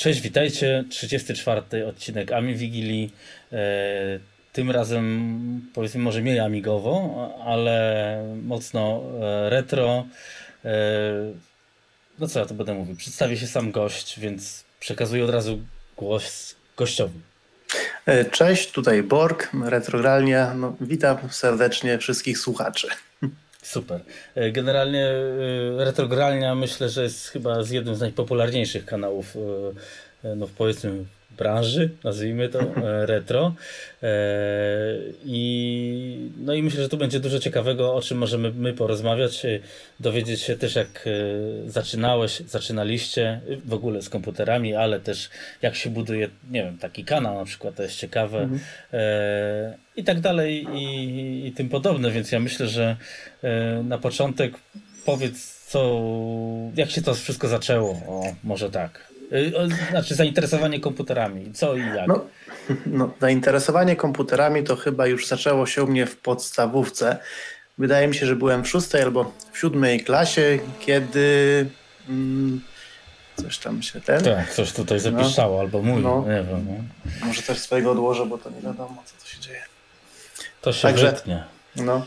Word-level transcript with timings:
Cześć, 0.00 0.20
witajcie. 0.20 0.84
34 0.90 1.86
odcinek 1.86 2.32
Ami 2.32 2.54
Wigilii. 2.54 3.12
E, 3.52 3.58
tym 4.52 4.70
razem 4.70 5.70
powiedzmy 5.74 6.00
może 6.00 6.20
mniej 6.20 6.40
amigowo, 6.40 7.28
ale 7.44 8.36
mocno 8.42 9.02
e, 9.20 9.50
retro. 9.50 10.06
E, 10.64 10.70
no 12.18 12.28
co 12.28 12.38
ja 12.38 12.46
to 12.46 12.54
będę 12.54 12.74
mówił? 12.74 12.96
Przedstawię 12.96 13.36
się 13.36 13.46
sam 13.46 13.70
gość, 13.70 14.20
więc 14.20 14.64
przekazuję 14.80 15.24
od 15.24 15.30
razu 15.30 15.60
głos 15.96 16.54
gościowi. 16.76 17.20
Cześć, 18.30 18.70
tutaj 18.70 19.02
Borg, 19.02 19.50
retrogralnie. 19.64 20.46
No, 20.56 20.76
witam 20.80 21.18
serdecznie 21.30 21.98
wszystkich 21.98 22.38
słuchaczy. 22.38 22.88
Super. 23.62 24.00
E, 24.34 24.52
generalnie 24.52 25.06
e, 25.06 25.84
Retrogralnia 25.84 26.54
myślę, 26.54 26.88
że 26.88 27.02
jest 27.02 27.28
chyba 27.28 27.62
z 27.62 27.70
jednym 27.70 27.94
z 27.94 28.00
najpopularniejszych 28.00 28.84
kanałów 28.84 29.36
e, 30.24 30.34
no 30.34 30.48
powiedzmy 30.58 31.04
branży, 31.38 31.90
nazwijmy 32.04 32.48
to 32.48 32.60
retro. 33.12 33.54
I, 35.24 36.30
no 36.38 36.54
i 36.54 36.62
myślę, 36.62 36.82
że 36.82 36.88
tu 36.88 36.96
będzie 36.96 37.20
dużo 37.20 37.38
ciekawego, 37.38 37.94
o 37.94 38.02
czym 38.02 38.18
możemy 38.18 38.50
my 38.50 38.72
porozmawiać, 38.72 39.46
dowiedzieć 40.00 40.40
się 40.40 40.56
też 40.56 40.74
jak 40.74 41.08
zaczynałeś, 41.66 42.40
zaczynaliście 42.40 43.40
w 43.64 43.72
ogóle 43.72 44.02
z 44.02 44.08
komputerami, 44.08 44.74
ale 44.74 45.00
też 45.00 45.30
jak 45.62 45.74
się 45.74 45.90
buduje, 45.90 46.28
nie 46.50 46.64
wiem, 46.64 46.78
taki 46.78 47.04
kanał 47.04 47.34
na 47.34 47.44
przykład, 47.44 47.74
to 47.74 47.82
jest 47.82 47.96
ciekawe. 47.96 48.38
Mhm 48.38 48.60
i 49.98 50.04
tak 50.04 50.20
dalej 50.20 50.66
i, 50.74 51.46
i 51.46 51.52
tym 51.52 51.68
podobne, 51.68 52.10
więc 52.10 52.32
ja 52.32 52.40
myślę, 52.40 52.68
że 52.68 52.96
e, 53.42 53.82
na 53.82 53.98
początek 53.98 54.54
powiedz 55.04 55.64
co, 55.66 56.00
jak 56.76 56.90
się 56.90 57.02
to 57.02 57.14
wszystko 57.14 57.48
zaczęło, 57.48 57.90
o, 57.90 58.22
może 58.44 58.70
tak. 58.70 59.07
E, 59.32 59.90
znaczy 59.90 60.14
zainteresowanie 60.14 60.80
komputerami, 60.80 61.52
co 61.52 61.76
i 61.76 61.80
jak? 61.80 62.06
No, 62.06 62.24
no, 62.86 63.10
zainteresowanie 63.20 63.96
komputerami 63.96 64.64
to 64.64 64.76
chyba 64.76 65.06
już 65.06 65.26
zaczęło 65.26 65.66
się 65.66 65.84
u 65.84 65.86
mnie 65.86 66.06
w 66.06 66.16
podstawówce. 66.16 67.18
Wydaje 67.78 68.08
mi 68.08 68.14
się, 68.14 68.26
że 68.26 68.36
byłem 68.36 68.64
w 68.64 68.68
szóstej 68.68 69.02
albo 69.02 69.32
w 69.52 69.58
siódmej 69.58 70.04
klasie, 70.04 70.58
kiedy 70.80 71.66
mm, 72.08 72.60
coś 73.36 73.58
tam 73.58 73.82
się 73.82 74.00
ten... 74.00 74.24
Tak, 74.24 74.50
coś 74.52 74.72
tutaj 74.72 75.00
zapisało 75.00 75.56
no, 75.56 75.60
albo 75.60 75.82
mój, 75.82 76.02
no, 76.02 76.24
nie 76.28 76.42
wiem. 76.42 76.66
No. 76.68 77.26
Może 77.26 77.42
coś 77.42 77.58
swojego 77.58 77.90
odłożę, 77.90 78.26
bo 78.26 78.38
to 78.38 78.50
nie 78.50 78.60
wiadomo, 78.60 79.02
co 79.06 79.24
to 79.24 79.30
się 79.30 79.40
dzieje. 79.40 79.62
To 80.60 80.72
się 80.72 80.82
Także, 80.82 81.12
wytnie. 81.12 81.44
No. 81.76 82.06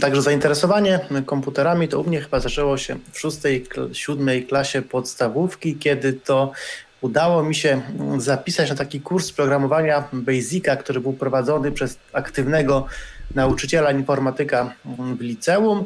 Także 0.00 0.22
zainteresowanie 0.22 1.00
komputerami 1.26 1.88
to 1.88 2.00
u 2.00 2.04
mnie 2.04 2.20
chyba 2.20 2.40
zaczęło 2.40 2.78
się 2.78 2.96
w 3.12 3.18
szóstej, 3.18 3.66
siódmej 3.92 4.46
klasie 4.46 4.82
podstawówki, 4.82 5.76
kiedy 5.76 6.12
to 6.12 6.52
udało 7.00 7.42
mi 7.42 7.54
się 7.54 7.80
zapisać 8.18 8.70
na 8.70 8.76
taki 8.76 9.00
kurs 9.00 9.32
programowania 9.32 10.08
Basica, 10.12 10.76
który 10.76 11.00
był 11.00 11.12
prowadzony 11.12 11.72
przez 11.72 11.98
aktywnego 12.12 12.86
nauczyciela 13.34 13.92
informatyka 13.92 14.74
w 15.18 15.20
liceum. 15.20 15.84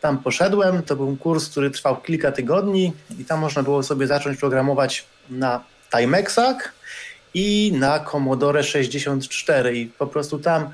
Tam 0.00 0.18
poszedłem, 0.18 0.82
to 0.82 0.96
był 0.96 1.16
kurs, 1.16 1.48
który 1.48 1.70
trwał 1.70 1.96
kilka 1.96 2.32
tygodni 2.32 2.92
i 3.18 3.24
tam 3.24 3.40
można 3.40 3.62
było 3.62 3.82
sobie 3.82 4.06
zacząć 4.06 4.40
programować 4.40 5.06
na 5.30 5.64
Timexach, 5.90 6.76
i 7.36 7.72
na 7.72 8.00
Commodore 8.00 8.62
64 8.62 9.76
i 9.76 9.86
po 9.86 10.06
prostu 10.06 10.38
tam 10.38 10.70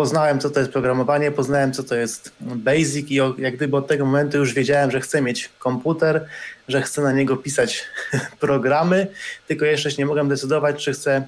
poznałem, 0.00 0.40
co 0.40 0.50
to 0.50 0.60
jest 0.60 0.72
programowanie, 0.72 1.30
poznałem, 1.30 1.72
co 1.72 1.82
to 1.82 1.94
jest 1.94 2.32
Basic 2.40 3.10
i 3.10 3.14
jak 3.38 3.56
gdyby 3.56 3.76
od 3.76 3.86
tego 3.86 4.04
momentu 4.04 4.38
już 4.38 4.54
wiedziałem, 4.54 4.90
że 4.90 5.00
chcę 5.00 5.22
mieć 5.22 5.50
komputer, 5.58 6.26
że 6.68 6.82
chcę 6.82 7.02
na 7.02 7.12
niego 7.12 7.36
pisać 7.36 7.84
programy, 8.46 9.06
tylko 9.48 9.64
jeszcze 9.64 9.90
nie 9.98 10.06
mogłem 10.06 10.28
decydować, 10.28 10.84
czy 10.84 10.92
chcę 10.92 11.12
e, 11.16 11.26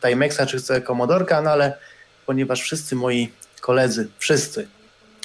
Timexa, 0.00 0.46
czy 0.46 0.58
chcę 0.58 0.80
Commodorka, 0.80 1.42
no 1.42 1.50
ale 1.50 1.76
ponieważ 2.26 2.62
wszyscy 2.62 2.96
moi 2.96 3.32
koledzy, 3.60 4.08
wszyscy 4.18 4.68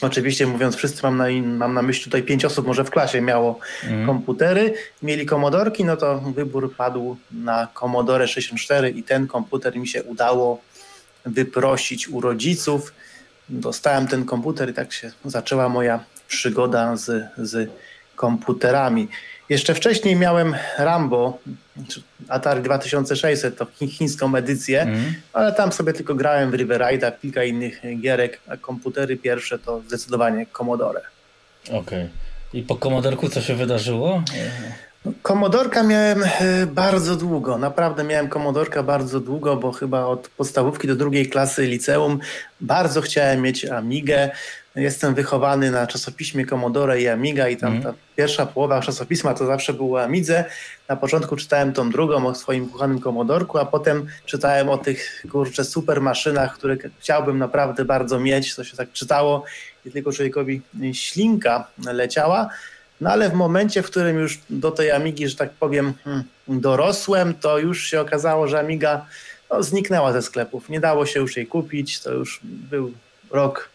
Oczywiście 0.01 0.47
mówiąc 0.47 0.75
wszyscy, 0.75 1.03
mam 1.03 1.17
na, 1.17 1.25
mam 1.43 1.73
na 1.73 1.81
myśli 1.81 2.03
tutaj 2.03 2.23
pięć 2.23 2.45
osób 2.45 2.67
może 2.67 2.83
w 2.83 2.89
klasie 2.89 3.21
miało 3.21 3.59
mm. 3.83 4.05
komputery, 4.05 4.73
mieli 5.01 5.25
komodorki, 5.25 5.85
no 5.85 5.97
to 5.97 6.19
wybór 6.19 6.75
padł 6.75 7.17
na 7.31 7.67
Commodore 7.79 8.27
64 8.27 8.89
i 8.89 9.03
ten 9.03 9.27
komputer 9.27 9.77
mi 9.77 9.87
się 9.87 10.03
udało 10.03 10.61
wyprosić 11.25 12.09
u 12.09 12.21
rodziców. 12.21 12.93
Dostałem 13.49 14.07
ten 14.07 14.25
komputer 14.25 14.69
i 14.69 14.73
tak 14.73 14.93
się 14.93 15.11
zaczęła 15.25 15.69
moja 15.69 16.03
przygoda 16.27 16.95
z, 16.95 17.29
z 17.37 17.69
komputerami. 18.15 19.07
Jeszcze 19.49 19.73
wcześniej 19.73 20.15
miałem 20.15 20.55
Rambo, 20.77 21.39
Atari 22.27 22.61
2600, 22.61 23.57
to 23.57 23.67
chińską 23.87 24.35
edycję, 24.35 24.81
mm. 24.81 25.13
ale 25.33 25.53
tam 25.53 25.71
sobie 25.71 25.93
tylko 25.93 26.15
grałem 26.15 26.51
w 26.51 26.53
River 26.53 26.79
Raida, 26.79 27.11
kilka 27.11 27.43
innych 27.43 27.81
gierek, 28.01 28.39
a 28.47 28.57
komputery 28.57 29.17
pierwsze 29.17 29.59
to 29.59 29.81
zdecydowanie 29.87 30.45
Commodore. 30.57 31.01
Okej. 31.67 31.79
Okay. 31.79 32.09
I 32.53 32.63
po 32.63 32.75
Commodorku 32.75 33.29
co 33.29 33.41
się 33.41 33.55
wydarzyło? 33.55 34.23
Komodorka 35.21 35.83
miałem 35.83 36.23
e, 36.23 36.65
bardzo 36.67 37.15
długo, 37.15 37.57
naprawdę 37.57 38.03
miałem 38.03 38.29
komodorka 38.29 38.83
bardzo 38.83 39.19
długo, 39.19 39.55
bo 39.55 39.71
chyba 39.71 40.05
od 40.05 40.29
podstawówki 40.29 40.87
do 40.87 40.95
drugiej 40.95 41.29
klasy 41.29 41.65
liceum 41.65 42.19
bardzo 42.61 43.01
chciałem 43.01 43.41
mieć 43.41 43.65
Amigę. 43.65 44.31
Jestem 44.75 45.15
wychowany 45.15 45.71
na 45.71 45.87
czasopiśmie 45.87 46.45
Commodore 46.45 47.01
i 47.01 47.07
Amiga 47.07 47.49
i 47.49 47.57
tam 47.57 47.71
mm. 47.71 47.83
ta 47.83 47.93
pierwsza 48.15 48.45
połowa 48.45 48.81
czasopisma 48.81 49.33
to 49.33 49.45
zawsze 49.45 49.73
było 49.73 50.03
Amidze. 50.03 50.45
Na 50.89 50.95
początku 50.95 51.35
czytałem 51.35 51.73
tą 51.73 51.89
drugą 51.89 52.27
o 52.27 52.35
swoim 52.35 52.69
kochanym 52.69 52.99
Commodorku, 52.99 53.57
a 53.57 53.65
potem 53.65 54.07
czytałem 54.25 54.69
o 54.69 54.77
tych 54.77 55.25
kurczę 55.31 55.63
super 55.63 56.01
maszynach, 56.01 56.53
które 56.53 56.77
chciałbym 56.99 57.37
naprawdę 57.37 57.85
bardzo 57.85 58.19
mieć. 58.19 58.55
To 58.55 58.63
się 58.63 58.77
tak 58.77 58.91
czytało 58.91 59.43
i 59.85 59.91
tylko 59.91 60.11
człowiekowi 60.11 60.61
ślinka 60.93 61.67
leciała. 61.93 62.49
No 63.01 63.09
ale 63.09 63.29
w 63.29 63.33
momencie, 63.33 63.81
w 63.81 63.85
którym 63.85 64.19
już 64.19 64.39
do 64.49 64.71
tej 64.71 64.91
Amigi, 64.91 65.27
że 65.27 65.35
tak 65.35 65.49
powiem, 65.53 65.93
hmm, 66.03 66.23
dorosłem, 66.47 67.33
to 67.33 67.59
już 67.59 67.87
się 67.87 68.01
okazało, 68.01 68.47
że 68.47 68.59
Amiga 68.59 69.05
no, 69.51 69.63
zniknęła 69.63 70.13
ze 70.13 70.21
sklepów. 70.21 70.69
Nie 70.69 70.79
dało 70.79 71.05
się 71.05 71.19
już 71.19 71.37
jej 71.37 71.47
kupić. 71.47 71.99
To 71.99 72.11
już 72.11 72.39
był 72.43 72.91
rok 73.31 73.69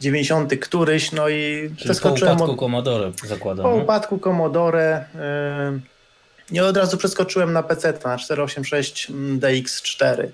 90 0.00 0.56
któryś, 0.60 1.12
no 1.12 1.28
i 1.28 1.34
Czyli 1.76 1.76
przeskoczyłem... 1.76 2.36
po 2.36 2.44
upadku 2.44 2.52
od... 2.52 2.60
Commodore 2.60 3.12
zakładam. 3.24 3.64
Po 3.64 3.74
upadku 3.74 4.18
Commodore 4.18 5.04
yy, 5.14 6.56
i 6.56 6.60
od 6.60 6.76
razu 6.76 6.96
przeskoczyłem 6.96 7.52
na 7.52 7.62
PC, 7.62 7.92
na 8.04 8.18
486 8.18 9.10
DX4. 9.38 10.26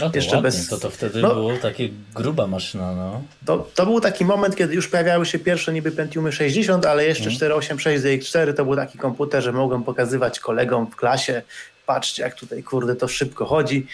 No 0.00 0.10
to 0.10 0.16
Jeszcze 0.16 0.36
ładnie, 0.36 0.50
bez... 0.50 0.68
to, 0.68 0.78
to 0.78 0.90
wtedy 0.90 1.20
no, 1.22 1.34
było 1.34 1.56
takie 1.56 1.88
gruba 2.14 2.46
maszyna, 2.46 2.94
no. 2.94 3.22
To, 3.46 3.68
to 3.74 3.86
był 3.86 4.00
taki 4.00 4.24
moment, 4.24 4.56
kiedy 4.56 4.74
już 4.74 4.88
pojawiały 4.88 5.26
się 5.26 5.38
pierwsze 5.38 5.72
niby 5.72 5.90
Pentiumy 5.90 6.32
60, 6.32 6.86
ale 6.86 7.04
jeszcze 7.04 7.24
mm. 7.24 7.36
486 7.36 8.04
DX4 8.04 8.54
to 8.54 8.64
był 8.64 8.76
taki 8.76 8.98
komputer, 8.98 9.42
że 9.42 9.52
mogłem 9.52 9.84
pokazywać 9.84 10.40
kolegom 10.40 10.86
w 10.86 10.96
klasie, 10.96 11.42
patrzcie 11.86 12.22
jak 12.22 12.34
tutaj 12.34 12.62
kurde 12.62 12.96
to 12.96 13.08
szybko 13.08 13.44
chodzi. 13.44 13.86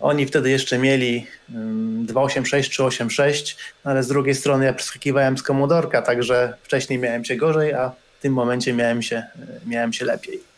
Oni 0.00 0.26
wtedy 0.26 0.50
jeszcze 0.50 0.78
mieli 0.78 1.26
286 1.48 2.70
czy 2.70 2.84
86, 2.84 3.56
ale 3.84 4.02
z 4.02 4.08
drugiej 4.08 4.34
strony 4.34 4.64
ja 4.64 4.72
przeskakiwałem 4.72 5.38
z 5.38 5.42
komodorka, 5.42 6.02
także 6.02 6.54
wcześniej 6.62 6.98
miałem 6.98 7.24
się 7.24 7.36
gorzej, 7.36 7.74
a 7.74 7.90
w 8.18 8.22
tym 8.22 8.32
momencie 8.32 8.72
miałem 8.72 9.02
się, 9.02 9.22
miałem 9.66 9.92
się 9.92 10.04
lepiej. 10.04 10.53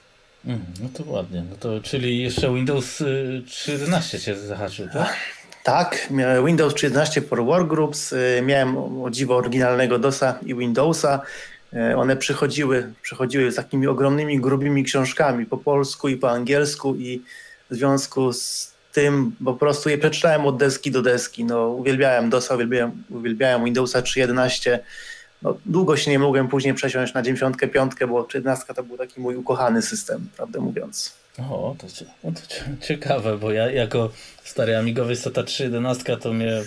Mm, 0.46 0.60
no 0.82 0.88
to 0.94 1.10
ładnie. 1.10 1.44
No 1.50 1.56
to, 1.56 1.80
czyli 1.80 2.22
jeszcze 2.22 2.54
Windows 2.54 3.02
13 3.46 4.16
y, 4.16 4.20
cię 4.20 4.36
zahaczył, 4.36 4.88
tak? 4.92 5.16
Tak, 5.62 6.08
Windows 6.44 6.74
13 6.74 7.22
for 7.22 7.44
Workgroups. 7.44 8.12
Y, 8.12 8.42
miałem 8.44 9.02
o 9.02 9.10
dziwo 9.10 9.36
oryginalnego 9.36 9.98
DOSa 9.98 10.38
i 10.46 10.54
Windowsa. 10.54 11.20
Y, 11.74 11.96
one 11.96 12.16
przychodziły, 12.16 12.92
przychodziły 13.02 13.52
z 13.52 13.54
takimi 13.54 13.86
ogromnymi, 13.86 14.40
grubymi 14.40 14.84
książkami 14.84 15.46
po 15.46 15.56
polsku 15.56 16.08
i 16.08 16.16
po 16.16 16.30
angielsku 16.30 16.94
i 16.94 17.22
w 17.70 17.74
związku 17.74 18.32
z 18.32 18.72
tym 18.92 19.32
po 19.44 19.54
prostu 19.54 19.88
je 19.88 19.98
przeczytałem 19.98 20.46
od 20.46 20.56
deski 20.56 20.90
do 20.90 21.02
deski. 21.02 21.44
No, 21.44 21.68
uwielbiałem 21.68 22.30
DOSa, 22.30 22.54
uwielbiałem, 22.54 23.04
uwielbiałem 23.10 23.64
Windowsa 23.64 24.00
3.11. 24.00 24.78
No, 25.42 25.56
długo 25.66 25.96
się 25.96 26.10
nie 26.10 26.18
mogłem 26.18 26.48
później 26.48 26.74
przesiąść 26.74 27.14
na 27.14 27.22
95, 27.22 27.92
bo 28.08 28.24
13 28.24 28.74
to 28.74 28.82
był 28.82 28.96
taki 28.96 29.20
mój 29.20 29.36
ukochany 29.36 29.82
system, 29.82 30.28
prawdę 30.36 30.60
mówiąc. 30.60 31.14
O, 31.38 31.76
to, 31.78 31.86
no 32.24 32.32
to 32.32 32.40
ciekawe, 32.86 33.38
bo 33.38 33.52
ja 33.52 33.70
jako 33.70 34.10
stary 34.44 34.76
amigowiec 34.76 35.22
to 35.22 35.30
ta 35.30 35.42
3.11 35.42 36.18
to 36.18 36.32
mnie 36.32 36.62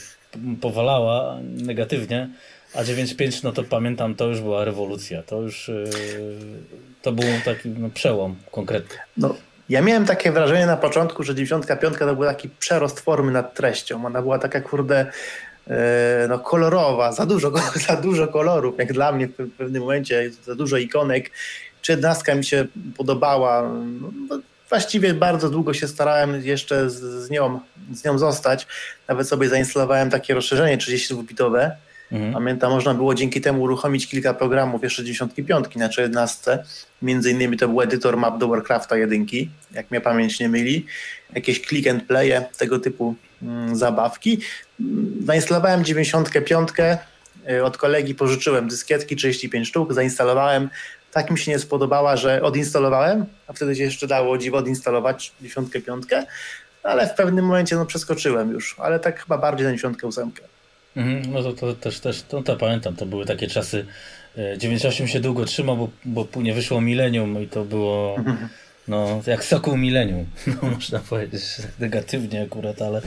powalała 0.62 1.38
negatywnie, 1.42 2.30
a 2.74 2.83
9.5 2.83 3.44
no 3.44 3.51
to 3.51 3.63
pamiętam, 3.63 4.16
to 4.16 4.27
już 4.27 4.42
była 4.42 4.66
rewolucja, 4.66 5.24
to 5.24 5.42
już 5.42 5.68
yy, 5.68 5.89
to 7.01 7.12
był 7.12 7.25
taki 7.45 7.69
no, 7.69 7.89
przełom 7.89 8.36
konkretny. 8.51 8.95
No, 9.18 9.36
ja 9.69 9.81
miałem 9.81 10.06
takie 10.06 10.31
wrażenie 10.31 10.65
na 10.65 10.77
początku, 10.77 11.24
że 11.24 11.36
95 11.36 11.98
to 11.98 12.15
był 12.15 12.25
taki 12.25 12.50
przerost 12.50 13.00
formy 13.00 13.31
nad 13.31 13.54
treścią. 13.54 14.06
Ona 14.06 14.22
była 14.22 14.39
taka 14.39 14.62
kurde 14.62 15.12
no, 16.30 16.39
kolorowa, 16.39 17.12
za 17.12 17.25
dużo, 17.25 17.51
za 17.88 17.95
dużo 17.95 18.27
kolorów, 18.27 18.75
jak 18.77 18.94
dla 18.94 19.12
mnie 19.12 19.27
w 19.27 19.51
pewnym 19.57 19.81
momencie, 19.81 20.31
za 20.44 20.56
dużo 20.56 20.77
ikonek. 20.77 21.31
czy 21.81 21.92
jednastka 21.92 22.36
mi 22.36 22.45
się 22.45 22.66
podobała. 22.98 23.71
No, 24.01 24.39
właściwie 24.69 25.13
bardzo 25.13 25.50
długo 25.50 25.74
się 25.74 25.88
starałem 25.88 26.45
jeszcze 26.45 26.89
z, 26.89 27.00
z, 27.00 27.30
nią, 27.30 27.60
z 27.92 28.04
nią 28.06 28.18
zostać. 28.18 28.68
Nawet 29.07 29.27
sobie 29.27 29.50
zainstalowałem 29.50 30.10
takie 30.10 30.33
rozszerzenie 30.33 30.77
32-bitowe. 30.77 31.72
Mhm. 32.11 32.33
Pamiętam, 32.33 32.71
można 32.71 32.94
było 32.94 33.15
dzięki 33.15 33.41
temu 33.41 33.61
uruchomić 33.61 34.07
kilka 34.07 34.33
programów 34.33 34.83
jeszcze 34.83 35.03
65 35.03 35.75
na 35.75 35.89
11. 35.97 36.63
Między 37.01 37.31
innymi 37.31 37.57
to 37.57 37.67
był 37.67 37.81
edytor 37.81 38.17
map 38.17 38.38
do 38.38 38.47
Warcrafta 38.47 38.97
1, 38.97 39.25
jak 39.71 39.91
mnie 39.91 40.01
pamięć 40.01 40.39
nie 40.39 40.50
myli. 40.50 40.85
Jakieś 41.35 41.61
click 41.61 41.88
and 41.88 42.03
play, 42.03 42.31
tego 42.57 42.79
typu 42.79 43.15
mm, 43.41 43.75
zabawki. 43.75 44.39
Zainstalowałem 45.25 45.85
95. 45.85 46.69
Y, 47.50 47.63
od 47.63 47.77
kolegi 47.77 48.15
pożyczyłem 48.15 48.67
dyskietki 48.67 49.15
35 49.15 49.67
sztuk, 49.67 49.94
zainstalowałem. 49.94 50.69
Tak 51.12 51.31
mi 51.31 51.39
się 51.39 51.51
nie 51.51 51.59
spodobała, 51.59 52.17
że 52.17 52.41
odinstalowałem, 52.41 53.25
a 53.47 53.53
wtedy 53.53 53.75
się 53.75 53.83
jeszcze 53.83 54.07
dało 54.07 54.38
dziwo 54.38 54.57
odinstalować 54.57 55.33
95, 55.41 56.05
ale 56.83 57.07
w 57.07 57.13
pewnym 57.13 57.45
momencie 57.45 57.75
no, 57.75 57.85
przeskoczyłem 57.85 58.51
już, 58.51 58.75
ale 58.79 59.00
tak 59.00 59.23
chyba 59.23 59.38
bardziej 59.38 59.67
na 59.67 59.73
98. 59.73 60.31
Mhm, 61.00 61.34
no 61.34 61.44
to, 61.44 61.54
to 61.54 61.74
też, 61.74 62.00
też 62.00 62.22
to, 62.22 62.44
to 62.44 62.56
pamiętam, 62.56 62.96
to 62.96 63.06
były 63.06 63.25
takie 63.25 63.48
czasy. 63.48 63.86
98 64.57 65.06
e, 65.06 65.10
się 65.10 65.19
długo 65.19 65.46
trzymał, 65.46 65.78
bo, 65.78 65.90
bo 66.06 66.25
później 66.25 66.54
wyszło 66.54 66.81
milenium 66.81 67.44
i 67.44 67.48
to 67.48 67.66
było 67.66 68.16
no, 68.90 69.22
jak 69.28 69.44
soku 69.44 69.78
milenium, 69.78 70.25
no, 70.48 70.69
można 70.69 71.00
powiedzieć 71.00 71.44
negatywnie 71.80 72.42
akurat, 72.42 72.81
ale 72.81 73.01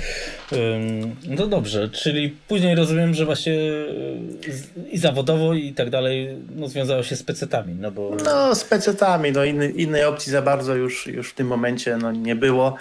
no 1.28 1.46
dobrze, 1.46 1.88
czyli 1.88 2.36
później 2.48 2.74
rozumiem, 2.74 3.14
że 3.14 3.24
właśnie 3.24 3.54
e, 3.54 4.90
i 4.90 4.98
zawodowo 4.98 5.54
i 5.54 5.72
tak 5.72 5.90
dalej 5.90 6.36
no, 6.56 6.68
związało 6.68 7.02
się 7.02 7.16
z 7.16 7.22
pecetami, 7.22 7.74
no 7.74 7.90
bo... 7.90 8.16
No 8.24 8.54
z 8.54 8.64
pecetami, 8.64 9.32
no 9.32 9.44
inny, 9.44 9.70
innej 9.70 10.04
opcji 10.04 10.32
za 10.32 10.42
bardzo 10.42 10.74
już, 10.74 11.06
już 11.06 11.30
w 11.30 11.34
tym 11.34 11.46
momencie 11.46 11.96
no, 11.96 12.12
nie 12.12 12.36
było. 12.36 12.76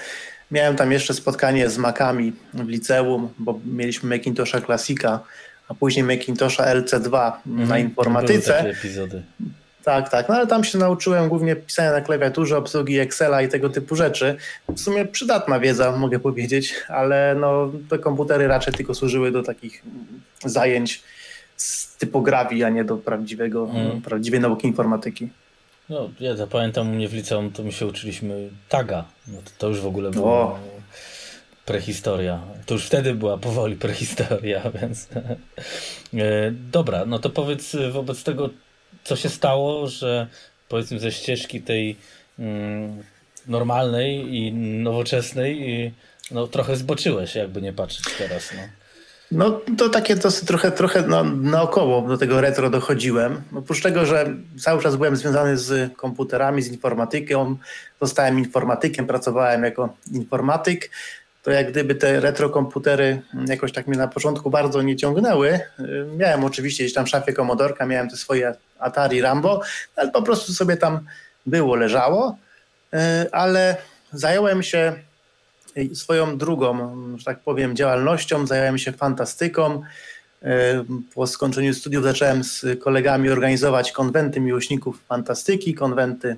Miałem 0.51 0.75
tam 0.75 0.91
jeszcze 0.91 1.13
spotkanie 1.13 1.69
z 1.69 1.77
Makami 1.77 2.33
w 2.53 2.67
liceum, 2.67 3.29
bo 3.39 3.59
mieliśmy 3.65 4.17
Macintosha 4.17 4.61
Classica, 4.61 5.19
a 5.67 5.73
później 5.73 6.03
Macintosha 6.03 6.75
LC2 6.75 7.31
mm, 7.47 7.67
na 7.67 7.79
informatyce. 7.79 8.51
Były 8.51 8.73
takie 8.73 8.79
epizody. 8.79 9.23
Tak, 9.83 10.09
tak. 10.09 10.29
No 10.29 10.35
ale 10.35 10.47
tam 10.47 10.63
się 10.63 10.77
nauczyłem 10.77 11.29
głównie 11.29 11.55
pisania 11.55 11.91
na 11.91 12.01
klawiaturze, 12.01 12.57
obsługi 12.57 12.99
Excela 12.99 13.41
i 13.41 13.49
tego 13.49 13.69
typu 13.69 13.95
rzeczy. 13.95 14.35
W 14.69 14.79
sumie 14.79 15.05
przydatna 15.05 15.59
wiedza, 15.59 15.97
mogę 15.97 16.19
powiedzieć, 16.19 16.75
ale 16.87 17.35
no, 17.39 17.71
te 17.89 17.99
komputery 17.99 18.47
raczej 18.47 18.73
tylko 18.73 18.93
służyły 18.93 19.31
do 19.31 19.43
takich 19.43 19.83
zajęć 20.45 21.03
z 21.57 21.95
typografii, 21.95 22.63
a 22.63 22.69
nie 22.69 22.83
do 22.83 22.97
prawdziwego, 22.97 23.69
mm. 23.73 24.01
prawdziwej 24.01 24.39
nauki 24.39 24.67
informatyki. 24.67 25.29
No, 25.91 26.09
ja 26.19 26.35
zapamiętam 26.35 26.89
u 26.89 26.93
mnie 26.93 27.07
w 27.07 27.13
liceum, 27.13 27.51
to 27.51 27.63
my 27.63 27.71
się 27.71 27.85
uczyliśmy 27.85 28.49
taga. 28.69 29.05
No 29.27 29.37
to, 29.37 29.51
to 29.57 29.67
już 29.67 29.79
w 29.79 29.87
ogóle 29.87 30.11
było 30.11 30.59
prehistoria. 31.65 32.41
To 32.65 32.73
już 32.73 32.85
wtedy 32.85 33.15
była 33.15 33.37
powoli 33.37 33.75
prehistoria, 33.75 34.61
więc... 34.81 35.07
E, 36.13 36.51
dobra, 36.51 37.05
no 37.05 37.19
to 37.19 37.29
powiedz 37.29 37.75
wobec 37.91 38.23
tego, 38.23 38.49
co 39.03 39.15
się 39.15 39.29
stało, 39.29 39.87
że 39.87 40.27
powiedzmy 40.69 40.99
ze 40.99 41.11
ścieżki 41.11 41.61
tej 41.61 41.97
mm, 42.39 43.03
normalnej 43.47 44.35
i 44.35 44.53
nowoczesnej 44.53 45.69
i 45.69 45.91
no, 46.31 46.47
trochę 46.47 46.75
zboczyłeś, 46.75 47.35
jakby 47.35 47.61
nie 47.61 47.73
patrzeć 47.73 48.05
teraz. 48.17 48.53
No. 48.55 48.61
No 49.31 49.61
to 49.77 49.89
takie 49.89 50.15
dosyć 50.15 50.47
trochę, 50.47 50.71
trochę 50.71 51.01
no, 51.01 51.23
naokoło 51.23 52.01
do 52.01 52.17
tego 52.17 52.41
retro 52.41 52.69
dochodziłem. 52.69 53.41
Oprócz 53.55 53.81
tego, 53.81 54.05
że 54.05 54.33
cały 54.59 54.81
czas 54.81 54.95
byłem 54.95 55.15
związany 55.15 55.57
z 55.57 55.93
komputerami, 55.97 56.61
z 56.61 56.67
informatyką, 56.67 57.55
zostałem 58.01 58.39
informatykiem, 58.39 59.07
pracowałem 59.07 59.63
jako 59.63 59.95
informatyk, 60.11 60.89
to 61.43 61.51
jak 61.51 61.71
gdyby 61.71 61.95
te 61.95 62.19
retro 62.19 62.49
komputery 62.49 63.21
jakoś 63.47 63.71
tak 63.71 63.87
mnie 63.87 63.97
na 63.97 64.07
początku 64.07 64.49
bardzo 64.49 64.81
nie 64.81 64.95
ciągnęły. 64.95 65.59
Miałem 66.17 66.43
oczywiście 66.43 66.83
gdzieś 66.83 66.93
tam 66.93 67.07
szafie 67.07 67.33
Komodorka, 67.33 67.85
miałem 67.85 68.09
te 68.09 68.17
swoje 68.17 68.53
Atari 68.79 69.21
Rambo, 69.21 69.61
ale 69.95 70.11
po 70.11 70.21
prostu 70.21 70.53
sobie 70.53 70.77
tam 70.77 70.99
było, 71.45 71.75
leżało, 71.75 72.37
ale 73.31 73.75
zająłem 74.13 74.63
się 74.63 74.93
swoją 75.93 76.37
drugą, 76.37 76.95
że 77.17 77.25
tak 77.25 77.39
powiem, 77.39 77.75
działalnością, 77.75 78.47
zająłem 78.47 78.77
się 78.77 78.91
fantastyką. 78.91 79.81
E, 80.43 80.83
po 81.15 81.27
skończeniu 81.27 81.73
studiów 81.73 82.03
zacząłem 82.03 82.43
z 82.43 82.65
kolegami 82.79 83.29
organizować 83.29 83.91
konwenty 83.91 84.39
miłośników 84.39 85.03
fantastyki, 85.07 85.73
konwenty 85.73 86.29
e, 86.29 86.37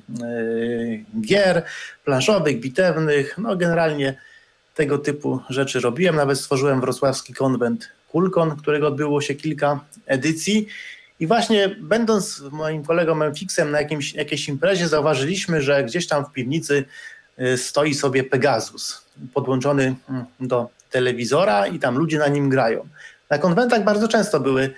gier 1.21 1.63
planszowych, 2.05 2.59
bitewnych, 2.59 3.37
no 3.37 3.55
generalnie 3.55 4.17
tego 4.75 4.97
typu 4.97 5.39
rzeczy 5.49 5.79
robiłem. 5.79 6.15
Nawet 6.15 6.39
stworzyłem 6.39 6.81
wrocławski 6.81 7.33
konwent 7.33 7.89
Kulkon, 8.07 8.55
którego 8.55 8.87
odbyło 8.87 9.21
się 9.21 9.35
kilka 9.35 9.79
edycji. 10.05 10.67
I 11.19 11.27
właśnie 11.27 11.75
będąc 11.81 12.43
moim 12.51 12.83
kolegą 12.83 13.15
Memfixem 13.15 13.71
na 13.71 13.81
jakimś, 13.81 14.13
jakiejś 14.13 14.49
imprezie 14.49 14.87
zauważyliśmy, 14.87 15.61
że 15.61 15.83
gdzieś 15.83 16.07
tam 16.07 16.25
w 16.25 16.31
piwnicy 16.31 16.85
stoi 17.57 17.93
sobie 17.93 18.23
Pegasus 18.23 19.05
podłączony 19.33 19.95
mm, 20.09 20.25
do 20.39 20.69
telewizora 20.91 21.67
i 21.67 21.79
tam 21.79 21.97
ludzie 21.97 22.19
na 22.19 22.27
nim 22.27 22.49
grają. 22.49 22.87
Na 23.29 23.37
konwentach 23.37 23.83
bardzo 23.83 24.07
często 24.07 24.39
były 24.39 24.69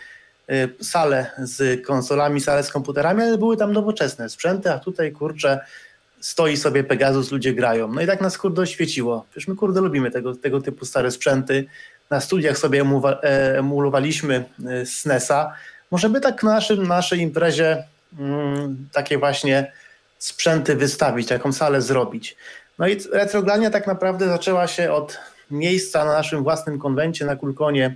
y, 0.49 0.69
sale 0.81 1.31
z 1.37 1.85
konsolami, 1.85 2.41
sale 2.41 2.63
z 2.63 2.71
komputerami, 2.71 3.21
ale 3.21 3.37
były 3.37 3.57
tam 3.57 3.73
nowoczesne 3.73 4.29
sprzęty, 4.29 4.71
a 4.71 4.79
tutaj 4.79 5.11
kurczę 5.11 5.59
stoi 6.19 6.57
sobie 6.57 6.83
Pegasus, 6.83 7.31
ludzie 7.31 7.53
grają. 7.53 7.87
No 7.87 8.01
i 8.01 8.07
tak 8.07 8.21
nas 8.21 8.37
kurde 8.37 8.61
oświeciło. 8.61 9.25
Przecież 9.29 9.47
my 9.47 9.55
kurde 9.55 9.81
lubimy 9.81 10.11
tego, 10.11 10.35
tego 10.35 10.61
typu 10.61 10.85
stare 10.85 11.11
sprzęty. 11.11 11.65
Na 12.09 12.21
studiach 12.21 12.57
sobie 12.57 12.81
e, 12.81 13.57
emulowaliśmy 13.59 14.45
y, 14.81 14.85
SNESa. 14.85 15.53
Może 15.91 16.09
by 16.09 16.21
tak 16.21 16.43
na 16.43 16.53
naszym, 16.53 16.87
naszej 16.87 17.19
imprezie 17.19 17.83
mm, 18.19 18.87
takie 18.91 19.17
właśnie 19.17 19.71
sprzęty 20.17 20.75
wystawić, 20.75 21.27
taką 21.27 21.53
salę 21.53 21.81
zrobić. 21.81 22.35
No 22.79 22.87
i 22.87 22.97
retrogrania 23.11 23.69
tak 23.69 23.87
naprawdę 23.87 24.27
zaczęła 24.27 24.67
się 24.67 24.91
od 24.91 25.19
miejsca 25.51 26.05
na 26.05 26.13
naszym 26.13 26.43
własnym 26.43 26.79
konwencie 26.79 27.25
na 27.25 27.35
Kulkonie. 27.35 27.95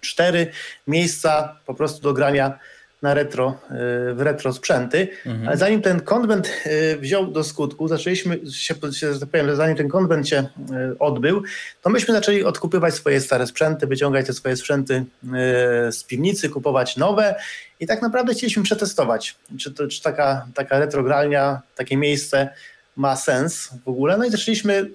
Cztery 0.00 0.52
miejsca 0.86 1.56
po 1.66 1.74
prostu 1.74 2.02
do 2.02 2.12
grania 2.12 2.58
na 3.02 3.14
retro, 3.14 3.58
y, 4.10 4.14
w 4.14 4.20
retro 4.20 4.52
sprzęty. 4.52 5.08
Mhm. 5.26 5.48
Ale 5.48 5.56
zanim 5.56 5.82
ten 5.82 6.00
konwent 6.00 6.50
y, 6.66 6.96
wziął 6.96 7.26
do 7.26 7.44
skutku, 7.44 7.88
zaczęliśmy 7.88 8.40
się, 8.52 8.74
że 8.92 9.20
tak 9.20 9.28
powiem, 9.28 9.56
zanim 9.56 9.76
ten 9.76 9.88
konwent 9.88 10.28
się 10.28 10.38
y, 10.92 10.98
odbył, 10.98 11.42
to 11.82 11.90
myśmy 11.90 12.14
zaczęli 12.14 12.44
odkupywać 12.44 12.94
swoje 12.94 13.20
stare 13.20 13.46
sprzęty, 13.46 13.86
wyciągać 13.86 14.26
te 14.26 14.32
swoje 14.32 14.56
sprzęty 14.56 15.04
z 15.90 16.04
piwnicy, 16.04 16.48
kupować 16.48 16.96
nowe 16.96 17.34
i 17.80 17.86
tak 17.86 18.02
naprawdę 18.02 18.34
chcieliśmy 18.34 18.62
przetestować, 18.62 19.36
czy, 19.58 19.74
to, 19.74 19.88
czy 19.88 20.02
taka, 20.02 20.46
taka 20.54 20.78
retrogralnia, 20.78 21.62
takie 21.76 21.96
miejsce 21.96 22.48
ma 22.96 23.16
sens 23.16 23.70
w 23.84 23.88
ogóle. 23.88 24.18
No 24.18 24.24
i 24.24 24.30
zaczęliśmy 24.30 24.90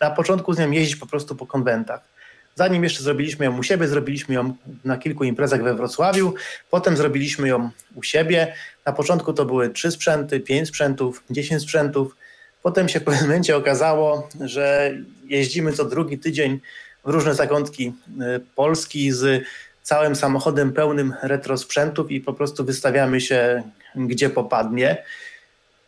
na 0.00 0.10
początku 0.10 0.52
z 0.52 0.58
nią 0.58 0.70
jeździć 0.70 0.96
po 0.96 1.06
prostu 1.06 1.36
po 1.36 1.46
konwentach. 1.46 2.09
Zanim 2.54 2.84
jeszcze 2.84 3.02
zrobiliśmy 3.02 3.44
ją 3.44 3.58
u 3.58 3.62
siebie, 3.62 3.88
zrobiliśmy 3.88 4.34
ją 4.34 4.54
na 4.84 4.98
kilku 4.98 5.24
imprezach 5.24 5.62
we 5.62 5.74
Wrocławiu, 5.74 6.34
potem 6.70 6.96
zrobiliśmy 6.96 7.48
ją 7.48 7.70
u 7.94 8.02
siebie. 8.02 8.54
Na 8.86 8.92
początku 8.92 9.32
to 9.32 9.44
były 9.44 9.70
trzy 9.70 9.90
sprzęty, 9.90 10.40
pięć 10.40 10.68
sprzętów, 10.68 11.24
dziesięć 11.30 11.62
sprzętów. 11.62 12.16
Potem 12.62 12.88
się 12.88 13.00
w 13.00 13.04
pewnym 13.04 13.22
momencie 13.22 13.56
okazało, 13.56 14.28
że 14.40 14.94
jeździmy 15.24 15.72
co 15.72 15.84
drugi 15.84 16.18
tydzień 16.18 16.60
w 17.04 17.10
różne 17.10 17.34
zakątki 17.34 17.92
y, 18.08 18.40
Polski 18.54 19.12
z 19.12 19.44
całym 19.82 20.16
samochodem 20.16 20.72
pełnym 20.72 21.14
retro 21.22 21.58
sprzętów 21.58 22.10
i 22.10 22.20
po 22.20 22.32
prostu 22.32 22.64
wystawiamy 22.64 23.20
się 23.20 23.62
gdzie 23.96 24.30
popadnie. 24.30 25.02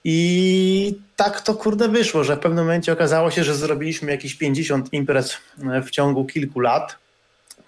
I 0.05 0.99
tak 1.17 1.41
to 1.41 1.55
kurde 1.55 1.89
wyszło, 1.89 2.25
że 2.25 2.37
w 2.37 2.41
pewnym 2.41 2.65
momencie 2.65 2.93
okazało 2.93 3.31
się, 3.31 3.45
że 3.45 3.55
zrobiliśmy 3.55 4.11
jakieś 4.11 4.35
50 4.35 4.93
imprez 4.93 5.37
e, 5.73 5.83
w 5.83 5.91
ciągu 5.91 6.25
kilku 6.25 6.61
lat. 6.61 6.97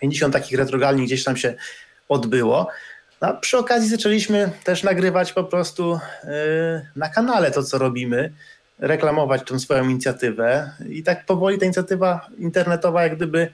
50 0.01 0.33
takich 0.33 0.59
retrogalni 0.59 1.07
gdzieś 1.07 1.25
tam 1.25 1.37
się 1.37 1.55
odbyło. 2.09 2.69
A 3.21 3.33
przy 3.33 3.59
okazji 3.59 3.89
zaczęliśmy 3.89 4.51
też 4.65 4.83
nagrywać 4.83 5.33
po 5.33 5.45
prostu 5.45 6.01
e, 6.25 6.29
na 6.97 7.09
kanale 7.09 7.51
to, 7.51 7.63
co 7.63 7.79
robimy, 7.79 8.33
reklamować 8.79 9.43
tą 9.45 9.59
swoją 9.59 9.89
inicjatywę. 9.89 10.71
I 10.89 11.03
tak 11.03 11.27
powoli 11.27 11.59
ta 11.59 11.65
inicjatywa 11.65 12.27
internetowa 12.39 13.03
jak 13.03 13.17
gdyby 13.17 13.49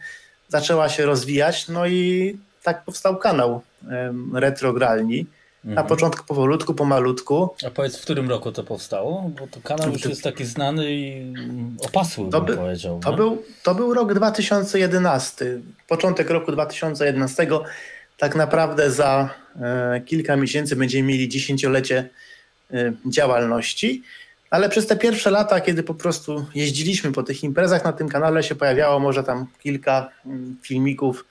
zaczęła 0.49 0.89
się 0.89 1.07
rozwijać. 1.07 1.69
No 1.69 1.87
i 1.87 2.37
tak 2.63 2.85
powstał 2.85 3.17
kanał 3.17 3.63
Retrogralni 4.35 5.27
na 5.65 5.85
początku 5.85 6.27
powolutku, 6.27 6.75
pomalutku. 6.75 7.55
A 7.67 7.71
powiedz, 7.71 7.97
w 7.97 8.03
którym 8.03 8.31
roku 8.31 8.53
to 8.53 8.65
powstało? 8.65 9.31
Bo 9.41 9.47
to 9.47 9.61
kanał 9.61 9.93
już 9.93 10.05
jest 10.05 10.23
taki 10.23 10.45
znany 10.45 10.95
i 10.95 11.33
opasły, 11.81 12.31
to 12.31 12.41
bym 12.41 12.57
by, 12.57 12.63
powiedział. 12.63 13.01
To 13.01 13.13
był, 13.13 13.43
to 13.63 13.75
był 13.75 13.95
rok 13.95 14.15
2011. 14.15 15.61
Początek 15.89 16.31
roku 16.31 16.53
2011. 16.53 17.49
Tak 18.19 18.35
naprawdę 18.35 18.91
za 18.91 19.35
e, 19.61 20.01
kilka 20.01 20.37
miesięcy 20.37 20.77
będziemy 20.77 21.09
mieli 21.09 21.29
dziesięciolecie 21.29 22.09
działalności. 23.07 24.03
Ale 24.51 24.69
przez 24.69 24.87
te 24.87 24.97
pierwsze 24.97 25.31
lata, 25.31 25.61
kiedy 25.61 25.83
po 25.83 25.95
prostu 25.95 26.47
jeździliśmy 26.55 27.13
po 27.13 27.23
tych 27.23 27.45
imprezach, 27.45 27.85
na 27.85 27.93
tym 27.93 28.09
kanale 28.09 28.43
się 28.43 28.55
pojawiało 28.55 29.01
może 29.01 29.25
tam 29.25 29.47
kilka 29.63 30.09
mm, 30.27 30.57
filmików 30.63 31.25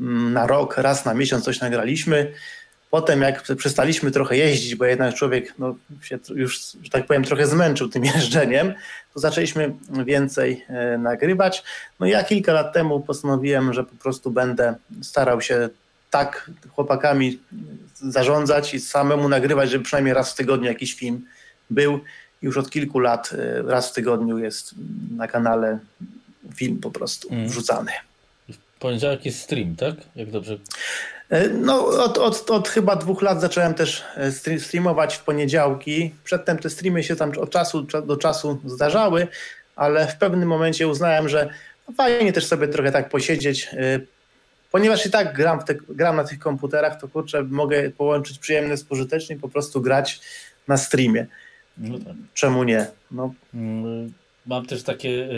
mm, 0.00 0.32
na 0.32 0.46
rok, 0.46 0.78
raz 0.78 1.04
na 1.04 1.14
miesiąc 1.14 1.44
coś 1.44 1.60
nagraliśmy. 1.60 2.32
Potem 2.94 3.22
jak 3.22 3.42
przestaliśmy 3.56 4.10
trochę 4.10 4.36
jeździć, 4.36 4.74
bo 4.74 4.84
jednak 4.84 5.14
człowiek 5.14 5.54
no, 5.58 5.74
się 6.02 6.18
już, 6.34 6.60
że 6.82 6.90
tak 6.90 7.06
powiem, 7.06 7.24
trochę 7.24 7.46
zmęczył 7.46 7.88
tym 7.88 8.04
jeżdżeniem, 8.14 8.74
to 9.14 9.20
zaczęliśmy 9.20 9.74
więcej 10.04 10.64
e, 10.68 10.98
nagrywać. 10.98 11.64
No 12.00 12.06
ja 12.06 12.24
kilka 12.24 12.52
lat 12.52 12.72
temu 12.72 13.00
postanowiłem, 13.00 13.72
że 13.72 13.84
po 13.84 13.96
prostu 13.96 14.30
będę 14.30 14.74
starał 15.02 15.40
się 15.40 15.68
tak 16.10 16.50
chłopakami 16.70 17.38
zarządzać 17.94 18.74
i 18.74 18.80
samemu 18.80 19.28
nagrywać, 19.28 19.70
żeby 19.70 19.84
przynajmniej 19.84 20.14
raz 20.14 20.32
w 20.32 20.36
tygodniu 20.36 20.66
jakiś 20.66 20.94
film 20.94 21.26
był. 21.70 22.00
Już 22.42 22.56
od 22.56 22.70
kilku 22.70 22.98
lat 22.98 23.30
e, 23.32 23.62
raz 23.62 23.90
w 23.90 23.94
tygodniu 23.94 24.38
jest 24.38 24.74
na 25.16 25.28
kanale 25.28 25.78
film 26.54 26.78
po 26.80 26.90
prostu 26.90 27.28
mm. 27.32 27.48
wrzucany. 27.48 27.92
Poniedziałek 28.84 29.26
jest 29.26 29.40
stream, 29.40 29.76
tak? 29.76 29.94
Jak 30.16 30.30
dobrze 30.30 30.58
E, 31.30 31.48
no, 31.48 31.86
od, 31.86 32.18
od, 32.18 32.50
od 32.50 32.68
chyba 32.68 32.96
dwóch 32.96 33.22
lat 33.22 33.40
zacząłem 33.40 33.74
też 33.74 34.04
e, 34.16 34.58
streamować 34.58 35.16
w 35.16 35.24
poniedziałki. 35.24 36.14
Przedtem 36.24 36.58
te 36.58 36.70
streamy 36.70 37.04
się 37.04 37.16
tam 37.16 37.32
od 37.38 37.50
czasu 37.50 37.82
do 37.82 38.16
czasu 38.16 38.60
zdarzały, 38.64 39.26
ale 39.76 40.06
w 40.06 40.16
pewnym 40.16 40.48
momencie 40.48 40.88
uznałem, 40.88 41.28
że 41.28 41.48
fajnie 41.96 42.32
też 42.32 42.46
sobie 42.46 42.68
trochę 42.68 42.92
tak 42.92 43.08
posiedzieć. 43.08 43.68
E, 43.72 44.00
ponieważ 44.72 45.06
i 45.06 45.10
tak 45.10 45.36
gram, 45.36 45.64
te, 45.64 45.74
gram 45.74 46.16
na 46.16 46.24
tych 46.24 46.38
komputerach, 46.38 47.00
to 47.00 47.08
kurczę, 47.08 47.42
mogę 47.42 47.90
połączyć 47.90 48.38
przyjemne 48.38 48.76
z 48.76 48.84
pożytecznym 48.84 49.38
i 49.38 49.40
po 49.40 49.48
prostu 49.48 49.80
grać 49.80 50.20
na 50.68 50.76
streamie. 50.76 51.26
No 51.78 51.98
tak. 51.98 52.14
Czemu 52.34 52.64
nie? 52.64 52.86
No. 53.10 53.34
Mm, 53.54 54.12
mam 54.46 54.66
też 54.66 54.82
takie 54.82 55.28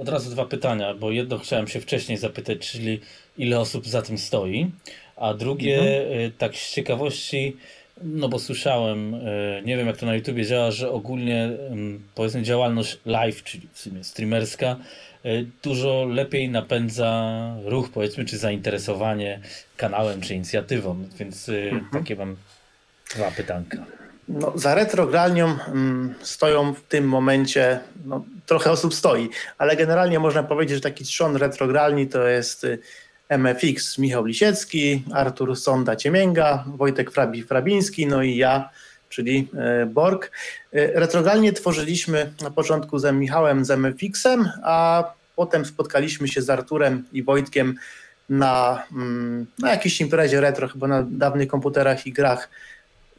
od 0.00 0.08
razu 0.08 0.30
dwa 0.30 0.44
pytania, 0.44 0.94
bo 0.94 1.10
jedno 1.10 1.38
chciałem 1.38 1.68
się 1.68 1.80
wcześniej 1.80 2.18
zapytać, 2.18 2.58
czyli 2.58 3.00
ile 3.38 3.60
osób 3.60 3.88
za 3.88 4.02
tym 4.02 4.18
stoi, 4.18 4.70
a 5.16 5.34
drugie 5.34 5.78
mhm. 5.78 6.20
Y, 6.20 6.32
tak 6.38 6.56
z 6.56 6.74
ciekawości, 6.74 7.56
no 8.02 8.28
bo 8.28 8.38
słyszałem, 8.38 9.14
y, 9.14 9.62
nie 9.64 9.76
wiem 9.76 9.86
jak 9.86 9.96
to 9.96 10.06
na 10.06 10.14
YouTubie 10.14 10.46
działa, 10.46 10.70
że 10.70 10.90
ogólnie 10.90 11.50
powiedzmy 12.14 12.42
działalność 12.42 12.98
live, 13.06 13.44
czyli 13.44 13.68
w 13.72 13.78
sumie 13.80 14.04
streamerska, 14.04 14.76
y, 15.26 15.46
dużo 15.62 16.04
lepiej 16.04 16.48
napędza 16.48 17.54
ruch 17.64 17.90
powiedzmy, 17.90 18.24
czy 18.24 18.38
zainteresowanie 18.38 19.40
kanałem, 19.76 20.20
czy 20.20 20.34
inicjatywą, 20.34 21.04
więc 21.18 21.48
mhm. 21.48 21.88
takie 21.92 22.16
mam 22.16 22.36
dwa 23.14 23.30
pytanka. 23.30 23.99
No, 24.32 24.52
za 24.54 24.74
retrogralnią 24.74 25.58
mm, 25.68 26.14
stoją 26.22 26.74
w 26.74 26.82
tym 26.82 27.08
momencie, 27.08 27.80
no, 28.04 28.24
trochę 28.46 28.70
osób 28.70 28.94
stoi, 28.94 29.30
ale 29.58 29.76
generalnie 29.76 30.18
można 30.18 30.42
powiedzieć, 30.42 30.74
że 30.74 30.80
taki 30.80 31.04
trzon 31.04 31.36
retrogralni 31.36 32.08
to 32.08 32.28
jest 32.28 32.64
y, 32.64 32.78
MFX 33.28 33.98
Michał 33.98 34.24
Lisiecki, 34.24 35.04
Artur 35.12 35.56
Sonda-Ciemięga, 35.56 36.58
Wojtek 36.76 37.10
Frabi-Frabiński, 37.10 38.06
no 38.06 38.22
i 38.22 38.36
ja, 38.36 38.70
czyli 39.08 39.48
y, 39.82 39.86
Borg. 39.86 40.30
Y, 40.74 40.92
retrogralnie 40.94 41.52
tworzyliśmy 41.52 42.32
na 42.42 42.50
początku 42.50 42.98
z 42.98 43.14
Michałem 43.14 43.64
z 43.64 43.70
MFX-em, 43.70 44.48
a 44.62 45.04
potem 45.36 45.64
spotkaliśmy 45.64 46.28
się 46.28 46.42
z 46.42 46.50
Arturem 46.50 47.04
i 47.12 47.22
Wojtkiem 47.22 47.74
na, 48.28 48.82
mm, 48.92 49.46
na 49.58 49.70
jakiejś 49.70 50.00
imprezie 50.00 50.40
retro, 50.40 50.68
chyba 50.68 50.86
na 50.86 51.02
dawnych 51.10 51.48
komputerach 51.48 52.06
i 52.06 52.12
grach 52.12 52.48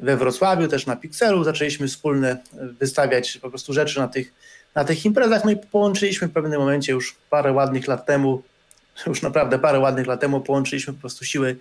we 0.01 0.17
Wrocławiu, 0.17 0.67
też 0.67 0.85
na 0.85 0.95
Pixelu. 0.95 1.43
Zaczęliśmy 1.43 1.87
wspólnie 1.87 2.37
wystawiać 2.79 3.37
po 3.37 3.49
prostu 3.49 3.73
rzeczy 3.73 3.99
na 3.99 4.07
tych, 4.07 4.33
na 4.75 4.83
tych 4.83 5.05
imprezach, 5.05 5.45
no 5.45 5.51
i 5.51 5.57
połączyliśmy 5.57 6.27
w 6.27 6.31
pewnym 6.31 6.59
momencie 6.59 6.91
już 6.91 7.15
parę 7.29 7.51
ładnych 7.51 7.87
lat 7.87 8.05
temu, 8.05 8.43
już 9.07 9.21
naprawdę 9.21 9.59
parę 9.59 9.79
ładnych 9.79 10.07
lat 10.07 10.19
temu 10.19 10.41
połączyliśmy 10.41 10.93
po 10.93 10.99
prostu 10.99 11.25
siły 11.25 11.55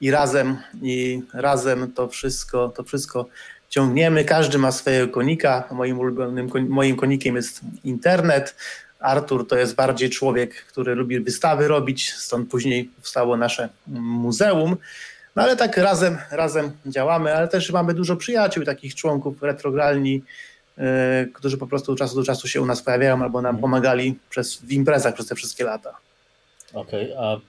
i 0.00 0.10
razem, 0.10 0.56
i 0.82 1.22
razem 1.32 1.92
to 1.92 2.08
wszystko, 2.08 2.68
to 2.68 2.84
wszystko 2.84 3.26
ciągniemy. 3.68 4.24
Każdy 4.24 4.58
ma 4.58 4.72
swojego 4.72 5.12
konika. 5.12 5.68
Moim 5.70 5.98
ulubionym 5.98 6.50
moim 6.68 6.96
konikiem 6.96 7.36
jest 7.36 7.60
internet. 7.84 8.56
Artur 9.00 9.48
to 9.48 9.56
jest 9.56 9.74
bardziej 9.74 10.10
człowiek, 10.10 10.54
który 10.54 10.94
lubi 10.94 11.20
wystawy 11.20 11.68
robić, 11.68 12.12
stąd 12.12 12.50
później 12.50 12.84
powstało 12.84 13.36
nasze 13.36 13.68
muzeum. 13.86 14.76
No 15.36 15.42
ale 15.42 15.56
tak 15.56 15.76
razem, 15.76 16.18
razem 16.30 16.72
działamy, 16.86 17.34
ale 17.34 17.48
też 17.48 17.70
mamy 17.70 17.94
dużo 17.94 18.16
przyjaciół, 18.16 18.64
takich 18.64 18.94
członków 18.94 19.42
retrogralni, 19.42 20.22
yy, 20.78 20.84
którzy 21.34 21.58
po 21.58 21.66
prostu 21.66 21.92
od 21.92 21.98
czasu 21.98 22.16
do 22.16 22.24
czasu 22.24 22.48
się 22.48 22.60
u 22.60 22.66
nas 22.66 22.82
pojawiają 22.82 23.22
albo 23.22 23.42
nam 23.42 23.54
mhm. 23.54 23.60
pomagali 23.62 24.18
przez, 24.30 24.56
w 24.56 24.72
imprezach 24.72 25.14
przez 25.14 25.26
te 25.26 25.34
wszystkie 25.34 25.64
lata. 25.64 25.96
Okej, 26.74 27.14
okay, 27.14 27.24
a 27.24 27.40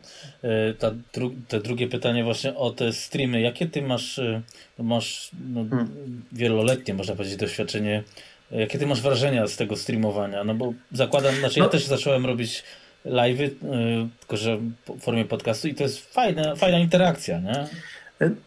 ta 0.80 0.92
dru 1.14 1.32
te 1.48 1.60
drugie 1.60 1.88
pytanie 1.88 2.24
właśnie 2.24 2.56
o 2.56 2.72
te 2.72 2.94
streamy. 2.94 3.42
Jakie 3.42 3.68
ty 3.68 3.82
masz, 3.82 4.18
y, 4.18 4.42
masz 4.80 5.32
no, 5.54 5.66
hmm. 5.70 6.24
wieloletnie, 6.32 6.94
można 6.94 7.16
powiedzieć, 7.16 7.38
doświadczenie. 7.38 8.04
Jakie 8.52 8.80
ty 8.80 8.88
masz 8.88 9.02
wrażenia 9.02 9.48
z 9.48 9.56
tego 9.56 9.76
streamowania? 9.76 10.44
No 10.44 10.56
bo 10.56 10.74
zakładam, 10.92 11.36
znaczy 11.36 11.60
no. 11.60 11.66
ja 11.66 11.72
też 11.72 11.86
zacząłem 11.86 12.26
robić 12.26 12.64
live'y, 13.10 13.44
y, 13.44 13.52
tylko 14.20 14.38
że 14.38 14.58
w 14.58 15.02
formie 15.02 15.26
podcastu 15.26 15.68
i 15.68 15.76
to 15.76 15.84
jest 15.84 16.14
fajna, 16.14 16.56
fajna 16.56 16.80
interakcja, 16.80 17.40
nie? 17.40 17.68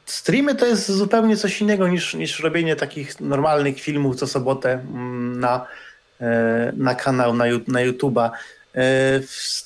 Streamy 0.07 0.55
to 0.55 0.67
jest 0.67 0.91
zupełnie 0.91 1.37
coś 1.37 1.61
innego 1.61 1.89
niż, 1.89 2.15
niż 2.15 2.41
robienie 2.41 2.77
takich 2.77 3.21
normalnych 3.21 3.81
filmów 3.81 4.17
co 4.17 4.27
sobotę 4.27 4.73
mm, 4.73 5.41
na, 5.41 5.67
e, 6.21 6.73
na 6.77 6.95
kanał, 6.95 7.35
na, 7.35 7.45
na 7.69 7.81
YouTube'a. 7.81 8.31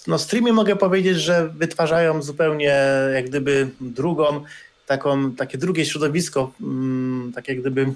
No 0.06 0.18
streamy 0.18 0.52
mogę 0.52 0.76
powiedzieć, 0.76 1.18
że 1.18 1.48
wytwarzają 1.48 2.22
zupełnie 2.22 2.76
jak 3.14 3.28
gdyby 3.28 3.68
drugą, 3.80 4.44
taką, 4.86 5.32
takie 5.32 5.58
drugie 5.58 5.84
środowisko, 5.84 6.52
mm, 6.60 7.32
tak 7.34 7.48
jak 7.48 7.60
gdyby, 7.60 7.86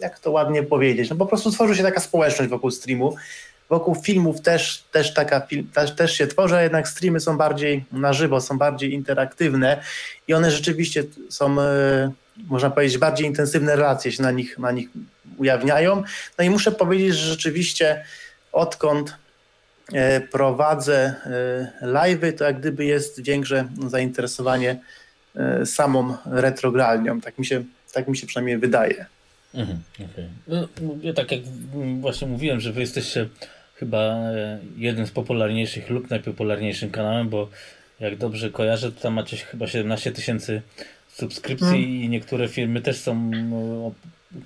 jak 0.00 0.18
to 0.18 0.30
ładnie 0.30 0.62
powiedzieć, 0.62 1.10
no 1.10 1.16
po 1.16 1.26
prostu 1.26 1.50
tworzy 1.50 1.76
się 1.76 1.82
taka 1.82 2.00
społeczność 2.00 2.50
wokół 2.50 2.70
streamu, 2.70 3.16
Wokół 3.68 3.94
filmów 3.94 4.40
też, 4.40 4.84
też 4.92 5.14
taka 5.14 5.46
też, 5.74 5.94
też 5.94 6.12
się 6.12 6.26
tworzy, 6.26 6.56
a 6.56 6.62
jednak 6.62 6.88
streamy 6.88 7.20
są 7.20 7.36
bardziej 7.36 7.84
na 7.92 8.12
żywo, 8.12 8.40
są 8.40 8.58
bardziej 8.58 8.92
interaktywne 8.92 9.82
i 10.28 10.34
one 10.34 10.50
rzeczywiście 10.50 11.04
są, 11.28 11.60
e, 11.60 12.10
można 12.46 12.70
powiedzieć, 12.70 12.98
bardziej 12.98 13.26
intensywne 13.26 13.76
relacje 13.76 14.12
się 14.12 14.22
na 14.22 14.30
nich, 14.30 14.58
na 14.58 14.72
nich 14.72 14.88
ujawniają. 15.36 16.02
No 16.38 16.44
i 16.44 16.50
muszę 16.50 16.72
powiedzieć, 16.72 17.16
że 17.16 17.30
rzeczywiście 17.30 18.04
odkąd 18.52 19.16
e, 19.92 20.20
prowadzę 20.20 21.14
e, 21.82 21.86
live'y, 21.86 22.32
to 22.32 22.44
jak 22.44 22.60
gdyby 22.60 22.84
jest 22.84 23.22
większe 23.22 23.68
zainteresowanie 23.88 24.80
samą 25.64 26.16
retrogralnią. 26.26 27.20
Tak 27.20 27.38
mi 27.38 27.46
się, 27.46 27.64
tak 27.92 28.08
mi 28.08 28.16
się 28.16 28.26
przynajmniej 28.26 28.58
wydaje. 28.58 29.06
Mhm, 29.54 29.78
okay. 29.94 30.28
no, 30.46 30.68
ja 31.02 31.12
tak 31.12 31.32
jak 31.32 31.40
właśnie 32.00 32.26
mówiłem, 32.26 32.60
że 32.60 32.72
wy 32.72 32.80
jesteście 32.80 33.28
chyba 33.78 33.98
e, 33.98 34.58
jeden 34.76 35.06
z 35.06 35.10
popularniejszych 35.10 35.90
lub 35.90 36.10
najpopularniejszym 36.10 36.90
kanałem, 36.90 37.28
bo 37.28 37.48
jak 38.00 38.16
dobrze 38.16 38.50
kojarzę, 38.50 38.92
to 38.92 39.00
tam 39.00 39.14
macie 39.14 39.36
chyba 39.36 39.66
17 39.66 40.12
tysięcy 40.12 40.62
subskrypcji 41.08 41.66
hmm. 41.68 41.90
i 41.90 42.08
niektóre 42.08 42.48
firmy 42.48 42.80
też 42.80 43.00
są 43.00 43.30
no, 43.30 43.56
o 43.56 43.92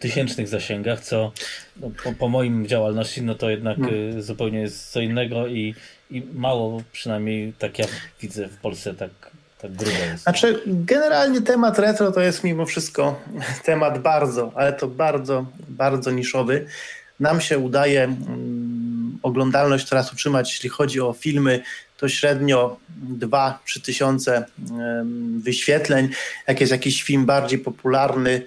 tysięcznych 0.01 0.49
zasięgach, 0.49 1.01
co 1.01 1.33
no, 1.77 1.91
po, 2.05 2.13
po 2.13 2.29
moim 2.29 2.67
działalności, 2.67 3.23
no 3.23 3.35
to 3.35 3.51
jednak 3.51 3.79
hmm. 3.79 4.23
zupełnie 4.23 4.61
jest 4.61 4.91
co 4.91 5.01
innego 5.01 5.47
i, 5.47 5.75
i 6.11 6.23
mało 6.35 6.83
przynajmniej 6.93 7.53
tak 7.59 7.79
ja 7.79 7.87
widzę 8.21 8.49
w 8.49 8.57
Polsce 8.57 8.95
tak 8.95 9.11
tak 9.63 9.73
grubo 9.73 9.99
jest. 10.11 10.23
Znaczy, 10.23 10.63
generalnie 10.67 11.41
temat 11.43 11.79
retro 11.79 12.13
to 12.13 12.21
jest 12.21 12.45
mimo 12.45 12.67
wszystko 12.67 13.21
temat 13.65 13.99
bardzo, 13.99 14.53
ale 14.55 14.73
to 14.73 14.89
bardzo, 14.89 15.47
bardzo 15.69 16.11
niszowy. 16.11 16.67
Nam 17.21 17.41
się 17.41 17.59
udaje 17.59 18.01
um, 18.01 18.72
oglądalność 19.23 19.89
teraz 19.89 20.13
utrzymać, 20.13 20.53
jeśli 20.53 20.69
chodzi 20.69 21.01
o 21.01 21.13
filmy, 21.13 21.63
to 21.97 22.09
średnio 22.09 22.77
2-3 23.19 23.81
tysiące 23.83 24.45
wyświetleń. 25.39 26.09
Jak 26.49 26.61
jest 26.61 26.73
jakiś 26.73 27.03
film 27.03 27.27
bardziej 27.27 27.59
popularny, 27.59 28.43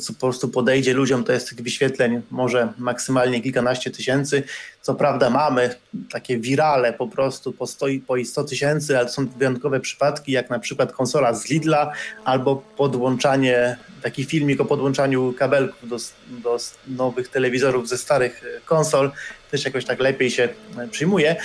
co 0.00 0.12
po 0.12 0.20
prostu 0.20 0.48
podejdzie 0.48 0.94
ludziom, 0.94 1.24
to 1.24 1.32
jest 1.32 1.48
tych 1.48 1.62
wyświetleń 1.62 2.22
może 2.30 2.72
maksymalnie 2.78 3.42
kilkanaście 3.42 3.90
tysięcy. 3.90 4.42
Co 4.82 4.94
prawda 4.94 5.30
mamy 5.30 5.74
takie 6.10 6.38
wirale 6.38 6.92
po 6.92 7.08
prostu 7.08 7.52
po 7.52 7.66
100, 7.66 7.86
po 8.06 8.24
100 8.24 8.44
tysięcy, 8.44 8.98
ale 8.98 9.06
to 9.06 9.12
są 9.12 9.28
wyjątkowe 9.28 9.80
przypadki, 9.80 10.32
jak 10.32 10.50
na 10.50 10.58
przykład 10.58 10.92
konsola 10.92 11.34
z 11.34 11.50
Lidla 11.50 11.92
albo 12.24 12.56
podłączanie 12.76 13.76
taki 14.02 14.24
filmik 14.24 14.60
o 14.60 14.64
podłączaniu 14.64 15.32
kabelków 15.38 15.88
do, 15.88 15.96
do 16.28 16.58
nowych 16.86 17.28
telewizorów 17.28 17.88
ze 17.88 17.98
starych 17.98 18.44
e, 18.44 18.60
konsol 18.60 19.10
też 19.50 19.64
jakoś 19.64 19.84
tak 19.84 20.00
lepiej 20.00 20.30
się 20.30 20.48
e, 20.78 20.88
przyjmuje, 20.88 21.36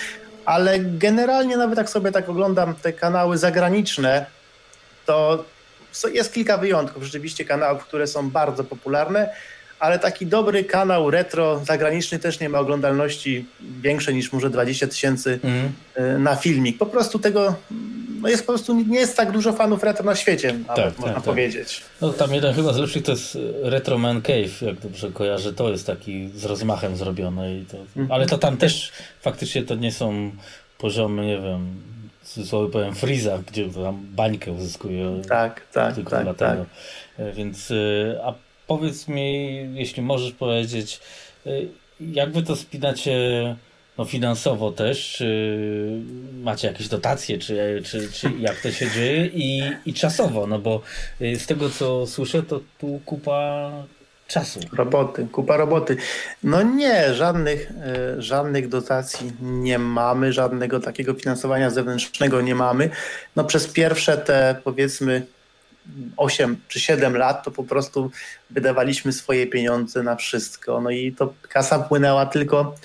ale 0.46 0.80
generalnie 0.80 1.58
nawet 1.58 1.78
jak 1.78 1.90
sobie 1.90 2.12
tak 2.12 2.30
oglądam 2.30 2.76
te 2.76 2.94
kanały 2.94 3.38
zagraniczne, 3.38 4.26
to 5.06 5.46
jest 6.14 6.34
kilka 6.34 6.58
wyjątków, 6.58 7.04
rzeczywiście 7.04 7.46
kanałów, 7.46 7.84
które 7.86 8.08
są 8.08 8.30
bardzo 8.30 8.64
popularne, 8.64 9.30
ale 9.80 10.00
taki 10.00 10.26
dobry 10.26 10.64
kanał 10.64 11.12
retro 11.12 11.62
zagraniczny 11.66 12.20
też 12.20 12.40
nie 12.40 12.50
ma 12.50 12.60
oglądalności 12.60 13.46
większej 13.82 14.16
niż 14.16 14.34
może 14.34 14.50
20 14.50 14.88
tysięcy 14.88 15.40
mm. 15.44 16.24
na 16.24 16.36
filmik. 16.36 16.78
Po 16.78 16.86
prostu 16.86 17.20
tego 17.20 17.56
no 18.22 18.30
jest 18.30 18.46
po 18.46 18.54
prostu 18.54 18.80
nie 18.80 19.00
jest 19.00 19.18
tak 19.18 19.32
dużo 19.32 19.54
fanów 19.54 19.84
retro 19.84 20.06
na 20.06 20.16
świecie, 20.16 20.54
nawet, 20.68 20.76
tak, 20.76 20.86
można 20.86 21.06
tak, 21.06 21.16
tak. 21.16 21.24
powiedzieć. 21.24 21.82
No 22.02 22.14
tam 22.14 22.34
jeden 22.34 22.54
chyba 22.54 22.74
z 22.74 22.78
lepszych 22.78 23.04
to 23.04 23.12
jest 23.12 23.38
Retro 23.62 23.98
Man 23.98 24.22
Cave, 24.22 24.62
jak 24.62 24.80
dobrze 24.80 25.12
kojarzę, 25.12 25.54
to 25.54 25.70
jest 25.70 25.88
taki 25.88 26.30
z 26.36 26.46
rozmachem 26.46 26.98
zrobiony. 26.98 27.60
I 27.60 27.66
to, 27.66 27.78
mm. 27.96 28.12
Ale 28.12 28.26
to 28.26 28.38
tam 28.38 28.58
też 28.58 28.92
faktycznie 29.22 29.64
to 29.64 29.76
nie 29.76 29.92
są 29.92 30.32
poziomy, 30.78 31.26
nie 31.26 31.38
wiem, 31.38 31.82
cudzysłowie 32.38 32.72
powiem 32.72 32.96
Freeza, 32.96 33.40
gdzie 33.52 33.70
tam 33.70 34.06
bańkę 34.16 34.52
uzyskuje. 34.52 35.22
Tak, 35.30 35.68
tak, 35.72 35.96
tylko 35.96 36.12
tak, 36.12 36.24
dlatego. 36.24 36.66
tak. 37.18 37.36
Więc, 37.36 37.72
e, 37.72 38.26
a 38.26 38.34
powiedz 38.68 39.08
mi, 39.08 39.56
jeśli 39.74 40.04
możesz 40.04 40.32
powiedzieć, 40.32 41.00
e, 41.46 41.50
jak 42.00 42.32
wy 42.32 42.44
to 42.44 42.56
spinacie 42.56 43.56
no 43.98 44.06
finansowo 44.06 44.72
też, 44.72 45.12
czy 45.12 46.02
macie 46.42 46.68
jakieś 46.68 46.88
dotacje, 46.88 47.38
czy, 47.38 47.82
czy, 47.86 48.12
czy 48.12 48.32
jak 48.40 48.62
to 48.62 48.72
się 48.72 48.92
dzieje 48.92 49.26
i, 49.34 49.62
i 49.86 49.94
czasowo, 49.94 50.48
no 50.48 50.60
bo 50.60 50.82
z 51.20 51.46
tego 51.46 51.70
co 51.70 52.08
słyszę, 52.08 52.44
to 52.44 52.60
tu 52.78 53.00
kupa 53.06 53.72
czasu. 54.28 54.60
Roboty, 54.74 55.28
kupa 55.32 55.58
roboty. 55.58 55.98
No 56.44 56.62
nie, 56.62 57.14
żadnych, 57.14 57.72
e, 57.72 58.22
żadnych 58.22 58.68
dotacji 58.68 59.32
nie 59.42 59.80
mamy, 59.80 60.34
żadnego 60.34 60.80
takiego 60.80 61.14
finansowania 61.14 61.70
zewnętrznego 61.70 62.42
nie 62.42 62.56
mamy. 62.56 62.90
No 63.36 63.44
przez 63.44 63.68
pierwsze 63.68 64.18
te 64.18 64.56
powiedzmy 64.64 65.26
8 66.18 66.58
czy 66.68 66.80
7 66.80 67.18
lat 67.18 67.44
to 67.44 67.52
po 67.52 67.64
prostu 67.64 68.12
wydawaliśmy 68.50 69.14
swoje 69.14 69.48
pieniądze 69.48 70.04
na 70.04 70.16
wszystko. 70.16 70.82
No 70.82 70.90
i 70.90 71.12
to 71.12 71.34
kasa 71.50 71.80
płynęła 71.80 72.26
tylko 72.26 72.76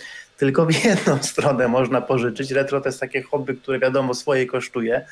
tylko 0.42 0.66
w 0.66 0.84
jedną 0.84 1.22
stronę 1.32 1.68
można 1.68 2.00
pożyczyć. 2.00 2.50
Retro 2.50 2.80
to 2.80 2.88
jest 2.88 3.00
takie 3.00 3.22
hobby, 3.22 3.54
które 3.54 3.78
wiadomo 3.78 4.14
swoje 4.14 4.46
kosztuje. 4.46 5.06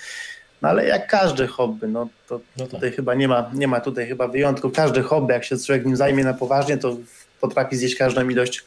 No 0.62 0.68
ale 0.68 0.86
jak 0.86 1.06
każde 1.06 1.46
hobby, 1.46 1.88
no 1.88 2.08
to 2.28 2.40
no 2.56 2.64
tak. 2.64 2.70
tutaj 2.70 2.92
chyba 2.92 3.14
nie 3.14 3.28
ma, 3.28 3.50
nie 3.54 3.68
ma 3.68 3.80
tutaj 3.80 4.06
chyba 4.06 4.28
wyjątku. 4.28 4.70
Każde 4.70 5.02
hobby, 5.02 5.32
jak 5.32 5.44
się 5.44 5.58
człowiek 5.58 5.86
nim 5.86 5.96
zajmie 5.96 6.24
na 6.24 6.34
poważnie, 6.34 6.78
to 6.78 6.96
potrafi 7.40 7.76
zjeść 7.76 7.96
każdą 7.96 8.28
ilość 8.28 8.64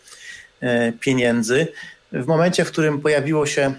e, 0.61 0.91
pieniędzy. 0.91 1.67
W 2.11 2.25
momencie, 2.25 2.65
w 2.65 2.71
którym 2.71 3.01
pojawiło 3.01 3.45
się 3.45 3.73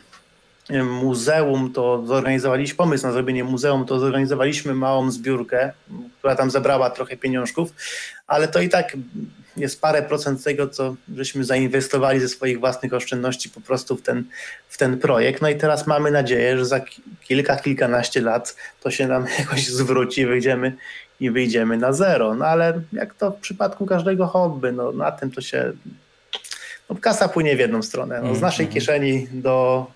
e, 0.71 0.83
muzeum, 0.83 1.73
to 1.73 2.07
zorganizowaliśmy 2.07 2.77
pomysł 2.77 3.07
na 3.07 3.13
zrobienie 3.13 3.45
muzeum, 3.45 3.87
to 3.87 3.99
zorganizowaliśmy 3.99 4.75
małą 4.75 5.11
zbiórkę, 5.11 5.73
która 6.19 6.37
tam 6.37 6.51
zebrała 6.51 6.91
trochę 6.91 7.17
pieniążków, 7.17 7.71
ale 8.27 8.49
to 8.49 8.61
i 8.61 8.69
tak 8.69 8.97
jest 9.57 9.81
parę 9.81 10.03
procent 10.03 10.45
tego, 10.45 10.69
co 10.69 10.95
żeśmy 11.17 11.45
zainwestowali 11.45 12.21
ze 12.21 12.29
swoich 12.29 12.61
własnych 12.61 12.95
oszczędności 12.95 13.51
po 13.51 13.61
prostu 13.61 13.97
w 13.97 14.03
ten, 14.03 14.25
w 14.69 14.79
ten 14.79 14.99
projekt. 14.99 15.43
No 15.43 15.49
i 15.49 15.57
teraz 15.57 15.87
mamy 15.87 16.11
nadzieję, 16.11 16.59
że 16.59 16.67
za 16.67 16.81
kilka, 17.25 17.57
kilkanaście 17.57 18.21
lat 18.21 18.57
to 18.81 18.91
się 18.91 19.07
nam 19.09 19.27
jakoś 19.39 19.67
zwróci, 19.67 20.27
wyjdziemy 20.27 20.77
i 21.21 21.31
wyjdziemy 21.31 21.77
na 21.77 21.93
zero. 21.93 22.35
No 22.35 22.47
ale 22.47 22.81
jak 22.93 23.15
to 23.15 23.31
w 23.31 23.41
przypadku 23.41 23.87
każdego 23.87 24.27
hobby, 24.27 24.73
no 24.73 24.93
na 24.93 25.13
tym 25.13 25.31
to 25.31 25.41
się 25.41 25.73
no, 26.91 26.97
kasa 26.97 27.29
płynie 27.29 27.57
w 27.57 27.59
jedną 27.59 27.83
stronę, 27.83 28.21
no, 28.23 28.35
z 28.35 28.41
naszej 28.41 28.65
mm 28.65 28.71
-hmm. 28.71 28.75
kieszeni 28.75 29.29
do 29.33 29.87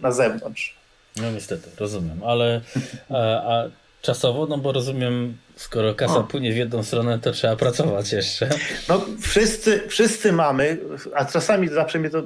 na 0.00 0.12
zewnątrz. 0.12 0.80
No 1.16 1.32
niestety, 1.32 1.70
rozumiem, 1.78 2.20
ale 2.24 2.60
a, 3.10 3.16
a 3.52 3.79
czasowo, 4.02 4.46
no 4.46 4.58
bo 4.58 4.72
rozumiem, 4.72 5.36
skoro 5.56 5.94
kasa 5.94 6.16
o. 6.16 6.24
płynie 6.24 6.52
w 6.52 6.56
jedną 6.56 6.82
stronę, 6.82 7.18
to 7.18 7.32
trzeba 7.32 7.56
pracować 7.56 8.12
jeszcze. 8.12 8.48
No 8.88 9.06
wszyscy, 9.20 9.82
wszyscy 9.88 10.32
mamy, 10.32 10.78
a 11.14 11.24
czasami 11.24 11.68
zawsze 11.68 11.98
mnie 11.98 12.10
to, 12.10 12.22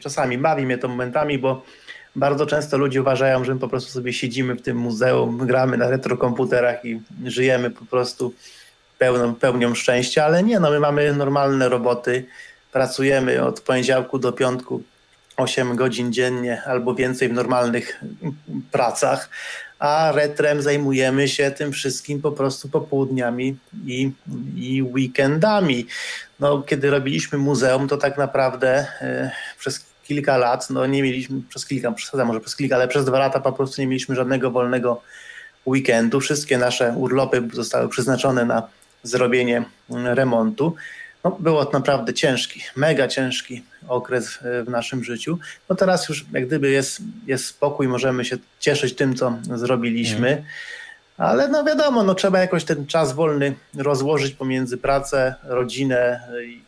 czasami 0.00 0.38
bawi 0.38 0.66
mnie 0.66 0.78
to 0.78 0.88
momentami, 0.88 1.38
bo 1.38 1.62
bardzo 2.16 2.46
często 2.46 2.78
ludzie 2.78 3.00
uważają, 3.00 3.44
że 3.44 3.54
my 3.54 3.60
po 3.60 3.68
prostu 3.68 3.90
sobie 3.90 4.12
siedzimy 4.12 4.54
w 4.54 4.62
tym 4.62 4.76
muzeum, 4.76 5.38
gramy 5.46 5.76
na 5.76 5.90
retrokomputerach 5.90 6.84
i 6.84 7.00
żyjemy 7.24 7.70
po 7.70 7.84
prostu 7.84 8.34
pełną, 8.98 9.34
pełnią 9.34 9.74
szczęścia, 9.74 10.24
ale 10.24 10.42
nie, 10.42 10.60
no 10.60 10.70
my 10.70 10.80
mamy 10.80 11.12
normalne 11.12 11.68
roboty, 11.68 12.26
pracujemy 12.72 13.44
od 13.44 13.60
poniedziałku 13.60 14.18
do 14.18 14.32
piątku 14.32 14.82
8 15.36 15.76
godzin 15.76 16.12
dziennie 16.12 16.62
albo 16.66 16.94
więcej 16.94 17.28
w 17.28 17.32
normalnych 17.32 18.00
pracach, 18.72 19.30
a 19.78 20.12
retrem 20.12 20.62
zajmujemy 20.62 21.28
się 21.28 21.50
tym 21.50 21.72
wszystkim 21.72 22.22
po 22.22 22.32
prostu 22.32 22.68
popołudniami 22.68 23.56
i, 23.86 24.10
i 24.56 24.82
weekendami. 24.82 25.86
No, 26.40 26.62
kiedy 26.62 26.90
robiliśmy 26.90 27.38
muzeum, 27.38 27.88
to 27.88 27.96
tak 27.96 28.18
naprawdę 28.18 28.86
e, 29.00 29.30
przez 29.58 29.86
kilka 30.04 30.36
lat, 30.36 30.70
no 30.70 30.86
nie 30.86 31.02
mieliśmy, 31.02 31.42
przez 31.48 31.66
kilka, 31.66 31.92
przesadzam 31.92 32.26
może 32.26 32.40
przez 32.40 32.56
kilka, 32.56 32.76
ale 32.76 32.88
przez 32.88 33.04
dwa 33.04 33.18
lata 33.18 33.40
po 33.40 33.52
prostu 33.52 33.80
nie 33.80 33.86
mieliśmy 33.86 34.14
żadnego 34.14 34.50
wolnego 34.50 35.02
weekendu. 35.66 36.20
Wszystkie 36.20 36.58
nasze 36.58 36.92
urlopy 36.96 37.48
zostały 37.52 37.88
przeznaczone 37.88 38.44
na 38.44 38.68
zrobienie 39.02 39.64
remontu. 39.90 40.74
No, 41.26 41.36
było 41.40 41.70
naprawdę 41.72 42.14
ciężki, 42.14 42.60
mega 42.76 43.08
ciężki 43.08 43.62
okres 43.88 44.38
e, 44.42 44.62
w 44.62 44.68
naszym 44.68 45.04
życiu. 45.04 45.38
No 45.68 45.76
teraz 45.76 46.08
już 46.08 46.26
jak 46.32 46.46
gdyby 46.46 46.70
jest, 46.70 47.00
jest 47.26 47.46
spokój, 47.46 47.88
możemy 47.88 48.24
się 48.24 48.36
cieszyć 48.60 48.94
tym, 48.94 49.14
co 49.14 49.38
zrobiliśmy. 49.54 50.44
Ale 51.16 51.48
no 51.48 51.64
wiadomo, 51.64 52.02
no 52.02 52.14
trzeba 52.14 52.38
jakoś 52.38 52.64
ten 52.64 52.86
czas 52.86 53.12
wolny 53.12 53.54
rozłożyć 53.76 54.34
pomiędzy 54.34 54.76
pracę, 54.76 55.34
rodzinę 55.44 56.20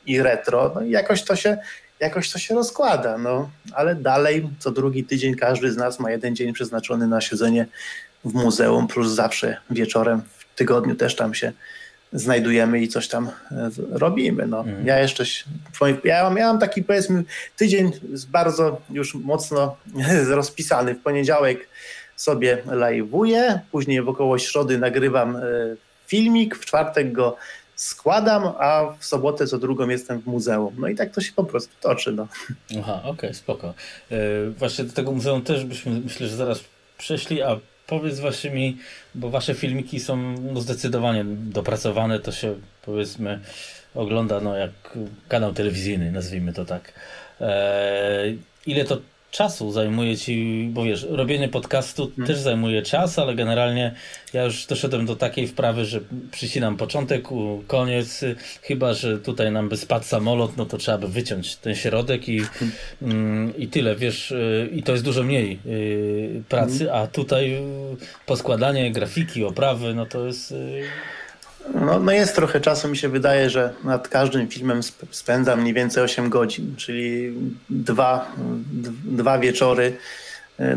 i 0.07 0.23
retro. 0.23 0.73
No 0.75 0.83
i 0.83 0.91
jakoś 0.91 1.23
to 1.23 1.37
się, 1.37 1.59
jakoś 2.01 2.31
to 2.31 2.39
się 2.39 2.55
rozkłada. 2.55 3.19
No. 3.19 3.51
Ale 3.73 3.95
dalej 3.95 4.51
co 4.59 4.71
drugi 4.71 5.05
tydzień 5.05 5.35
każdy 5.35 5.73
z 5.73 5.77
nas 5.77 6.01
ma 6.01 6.11
jeden 6.11 6.37
dzień 6.37 6.53
przeznaczony 6.53 7.07
na 7.07 7.21
siedzenie 7.21 7.67
w 8.25 8.35
muzeum, 8.35 8.89
plus 8.89 9.09
zawsze 9.09 9.57
wieczorem 9.71 10.23
w 10.39 10.55
tygodniu 10.55 10.95
też 10.95 11.17
tam 11.17 11.35
się 11.35 11.53
znajdujemy 12.13 12.81
i 12.81 12.89
coś 12.89 13.09
tam 13.09 13.29
e, 13.29 13.71
robimy. 13.91 14.47
No. 14.47 14.61
Mhm. 14.61 14.87
Ja 14.87 14.99
jeszcze, 14.99 15.25
ja 16.05 16.31
mam 16.31 16.59
taki 16.59 16.83
powiedzmy 16.83 17.25
tydzień 17.57 17.93
bardzo 18.29 18.81
już 18.91 19.15
mocno 19.15 19.77
rozpisany. 20.29 20.95
W 20.95 21.03
poniedziałek 21.03 21.69
sobie 22.17 22.63
live'uję, 22.67 23.59
później 23.73 24.03
w 24.03 24.09
około 24.09 24.39
środy 24.39 24.79
nagrywam 24.79 25.37
e, 25.37 25.41
filmik, 26.07 26.57
w 26.57 26.65
czwartek 26.65 27.13
go 27.13 27.37
składam, 27.77 28.43
a 28.59 28.95
w 28.99 29.05
sobotę 29.05 29.47
co 29.47 29.59
drugą 29.59 29.89
jestem 29.89 30.21
w 30.21 30.27
muzeum. 30.27 30.75
No 30.79 30.89
i 30.89 30.95
tak 30.95 31.11
to 31.11 31.21
się 31.21 31.33
po 31.33 31.45
prostu 31.45 31.75
toczy. 31.81 32.13
No. 32.13 32.29
Aha, 32.81 33.01
okej, 33.01 33.11
okay, 33.11 33.35
spoko. 33.35 33.75
E, 34.11 34.17
właśnie 34.51 34.85
do 34.85 34.93
tego 34.93 35.13
muzeum 35.13 35.43
też 35.43 35.65
byśmy 35.65 36.01
myślę, 36.01 36.27
że 36.27 36.37
zaraz 36.37 36.61
przeszli, 36.99 37.43
a 37.43 37.57
powiedz 37.89 38.21
właśnie 38.21 38.51
mi, 38.51 38.77
bo 39.15 39.31
wasze 39.31 39.55
filmiki 39.55 40.01
są 40.01 40.17
no, 40.53 40.61
zdecydowanie 40.61 41.25
dopracowane, 41.25 42.21
to 42.21 42.33
się 42.33 42.55
powiedzmy 42.83 43.41
ogląda 43.95 44.41
no, 44.41 44.57
jak 44.57 44.71
kanał 45.29 45.53
telewizyjny, 45.53 46.13
nazwijmy 46.13 46.53
to 46.53 46.65
tak. 46.65 46.93
Eee, 47.41 48.39
ile 48.67 48.85
to 48.85 48.99
czasu 49.31 49.73
zajmuje 49.73 50.17
ci, 50.17 50.69
bo 50.73 50.85
wiesz, 50.85 51.07
robienie 51.11 51.49
podcastu 51.49 52.07
hmm. 52.17 52.27
też 52.27 52.39
zajmuje 52.39 52.83
czas, 52.83 53.19
ale 53.19 53.35
generalnie 53.35 53.95
ja 54.33 54.45
już 54.45 54.67
doszedłem 54.67 55.07
do 55.07 55.17
takiej 55.17 55.47
wprawy, 55.47 55.85
że 55.85 56.01
przycinam 56.33 56.77
początek, 56.77 57.29
koniec, 57.67 58.25
chyba, 58.63 58.95
że 58.95 59.19
tutaj 59.19 59.53
nam 59.53 59.69
by 59.69 59.77
spadł 59.77 60.05
samolot, 60.05 60.57
no 60.57 60.67
to 60.67 60.79
trzeba 60.79 60.99
by 60.99 61.09
wyciąć 61.09 61.57
ten 61.57 61.75
środek 61.75 62.29
i, 62.29 62.41
hmm. 63.01 63.57
i 63.57 63.69
tyle, 63.69 63.97
wiesz, 63.97 64.31
y, 64.31 64.69
i 64.73 64.83
to 64.83 64.93
jest 64.93 65.05
dużo 65.05 65.23
mniej 65.23 65.59
y, 65.67 66.43
pracy, 66.49 66.79
hmm. 66.79 67.03
a 67.03 67.07
tutaj 67.07 67.55
y, 67.55 67.61
poskładanie 68.27 68.93
grafiki, 68.93 69.45
oprawy, 69.45 69.95
no 69.95 70.07
to 70.07 70.27
jest 70.27 70.55
no, 71.75 72.01
no 72.01 72.13
jest 72.13 72.35
trochę 72.35 72.61
czasu, 72.61 72.89
mi 72.89 72.97
się 72.97 73.09
wydaje, 73.09 73.51
że 73.51 73.75
nad 73.85 74.09
każdym 74.09 74.49
filmem 74.49 74.81
spędzam 75.11 75.61
mniej 75.61 75.75
więcej 75.75 76.03
8 76.03 76.29
godzin, 76.29 76.77
czyli 76.77 77.33
dwa, 77.71 78.33
dwa 79.05 79.39
wieczory. 79.39 79.97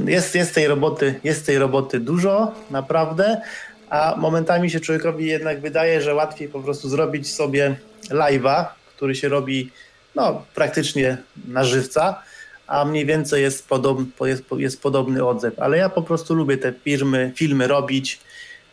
Jest, 0.06 0.36
jest, 0.36 0.56
tej 0.56 0.68
roboty, 0.68 1.20
jest 1.24 1.46
tej 1.46 1.58
roboty 1.58 2.00
dużo, 2.00 2.52
naprawdę, 2.72 3.42
a 3.90 4.16
momentami 4.18 4.70
się 4.70 4.80
człowiekowi 4.80 5.26
jednak 5.26 5.62
wydaje, 5.62 6.02
że 6.02 6.16
łatwiej 6.16 6.50
po 6.50 6.60
prostu 6.60 6.90
zrobić 6.90 7.34
sobie 7.34 7.76
live'a, 8.10 8.66
który 8.96 9.16
się 9.16 9.30
robi 9.30 9.72
no, 10.16 10.46
praktycznie 10.56 11.18
na 11.48 11.64
żywca, 11.64 12.24
a 12.68 12.86
mniej 12.86 13.06
więcej 13.06 13.42
jest, 13.42 13.68
podobny, 13.68 14.06
jest, 14.22 14.44
jest 14.58 14.82
podobny 14.82 15.26
odzew. 15.26 15.60
Ale 15.60 15.78
ja 15.78 15.90
po 15.90 16.02
prostu 16.02 16.34
lubię 16.34 16.58
te 16.58 16.74
firmy, 16.74 17.32
filmy 17.36 17.68
robić, 17.68 18.20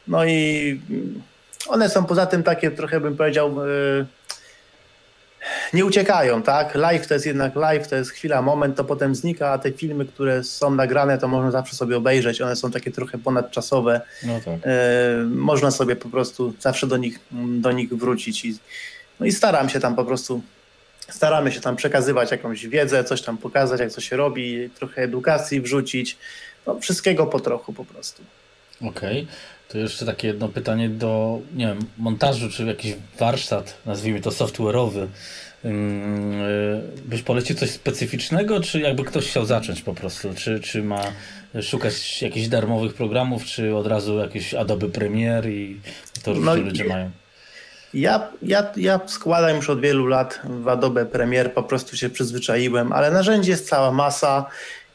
no 0.09 0.25
i 0.25 0.81
one 1.66 1.88
są 1.88 2.05
poza 2.05 2.27
tym 2.27 2.42
takie 2.42 2.71
trochę 2.71 3.01
bym 3.01 3.16
powiedział 3.16 3.66
yy, 3.66 4.07
nie 5.73 5.85
uciekają, 5.85 6.42
tak? 6.42 6.75
Live 6.75 7.07
to 7.07 7.14
jest 7.14 7.27
jednak 7.27 7.57
live, 7.57 7.88
to 7.88 7.97
jest 7.97 8.11
chwila, 8.11 8.42
moment, 8.42 8.77
to 8.77 8.85
potem 8.85 9.14
znika, 9.14 9.51
a 9.51 9.59
te 9.59 9.73
filmy, 9.73 10.05
które 10.05 10.44
są 10.44 10.71
nagrane, 10.75 11.18
to 11.18 11.29
można 11.29 11.51
zawsze 11.51 11.77
sobie 11.77 11.97
obejrzeć, 11.97 12.40
one 12.40 12.57
są 12.57 12.71
takie 12.71 12.90
trochę 12.90 13.18
ponadczasowe. 13.18 14.01
No 14.23 14.40
tak. 14.44 14.55
Yy, 14.55 15.25
można 15.25 15.71
sobie 15.71 15.97
po 15.97 16.09
prostu 16.09 16.55
zawsze 16.61 16.87
do 16.87 16.97
nich, 16.97 17.18
do 17.61 17.73
nich 17.73 17.94
wrócić 17.94 18.44
i, 18.44 18.59
No 19.21 19.27
i 19.27 19.33
staram 19.33 19.68
się 19.68 19.81
tam 19.81 19.97
po 19.97 20.05
prostu, 20.05 20.42
staramy 21.09 21.53
się 21.53 21.61
tam 21.61 21.77
przekazywać 21.77 22.31
jakąś 22.31 22.66
wiedzę, 22.66 23.05
coś 23.05 23.23
tam 23.23 23.38
pokazać, 23.38 23.81
jak 23.81 23.92
to 23.92 24.01
się 24.01 24.16
robi, 24.16 24.71
trochę 24.71 25.03
edukacji 25.03 25.61
wrzucić, 25.61 26.18
no 26.66 26.81
wszystkiego 26.81 27.27
po 27.27 27.40
trochu 27.40 27.73
po 27.73 27.85
prostu. 27.85 28.23
Okej. 28.81 29.23
Okay. 29.23 29.27
To 29.69 29.79
jeszcze 29.79 30.07
takie 30.07 30.29
jedno 30.29 30.49
pytanie 30.49 30.89
do, 30.89 31.41
nie 31.55 31.67
wiem, 31.67 31.79
montażu, 31.99 32.51
czy 32.51 32.65
jakiś 32.65 32.95
warsztat, 33.19 33.79
nazwijmy 33.87 34.21
to 34.21 34.31
software'owy. 34.31 35.07
Y, 35.65 35.71
byś 37.05 37.23
polecił 37.23 37.57
coś 37.57 37.71
specyficznego, 37.71 38.61
czy 38.61 38.81
jakby 38.81 39.05
ktoś 39.05 39.29
chciał 39.31 39.47
zacząć 39.47 39.83
po 39.83 39.95
prostu? 39.95 40.35
Czy, 40.35 40.61
czy 40.61 40.83
ma 40.83 41.03
szukać 41.63 42.23
jakichś 42.23 42.49
darmowych 42.49 42.95
programów, 42.95 43.45
czy 43.45 43.77
od 43.77 43.87
razu 43.87 44.19
jakieś 44.19 44.55
Adobe 44.55 44.89
Premiere 44.89 45.51
i 45.51 45.81
to 46.23 46.31
różni 46.33 46.47
no, 46.47 46.57
ludzie 46.57 46.85
mają? 46.85 47.11
Ja, 47.95 48.29
ja, 48.43 48.73
ja 48.77 49.01
składam 49.07 49.57
już 49.57 49.71
od 49.71 49.81
wielu 49.81 50.07
lat 50.07 50.41
w 50.45 50.69
Adobe 50.69 51.07
Premiere, 51.07 51.51
po 51.51 51.63
prostu 51.63 51.97
się 51.97 52.11
przyzwyczaiłem, 52.11 52.93
ale 52.93 53.11
narzędzi 53.11 53.51
jest 53.51 53.69
cała 53.69 53.93
masa 53.93 54.47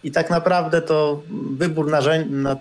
i 0.03 0.11
tak 0.11 0.29
naprawdę 0.29 0.81
to 0.81 1.21
wybór 1.57 1.91
narzędzi, 1.91 2.31
na 2.31 2.57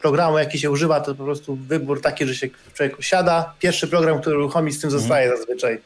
programu, 0.00 0.38
jaki 0.38 0.58
się 0.58 0.70
używa, 0.70 1.00
to 1.00 1.14
po 1.14 1.24
prostu 1.24 1.56
wybór 1.56 2.00
taki, 2.00 2.26
że 2.26 2.34
się 2.34 2.48
człowiek 2.74 2.96
siada, 3.00 3.54
pierwszy 3.58 3.88
program, 3.88 4.20
który 4.20 4.38
uruchomi, 4.38 4.72
z 4.72 4.80
tym 4.80 4.88
mhm. 4.88 5.00
zostaje 5.00 5.36
zazwyczaj, 5.36 5.80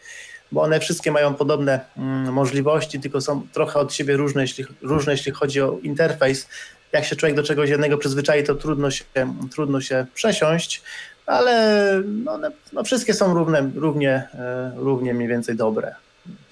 bo 0.52 0.62
one 0.62 0.80
wszystkie 0.80 1.12
mają 1.12 1.34
podobne 1.34 1.80
mm, 1.96 2.32
możliwości, 2.32 3.00
tylko 3.00 3.20
są 3.20 3.46
trochę 3.52 3.78
od 3.78 3.94
siebie 3.94 4.16
różne 4.16 4.42
jeśli, 4.42 4.64
różne, 4.82 5.12
jeśli 5.12 5.32
chodzi 5.32 5.60
o 5.60 5.78
interfejs. 5.82 6.48
Jak 6.92 7.04
się 7.04 7.16
człowiek 7.16 7.36
do 7.36 7.42
czegoś 7.42 7.70
jednego 7.70 7.98
przyzwyczai, 7.98 8.44
to 8.44 8.54
trudno 8.54 8.90
się, 8.90 9.04
trudno 9.52 9.80
się 9.80 10.06
przesiąść, 10.14 10.82
ale 11.26 12.02
no, 12.04 12.38
no 12.72 12.84
wszystkie 12.84 13.14
są 13.14 13.34
równe, 13.34 13.70
równie, 13.74 14.28
e, 14.34 14.72
równie 14.76 15.14
mniej 15.14 15.28
więcej 15.28 15.56
dobre. 15.56 15.94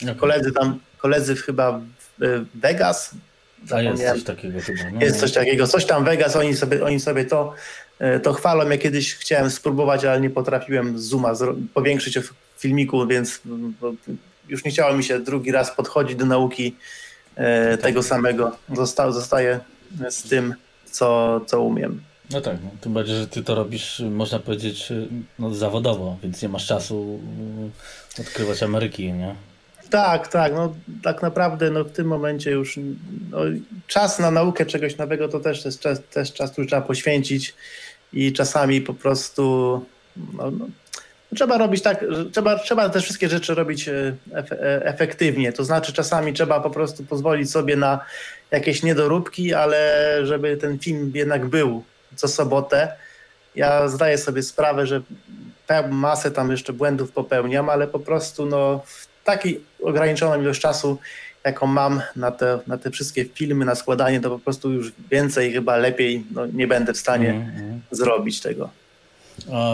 Okay. 0.03 0.15
Koledzy 0.15 0.53
tam, 0.53 0.79
koledzy 0.99 1.37
chyba 1.37 1.81
w 2.19 2.45
Vegas 2.55 3.15
a 3.71 3.83
jest 3.83 4.05
coś 4.05 4.25
takiego 4.25 4.61
chyba. 4.61 4.91
No. 4.93 5.01
Jest 5.01 5.21
coś 5.21 5.33
takiego, 5.33 5.67
coś 5.67 5.87
tam 5.87 6.05
Vegas, 6.05 6.37
oni 6.37 6.57
sobie, 6.57 6.85
oni 6.85 7.01
sobie 7.01 7.25
to, 7.25 7.55
e, 7.99 8.21
to 8.21 8.33
chwalą. 8.33 8.71
Ja 8.71 8.79
kiedyś 8.79 9.15
chciałem 9.15 9.51
spróbować, 9.51 10.05
ale 10.05 10.21
nie 10.21 10.31
potrafiłem 10.31 10.99
zooma 10.99 11.33
powiększyć 11.75 12.19
w 12.19 12.33
filmiku, 12.59 13.07
więc 13.07 13.41
już 14.49 14.65
nie 14.65 14.71
chciało 14.71 14.97
mi 14.97 15.05
się 15.05 15.19
drugi 15.19 15.53
raz 15.53 15.77
podchodzić 15.77 16.17
do 16.17 16.27
nauki 16.27 16.77
e, 17.37 17.71
tak. 17.71 17.81
tego 17.81 18.03
samego. 18.03 18.57
Zosta, 18.75 19.13
zostaję 19.13 19.61
z 20.11 20.23
tym, 20.23 20.55
co, 20.91 21.41
co 21.47 21.63
umiem. 21.63 22.03
No 22.31 22.41
tak, 22.41 22.57
no, 22.65 22.71
tym 22.81 22.93
bardziej, 22.93 23.17
że 23.17 23.27
ty 23.27 23.43
to 23.43 23.55
robisz, 23.55 24.03
można 24.11 24.39
powiedzieć, 24.39 24.93
no, 25.39 25.55
zawodowo, 25.55 26.17
więc 26.23 26.43
nie 26.43 26.49
masz 26.49 26.67
czasu 26.67 27.21
odkrywać 28.21 28.63
Ameryki, 28.63 29.13
nie? 29.13 29.35
Tak, 29.91 30.29
tak. 30.29 30.53
No, 30.53 30.75
tak 31.03 31.23
naprawdę 31.23 31.71
no, 31.71 31.85
w 31.85 31.93
tym 31.93 32.07
momencie 32.07 32.51
już 32.51 32.79
no, 33.31 33.39
czas 33.87 34.19
na 34.19 34.31
naukę 34.31 34.67
czegoś 34.67 34.97
nowego 34.97 35.29
to 35.29 35.41
też 35.41 35.65
jest 35.65 35.81
czas, 35.81 36.01
też 36.11 36.33
czas, 36.33 36.51
który 36.51 36.67
trzeba 36.67 36.83
poświęcić 36.83 37.55
i 38.13 38.33
czasami 38.33 38.81
po 38.81 38.95
prostu 38.95 39.85
no, 40.17 40.51
no, 40.51 40.67
trzeba 41.35 41.59
robić 41.59 41.83
tak, 41.83 42.05
trzeba, 42.33 42.59
trzeba 42.59 42.89
te 42.89 43.01
wszystkie 43.01 43.29
rzeczy 43.29 43.55
robić 43.55 43.89
e, 43.89 44.17
e, 44.35 44.85
efektywnie. 44.85 45.53
To 45.53 45.65
znaczy 45.65 45.93
czasami 45.93 46.33
trzeba 46.33 46.61
po 46.61 46.71
prostu 46.71 47.05
pozwolić 47.05 47.51
sobie 47.51 47.77
na 47.77 48.01
jakieś 48.51 48.83
niedoróbki, 48.83 49.55
ale 49.55 50.19
żeby 50.23 50.57
ten 50.57 50.79
film 50.79 51.13
jednak 51.15 51.47
był 51.47 51.85
co 52.17 52.29
sobotę. 52.29 52.93
Ja 53.55 53.89
zdaję 53.89 54.19
sobie 54.19 54.43
sprawę, 54.43 54.87
że 54.87 55.01
masę 55.91 56.31
tam 56.31 56.51
jeszcze 56.51 56.73
błędów 56.73 57.13
popełniam, 57.13 57.69
ale 57.69 57.87
po 57.87 57.99
prostu 57.99 58.47
no, 58.47 58.83
takiej 59.25 59.61
ograniczoną 59.83 60.43
ilość 60.43 60.61
czasu, 60.61 60.99
jaką 61.45 61.67
mam 61.67 62.03
na 62.17 62.31
te, 62.31 62.59
na 62.67 62.79
te 62.79 62.91
wszystkie 62.91 63.25
filmy, 63.25 63.65
na 63.65 63.75
składanie, 63.75 64.21
to 64.21 64.31
po 64.31 64.39
prostu 64.39 64.73
już 64.73 64.93
więcej, 65.11 65.53
chyba 65.53 65.77
lepiej 65.77 66.25
no, 66.31 66.47
nie 66.47 66.67
będę 66.67 66.93
w 66.93 66.99
stanie 66.99 67.31
mm 67.31 67.47
-hmm. 67.47 67.97
zrobić 67.97 68.41
tego. 68.41 68.71
A 69.53 69.73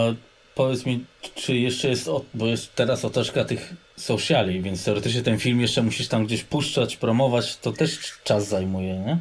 powiedz 0.55 0.85
mi, 0.85 1.05
czy 1.35 1.55
jeszcze 1.55 1.87
jest, 1.87 2.09
bo 2.33 2.47
jest 2.47 2.75
teraz 2.75 3.05
otoczka 3.05 3.45
tych 3.45 3.73
sociali, 3.95 4.61
więc 4.61 4.83
teoretycznie 4.83 5.21
ten 5.21 5.39
film 5.39 5.61
jeszcze 5.61 5.81
musisz 5.81 6.07
tam 6.07 6.25
gdzieś 6.25 6.43
puszczać, 6.43 6.97
promować, 6.97 7.57
to 7.57 7.71
też 7.71 8.19
czas 8.23 8.47
zajmuje, 8.47 8.93
nie? 8.99 9.17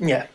Nie. 0.00 0.26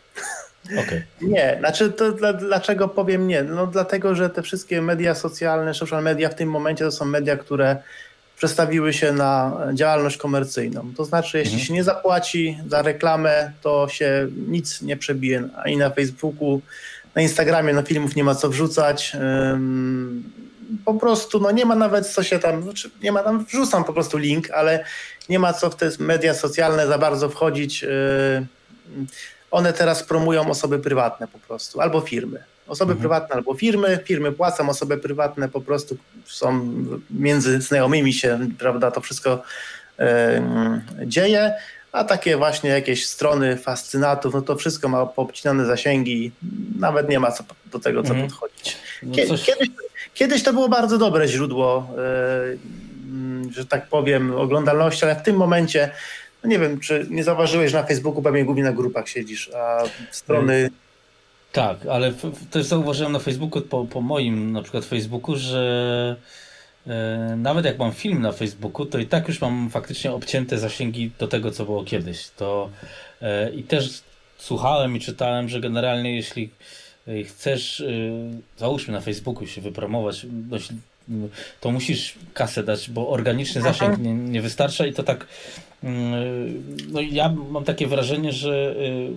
Okay. 0.72 1.02
Nie, 1.20 1.56
znaczy 1.58 1.90
to 1.90 2.12
dla, 2.12 2.32
dlaczego 2.32 2.88
powiem 2.88 3.28
nie? 3.28 3.42
No 3.42 3.66
dlatego, 3.66 4.14
że 4.14 4.30
te 4.30 4.42
wszystkie 4.42 4.82
media 4.82 5.14
socjalne, 5.14 5.74
social 5.74 6.02
media 6.02 6.28
w 6.28 6.34
tym 6.34 6.50
momencie 6.50 6.84
to 6.84 6.92
są 6.92 7.04
media, 7.04 7.36
które 7.36 7.76
przestawiły 8.38 8.92
się 8.92 9.12
na 9.12 9.58
działalność 9.74 10.16
komercyjną. 10.16 10.92
To 10.96 11.04
znaczy, 11.04 11.38
jeśli 11.38 11.52
mhm. 11.52 11.66
się 11.66 11.74
nie 11.74 11.84
zapłaci 11.84 12.58
za 12.68 12.82
reklamę, 12.82 13.52
to 13.62 13.88
się 13.88 14.28
nic 14.48 14.82
nie 14.82 14.96
przebije 14.96 15.48
ani 15.56 15.76
na 15.76 15.90
Facebooku, 15.90 16.60
na 17.14 17.22
Instagramie, 17.22 17.72
na 17.72 17.82
filmów 17.82 18.16
nie 18.16 18.24
ma 18.24 18.34
co 18.34 18.48
wrzucać. 18.48 19.16
Po 20.84 20.94
prostu 20.94 21.40
no 21.40 21.50
nie 21.50 21.66
ma 21.66 21.74
nawet 21.74 22.06
co 22.06 22.22
się 22.22 22.38
tam, 22.38 22.62
znaczy, 22.62 22.90
nie 23.02 23.12
ma 23.12 23.22
tam, 23.22 23.44
wrzucam 23.44 23.84
po 23.84 23.92
prostu 23.92 24.18
link, 24.18 24.50
ale 24.50 24.84
nie 25.28 25.38
ma 25.38 25.52
co 25.52 25.70
w 25.70 25.76
te 25.76 25.90
media 25.98 26.34
socjalne 26.34 26.86
za 26.86 26.98
bardzo 26.98 27.28
wchodzić. 27.28 27.84
One 29.50 29.72
teraz 29.72 30.02
promują 30.02 30.50
osoby 30.50 30.78
prywatne 30.78 31.28
po 31.28 31.38
prostu, 31.38 31.80
albo 31.80 32.00
firmy. 32.00 32.44
Osoby 32.68 32.92
mhm. 32.92 33.00
prywatne 33.00 33.36
albo 33.36 33.54
firmy, 33.54 33.98
firmy 34.04 34.32
płacą, 34.32 34.68
osoby 34.68 34.98
prywatne 34.98 35.48
po 35.48 35.60
prostu 35.60 35.96
są 36.26 36.74
między 37.10 37.60
znajomymi 37.60 38.12
się, 38.12 38.38
prawda, 38.58 38.90
to 38.90 39.00
wszystko 39.00 39.42
e, 39.98 40.42
dzieje, 41.06 41.54
a 41.92 42.04
takie 42.04 42.36
właśnie 42.36 42.70
jakieś 42.70 43.06
strony 43.06 43.56
fascynatów, 43.56 44.34
no 44.34 44.42
to 44.42 44.56
wszystko 44.56 44.88
ma 44.88 45.06
poobcinane 45.06 45.66
zasięgi, 45.66 46.32
nawet 46.78 47.08
nie 47.08 47.20
ma 47.20 47.32
co 47.32 47.44
do 47.72 47.78
tego 47.78 48.02
co 48.02 48.10
mhm. 48.10 48.28
podchodzić. 48.28 48.76
No 49.02 49.14
coś... 49.26 49.44
kiedyś, 49.44 49.68
kiedyś 50.14 50.42
to 50.42 50.52
było 50.52 50.68
bardzo 50.68 50.98
dobre 50.98 51.28
źródło, 51.28 51.90
e, 51.98 53.52
że 53.52 53.66
tak 53.66 53.88
powiem, 53.88 54.34
oglądalności, 54.34 55.04
ale 55.04 55.16
w 55.16 55.22
tym 55.22 55.36
momencie 55.36 55.90
no 56.42 56.50
nie 56.50 56.58
wiem, 56.58 56.80
czy 56.80 57.06
nie 57.10 57.24
zauważyłeś, 57.24 57.70
że 57.70 57.80
na 57.80 57.86
Facebooku 57.86 58.22
pewnie 58.22 58.44
głównie 58.44 58.62
na 58.62 58.72
grupach 58.72 59.08
siedzisz, 59.08 59.50
a 59.54 59.82
strony 60.10 60.70
tak, 61.58 61.86
ale 61.86 62.12
też 62.50 62.66
zauważyłem 62.66 63.12
na 63.12 63.18
Facebooku, 63.18 63.62
po, 63.62 63.84
po 63.84 64.00
moim 64.00 64.52
na 64.52 64.62
przykład 64.62 64.84
Facebooku, 64.84 65.36
że 65.36 66.16
e, 66.86 67.34
nawet 67.36 67.64
jak 67.64 67.78
mam 67.78 67.92
film 67.92 68.22
na 68.22 68.32
Facebooku, 68.32 68.86
to 68.86 68.98
i 68.98 69.06
tak 69.06 69.28
już 69.28 69.40
mam 69.40 69.70
faktycznie 69.70 70.12
obcięte 70.12 70.58
zasięgi 70.58 71.10
do 71.18 71.28
tego, 71.28 71.50
co 71.50 71.64
było 71.64 71.84
kiedyś. 71.84 72.28
To 72.36 72.70
e, 73.22 73.50
i 73.50 73.62
też 73.62 74.02
słuchałem 74.38 74.96
i 74.96 75.00
czytałem, 75.00 75.48
że 75.48 75.60
generalnie 75.60 76.16
jeśli 76.16 76.50
e, 77.08 77.22
chcesz, 77.22 77.82
załóżmy 78.56 78.92
na 78.92 79.00
Facebooku 79.00 79.46
się 79.46 79.60
wypromować, 79.60 80.26
to 81.60 81.70
musisz 81.70 82.14
kasę 82.34 82.64
dać, 82.64 82.90
bo 82.90 83.08
organiczny 83.08 83.62
zasięg 83.62 83.98
nie, 83.98 84.14
nie 84.14 84.42
wystarcza 84.42 84.86
i 84.86 84.92
to 84.92 85.02
tak 85.02 85.26
no 86.88 87.00
ja 87.00 87.34
mam 87.50 87.64
takie 87.64 87.86
wrażenie, 87.86 88.32
że 88.32 88.74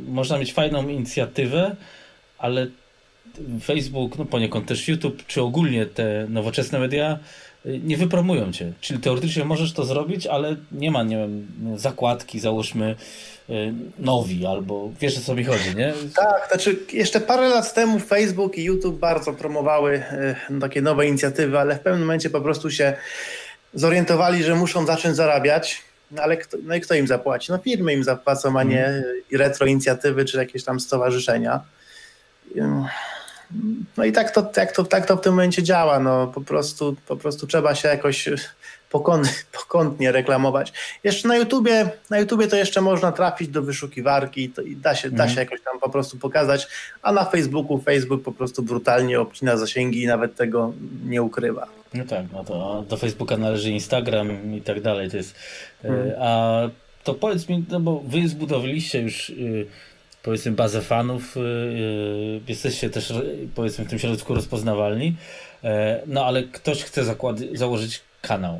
można 0.08 0.38
mieć 0.38 0.54
fajną 0.54 0.88
inicjatywę, 0.88 1.76
ale 2.42 2.68
Facebook, 3.62 4.18
no 4.18 4.26
poniekąd 4.26 4.68
też 4.68 4.88
YouTube, 4.88 5.26
czy 5.28 5.42
ogólnie 5.42 5.86
te 5.86 6.26
nowoczesne 6.30 6.80
media 6.80 7.20
y, 7.66 7.80
nie 7.84 7.98
wypromują 7.98 8.52
cię. 8.52 8.74
Czyli 8.82 9.00
teoretycznie 9.00 9.46
możesz 9.46 9.74
to 9.74 9.86
zrobić, 9.86 10.28
ale 10.28 10.56
nie 10.72 10.92
ma, 10.92 11.04
nie 11.04 11.18
wiem, 11.18 11.48
zakładki, 11.76 12.40
załóżmy 12.40 12.96
y, 13.50 13.74
nowi, 14.00 14.46
albo 14.46 14.92
wiesz 15.00 15.18
o 15.18 15.22
co 15.22 15.36
mi 15.36 15.44
chodzi, 15.44 15.76
nie? 15.76 15.94
Tak, 16.16 16.48
znaczy 16.48 16.80
jeszcze 16.94 17.20
parę 17.20 17.50
lat 17.50 17.74
temu 17.74 18.00
Facebook 18.00 18.58
i 18.58 18.64
YouTube 18.64 19.00
bardzo 19.00 19.34
promowały 19.34 20.04
y, 20.50 20.60
takie 20.62 20.82
nowe 20.82 21.08
inicjatywy, 21.08 21.60
ale 21.60 21.76
w 21.76 21.80
pewnym 21.80 22.02
momencie 22.02 22.30
po 22.30 22.42
prostu 22.42 22.72
się 22.72 22.94
zorientowali, 23.74 24.44
że 24.44 24.56
muszą 24.56 24.86
zacząć 24.86 25.16
zarabiać. 25.16 25.82
No 26.12 26.24
ale 26.24 26.38
kto, 26.38 26.58
no 26.64 26.76
i 26.76 26.82
kto 26.82 26.96
im 26.96 27.08
zapłaci? 27.08 27.52
No 27.52 27.58
firmy 27.58 27.94
im 27.94 28.04
zapłacą, 28.04 28.60
a 28.60 28.64
nie 28.64 28.86
mm. 28.86 29.04
retro 29.32 29.66
inicjatywy 29.68 30.26
czy 30.26 30.38
jakieś 30.38 30.64
tam 30.64 30.80
stowarzyszenia. 30.80 31.62
No 33.98 34.04
i 34.04 34.12
tak 34.12 34.32
to, 34.32 34.42
tak, 34.42 34.72
to, 34.72 34.84
tak 34.84 35.06
to 35.06 35.18
w 35.18 35.22
tym 35.22 35.34
momencie 35.34 35.64
działa. 35.64 36.00
No, 36.00 36.28
po, 36.28 36.42
prostu, 36.42 36.96
po 37.08 37.16
prostu 37.16 37.48
trzeba 37.48 37.76
się 37.76 37.88
jakoś 37.88 38.30
pokąt, 38.90 39.46
pokątnie 39.60 40.12
reklamować. 40.12 40.74
Jeszcze 41.04 41.28
na 41.28 41.38
YouTubie, 41.38 41.90
na 42.10 42.20
YouTubie 42.20 42.48
to 42.48 42.56
jeszcze 42.56 42.82
można 42.82 43.12
trafić 43.12 43.48
do 43.48 43.62
wyszukiwarki 43.62 44.50
to, 44.50 44.62
i 44.62 44.76
da 44.76 44.96
się, 44.96 45.08
mm. 45.08 45.18
da 45.18 45.24
mhm. 45.24 45.36
się 45.36 45.42
jakoś 45.42 45.62
tam 45.62 45.80
po 45.80 45.90
prostu 45.90 46.18
pokazać, 46.18 46.68
a 47.02 47.12
na 47.12 47.26
Facebooku 47.26 47.80
Facebook 47.80 48.24
po 48.24 48.32
prostu 48.32 48.64
brutalnie 48.64 49.20
obcina 49.20 49.58
zasięgi 49.58 50.04
i 50.04 50.08
nawet 50.08 50.36
tego 50.36 50.74
nie 51.06 51.22
ukrywa. 51.22 51.68
No 51.94 52.06
tak, 52.06 52.26
no 52.34 52.44
to 52.44 52.86
do 52.90 52.98
Facebooka 52.98 53.38
należy 53.38 53.72
Instagram 53.72 54.56
i 54.56 54.62
tak 54.62 54.82
dalej. 54.82 55.10
To 55.10 55.18
jest, 55.18 55.36
mm. 55.84 56.12
A 56.20 56.62
to 57.04 57.14
powiedz 57.14 57.50
mi, 57.50 57.66
no 57.70 57.80
bo 57.80 58.04
wy 58.08 58.28
zbudowaliście 58.28 59.02
już 59.02 59.30
y, 59.30 59.68
powiedzmy 60.24 60.52
bazę 60.52 60.82
fanów, 60.82 61.36
yy, 61.36 62.42
jesteście 62.48 62.90
też 62.90 63.14
powiedzmy 63.56 63.86
w 63.86 63.90
tym 63.90 64.00
środowisku 64.00 64.34
rozpoznawalni, 64.34 65.16
yy, 65.64 65.70
no 66.08 66.26
ale 66.26 66.44
ktoś 66.44 66.84
chce 66.84 67.04
zakłady, 67.04 67.50
założyć 67.54 68.02
kanał, 68.22 68.60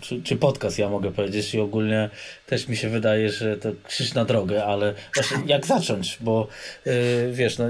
czy, 0.00 0.22
czy 0.22 0.36
podcast, 0.36 0.78
ja 0.78 0.88
mogę 0.88 1.12
powiedzieć, 1.12 1.54
i 1.54 1.60
ogólnie 1.60 2.10
też 2.46 2.68
mi 2.68 2.76
się 2.76 2.88
wydaje, 2.88 3.30
że 3.30 3.56
to 3.56 3.68
krzyż 3.84 4.14
na 4.14 4.24
drogę, 4.24 4.64
ale 4.64 4.94
właśnie 5.14 5.36
jak 5.46 5.66
zacząć, 5.66 6.18
bo 6.20 6.48
yy, 6.86 6.92
wiesz, 7.32 7.58
no, 7.58 7.64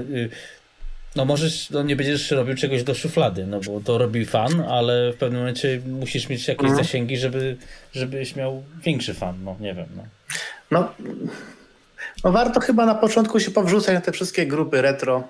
no 1.15 1.25
możesz, 1.25 1.69
no 1.69 1.83
nie 1.83 1.95
będziesz 1.95 2.31
robił 2.31 2.55
czegoś 2.55 2.83
do 2.83 2.95
szuflady, 2.95 3.47
no 3.47 3.59
bo 3.59 3.81
to 3.81 3.97
robi 3.97 4.25
fan, 4.25 4.61
ale 4.61 5.13
w 5.13 5.15
pewnym 5.15 5.39
momencie 5.39 5.81
musisz 5.85 6.29
mieć 6.29 6.47
jakieś 6.47 6.69
mhm. 6.69 6.85
zasięgi, 6.85 7.17
żeby, 7.17 7.57
żebyś 7.93 8.35
miał 8.35 8.63
większy 8.83 9.13
fan, 9.13 9.43
no 9.43 9.55
nie 9.59 9.73
wiem. 9.73 9.87
No. 9.95 10.03
no. 10.71 10.93
No 12.23 12.31
warto 12.31 12.59
chyba 12.59 12.85
na 12.85 12.95
początku 12.95 13.39
się 13.39 13.51
powrzucać 13.51 13.95
na 13.95 14.01
te 14.01 14.11
wszystkie 14.11 14.45
grupy 14.45 14.81
retro 14.81 15.23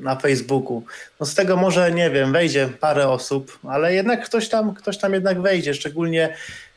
na 0.00 0.16
Facebooku. 0.16 0.82
No 1.20 1.26
z 1.26 1.34
tego 1.34 1.56
może, 1.56 1.92
nie 1.92 2.10
wiem, 2.10 2.32
wejdzie 2.32 2.68
parę 2.80 3.08
osób, 3.08 3.58
ale 3.68 3.94
jednak 3.94 4.24
ktoś 4.24 4.48
tam, 4.48 4.74
ktoś 4.74 4.98
tam 4.98 5.12
jednak 5.12 5.40
wejdzie, 5.40 5.74
szczególnie 5.74 6.34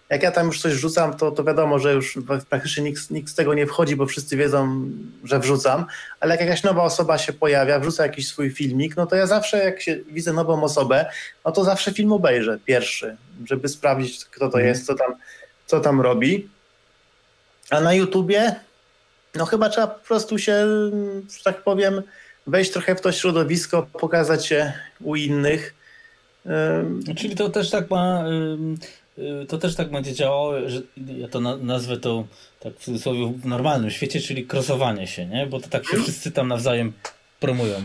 jak 0.09 0.23
ja 0.23 0.31
tam 0.31 0.47
już 0.47 0.61
coś 0.61 0.73
rzucam, 0.73 1.17
to, 1.17 1.31
to 1.31 1.43
wiadomo, 1.43 1.79
że 1.79 1.93
już 1.93 2.17
praktycznie 2.49 2.83
nikt, 2.83 3.11
nikt 3.11 3.29
z 3.29 3.35
tego 3.35 3.53
nie 3.53 3.67
wchodzi, 3.67 3.95
bo 3.95 4.05
wszyscy 4.05 4.37
wiedzą, 4.37 4.81
że 5.23 5.39
wrzucam, 5.39 5.85
ale 6.19 6.35
jak 6.35 6.41
jakaś 6.41 6.63
nowa 6.63 6.83
osoba 6.83 7.17
się 7.17 7.33
pojawia, 7.33 7.79
wrzuca 7.79 8.03
jakiś 8.03 8.27
swój 8.27 8.51
filmik, 8.51 8.97
no 8.97 9.05
to 9.05 9.15
ja 9.15 9.27
zawsze 9.27 9.57
jak 9.57 9.81
się 9.81 9.97
widzę 10.11 10.33
nową 10.33 10.63
osobę, 10.63 11.05
no 11.45 11.51
to 11.51 11.63
zawsze 11.63 11.93
film 11.93 12.11
obejrzę 12.11 12.59
pierwszy, 12.65 13.17
żeby 13.45 13.67
sprawdzić, 13.67 14.25
kto 14.25 14.39
to 14.39 14.45
mhm. 14.45 14.65
jest, 14.65 14.85
co 14.85 14.95
tam, 14.95 15.15
co 15.65 15.79
tam 15.79 16.01
robi. 16.01 16.49
A 17.69 17.81
na 17.81 17.93
YouTubie, 17.93 18.55
no 19.35 19.45
chyba 19.45 19.69
trzeba 19.69 19.87
po 19.87 20.07
prostu 20.07 20.37
się, 20.37 20.53
że 21.37 21.43
tak 21.43 21.63
powiem, 21.63 22.01
wejść 22.47 22.71
trochę 22.71 22.95
w 22.95 23.01
to 23.01 23.11
środowisko, 23.11 23.87
pokazać 23.93 24.45
się 24.45 24.73
u 25.01 25.15
innych. 25.15 25.75
Czyli 27.15 27.35
to 27.35 27.49
też 27.49 27.69
tak 27.69 27.89
ma 27.89 28.23
Y, 29.19 29.45
to 29.45 29.57
też 29.57 29.75
tak 29.75 29.91
będzie 29.91 30.13
działało, 30.13 30.69
że 30.69 30.81
ja 30.97 31.27
to 31.27 31.39
nazwę 31.39 31.97
to 31.97 32.23
tak 32.59 32.73
w 32.73 32.83
cudzysłowie 32.83 33.33
w 33.37 33.45
normalnym 33.45 33.91
świecie, 33.91 34.21
czyli 34.21 34.47
krosowanie 34.47 35.07
się, 35.07 35.25
nie? 35.25 35.47
Bo 35.47 35.59
to 35.59 35.69
tak 35.69 35.85
się 35.85 35.97
wszyscy 35.97 36.31
tam 36.31 36.47
nawzajem 36.47 36.93
promują 37.39 37.77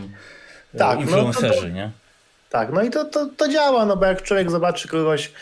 y, 0.74 0.78
tak, 0.78 1.00
influencerzy, 1.00 1.48
no 1.48 1.54
to, 1.54 1.60
to, 1.60 1.68
nie? 1.68 1.90
Tak, 2.50 2.72
no 2.72 2.82
i 2.82 2.90
to, 2.90 3.04
to, 3.04 3.26
to 3.36 3.48
działa, 3.48 3.86
no 3.86 3.96
bo 3.96 4.06
jak 4.06 4.22
człowiek 4.22 4.50
zobaczy 4.50 4.88
kogoś 4.88 5.32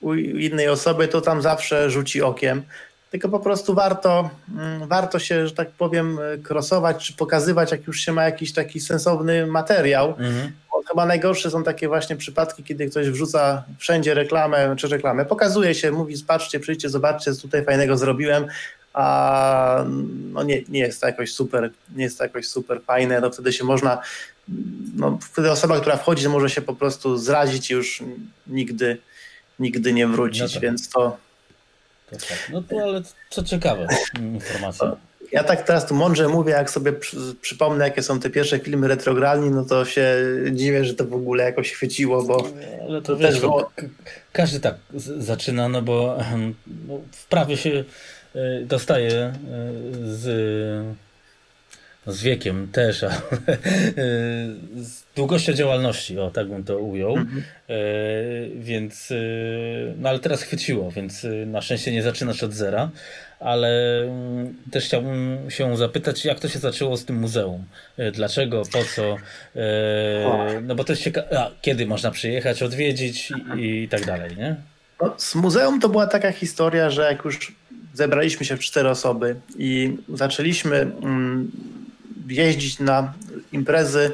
u 0.00 0.14
innej 0.14 0.68
osoby, 0.68 1.08
to 1.08 1.20
tam 1.20 1.42
zawsze 1.42 1.90
rzuci 1.90 2.22
okiem. 2.22 2.62
Tylko 3.10 3.28
po 3.28 3.40
prostu 3.40 3.74
warto, 3.74 4.30
mm, 4.56 4.88
warto 4.88 5.18
się, 5.18 5.46
że 5.46 5.54
tak 5.54 5.70
powiem, 5.70 6.18
krosować 6.42 7.06
czy 7.06 7.12
pokazywać, 7.12 7.72
jak 7.72 7.86
już 7.86 8.00
się 8.00 8.12
ma 8.12 8.24
jakiś 8.24 8.52
taki 8.52 8.80
sensowny 8.80 9.46
materiał, 9.46 10.08
mhm 10.08 10.52
chyba 10.88 11.06
najgorsze 11.06 11.50
są 11.50 11.64
takie 11.64 11.88
właśnie 11.88 12.16
przypadki, 12.16 12.64
kiedy 12.64 12.90
ktoś 12.90 13.08
wrzuca 13.08 13.64
wszędzie 13.78 14.14
reklamę 14.14 14.76
czy 14.76 14.88
reklamę. 14.88 15.24
Pokazuje 15.24 15.74
się, 15.74 15.90
mówi, 15.90 16.14
patrzcie, 16.26 16.60
przyjdźcie, 16.60 16.88
zobaczcie, 16.88 17.34
co 17.34 17.42
tutaj 17.42 17.64
fajnego 17.64 17.96
zrobiłem, 17.96 18.46
a 18.92 19.84
no 20.32 20.42
nie, 20.42 20.62
nie 20.68 20.80
jest 20.80 21.00
to 21.00 21.06
jakoś 21.06 21.32
super, 21.32 21.70
nie 21.96 22.04
jest 22.04 22.18
to 22.18 22.24
jakoś 22.24 22.48
super 22.48 22.82
fajne, 22.82 23.20
no 23.20 23.30
wtedy 23.30 23.52
się 23.52 23.64
można, 23.64 23.98
no 24.94 25.18
wtedy 25.32 25.50
osoba, 25.50 25.80
która 25.80 25.96
wchodzi, 25.96 26.28
może 26.28 26.50
się 26.50 26.62
po 26.62 26.74
prostu 26.74 27.16
zrazić 27.16 27.70
i 27.70 27.74
już 27.74 28.02
nigdy, 28.46 28.98
nigdy 29.58 29.92
nie 29.92 30.06
wrócić, 30.06 30.42
no 30.42 30.48
tak. 30.48 30.62
więc 30.62 30.88
to... 30.88 31.16
to 32.10 32.16
tak. 32.16 32.50
No 32.52 32.62
to 32.62 32.82
ale 32.82 33.02
co 33.30 33.42
ciekawe 33.42 33.86
informacja 34.20 34.96
ja 35.32 35.44
tak 35.44 35.62
teraz 35.62 35.86
tu 35.86 35.94
mądrze 35.94 36.28
mówię, 36.28 36.52
jak 36.52 36.70
sobie 36.70 36.92
przy, 36.92 37.16
przypomnę, 37.40 37.84
jakie 37.84 38.02
są 38.02 38.20
te 38.20 38.30
pierwsze 38.30 38.58
filmy 38.58 38.88
retrogralni, 38.88 39.50
no 39.50 39.64
to 39.64 39.84
się 39.84 40.16
dziwię, 40.52 40.84
że 40.84 40.94
to 40.94 41.04
w 41.04 41.14
ogóle 41.14 41.44
jakoś 41.44 41.72
chwyciło, 41.72 42.22
bo 42.22 42.48
Ale 42.88 43.02
to, 43.02 43.06
to 43.06 43.16
wiesz, 43.16 43.30
też 43.30 43.40
było... 43.40 43.70
Każdy 44.32 44.60
tak 44.60 44.74
zaczyna, 45.18 45.68
no 45.68 45.82
bo 45.82 46.18
no, 46.88 47.00
w 47.12 47.26
prawie 47.26 47.56
się 47.56 47.84
e, 48.34 48.62
dostaje 48.62 49.12
e, 49.12 49.34
z 50.02 50.96
z 52.06 52.22
wiekiem 52.22 52.68
też, 52.72 53.02
ale 53.04 53.14
z 54.76 55.02
długością 55.18 55.52
działalności, 55.52 56.18
o 56.18 56.30
tak 56.30 56.48
bym 56.48 56.64
to 56.64 56.78
ujął. 56.78 57.16
Mhm. 57.16 57.42
E, 57.68 57.74
więc, 58.54 59.10
e, 59.10 59.14
no 59.98 60.08
ale 60.08 60.18
teraz 60.18 60.42
chwyciło, 60.42 60.90
więc 60.90 61.24
e, 61.24 61.28
na 61.28 61.62
szczęście 61.62 61.92
nie 61.92 62.02
zaczynasz 62.02 62.42
od 62.42 62.52
zera, 62.52 62.90
ale 63.40 64.00
mm, 64.02 64.54
też 64.70 64.84
chciałbym 64.84 65.38
się 65.48 65.76
zapytać, 65.76 66.24
jak 66.24 66.40
to 66.40 66.48
się 66.48 66.58
zaczęło 66.58 66.96
z 66.96 67.04
tym 67.04 67.16
muzeum? 67.16 67.64
Dlaczego, 68.12 68.62
po 68.72 68.84
co? 68.84 69.16
No 70.62 70.74
bo 70.74 70.84
to 70.84 70.92
jest 70.92 71.02
ciekawe, 71.02 71.50
kiedy 71.62 71.86
można 71.86 72.10
przyjechać, 72.10 72.62
odwiedzić 72.62 73.32
i, 73.56 73.82
i 73.82 73.88
tak 73.88 74.06
dalej, 74.06 74.36
nie? 74.36 74.56
No, 75.00 75.14
z 75.16 75.34
muzeum 75.34 75.80
to 75.80 75.88
była 75.88 76.06
taka 76.06 76.32
historia, 76.32 76.90
że 76.90 77.02
jak 77.02 77.24
już 77.24 77.52
zebraliśmy 77.94 78.46
się 78.46 78.56
w 78.56 78.60
cztery 78.60 78.88
osoby 78.88 79.36
i 79.58 79.96
zaczęliśmy 80.14 80.76
mm, 80.76 81.50
jeździć 82.28 82.78
na 82.78 83.14
imprezy, 83.52 84.12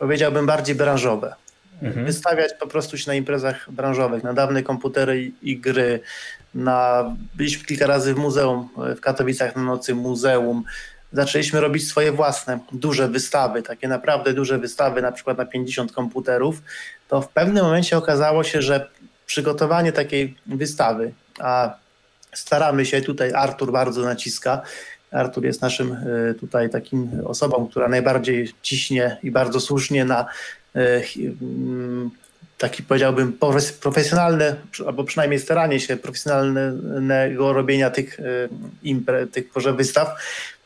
powiedziałbym, 0.00 0.46
bardziej 0.46 0.74
branżowe. 0.74 1.34
Mhm. 1.82 2.06
Wystawiać 2.06 2.52
po 2.60 2.66
prostu 2.66 2.98
się 2.98 3.10
na 3.10 3.14
imprezach 3.14 3.70
branżowych, 3.70 4.22
na 4.22 4.32
dawne 4.32 4.62
komputery 4.62 5.32
i, 5.42 5.56
gry. 5.56 6.00
Na, 6.54 7.04
byliśmy 7.34 7.64
kilka 7.64 7.86
razy 7.86 8.14
w 8.14 8.18
muzeum 8.18 8.68
w 8.96 9.00
Katowicach 9.00 9.56
na 9.56 9.62
nocy 9.62 9.94
muzeum. 9.94 10.64
Zaczęliśmy 11.12 11.60
robić 11.60 11.88
swoje 11.88 12.12
własne 12.12 12.58
duże 12.72 13.08
wystawy, 13.08 13.62
takie 13.62 13.88
naprawdę 13.88 14.34
duże 14.34 14.58
wystawy, 14.58 15.02
na 15.02 15.12
przykład 15.12 15.38
na 15.38 15.44
50 15.44 15.92
komputerów. 15.92 16.62
To 17.08 17.22
w 17.22 17.28
pewnym 17.28 17.64
momencie 17.64 17.98
okazało 17.98 18.44
się, 18.44 18.62
że 18.62 18.88
przygotowanie 19.26 19.92
takiej 19.92 20.36
wystawy, 20.46 21.12
a 21.40 21.74
staramy 22.34 22.86
się, 22.86 23.00
tutaj 23.00 23.32
Artur 23.32 23.72
bardzo 23.72 24.02
naciska, 24.02 24.62
Artur 25.10 25.44
jest 25.44 25.62
naszym 25.62 25.92
e, 25.92 26.34
tutaj 26.34 26.70
takim 26.70 27.10
osobą, 27.24 27.68
która 27.70 27.88
najbardziej 27.88 28.52
ciśnie 28.62 29.16
i 29.22 29.30
bardzo 29.30 29.60
słusznie 29.60 30.04
na 30.04 30.26
e, 30.76 31.02
mm, 31.40 32.10
taki 32.58 32.82
powiedziałbym 32.82 33.38
profesjonalne, 33.80 34.56
albo 34.86 35.04
przynajmniej 35.04 35.40
staranie 35.40 35.80
się 35.80 35.96
profesjonalnego 35.96 37.52
robienia 37.52 37.90
tych, 37.90 38.20
e, 38.20 38.24
impre, 38.82 39.26
tych 39.26 39.54
może 39.54 39.72
wystaw. 39.72 40.08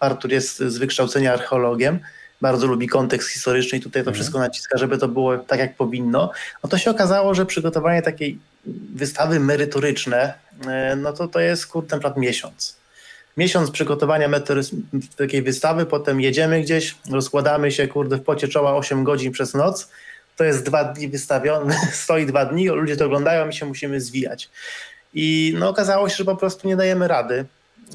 Artur 0.00 0.32
jest 0.32 0.58
z 0.58 0.78
wykształcenia 0.78 1.32
archeologiem, 1.32 1.98
bardzo 2.40 2.66
lubi 2.66 2.88
kontekst 2.88 3.28
historyczny 3.30 3.78
i 3.78 3.80
tutaj 3.80 4.02
to 4.02 4.10
mhm. 4.10 4.14
wszystko 4.14 4.38
naciska, 4.38 4.78
żeby 4.78 4.98
to 4.98 5.08
było 5.08 5.38
tak, 5.38 5.58
jak 5.58 5.76
powinno. 5.76 6.30
No 6.64 6.70
to 6.70 6.78
się 6.78 6.90
okazało, 6.90 7.34
że 7.34 7.46
przygotowanie 7.46 8.02
takiej 8.02 8.38
wystawy 8.94 9.40
merytoryczne, 9.40 10.34
no 10.96 11.12
to 11.12 11.28
to 11.28 11.40
jest 11.40 11.66
kurde 11.66 11.98
na 11.98 12.14
miesiąc 12.16 12.83
miesiąc 13.36 13.70
przygotowania 13.70 14.30
takiej 15.16 15.42
wystawy, 15.42 15.86
potem 15.86 16.20
jedziemy 16.20 16.60
gdzieś, 16.60 16.96
rozkładamy 17.10 17.72
się, 17.72 17.88
kurde, 17.88 18.16
w 18.16 18.22
pocie 18.22 18.48
czoła 18.48 18.76
8 18.76 19.04
godzin 19.04 19.32
przez 19.32 19.54
noc, 19.54 19.88
to 20.36 20.44
jest 20.44 20.66
dwa 20.66 20.84
dni 20.84 21.08
wystawione, 21.08 21.76
stoi 22.04 22.26
dwa 22.26 22.44
dni, 22.44 22.68
ludzie 22.68 22.96
to 22.96 23.04
oglądają 23.04 23.48
i 23.48 23.52
się 23.52 23.66
musimy 23.66 24.00
zwijać. 24.00 24.50
I 25.14 25.54
no, 25.58 25.68
okazało 25.68 26.08
się, 26.08 26.16
że 26.16 26.24
po 26.24 26.36
prostu 26.36 26.68
nie 26.68 26.76
dajemy 26.76 27.08
rady, 27.08 27.44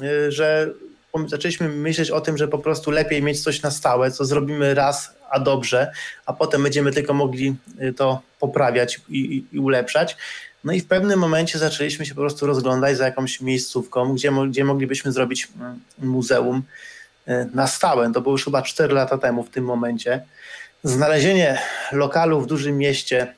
y, 0.02 0.32
że 0.32 0.70
zaczęliśmy 1.26 1.68
myśleć 1.68 2.10
o 2.10 2.20
tym, 2.20 2.38
że 2.38 2.48
po 2.48 2.58
prostu 2.58 2.90
lepiej 2.90 3.22
mieć 3.22 3.42
coś 3.42 3.62
na 3.62 3.70
stałe, 3.70 4.10
co 4.10 4.24
zrobimy 4.24 4.74
raz, 4.74 5.14
a 5.30 5.40
dobrze, 5.40 5.92
a 6.26 6.32
potem 6.32 6.62
będziemy 6.62 6.92
tylko 6.92 7.14
mogli 7.14 7.56
y, 7.82 7.92
to 7.92 8.22
poprawiać 8.40 9.00
i, 9.08 9.44
i 9.52 9.58
ulepszać. 9.58 10.16
No 10.64 10.72
i 10.72 10.80
w 10.80 10.86
pewnym 10.86 11.18
momencie 11.18 11.58
zaczęliśmy 11.58 12.06
się 12.06 12.14
po 12.14 12.20
prostu 12.20 12.46
rozglądać 12.46 12.96
za 12.96 13.04
jakąś 13.04 13.40
miejscówką, 13.40 14.14
gdzie, 14.14 14.32
gdzie 14.48 14.64
moglibyśmy 14.64 15.12
zrobić 15.12 15.48
mm, 15.56 15.80
muzeum 15.98 16.62
e, 17.26 17.46
na 17.54 17.66
stałe. 17.66 18.12
To 18.12 18.20
było 18.20 18.34
już 18.34 18.44
chyba 18.44 18.62
4 18.62 18.94
lata 18.94 19.18
temu 19.18 19.42
w 19.42 19.50
tym 19.50 19.64
momencie. 19.64 20.20
Znalezienie 20.84 21.58
lokalu 21.92 22.40
w 22.40 22.46
dużym 22.46 22.78
mieście 22.78 23.34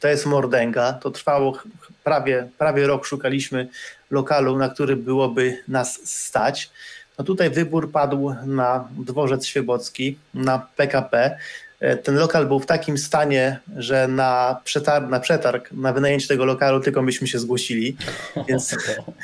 to 0.00 0.08
jest 0.08 0.26
mordęga. 0.26 0.92
To 0.92 1.10
trwało 1.10 1.58
prawie, 2.04 2.48
prawie 2.58 2.86
rok. 2.86 3.06
Szukaliśmy 3.06 3.68
lokalu, 4.10 4.58
na 4.58 4.68
który 4.68 4.96
byłoby 4.96 5.62
nas 5.68 6.00
stać. 6.04 6.70
No 7.18 7.24
tutaj 7.24 7.50
wybór 7.50 7.92
padł 7.92 8.34
na 8.46 8.88
dworzec 8.90 9.46
Świebocki, 9.46 10.18
na 10.34 10.66
PKP. 10.76 11.38
E, 11.82 11.96
ten 11.96 12.14
lokal 12.14 12.46
był 12.46 12.60
w 12.60 12.66
takim 12.66 12.98
stanie, 12.98 13.60
że 13.76 14.08
na 14.08 14.60
przetarg, 14.64 15.08
na, 15.08 15.20
przetarg, 15.20 15.72
na 15.72 15.92
wynajęcie 15.92 16.28
tego 16.28 16.44
lokalu 16.44 16.80
tylko 16.80 17.02
myśmy 17.02 17.26
się 17.26 17.38
zgłosili. 17.38 17.96
Więc 18.48 18.76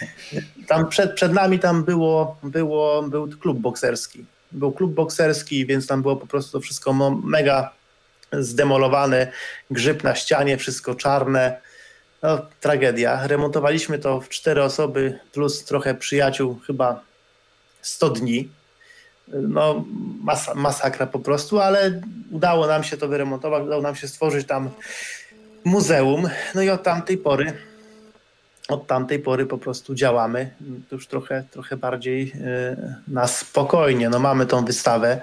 tam 0.68 0.88
przed, 0.88 1.14
przed 1.14 1.32
nami 1.32 1.58
tam 1.58 1.84
było, 1.84 2.36
było, 2.42 3.02
był 3.02 3.28
klub 3.28 3.58
bokserski. 3.58 4.24
Był 4.52 4.72
klub 4.72 4.94
bokserski, 4.94 5.66
więc 5.66 5.86
tam 5.86 6.02
było 6.02 6.16
po 6.16 6.26
prostu 6.26 6.52
to 6.52 6.60
wszystko 6.60 6.92
mega 7.24 7.70
zdemolowane, 8.32 9.32
grzyb 9.70 10.04
na 10.04 10.14
ścianie, 10.14 10.56
wszystko 10.56 10.94
czarne. 10.94 11.60
No, 12.22 12.46
tragedia. 12.60 13.26
Remontowaliśmy 13.26 13.98
to 13.98 14.20
w 14.20 14.28
cztery 14.28 14.62
osoby 14.62 15.18
plus 15.32 15.64
trochę 15.64 15.94
przyjaciół, 15.94 16.60
chyba 16.66 17.00
100 17.82 18.10
dni 18.10 18.48
no, 19.32 19.84
masa, 20.22 20.54
masakra 20.54 21.06
po 21.06 21.18
prostu, 21.18 21.60
ale 21.60 22.00
udało 22.30 22.66
nam 22.66 22.84
się 22.84 22.96
to 22.96 23.08
wyremontować, 23.08 23.62
udało 23.62 23.82
nam 23.82 23.96
się 23.96 24.08
stworzyć 24.08 24.46
tam 24.46 24.70
muzeum. 25.64 26.28
No 26.54 26.62
i 26.62 26.70
od 26.70 26.82
tamtej 26.82 27.18
pory 27.18 27.52
od 28.68 28.86
tamtej 28.86 29.18
pory 29.18 29.46
po 29.46 29.58
prostu 29.58 29.94
działamy 29.94 30.50
już 30.92 31.06
trochę, 31.06 31.44
trochę 31.50 31.76
bardziej 31.76 32.32
na 33.08 33.26
spokojnie. 33.26 34.08
No 34.08 34.18
mamy 34.18 34.46
tą 34.46 34.64
wystawę, 34.64 35.20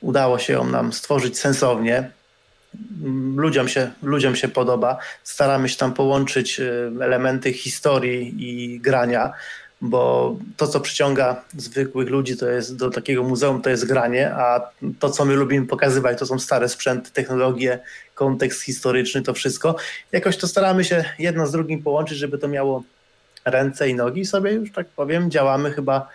udało 0.00 0.38
się 0.38 0.52
ją 0.52 0.64
nam 0.64 0.92
stworzyć 0.92 1.38
sensownie. 1.38 2.10
Ludziom 3.36 3.68
się, 3.68 3.90
ludziom 4.02 4.36
się 4.36 4.48
podoba. 4.48 4.98
Staramy 5.24 5.68
się 5.68 5.76
tam 5.76 5.94
połączyć 5.94 6.60
elementy 7.00 7.52
historii 7.52 8.34
i 8.38 8.80
grania 8.80 9.32
bo 9.82 10.36
to, 10.56 10.66
co 10.66 10.80
przyciąga 10.80 11.44
zwykłych 11.56 12.08
ludzi, 12.08 12.36
to 12.36 12.48
jest 12.48 12.76
do 12.76 12.90
takiego 12.90 13.22
muzeum, 13.22 13.62
to 13.62 13.70
jest 13.70 13.84
granie, 13.84 14.34
a 14.34 14.70
to, 14.98 15.10
co 15.10 15.24
my 15.24 15.34
lubimy 15.34 15.66
pokazywać, 15.66 16.18
to 16.18 16.26
są 16.26 16.38
stare 16.38 16.68
sprzęty, 16.68 17.10
technologie, 17.10 17.78
kontekst 18.14 18.62
historyczny, 18.62 19.22
to 19.22 19.34
wszystko. 19.34 19.76
Jakoś 20.12 20.36
to 20.36 20.48
staramy 20.48 20.84
się 20.84 21.04
jedno 21.18 21.46
z 21.46 21.52
drugim 21.52 21.82
połączyć, 21.82 22.18
żeby 22.18 22.38
to 22.38 22.48
miało 22.48 22.82
ręce 23.44 23.88
i 23.88 23.94
nogi. 23.94 24.24
Sobie 24.24 24.52
już 24.52 24.72
tak 24.72 24.88
powiem, 24.88 25.30
działamy 25.30 25.70
chyba 25.70 26.08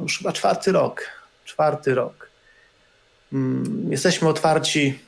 już 0.00 0.18
chyba 0.18 0.32
czwarty 0.32 0.72
rok. 0.72 1.04
Czwarty 1.44 1.94
rok. 1.94 2.28
Mm, 3.32 3.86
jesteśmy 3.90 4.28
otwarci 4.28 4.98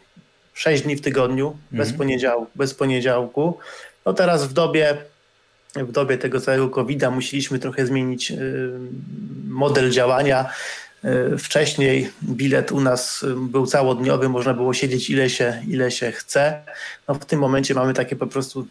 sześć 0.54 0.82
dni 0.82 0.96
w 0.96 1.00
tygodniu, 1.00 1.46
mm. 1.46 1.60
bez, 1.70 1.88
mhm. 1.88 1.98
poniedziałku, 1.98 2.46
bez 2.54 2.74
poniedziałku. 2.74 3.58
No 4.06 4.12
teraz 4.12 4.44
w 4.44 4.52
dobie 4.52 4.96
w 5.76 5.92
dobie 5.92 6.18
tego 6.18 6.40
całego 6.40 6.70
COVID-a 6.70 7.10
musieliśmy 7.10 7.58
trochę 7.58 7.86
zmienić 7.86 8.30
y, 8.30 8.70
model 9.48 9.90
działania. 9.90 10.50
Y, 11.04 11.38
wcześniej 11.38 12.10
bilet 12.22 12.72
u 12.72 12.80
nas 12.80 13.24
był 13.36 13.66
całodniowy, 13.66 14.28
można 14.28 14.54
było 14.54 14.74
siedzieć 14.74 15.10
ile 15.10 15.30
się, 15.30 15.62
ile 15.68 15.90
się 15.90 16.12
chce. 16.12 16.62
No 17.08 17.14
w 17.14 17.24
tym 17.24 17.40
momencie 17.40 17.74
mamy 17.74 17.94
takie 17.94 18.16
po 18.16 18.26
prostu 18.26 18.66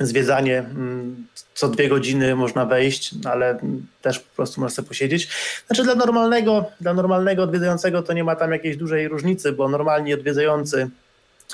zwiedzanie, 0.00 0.58
mm, 0.58 1.26
co 1.54 1.68
dwie 1.68 1.88
godziny 1.88 2.34
można 2.34 2.66
wejść, 2.66 3.14
ale 3.24 3.58
też 4.02 4.18
po 4.18 4.36
prostu 4.36 4.60
można 4.60 4.76
sobie 4.76 4.88
posiedzieć. 4.88 5.28
Znaczy 5.66 5.82
dla 5.82 5.94
normalnego, 5.94 6.64
dla 6.80 6.94
normalnego 6.94 7.42
odwiedzającego 7.42 8.02
to 8.02 8.12
nie 8.12 8.24
ma 8.24 8.36
tam 8.36 8.52
jakiejś 8.52 8.76
dużej 8.76 9.08
różnicy, 9.08 9.52
bo 9.52 9.68
normalnie 9.68 10.14
odwiedzający 10.14 10.90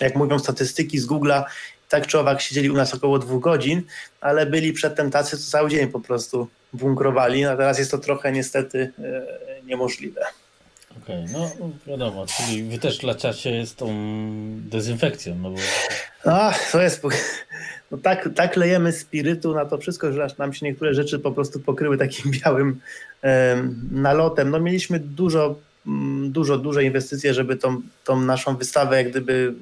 jak 0.00 0.16
mówią 0.16 0.38
statystyki 0.38 0.98
z 0.98 1.06
Google'a, 1.06 1.44
tak 1.88 2.06
czy 2.06 2.18
owak 2.18 2.40
siedzieli 2.40 2.70
u 2.70 2.74
nas 2.74 2.94
około 2.94 3.18
dwóch 3.18 3.42
godzin, 3.42 3.82
ale 4.20 4.46
byli 4.46 4.72
przedtem 4.72 5.10
tacy, 5.10 5.38
co 5.38 5.50
cały 5.50 5.70
dzień 5.70 5.88
po 5.88 6.00
prostu 6.00 6.48
bunkrowali, 6.72 7.44
a 7.44 7.56
teraz 7.56 7.78
jest 7.78 7.90
to 7.90 7.98
trochę 7.98 8.32
niestety 8.32 8.92
e, 8.98 9.22
niemożliwe. 9.64 10.20
Okej, 11.02 11.24
okay, 11.24 11.32
no 11.32 11.70
wiadomo, 11.86 12.26
czyli 12.26 12.62
wy 12.62 12.78
też 12.78 13.02
laczacie 13.02 13.66
z 13.66 13.74
tą 13.74 13.88
dezynfekcją, 14.56 15.34
no 15.34 15.50
bo... 15.50 15.58
A, 16.24 16.54
to 16.72 16.82
jest... 16.82 17.02
No 17.90 17.98
tak, 17.98 18.28
tak 18.34 18.56
lejemy 18.56 18.92
spirytu 18.92 19.54
na 19.54 19.64
to 19.64 19.78
wszystko, 19.78 20.12
że 20.12 20.26
nam 20.38 20.52
się 20.52 20.66
niektóre 20.66 20.94
rzeczy 20.94 21.18
po 21.18 21.32
prostu 21.32 21.60
pokryły 21.60 21.98
takim 21.98 22.32
białym 22.44 22.80
nalotem. 23.90 24.50
No 24.50 24.60
mieliśmy 24.60 25.00
dużo 25.00 25.54
Mm, 25.88 26.32
dużo, 26.32 26.58
duże 26.58 26.84
inwestycje, 26.84 27.34
żeby 27.34 27.56
tą, 27.56 27.80
tą 28.04 28.20
naszą 28.20 28.56
wystawę 28.56 28.96
jak 28.96 29.10
gdyby 29.10 29.54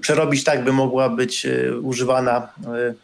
przerobić 0.00 0.44
tak, 0.44 0.64
by 0.64 0.72
mogła 0.72 1.08
być 1.08 1.46
e, 1.46 1.78
używana 1.80 2.36
e, 2.38 2.94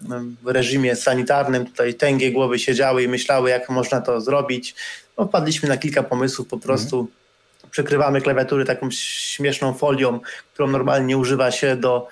w 0.42 0.46
reżimie 0.46 0.96
sanitarnym. 0.96 1.66
Tutaj 1.66 1.94
tęgie 1.94 2.32
głowy 2.32 2.58
siedziały 2.58 3.02
i 3.02 3.08
myślały, 3.08 3.50
jak 3.50 3.70
można 3.70 4.00
to 4.00 4.20
zrobić. 4.20 4.74
No, 5.18 5.26
wpadliśmy 5.26 5.68
na 5.68 5.76
kilka 5.76 6.02
pomysłów, 6.02 6.48
po 6.48 6.58
prostu 6.58 7.00
mhm. 7.00 7.70
przykrywamy 7.70 8.20
klawiatury 8.20 8.64
taką 8.64 8.90
śmieszną 8.90 9.74
folią, 9.74 10.20
którą 10.52 10.68
normalnie 10.68 11.18
używa 11.18 11.50
się 11.50 11.76
do 11.76 12.08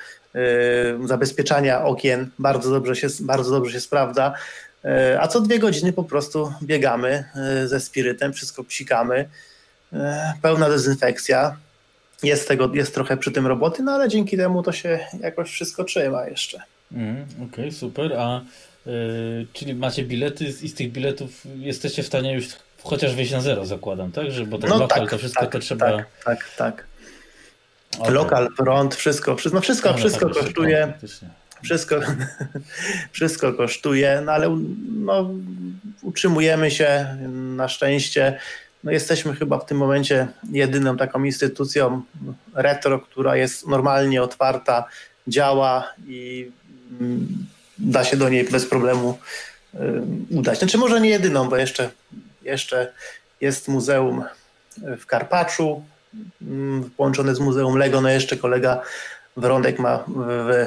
zabezpieczania 1.05 1.85
okien. 1.85 2.31
Bardzo 2.39 2.71
dobrze 2.71 2.97
się, 2.97 3.09
bardzo 3.21 3.51
dobrze 3.51 3.73
się 3.73 3.81
sprawdza. 3.81 4.35
A 5.21 5.29
co 5.29 5.41
dwie 5.41 5.59
godziny 5.59 5.93
po 5.93 6.05
prostu 6.05 6.53
biegamy 6.63 7.25
ze 7.65 7.81
spirytem, 7.81 8.33
wszystko 8.33 8.65
psikamy. 8.65 9.29
Pełna 10.43 10.69
dezynfekcja. 10.69 11.57
Jest, 12.23 12.49
tego, 12.49 12.75
jest 12.75 12.95
trochę 12.95 13.17
przy 13.17 13.31
tym 13.31 13.47
roboty, 13.47 13.83
no 13.83 13.93
ale 13.93 14.09
dzięki 14.09 14.37
temu 14.37 14.63
to 14.63 14.73
się 14.73 14.99
jakoś 15.21 15.51
wszystko 15.51 15.85
trzyma 15.85 16.27
jeszcze. 16.27 16.63
Mm, 16.93 17.25
Okej, 17.35 17.47
okay, 17.49 17.73
super. 17.73 18.13
A 18.13 18.41
yy, 18.87 19.47
czyli 19.53 19.75
macie 19.75 20.05
bilety 20.05 20.45
i 20.45 20.69
z 20.69 20.75
tych 20.75 20.93
biletów 20.93 21.31
jesteście 21.57 22.03
w 22.03 22.07
stanie 22.07 22.35
już 22.35 22.47
chociaż 22.83 23.15
wyjść 23.15 23.33
na 23.33 23.41
zero, 23.41 23.67
zakładam, 23.67 24.13
tak? 24.13 24.31
Że, 24.31 24.47
bo 24.47 24.59
ten 24.59 24.71
no 24.71 24.79
lokal 24.79 25.01
tak, 25.01 25.11
to 25.11 25.19
wszystko 25.19 25.41
tak, 25.41 25.53
to 25.53 25.59
trzeba. 25.59 25.87
Tak, 25.87 26.07
tak, 26.25 26.51
tak. 26.57 26.87
Okay. 27.99 28.15
Lokal, 28.15 28.49
prąd, 28.57 28.95
wszystko, 28.95 29.37
wszystko, 29.37 29.57
no 29.57 29.63
wszystko, 29.63 29.91
no, 29.91 29.97
wszystko 29.97 30.29
tak, 30.29 30.39
kosztuje. 30.39 30.93
Wszystko, 31.63 32.01
wszystko 33.13 33.53
kosztuje, 33.53 34.23
no 34.25 34.33
ale 34.33 34.59
no, 34.89 35.31
utrzymujemy 36.03 36.71
się 36.71 37.17
na 37.33 37.69
szczęście 37.69 38.39
no 38.85 38.93
jesteśmy 38.93 39.35
chyba 39.35 39.59
w 39.59 39.67
tym 39.67 39.79
momencie 39.79 40.29
jedyną 40.51 40.97
taką 40.97 41.25
instytucją 41.25 42.03
retro, 42.55 43.01
która 43.01 43.37
jest 43.37 43.67
normalnie 43.67 44.23
otwarta, 44.23 44.85
działa 45.29 45.93
i 46.07 46.51
mm, 47.01 47.47
da 47.79 48.05
się 48.05 48.17
do 48.17 48.29
niej 48.29 48.45
bez 48.45 48.67
problemu 48.67 49.19
y, 49.75 49.79
udać. 50.31 50.59
Znaczy 50.59 50.79
może 50.79 51.01
nie 51.01 51.11
jedyną, 51.11 51.49
bo 51.49 51.57
jeszcze, 51.57 51.91
jeszcze 52.43 52.93
jest 53.41 53.69
muzeum 53.69 54.25
w 54.99 55.07
Karpaczu 55.07 55.85
mm, 56.43 56.91
połączone 56.97 57.35
z 57.35 57.41
Muzeum 57.41 57.77
Lego, 57.77 58.01
no 58.01 58.09
jeszcze 58.09 58.37
kolega 58.37 58.83
Wrondek 59.37 59.79
ma 59.79 60.05
w, 60.09 60.67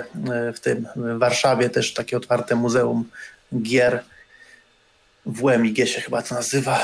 w 0.56 0.60
tym 0.60 0.88
w 0.96 1.20
Warszawie 1.20 1.70
też 1.70 1.94
takie 1.94 2.18
otwarte 2.18 2.56
muzeum 2.56 3.10
gier 3.62 4.04
w 5.26 5.42
WMIG 5.42 5.88
się 5.88 6.02
chyba 6.02 6.22
to 6.22 6.36
nazywa 6.36 6.80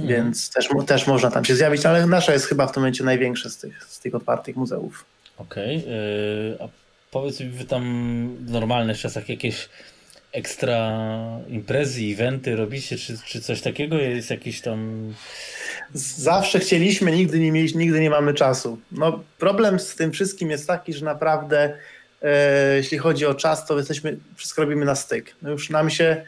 Mhm. 0.00 0.08
Więc 0.08 0.50
też, 0.50 0.68
też 0.86 1.06
można 1.06 1.30
tam 1.30 1.44
się 1.44 1.56
zjawić, 1.56 1.86
ale 1.86 2.06
nasza 2.06 2.32
jest 2.32 2.46
chyba 2.46 2.66
w 2.66 2.72
tym 2.72 2.80
momencie 2.80 3.04
największe 3.04 3.50
z 3.50 3.56
tych, 3.56 3.84
z 3.84 4.00
tych 4.00 4.14
otwartych 4.14 4.56
muzeów. 4.56 5.04
Okej. 5.38 5.78
Okay. 5.78 6.66
a 6.66 6.68
powiedz 7.10 7.40
mi, 7.40 7.48
wy 7.50 7.64
tam 7.64 8.36
w 8.40 8.50
normalnych 8.50 8.98
czasach 8.98 9.28
jakieś 9.28 9.68
ekstra 10.32 10.98
imprezy, 11.48 12.00
eventy 12.02 12.56
robicie, 12.56 12.98
czy, 12.98 13.18
czy 13.26 13.40
coś 13.40 13.60
takiego 13.60 13.96
jest 13.96 14.30
jakiś 14.30 14.60
tam... 14.60 15.12
Zawsze 15.94 16.58
chcieliśmy, 16.58 17.12
nigdy 17.12 17.40
nie 17.40 17.52
mieliśmy, 17.52 17.80
nigdy 17.80 18.00
nie 18.00 18.10
mamy 18.10 18.34
czasu. 18.34 18.78
No, 18.92 19.24
problem 19.38 19.80
z 19.80 19.94
tym 19.94 20.12
wszystkim 20.12 20.50
jest 20.50 20.66
taki, 20.66 20.92
że 20.92 21.04
naprawdę 21.04 21.76
e, 22.22 22.76
jeśli 22.76 22.98
chodzi 22.98 23.26
o 23.26 23.34
czas, 23.34 23.66
to 23.66 23.78
jesteśmy, 23.78 24.16
wszystko 24.36 24.62
robimy 24.62 24.84
na 24.84 24.94
styk. 24.94 25.36
No 25.42 25.50
już 25.50 25.70
nam 25.70 25.90
się 25.90 26.24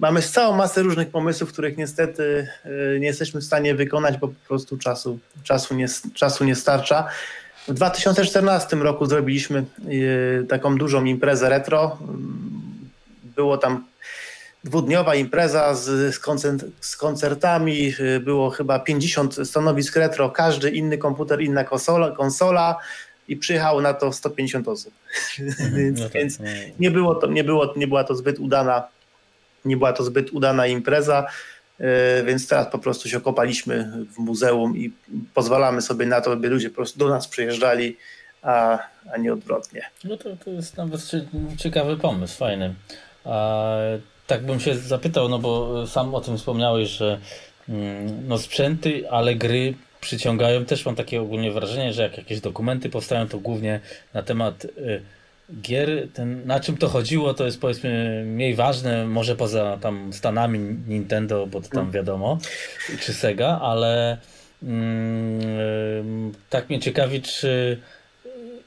mamy 0.00 0.22
całą 0.22 0.56
masę 0.56 0.82
różnych 0.82 1.10
pomysłów, 1.10 1.52
których 1.52 1.76
niestety 1.76 2.48
e, 2.64 2.98
nie 2.98 3.06
jesteśmy 3.06 3.40
w 3.40 3.44
stanie 3.44 3.74
wykonać, 3.74 4.18
bo 4.18 4.28
po 4.28 4.48
prostu 4.48 4.78
czasu, 4.78 5.18
czasu, 5.42 5.74
nie, 5.74 5.86
czasu 6.14 6.44
nie 6.44 6.54
starcza. 6.54 7.08
W 7.68 7.74
2014 7.74 8.76
roku 8.76 9.06
zrobiliśmy 9.06 9.58
e, 10.38 10.44
taką 10.44 10.78
dużą 10.78 11.04
imprezę 11.04 11.48
retro. 11.48 11.98
Było 13.36 13.58
tam 13.58 13.84
dwudniowa 14.64 15.14
impreza 15.14 15.74
z, 15.74 16.14
z, 16.80 16.96
koncertami, 16.96 17.94
e, 18.16 18.20
było 18.20 18.50
chyba 18.50 18.78
50 18.78 19.48
stanowisk 19.48 19.96
retro, 19.96 20.30
każdy 20.30 20.70
inny 20.70 20.98
komputer, 20.98 21.40
inna 21.40 21.64
konsola, 21.64 22.10
konsola 22.10 22.78
i 23.28 23.36
przyjechało 23.36 23.80
na 23.80 23.94
to 23.94 24.12
150 24.12 24.68
osób. 24.68 24.92
Mhm, 25.40 25.74
więc, 25.74 25.98
no 25.98 26.04
tak, 26.04 26.12
więc 26.12 26.38
no. 26.38 26.46
nie, 26.78 26.90
było 26.90 27.14
to, 27.14 27.26
nie, 27.26 27.44
było, 27.44 27.72
nie 27.76 27.86
była 27.86 28.04
to 28.04 28.14
zbyt 28.14 28.38
udana 28.38 28.88
nie 29.64 29.76
była 29.76 29.92
to 29.92 30.04
zbyt 30.04 30.30
udana 30.30 30.66
impreza, 30.66 31.26
e, 31.80 32.24
więc 32.24 32.48
teraz 32.48 32.66
po 32.72 32.78
prostu 32.78 33.08
się 33.08 33.16
okopaliśmy 33.16 33.92
w 34.14 34.18
muzeum 34.18 34.76
i 34.76 34.92
pozwalamy 35.34 35.82
sobie 35.82 36.06
na 36.06 36.20
to, 36.20 36.36
by 36.36 36.48
ludzie 36.48 36.70
po 36.70 36.76
prostu 36.76 36.98
do 36.98 37.08
nas 37.08 37.28
przyjeżdżali, 37.28 37.96
a, 38.42 38.78
a 39.12 39.16
nie 39.16 39.32
odwrotnie. 39.32 39.82
No 40.04 40.16
to, 40.16 40.36
to 40.44 40.50
jest 40.50 40.76
nawet 40.76 41.00
ciekawy 41.58 41.96
pomysł, 41.96 42.38
fajny. 42.38 42.74
A, 43.24 43.76
tak 44.26 44.46
bym 44.46 44.60
się 44.60 44.74
zapytał, 44.74 45.28
no 45.28 45.38
bo 45.38 45.86
sam 45.86 46.14
o 46.14 46.20
tym 46.20 46.38
wspomniałeś, 46.38 46.88
że 46.88 47.20
mm, 47.68 48.28
no 48.28 48.38
sprzęty, 48.38 49.10
ale 49.10 49.34
gry 49.34 49.74
przyciągają. 50.00 50.64
Też 50.64 50.86
mam 50.86 50.94
takie 50.94 51.22
ogólnie 51.22 51.52
wrażenie, 51.52 51.92
że 51.92 52.02
jak 52.02 52.18
jakieś 52.18 52.40
dokumenty 52.40 52.90
powstają, 52.90 53.28
to 53.28 53.38
głównie 53.38 53.80
na 54.14 54.22
temat 54.22 54.64
y, 54.64 55.02
gier, 55.62 56.08
ten, 56.14 56.46
na 56.46 56.60
czym 56.60 56.76
to 56.76 56.88
chodziło, 56.88 57.34
to 57.34 57.44
jest 57.44 57.60
powiedzmy 57.60 58.22
mniej 58.26 58.54
ważne, 58.54 59.06
może 59.06 59.36
poza 59.36 59.78
tam 59.80 60.12
Stanami 60.12 60.58
Nintendo, 60.88 61.46
bo 61.46 61.60
to 61.60 61.68
tam 61.68 61.80
mm. 61.80 61.92
wiadomo, 61.92 62.38
czy 63.00 63.14
Sega, 63.14 63.58
ale 63.62 64.18
mm, 64.62 66.32
tak 66.50 66.68
mnie 66.68 66.80
ciekawi, 66.80 67.22
czy 67.22 67.80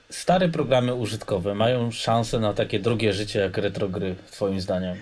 stare 0.09 0.49
programy 0.49 0.93
użytkowe 0.93 1.55
mają 1.55 1.91
szansę 1.91 2.39
na 2.39 2.53
takie 2.53 2.79
drugie 2.79 3.13
życie 3.13 3.39
jak 3.39 3.57
retro 3.57 3.89
gry, 3.89 4.15
twoim 4.31 4.61
zdaniem? 4.61 4.97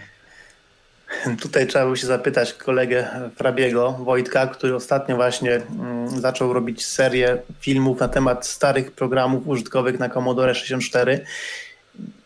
Tutaj 1.41 1.67
trzeba 1.67 1.89
by 1.89 1.97
się 1.97 2.07
zapytać 2.07 2.53
kolegę 2.53 3.07
Frabiego, 3.35 3.91
Wojtka, 3.91 4.47
który 4.47 4.75
ostatnio 4.75 5.15
właśnie 5.15 5.55
mm, 5.55 6.21
zaczął 6.21 6.53
robić 6.53 6.85
serię 6.85 7.37
filmów 7.59 7.99
na 7.99 8.07
temat 8.07 8.47
starych 8.47 8.91
programów 8.91 9.47
użytkowych 9.47 9.99
na 9.99 10.09
Commodore 10.09 10.55
64 10.55 11.25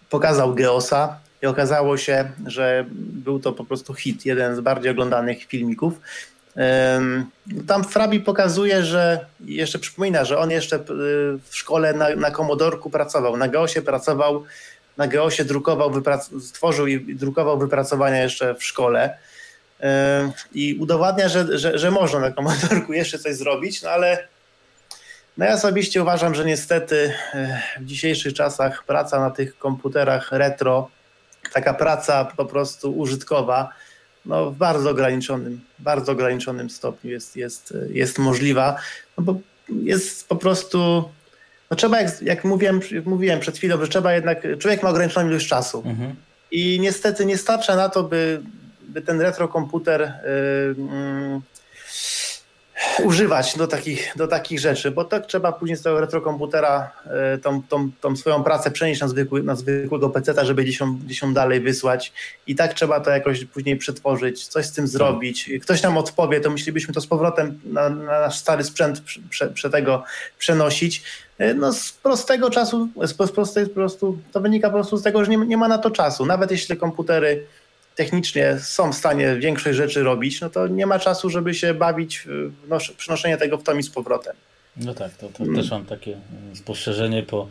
pokazał 0.09 0.53
Geosa, 0.53 1.19
i 1.45 1.47
okazało 1.47 1.97
się, 1.97 2.31
że 2.45 2.85
był 2.89 3.39
to 3.39 3.51
po 3.51 3.65
prostu 3.65 3.93
hit, 3.93 4.25
jeden 4.25 4.55
z 4.55 4.59
bardziej 4.59 4.91
oglądanych 4.91 5.43
filmików. 5.43 5.93
Tam 7.67 7.83
Frabi 7.83 8.19
pokazuje, 8.19 8.83
że 8.83 9.25
jeszcze 9.45 9.79
przypomina, 9.79 10.25
że 10.25 10.37
on 10.37 10.51
jeszcze 10.51 10.79
w 11.43 11.55
szkole 11.55 11.93
na, 11.93 12.15
na 12.15 12.31
Komodorku 12.31 12.89
pracował, 12.89 13.37
na 13.37 13.47
Geosie 13.47 13.81
pracował, 13.81 14.43
na 14.97 15.07
Geosie 15.07 15.45
drukował, 15.45 15.91
stworzył 16.41 16.87
i 16.87 17.15
drukował 17.15 17.59
wypracowania 17.59 18.23
jeszcze 18.23 18.55
w 18.55 18.63
szkole 18.63 19.17
i 20.53 20.77
udowadnia, 20.79 21.29
że, 21.29 21.59
że, 21.59 21.79
że 21.79 21.91
można 21.91 22.19
na 22.19 22.31
Komodorku 22.31 22.93
jeszcze 22.93 23.19
coś 23.19 23.35
zrobić, 23.35 23.81
no 23.81 23.89
ale 23.89 24.27
no 25.37 25.45
ja 25.45 25.53
osobiście 25.53 26.01
uważam, 26.01 26.35
że 26.35 26.45
niestety 26.45 27.13
w 27.79 27.85
dzisiejszych 27.85 28.33
czasach 28.33 28.83
praca 28.83 29.19
na 29.19 29.31
tych 29.31 29.57
komputerach 29.57 30.31
retro, 30.31 30.89
taka 31.53 31.73
praca 31.73 32.25
po 32.25 32.45
prostu 32.45 32.97
użytkowa, 32.97 33.69
no 34.25 34.51
w 34.51 34.55
bardzo 34.55 34.89
ograniczonym, 34.89 35.61
bardzo 35.79 36.11
ograniczonym 36.11 36.69
stopniu 36.69 37.11
jest, 37.11 37.35
jest, 37.35 37.73
jest 37.89 38.19
możliwa, 38.19 38.75
no 39.17 39.23
bo 39.23 39.35
jest 39.69 40.29
po 40.29 40.35
prostu, 40.35 41.09
no 41.71 41.77
trzeba, 41.77 42.01
jak, 42.01 42.21
jak 42.21 42.43
mówiłem, 42.43 42.79
mówiłem 43.05 43.39
przed 43.39 43.57
chwilą, 43.57 43.79
że 43.81 43.87
trzeba 43.87 44.13
jednak, 44.13 44.47
człowiek 44.59 44.83
ma 44.83 44.89
ograniczoną 44.89 45.29
ilość 45.29 45.47
czasu 45.47 45.83
mhm. 45.85 46.15
i 46.51 46.79
niestety 46.79 47.25
nie 47.25 47.37
starcza 47.37 47.75
na 47.75 47.89
to, 47.89 48.03
by, 48.03 48.41
by 48.81 49.01
ten 49.01 49.21
retrokomputer 49.21 50.01
yy, 50.01 50.83
yy, 50.83 51.41
używać 53.03 53.57
do 53.57 53.67
takich, 53.67 54.13
do 54.15 54.27
takich 54.27 54.59
rzeczy, 54.59 54.91
bo 54.91 55.03
tak 55.03 55.25
trzeba 55.25 55.51
później 55.51 55.77
z 55.77 55.81
tego 55.81 56.01
retrokomputera 56.01 56.91
e, 57.05 57.37
tą, 57.37 57.63
tą, 57.63 57.91
tą 58.01 58.15
swoją 58.15 58.43
pracę 58.43 58.71
przenieść 58.71 59.01
na, 59.01 59.07
zwykły, 59.07 59.43
na 59.43 59.55
zwykłego 59.55 60.09
peceta, 60.09 60.45
żeby 60.45 60.63
gdzieś 60.63 60.79
ją, 60.79 60.97
gdzieś 60.97 61.21
ją 61.21 61.33
dalej 61.33 61.59
wysłać 61.59 62.13
i 62.47 62.55
tak 62.55 62.73
trzeba 62.73 62.99
to 62.99 63.11
jakoś 63.11 63.45
później 63.45 63.77
przetworzyć, 63.77 64.47
coś 64.47 64.65
z 64.65 64.71
tym 64.71 64.87
zrobić. 64.87 65.49
Ktoś 65.61 65.83
nam 65.83 65.97
odpowie, 65.97 66.41
to 66.41 66.49
myślelibyśmy 66.49 66.93
to 66.93 67.01
z 67.01 67.07
powrotem 67.07 67.59
na, 67.65 67.89
na 67.89 68.19
nasz 68.19 68.37
stary 68.37 68.63
sprzęt 68.63 69.01
prze, 69.29 69.47
prze 69.47 69.69
tego 69.69 70.03
przenosić. 70.37 71.03
E, 71.37 71.53
no 71.53 71.73
z 71.73 71.91
prostego 71.91 72.49
czasu, 72.49 72.89
z 73.03 73.31
prostej 73.31 73.67
po 73.67 73.73
prostu, 73.73 74.17
to 74.31 74.39
wynika 74.41 74.69
po 74.69 74.73
prostu 74.73 74.97
z 74.97 75.03
tego, 75.03 75.25
że 75.25 75.31
nie, 75.31 75.37
nie 75.37 75.57
ma 75.57 75.67
na 75.67 75.77
to 75.77 75.91
czasu. 75.91 76.25
Nawet 76.25 76.51
jeśli 76.51 76.67
te 76.67 76.75
komputery 76.75 77.45
technicznie 77.95 78.57
są 78.59 78.93
w 78.93 78.95
stanie 78.95 79.35
większość 79.35 79.77
rzeczy 79.77 80.03
robić, 80.03 80.41
no 80.41 80.49
to 80.49 80.67
nie 80.67 80.85
ma 80.85 80.99
czasu, 80.99 81.29
żeby 81.29 81.53
się 81.53 81.73
bawić 81.73 82.19
w 82.19 82.93
przynoszenie 82.97 83.37
tego 83.37 83.57
w 83.57 83.63
tom 83.63 83.79
i 83.79 83.83
z 83.83 83.89
powrotem. 83.89 84.35
No 84.77 84.93
tak, 84.93 85.13
to, 85.13 85.29
to 85.29 85.45
też 85.55 85.71
mam 85.71 85.85
takie 85.85 86.11
mm, 86.11 86.55
spostrzeżenie 86.55 87.23
po, 87.23 87.47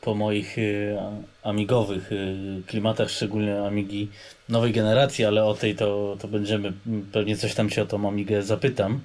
po 0.00 0.14
moich 0.14 0.58
y, 0.58 0.96
amigowych 1.42 2.12
y, 2.12 2.36
klimatach, 2.66 3.10
szczególnie 3.10 3.62
amigi 3.62 4.08
nowej 4.48 4.72
generacji, 4.72 5.24
ale 5.24 5.44
o 5.44 5.54
tej 5.54 5.74
to, 5.74 6.16
to 6.20 6.28
będziemy, 6.28 6.72
pewnie 7.12 7.36
coś 7.36 7.54
tam 7.54 7.70
się 7.70 7.82
o 7.82 7.86
tą 7.86 8.08
amigę 8.08 8.42
zapytam. 8.42 9.00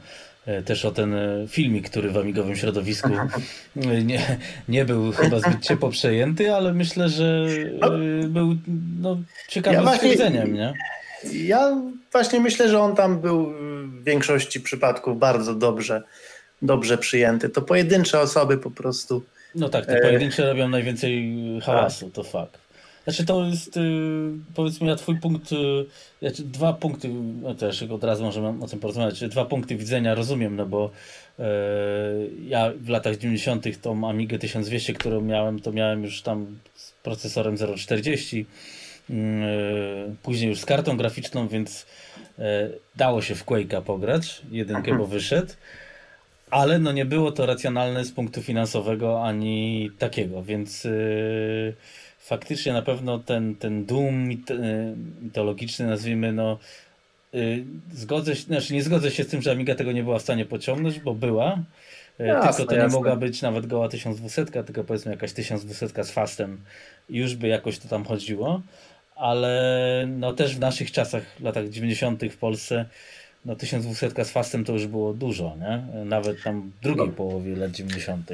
E, 0.49 0.63
też 0.63 0.85
o 0.85 0.91
ten 0.91 1.13
e, 1.13 1.47
filmik, 1.47 1.89
który 1.89 2.11
w 2.11 2.17
amigowym 2.17 2.55
środowisku 2.55 3.09
nie, 3.75 4.37
nie 4.69 4.85
był 4.85 5.11
chyba 5.11 5.39
zbyt 5.39 5.61
ciepło 5.61 5.89
przejęty, 5.89 6.53
ale 6.53 6.73
myślę, 6.73 7.09
że 7.09 7.47
no. 7.79 7.95
e, 7.95 8.27
był 8.27 8.55
no, 9.01 9.17
ciekawym 9.47 9.83
ja 9.83 9.95
stwierdzeniem, 9.95 10.53
nie? 10.53 10.73
Ja 11.33 11.77
właśnie 12.11 12.39
myślę, 12.39 12.69
że 12.69 12.79
on 12.79 12.95
tam 12.95 13.19
był 13.19 13.53
w 13.85 14.03
większości 14.03 14.61
przypadków 14.61 15.19
bardzo 15.19 15.55
dobrze, 15.55 16.03
dobrze 16.61 16.97
przyjęty. 16.97 17.49
To 17.49 17.61
pojedyncze 17.61 18.19
osoby 18.19 18.57
po 18.57 18.71
prostu. 18.71 19.23
No 19.55 19.69
tak, 19.69 19.85
te 19.85 20.01
pojedyncze 20.01 20.49
robią 20.49 20.67
najwięcej 20.67 21.35
hałasu, 21.63 22.05
tak. 22.05 22.15
to 22.15 22.23
fakt. 22.23 22.57
Znaczy 23.03 23.25
to 23.25 23.45
jest, 23.45 23.77
y, 23.77 23.81
powiedzmy, 24.55 24.87
ja 24.87 24.95
twój 24.95 25.19
punkt, 25.19 25.51
y, 25.51 25.85
znaczy 26.21 26.43
dwa 26.43 26.73
punkty, 26.73 27.09
no 27.41 27.55
też 27.55 27.83
od 27.83 28.03
razu 28.03 28.23
możemy 28.23 28.63
o 28.63 28.67
tym 28.67 28.79
porozmawiać, 28.79 29.19
dwa 29.19 29.45
punkty 29.45 29.75
widzenia 29.75 30.15
rozumiem, 30.15 30.55
no 30.55 30.65
bo 30.65 30.91
e, 31.39 31.43
ja 32.47 32.71
w 32.81 32.89
latach 32.89 33.17
90. 33.17 33.81
tą 33.81 34.09
Amigę 34.09 34.39
1200, 34.39 34.93
którą 34.93 35.21
miałem, 35.21 35.59
to 35.59 35.71
miałem 35.71 36.03
już 36.03 36.21
tam 36.21 36.57
z 36.75 36.91
procesorem 36.91 37.57
040, 37.77 38.45
mm, 39.09 39.43
e, 39.43 39.47
później 40.23 40.49
już 40.49 40.59
z 40.59 40.65
kartą 40.65 40.97
graficzną, 40.97 41.47
więc 41.47 41.85
e, 42.39 42.69
dało 42.95 43.21
się 43.21 43.35
w 43.35 43.45
Quake'a 43.45 43.81
pograć, 43.81 44.41
jedynkę, 44.51 44.97
bo 44.97 45.07
wyszedł 45.07 45.53
ale 46.51 46.79
no 46.79 46.91
nie 46.91 47.05
było 47.05 47.31
to 47.31 47.45
racjonalne 47.45 48.05
z 48.05 48.11
punktu 48.11 48.41
finansowego 48.41 49.23
ani 49.23 49.91
takiego, 49.99 50.43
więc 50.43 50.83
yy, 50.83 51.73
faktycznie 52.29 52.73
na 52.73 52.81
pewno 52.81 53.19
ten, 53.19 53.55
ten 53.55 53.85
Doom 53.85 54.29
mitologiczny, 55.21 55.87
nazwijmy, 55.87 56.33
no 56.33 56.57
yy, 57.33 57.63
zgodzę 57.93 58.35
się, 58.35 58.41
znaczy 58.41 58.73
nie 58.73 58.83
zgodzę 58.83 59.11
się 59.11 59.23
z 59.23 59.27
tym, 59.27 59.41
że 59.41 59.51
Amiga 59.51 59.75
tego 59.75 59.91
nie 59.91 60.03
była 60.03 60.19
w 60.19 60.21
stanie 60.21 60.45
pociągnąć, 60.45 60.99
bo 60.99 61.13
była, 61.13 61.59
y, 62.19 62.23
jasne, 62.23 62.53
tylko 62.53 62.69
to 62.69 62.75
nie 62.75 62.81
jasne. 62.81 62.97
mogła 62.97 63.15
być 63.15 63.41
nawet 63.41 63.67
goła 63.67 63.89
1200, 63.89 64.45
tylko 64.45 64.83
powiedzmy 64.83 65.11
jakaś 65.11 65.33
1200 65.33 66.03
z 66.03 66.11
fastem 66.11 66.61
już 67.09 67.35
by 67.35 67.47
jakoś 67.47 67.79
to 67.79 67.87
tam 67.87 68.05
chodziło, 68.05 68.61
ale 69.15 70.05
no 70.07 70.33
też 70.33 70.55
w 70.55 70.59
naszych 70.59 70.91
czasach, 70.91 71.23
latach 71.39 71.69
90. 71.69 72.23
w 72.31 72.37
Polsce 72.37 72.85
no 73.45 73.55
1200 73.55 74.25
z 74.25 74.31
fastem 74.31 74.63
to 74.63 74.73
już 74.73 74.87
było 74.87 75.13
dużo, 75.13 75.57
nie? 75.59 76.03
Nawet 76.05 76.43
tam 76.43 76.71
w 76.79 76.83
drugiej 76.83 77.07
no. 77.07 77.13
połowie 77.13 77.55
lat 77.55 77.71
90. 77.71 78.31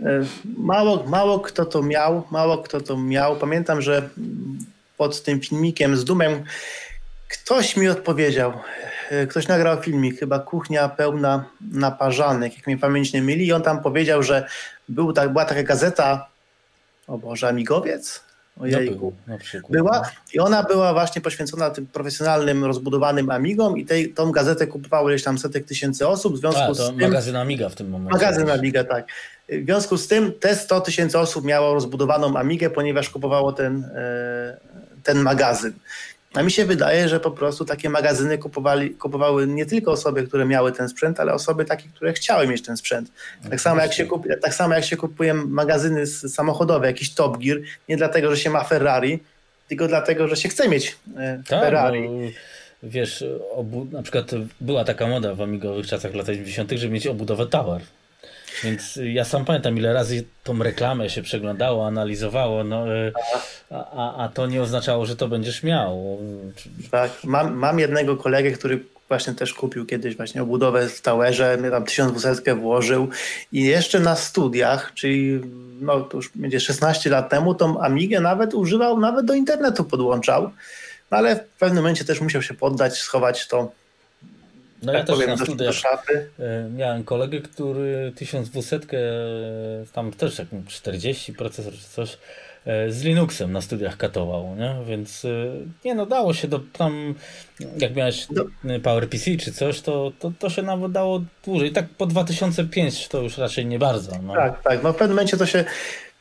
E, 0.00 0.24
mało, 0.56 1.04
mało 1.06 1.40
kto 1.40 1.64
to 1.64 1.82
miał, 1.82 2.22
mało 2.30 2.58
kto 2.58 2.80
to 2.80 2.96
miał. 2.96 3.36
Pamiętam, 3.36 3.82
że 3.82 4.08
pod 4.96 5.22
tym 5.22 5.40
filmikiem 5.40 5.96
z 5.96 6.04
Dumem 6.04 6.44
ktoś 7.28 7.76
mi 7.76 7.88
odpowiedział, 7.88 8.52
e, 9.10 9.26
ktoś 9.26 9.48
nagrał 9.48 9.82
filmik, 9.82 10.20
chyba 10.20 10.38
kuchnia 10.38 10.88
pełna 10.88 11.44
naparzanek, 11.72 12.56
jak 12.56 12.66
mi 12.66 12.78
pamięć 12.78 13.12
nie 13.12 13.22
myli 13.22 13.46
i 13.46 13.52
on 13.52 13.62
tam 13.62 13.82
powiedział, 13.82 14.22
że 14.22 14.46
był 14.88 15.12
tak, 15.12 15.32
była 15.32 15.44
taka 15.44 15.62
gazeta, 15.62 16.28
o 17.06 17.18
Boże, 17.18 17.48
Amigowiec? 17.48 18.24
Ojejku. 18.60 19.12
No 19.26 19.36
był, 19.52 19.62
była 19.70 19.98
no. 19.98 20.04
i 20.32 20.38
ona 20.38 20.62
była 20.62 20.92
właśnie 20.92 21.22
poświęcona 21.22 21.70
tym 21.70 21.86
profesjonalnym, 21.86 22.64
rozbudowanym 22.64 23.30
Amigom 23.30 23.78
i 23.78 23.84
tej, 23.84 24.12
tą 24.12 24.32
gazetę 24.32 24.66
kupowały 24.66 25.12
już 25.12 25.22
tam 25.22 25.38
setek 25.38 25.64
tysięcy 25.64 26.08
osób. 26.08 26.34
W 26.34 26.38
związku 26.38 26.60
A, 26.60 26.66
to 26.66 26.74
z 26.74 26.86
tym, 26.86 27.00
magazyn 27.00 27.36
Amiga 27.36 27.68
w 27.68 27.74
tym 27.74 27.90
momencie. 27.90 28.12
Magazyn 28.12 28.50
Amiga, 28.50 28.84
tak. 28.84 29.06
W 29.48 29.64
związku 29.64 29.98
z 29.98 30.08
tym 30.08 30.32
te 30.40 30.56
100 30.56 30.80
tysięcy 30.80 31.18
osób 31.18 31.44
miało 31.44 31.74
rozbudowaną 31.74 32.36
Amigę, 32.36 32.70
ponieważ 32.70 33.10
kupowało 33.10 33.52
ten, 33.52 33.84
e, 33.84 34.56
ten 35.02 35.18
magazyn. 35.18 35.72
A 36.34 36.42
mi 36.42 36.50
się 36.50 36.64
wydaje, 36.64 37.08
że 37.08 37.20
po 37.20 37.30
prostu 37.30 37.64
takie 37.64 37.90
magazyny 37.90 38.38
kupowali, 38.38 38.90
kupowały 38.90 39.46
nie 39.46 39.66
tylko 39.66 39.92
osoby, 39.92 40.26
które 40.26 40.44
miały 40.44 40.72
ten 40.72 40.88
sprzęt, 40.88 41.20
ale 41.20 41.32
osoby 41.32 41.64
takie, 41.64 41.88
które 41.94 42.12
chciały 42.12 42.46
mieć 42.46 42.62
ten 42.62 42.76
sprzęt. 42.76 43.10
Tak 43.50 43.60
samo 43.60 43.80
jak 43.80 43.92
się, 43.92 44.06
kup, 44.06 44.26
tak 44.42 44.54
samo 44.54 44.74
jak 44.74 44.84
się 44.84 44.96
kupuje 44.96 45.34
magazyny 45.34 46.06
samochodowe, 46.06 46.86
jakiś 46.86 47.14
Top 47.14 47.38
Gear, 47.38 47.58
nie 47.88 47.96
dlatego, 47.96 48.30
że 48.30 48.36
się 48.36 48.50
ma 48.50 48.64
Ferrari, 48.64 49.18
tylko 49.68 49.88
dlatego, 49.88 50.28
że 50.28 50.36
się 50.36 50.48
chce 50.48 50.68
mieć 50.68 50.96
e, 51.16 51.42
tak, 51.48 51.60
Ferrari. 51.60 52.10
No, 52.10 52.30
wiesz, 52.82 53.24
obu, 53.50 53.86
na 53.92 54.02
przykład 54.02 54.30
była 54.60 54.84
taka 54.84 55.06
moda 55.06 55.34
w 55.34 55.40
amigowych 55.40 55.86
czasach 55.86 56.14
lat 56.14 56.26
90., 56.26 56.70
żeby 56.70 56.94
mieć 56.94 57.06
obudowę 57.06 57.46
Tower. 57.46 57.82
Więc 58.62 58.98
ja 59.04 59.24
sam 59.24 59.44
pamiętam, 59.44 59.78
ile 59.78 59.92
razy 59.92 60.24
tą 60.44 60.62
reklamę 60.62 61.10
się 61.10 61.22
przeglądało, 61.22 61.86
analizowało, 61.86 62.64
no, 62.64 62.94
e, 62.94 63.12
a, 63.70 64.24
a 64.24 64.28
to 64.28 64.46
nie 64.46 64.62
oznaczało, 64.62 65.06
że 65.06 65.16
to 65.16 65.28
będziesz 65.28 65.62
miał. 65.62 66.18
Tak, 66.90 67.10
mam, 67.24 67.54
mam 67.54 67.78
jednego 67.78 68.16
kolegę, 68.16 68.50
który 68.50 68.80
właśnie 69.08 69.34
też 69.34 69.54
kupił 69.54 69.86
kiedyś 69.86 70.16
właśnie 70.16 70.42
obudowę 70.42 70.88
w 70.88 71.00
Towerze, 71.00 71.58
tam 71.70 71.84
1200 71.84 72.54
włożył 72.54 73.08
i 73.52 73.64
jeszcze 73.64 74.00
na 74.00 74.16
studiach, 74.16 74.92
czyli 74.94 75.40
no 75.80 76.00
to 76.00 76.16
już 76.16 76.30
będzie 76.34 76.60
16 76.60 77.10
lat 77.10 77.30
temu, 77.30 77.54
tą 77.54 77.80
Amigę 77.80 78.20
nawet 78.20 78.54
używał, 78.54 79.00
nawet 79.00 79.26
do 79.26 79.34
internetu 79.34 79.84
podłączał, 79.84 80.42
no 81.10 81.18
ale 81.18 81.36
w 81.36 81.58
pewnym 81.58 81.82
momencie 81.82 82.04
też 82.04 82.20
musiał 82.20 82.42
się 82.42 82.54
poddać, 82.54 82.98
schować 82.98 83.48
to 83.48 83.72
no 84.84 84.92
tak 84.92 85.08
ja 85.08 85.16
też 85.16 85.26
na 85.26 85.36
studiach 85.36 85.74
e, 86.38 86.70
miałem 86.76 87.04
kolegę, 87.04 87.40
który 87.40 88.12
1200, 88.16 88.76
e, 88.76 88.80
tam 89.92 90.12
też 90.12 90.38
jak 90.38 90.48
40 90.68 91.32
procesor 91.32 91.72
czy 91.72 91.88
coś, 91.88 92.18
e, 92.66 92.90
z 92.90 93.02
Linuxem 93.02 93.52
na 93.52 93.60
studiach 93.60 93.96
katował, 93.96 94.56
nie? 94.56 94.76
Więc 94.86 95.26
nie 95.84 95.94
no, 95.94 96.06
dało 96.06 96.34
się 96.34 96.48
do 96.48 96.60
tam, 96.72 97.14
jak 97.78 97.94
miałeś 97.94 98.26
PowerPC 98.82 99.36
czy 99.36 99.52
coś, 99.52 99.80
to, 99.80 100.12
to, 100.18 100.32
to 100.38 100.50
się 100.50 100.62
nawet 100.62 100.92
dało 100.92 101.22
dłużej. 101.44 101.72
Tak 101.72 101.88
po 101.88 102.06
2005 102.06 103.08
to 103.08 103.22
już 103.22 103.38
raczej 103.38 103.66
nie 103.66 103.78
bardzo. 103.78 104.12
No. 104.22 104.34
Tak, 104.34 104.62
tak. 104.62 104.82
No 104.82 104.92
w 104.92 104.96
pewnym 104.96 105.16
momencie 105.16 105.36
to 105.36 105.46
się 105.46 105.64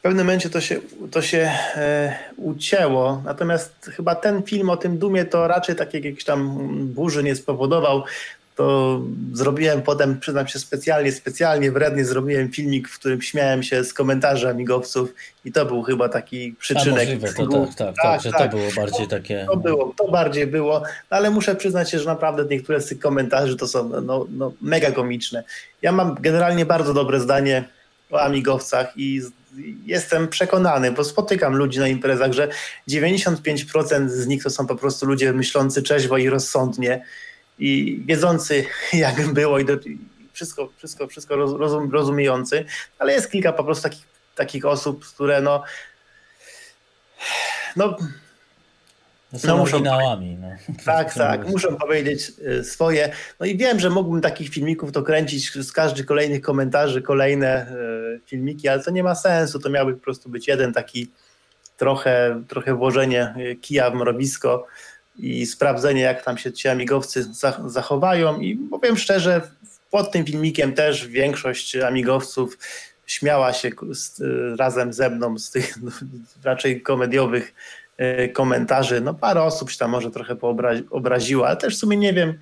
w 0.03 0.05
pewnym 0.05 0.25
momencie 0.25 0.49
to 0.49 0.61
się, 0.61 0.79
to 1.11 1.21
się 1.21 1.51
e, 1.75 2.15
ucięło. 2.37 3.21
Natomiast 3.25 3.91
chyba 3.95 4.15
ten 4.15 4.43
film 4.43 4.69
o 4.69 4.77
tym 4.77 4.97
Dumie 4.97 5.25
to 5.25 5.47
raczej 5.47 5.75
takiej 5.75 6.03
jakiejś 6.03 6.23
tam 6.23 6.57
burzy 6.87 7.23
nie 7.23 7.35
spowodował 7.35 8.03
to 8.55 8.99
zrobiłem 9.33 9.81
potem, 9.81 10.19
przyznam 10.19 10.47
się 10.47 10.59
specjalnie, 10.59 11.11
specjalnie 11.11 11.71
wrednie 11.71 12.05
zrobiłem 12.05 12.51
filmik, 12.51 12.89
w 12.89 12.99
którym 12.99 13.21
śmiałem 13.21 13.63
się 13.63 13.83
z 13.83 13.93
komentarzy 13.93 14.49
amigowców 14.49 15.13
i 15.45 15.51
to 15.51 15.65
był 15.65 15.81
chyba 15.81 16.09
taki 16.09 16.55
przyczynek. 16.59 17.09
A 17.09 17.13
możliwe, 17.13 17.33
to, 17.33 17.65
tak, 17.65 17.75
tak, 17.75 17.95
tak, 18.03 18.21
że 18.21 18.31
tak. 18.31 18.51
to 18.51 18.57
było 18.57 18.71
bardziej 18.75 19.07
takie... 19.07 19.45
To 19.49 19.57
było, 19.57 19.93
to 19.97 20.11
bardziej 20.11 20.47
było, 20.47 20.79
no, 20.79 21.17
ale 21.17 21.29
muszę 21.29 21.55
przyznać 21.55 21.91
się, 21.91 21.99
że 21.99 22.05
naprawdę 22.05 22.45
niektóre 22.55 22.81
z 22.81 22.85
tych 22.85 22.99
komentarzy 22.99 23.57
to 23.57 23.67
są 23.67 23.89
no, 24.01 24.27
no, 24.31 24.53
mega 24.61 24.91
komiczne. 24.91 25.43
Ja 25.81 25.91
mam 25.91 26.15
generalnie 26.19 26.65
bardzo 26.65 26.93
dobre 26.93 27.19
zdanie 27.19 27.63
o 28.11 28.21
amigowcach 28.21 28.93
i 28.95 29.21
jestem 29.85 30.27
przekonany, 30.27 30.91
bo 30.91 31.03
spotykam 31.03 31.55
ludzi 31.55 31.79
na 31.79 31.87
imprezach, 31.87 32.33
że 32.33 32.47
95% 32.89 34.09
z 34.09 34.27
nich 34.27 34.43
to 34.43 34.49
są 34.49 34.67
po 34.67 34.75
prostu 34.75 35.05
ludzie 35.05 35.33
myślący 35.33 35.81
trzeźwo 35.81 36.17
i 36.17 36.29
rozsądnie 36.29 37.05
i 37.59 38.01
wiedzący, 38.05 38.65
jak 38.93 39.33
było 39.33 39.59
i, 39.59 39.65
do, 39.65 39.77
wszystko, 40.33 40.69
wszystko, 40.77 41.07
wszystko 41.07 41.35
rozum, 41.35 41.91
rozumiejący, 41.91 42.65
ale 42.99 43.13
jest 43.13 43.31
kilka 43.31 43.53
po 43.53 43.63
prostu 43.63 43.83
takich, 43.83 44.07
takich 44.35 44.65
osób, 44.65 45.05
które 45.05 45.41
no, 45.41 45.63
no 47.75 47.97
no, 49.43 49.57
muszą 49.57 49.77
oryginałami. 49.77 50.37
No. 50.41 50.47
Tak, 50.85 51.13
tak, 51.27 51.47
muszą 51.47 51.75
powiedzieć 51.75 52.31
y, 52.59 52.63
swoje. 52.63 53.11
No 53.39 53.45
i 53.45 53.57
wiem, 53.57 53.79
że 53.79 53.89
mógłbym 53.89 54.21
takich 54.21 54.49
filmików 54.49 54.91
to 54.91 55.03
kręcić 55.03 55.51
z 55.53 55.71
każdych 55.71 56.05
kolejnych 56.05 56.41
komentarzy, 56.41 57.01
kolejne 57.01 57.71
y, 58.15 58.19
filmiki, 58.25 58.67
ale 58.67 58.83
to 58.83 58.91
nie 58.91 59.03
ma 59.03 59.15
sensu. 59.15 59.59
To 59.59 59.69
miałby 59.69 59.93
po 59.93 60.03
prostu 60.03 60.29
być 60.29 60.47
jeden 60.47 60.73
taki 60.73 61.11
trochę, 61.77 62.43
trochę 62.47 62.75
włożenie 62.75 63.35
y, 63.37 63.55
kija 63.55 63.89
w 63.89 63.95
mrowisko 63.95 64.67
i 65.17 65.45
sprawdzenie, 65.45 66.01
jak 66.01 66.23
tam 66.23 66.37
się 66.37 66.51
ci 66.51 66.67
amigowcy 66.67 67.25
zachowają. 67.65 68.39
I 68.39 68.55
powiem 68.55 68.97
szczerze, 68.97 69.41
pod 69.91 70.11
tym 70.11 70.25
filmikiem 70.25 70.73
też 70.73 71.07
większość 71.07 71.75
amigowców 71.75 72.57
śmiała 73.05 73.53
się 73.53 73.69
z, 73.91 74.21
razem 74.59 74.93
ze 74.93 75.09
mną 75.09 75.37
z 75.37 75.51
tych 75.51 75.81
no, 75.81 75.91
raczej 76.43 76.81
komediowych 76.81 77.53
e, 77.97 78.29
komentarzy. 78.29 79.01
No 79.01 79.13
parę 79.13 79.43
osób 79.43 79.71
się 79.71 79.77
tam 79.77 79.91
może 79.91 80.11
trochę 80.11 80.35
obraziło, 80.89 81.47
ale 81.47 81.57
też 81.57 81.75
w 81.75 81.79
sumie 81.79 81.97
nie 81.97 82.13
wiem, 82.13 82.39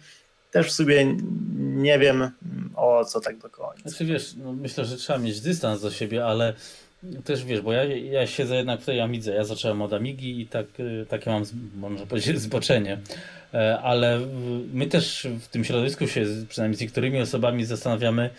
też 0.51 0.67
w 0.67 0.71
sumie 0.71 1.17
nie 1.59 1.99
wiem 1.99 2.29
o 2.75 3.05
co 3.05 3.19
tak 3.21 3.37
do 3.37 3.49
końca. 3.49 3.89
Znaczy 3.89 4.05
wiesz, 4.05 4.33
no 4.35 4.53
myślę, 4.53 4.85
że 4.85 4.97
trzeba 4.97 5.19
mieć 5.19 5.41
dystans 5.41 5.81
do 5.81 5.91
siebie, 5.91 6.25
ale 6.25 6.53
też 7.23 7.45
wiesz, 7.45 7.61
bo 7.61 7.73
ja, 7.73 7.83
ja 7.83 8.27
siedzę 8.27 8.55
jednak 8.55 8.81
w 8.81 8.85
tej 8.85 9.01
Amidze. 9.01 9.33
Ja 9.33 9.43
zacząłem 9.43 9.81
od 9.81 9.93
Amigi 9.93 10.41
i 10.41 10.47
tak, 10.47 10.65
y, 10.79 11.05
takie 11.09 11.29
mam, 11.29 11.43
można 11.75 12.05
powiedzieć, 12.05 12.39
zboczenie. 12.41 12.97
E, 13.53 13.79
ale 13.79 14.19
my 14.73 14.87
też 14.87 15.27
w 15.39 15.47
tym 15.47 15.63
środowisku 15.63 16.07
się, 16.07 16.25
przynajmniej 16.49 16.77
z 16.77 16.81
niektórymi 16.81 17.21
osobami 17.21 17.65
zastanawiamy, 17.65 18.29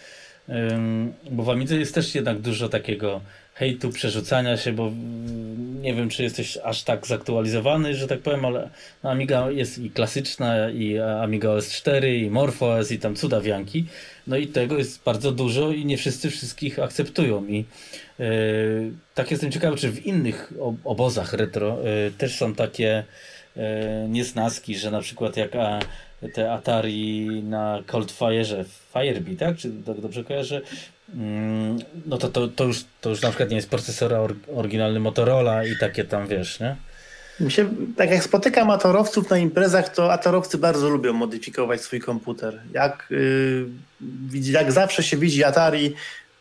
bo 1.30 1.42
w 1.42 1.50
Amidze 1.50 1.76
jest 1.76 1.94
też 1.94 2.14
jednak 2.14 2.40
dużo 2.40 2.68
takiego 2.68 3.20
hejtu, 3.54 3.90
przerzucania 3.90 4.56
się, 4.56 4.72
bo 4.72 4.90
nie 5.80 5.94
wiem, 5.94 6.08
czy 6.08 6.22
jesteś 6.22 6.58
aż 6.64 6.82
tak 6.82 7.06
zaktualizowany, 7.06 7.94
że 7.94 8.08
tak 8.08 8.20
powiem, 8.20 8.44
ale 8.44 8.70
no, 9.02 9.10
Amiga 9.10 9.50
jest 9.50 9.78
i 9.78 9.90
klasyczna, 9.90 10.70
i 10.70 10.98
Amiga 10.98 11.50
OS 11.50 11.70
4, 11.70 12.18
i 12.18 12.30
MorphOS, 12.30 12.92
i 12.92 12.98
tam 12.98 13.14
cudawianki. 13.14 13.86
No 14.26 14.36
i 14.36 14.46
tego 14.46 14.78
jest 14.78 15.02
bardzo 15.04 15.32
dużo 15.32 15.70
i 15.70 15.84
nie 15.84 15.96
wszyscy 15.96 16.30
wszystkich 16.30 16.78
akceptują. 16.78 17.46
I 17.46 17.64
yy, 18.18 18.26
tak 19.14 19.30
jestem 19.30 19.52
ciekawy, 19.52 19.76
czy 19.76 19.90
w 19.90 20.06
innych 20.06 20.52
obozach 20.84 21.32
retro 21.32 21.78
yy, 21.82 22.12
też 22.18 22.36
są 22.36 22.54
takie 22.54 23.04
niesnaski, 24.08 24.78
że 24.78 24.90
na 24.90 25.00
przykład 25.00 25.36
jak 25.36 25.56
a, 25.56 25.80
te 26.34 26.52
Atari 26.52 27.42
na 27.42 27.82
Cold 27.86 28.12
Fire'ze, 28.12 28.64
Firebee, 28.92 29.36
tak? 29.36 29.56
Czy 29.56 29.68
dobrze 30.02 30.24
kojarzę? 30.24 30.60
Mm, 31.14 31.78
no 32.06 32.18
to, 32.18 32.28
to, 32.28 32.48
to, 32.48 32.64
już, 32.64 32.84
to 33.00 33.10
już 33.10 33.22
na 33.22 33.28
przykład 33.28 33.50
nie 33.50 33.56
jest 33.56 33.70
procesora 33.70 34.18
or, 34.18 34.34
oryginalny 34.56 35.00
Motorola 35.00 35.64
i 35.64 35.76
takie 35.80 36.04
tam, 36.04 36.26
wiesz, 36.26 36.60
nie? 36.60 36.76
Się, 37.48 37.68
tak 37.96 38.10
jak 38.10 38.24
spotykam 38.24 38.70
atorowców 38.70 39.30
na 39.30 39.38
imprezach, 39.38 39.88
to 39.88 40.12
atorowcy 40.12 40.58
bardzo 40.58 40.88
lubią 40.88 41.12
modyfikować 41.12 41.80
swój 41.80 42.00
komputer. 42.00 42.60
Jak, 42.72 43.06
yy, 43.10 43.66
jak 44.52 44.72
zawsze 44.72 45.02
się 45.02 45.16
widzi 45.16 45.44
Atari 45.44 45.94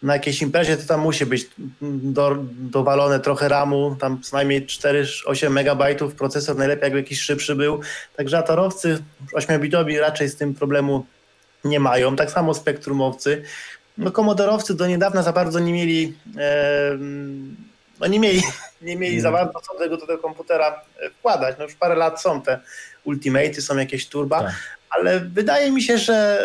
na 0.03 0.13
jakiejś 0.13 0.41
imprezie, 0.41 0.77
to 0.77 0.87
tam 0.87 1.01
musi 1.01 1.25
być 1.25 1.49
do, 1.81 2.37
dowalone 2.51 3.19
trochę 3.19 3.47
RAMu, 3.47 3.95
tam 3.99 4.21
co 4.21 4.35
najmniej 4.35 4.65
4-8 4.65 5.49
megabajtów, 5.49 6.15
procesor 6.15 6.57
najlepiej 6.57 6.83
jakby 6.83 6.99
jakiś 6.99 7.21
szybszy 7.21 7.55
był. 7.55 7.79
Także 8.17 8.37
atorowcy 8.37 9.03
8-bitowi 9.35 9.99
raczej 9.99 10.29
z 10.29 10.35
tym 10.35 10.53
problemu 10.53 11.05
nie 11.63 11.79
mają. 11.79 12.15
Tak 12.15 12.31
samo 12.31 12.53
spektrumowcy. 12.53 13.43
No 13.97 14.11
komodorowcy 14.11 14.75
do 14.75 14.87
niedawna 14.87 15.23
za 15.23 15.33
bardzo 15.33 15.59
nie 15.59 15.73
mieli 15.73 16.17
e, 16.37 16.97
no 17.99 18.07
nie 18.07 18.19
mieli, 18.19 18.41
nie 18.81 18.95
mieli 18.95 19.21
za 19.21 19.31
bardzo 19.31 19.59
co 19.59 19.73
tego 19.77 19.97
do 19.97 20.07
tego 20.07 20.21
komputera 20.21 20.81
e, 20.99 21.09
wkładać. 21.09 21.55
No 21.59 21.63
już 21.63 21.75
parę 21.75 21.95
lat 21.95 22.21
są 22.21 22.41
te 22.41 22.59
Ultimate'y, 23.05 23.61
są 23.61 23.77
jakieś 23.77 24.07
turba, 24.07 24.43
tak. 24.43 24.53
ale 24.89 25.19
wydaje 25.19 25.71
mi 25.71 25.81
się, 25.81 25.97
że, 25.97 26.43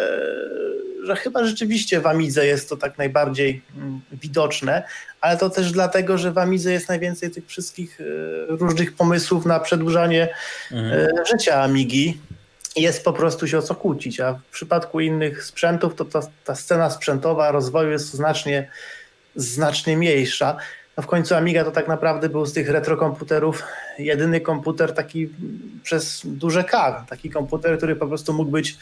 że 1.04 1.16
chyba 1.16 1.44
rzeczywiście 1.44 2.00
w 2.00 2.06
Amidze 2.06 2.46
jest 2.46 2.68
to 2.68 2.76
tak 2.76 2.98
najbardziej 2.98 3.62
mm, 3.76 4.00
widoczne, 4.12 4.82
ale 5.20 5.36
to 5.36 5.50
też 5.50 5.72
dlatego, 5.72 6.18
że 6.18 6.32
w 6.32 6.38
Amidze 6.38 6.72
jest 6.72 6.88
najwięcej 6.88 7.30
tych 7.30 7.46
wszystkich 7.46 8.00
e, 8.00 8.04
różnych 8.56 8.94
pomysłów 8.94 9.46
na 9.46 9.60
przedłużanie 9.60 10.28
mhm. 10.72 10.92
E, 10.92 11.26
życia 11.32 11.62
Amigi 11.62 12.20
jest 12.76 13.04
po 13.04 13.12
prostu 13.12 13.48
się 13.48 13.58
o 13.58 13.62
co 13.62 13.74
kłócić, 13.74 14.20
a 14.20 14.34
w 14.34 14.52
przypadku 14.52 15.00
innych 15.00 15.44
sprzętów 15.44 15.94
to 15.94 16.04
ta, 16.04 16.20
ta 16.44 16.54
scena 16.54 16.90
sprzętowa 16.90 17.50
rozwoju 17.50 17.90
jest 17.90 18.14
znacznie, 18.14 18.70
znacznie 19.36 19.96
mniejsza. 19.96 20.56
No 20.96 21.02
w 21.02 21.06
końcu 21.06 21.34
Amiga 21.34 21.64
to 21.64 21.70
tak 21.70 21.88
naprawdę 21.88 22.28
był 22.28 22.46
z 22.46 22.52
tych 22.52 22.68
retrokomputerów 22.68 23.62
jedyny 23.98 24.40
komputer 24.40 24.94
taki 24.94 25.28
przez 25.82 26.20
duże 26.24 26.64
K, 26.64 27.06
taki 27.08 27.30
komputer, 27.30 27.76
który 27.76 27.96
po 27.96 28.06
prostu 28.06 28.32
mógł 28.32 28.50
być 28.50 28.76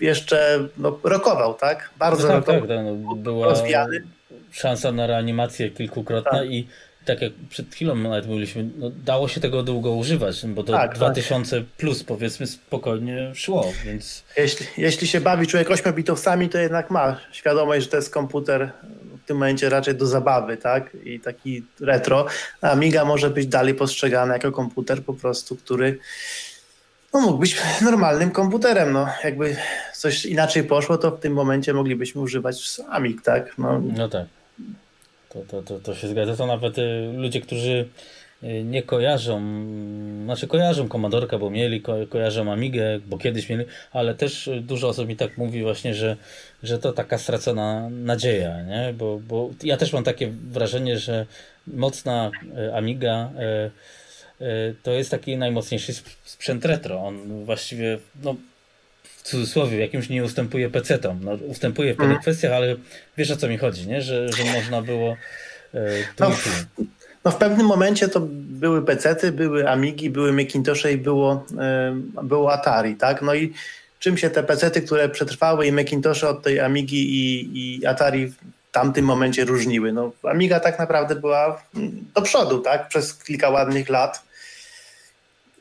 jeszcze 0.00 0.68
no, 0.78 0.98
rokował, 1.04 1.54
tak? 1.54 1.90
Bardzo 1.98 2.22
no 2.22 2.28
tak, 2.28 2.46
rokował, 2.46 2.68
tak, 2.68 2.78
no, 2.84 3.14
była 3.14 3.46
rozwijany. 3.46 4.02
szansa 4.50 4.92
na 4.92 5.06
reanimację 5.06 5.70
kilkukrotna 5.70 6.30
tak. 6.30 6.50
i 6.50 6.68
tak 7.06 7.22
jak 7.22 7.32
przed 7.50 7.74
chwilą 7.74 7.94
nawet 7.94 8.26
mówiliśmy, 8.26 8.68
no, 8.76 8.90
dało 9.04 9.28
się 9.28 9.40
tego 9.40 9.62
długo 9.62 9.90
używać, 9.92 10.46
bo 10.46 10.64
to 10.64 10.72
tak, 10.72 10.94
2000 10.94 11.60
tak. 11.60 11.66
plus 11.66 12.04
powiedzmy 12.04 12.46
spokojnie 12.46 13.32
szło, 13.34 13.72
więc... 13.84 14.24
Jeśli, 14.36 14.66
jeśli 14.78 15.06
się 15.06 15.20
bawi 15.20 15.46
człowiek 15.46 15.70
8 15.70 15.94
bitowcami, 15.94 16.48
to 16.48 16.58
jednak 16.58 16.90
ma 16.90 17.20
świadomość, 17.32 17.84
że 17.84 17.90
to 17.90 17.96
jest 17.96 18.10
komputer 18.10 18.70
w 19.22 19.26
tym 19.26 19.36
momencie 19.36 19.68
raczej 19.68 19.94
do 19.94 20.06
zabawy, 20.06 20.56
tak? 20.56 20.96
I 21.04 21.20
taki 21.20 21.62
retro. 21.80 22.26
A 22.60 22.70
Amiga 22.70 23.04
może 23.04 23.30
być 23.30 23.46
dalej 23.46 23.74
postrzegana 23.74 24.32
jako 24.32 24.52
komputer 24.52 25.02
po 25.02 25.14
prostu, 25.14 25.56
który 25.56 25.98
no, 27.14 27.20
mógł 27.20 27.38
być 27.38 27.56
normalnym 27.90 28.30
komputerem. 28.30 28.92
No, 28.92 29.08
jakby 29.24 29.56
coś 29.94 30.26
inaczej 30.26 30.64
poszło, 30.64 30.98
to 30.98 31.10
w 31.10 31.20
tym 31.20 31.32
momencie 31.32 31.74
moglibyśmy 31.74 32.20
używać 32.20 32.80
Amig, 32.90 33.22
tak? 33.22 33.58
No, 33.58 33.82
no 33.96 34.08
tak. 34.08 34.26
To, 35.28 35.40
to, 35.48 35.62
to, 35.62 35.80
to 35.80 35.94
się 35.94 36.08
zgadza. 36.08 36.36
To 36.36 36.46
nawet 36.46 36.78
y, 36.78 37.12
ludzie, 37.16 37.40
którzy 37.40 37.88
y, 38.42 38.64
nie 38.64 38.82
kojarzą, 38.82 39.42
znaczy 40.24 40.46
kojarzą 40.46 40.88
Commodorka, 40.88 41.38
bo 41.38 41.50
mieli, 41.50 41.80
ko, 41.80 41.94
kojarzą 42.08 42.52
Amigę, 42.52 43.00
bo 43.06 43.18
kiedyś 43.18 43.48
mieli, 43.48 43.64
ale 43.92 44.14
też 44.14 44.50
dużo 44.60 44.88
osób 44.88 45.08
mi 45.08 45.16
tak 45.16 45.38
mówi 45.38 45.62
właśnie, 45.62 45.94
że, 45.94 46.16
że 46.62 46.78
to 46.78 46.92
taka 46.92 47.18
stracona 47.18 47.90
nadzieja, 47.90 48.62
nie? 48.62 48.94
Bo, 48.98 49.20
bo 49.28 49.50
ja 49.62 49.76
też 49.76 49.92
mam 49.92 50.04
takie 50.04 50.32
wrażenie, 50.50 50.98
że 50.98 51.26
mocna 51.66 52.30
y, 52.68 52.74
Amiga 52.74 53.30
to 54.82 54.90
jest 54.90 55.10
taki 55.10 55.36
najmocniejszy 55.36 55.92
sprzęt 56.24 56.64
retro. 56.64 57.04
On 57.04 57.44
właściwie, 57.44 57.98
no 58.22 58.36
w 59.02 59.22
cudzysłowie, 59.22 59.78
jakimś 59.78 60.08
nie 60.08 60.24
ustępuje 60.24 60.70
PC-tom. 60.70 61.18
No, 61.22 61.32
ustępuje 61.32 61.94
w 61.94 61.96
pewnych 61.96 62.12
mm. 62.12 62.22
kwestiach, 62.22 62.52
ale 62.52 62.76
wiesz 63.16 63.30
o 63.30 63.36
co 63.36 63.48
mi 63.48 63.58
chodzi, 63.58 63.86
nie? 63.86 64.02
Że, 64.02 64.32
że 64.32 64.44
można 64.44 64.82
było 64.82 65.16
e, 65.74 65.90
no, 66.20 66.30
no, 67.24 67.30
w 67.30 67.36
pewnym 67.36 67.66
momencie 67.66 68.08
to 68.08 68.20
były 68.30 68.84
PC-ty, 68.84 69.32
były 69.32 69.70
Amigi, 69.70 70.10
były 70.10 70.32
Macintoshe 70.32 70.92
i 70.92 70.96
było, 70.96 71.46
e, 71.58 71.96
było 72.22 72.52
Atari, 72.52 72.94
tak? 72.94 73.22
No 73.22 73.34
i 73.34 73.52
czym 73.98 74.18
się 74.18 74.30
te 74.30 74.42
PC-ty, 74.42 74.82
które 74.82 75.08
przetrwały 75.08 75.66
i 75.66 75.72
Macintoshe 75.72 76.28
od 76.28 76.42
tej 76.42 76.60
Amigi 76.60 77.10
i, 77.10 77.50
i 77.58 77.86
Atari 77.86 78.26
w 78.26 78.34
tamtym 78.72 79.04
momencie 79.04 79.44
różniły? 79.44 79.92
No, 79.92 80.12
Amiga 80.22 80.60
tak 80.60 80.78
naprawdę 80.78 81.14
była 81.14 81.62
do 82.14 82.22
przodu, 82.22 82.58
tak? 82.58 82.88
Przez 82.88 83.24
kilka 83.24 83.50
ładnych 83.50 83.88
lat 83.88 84.25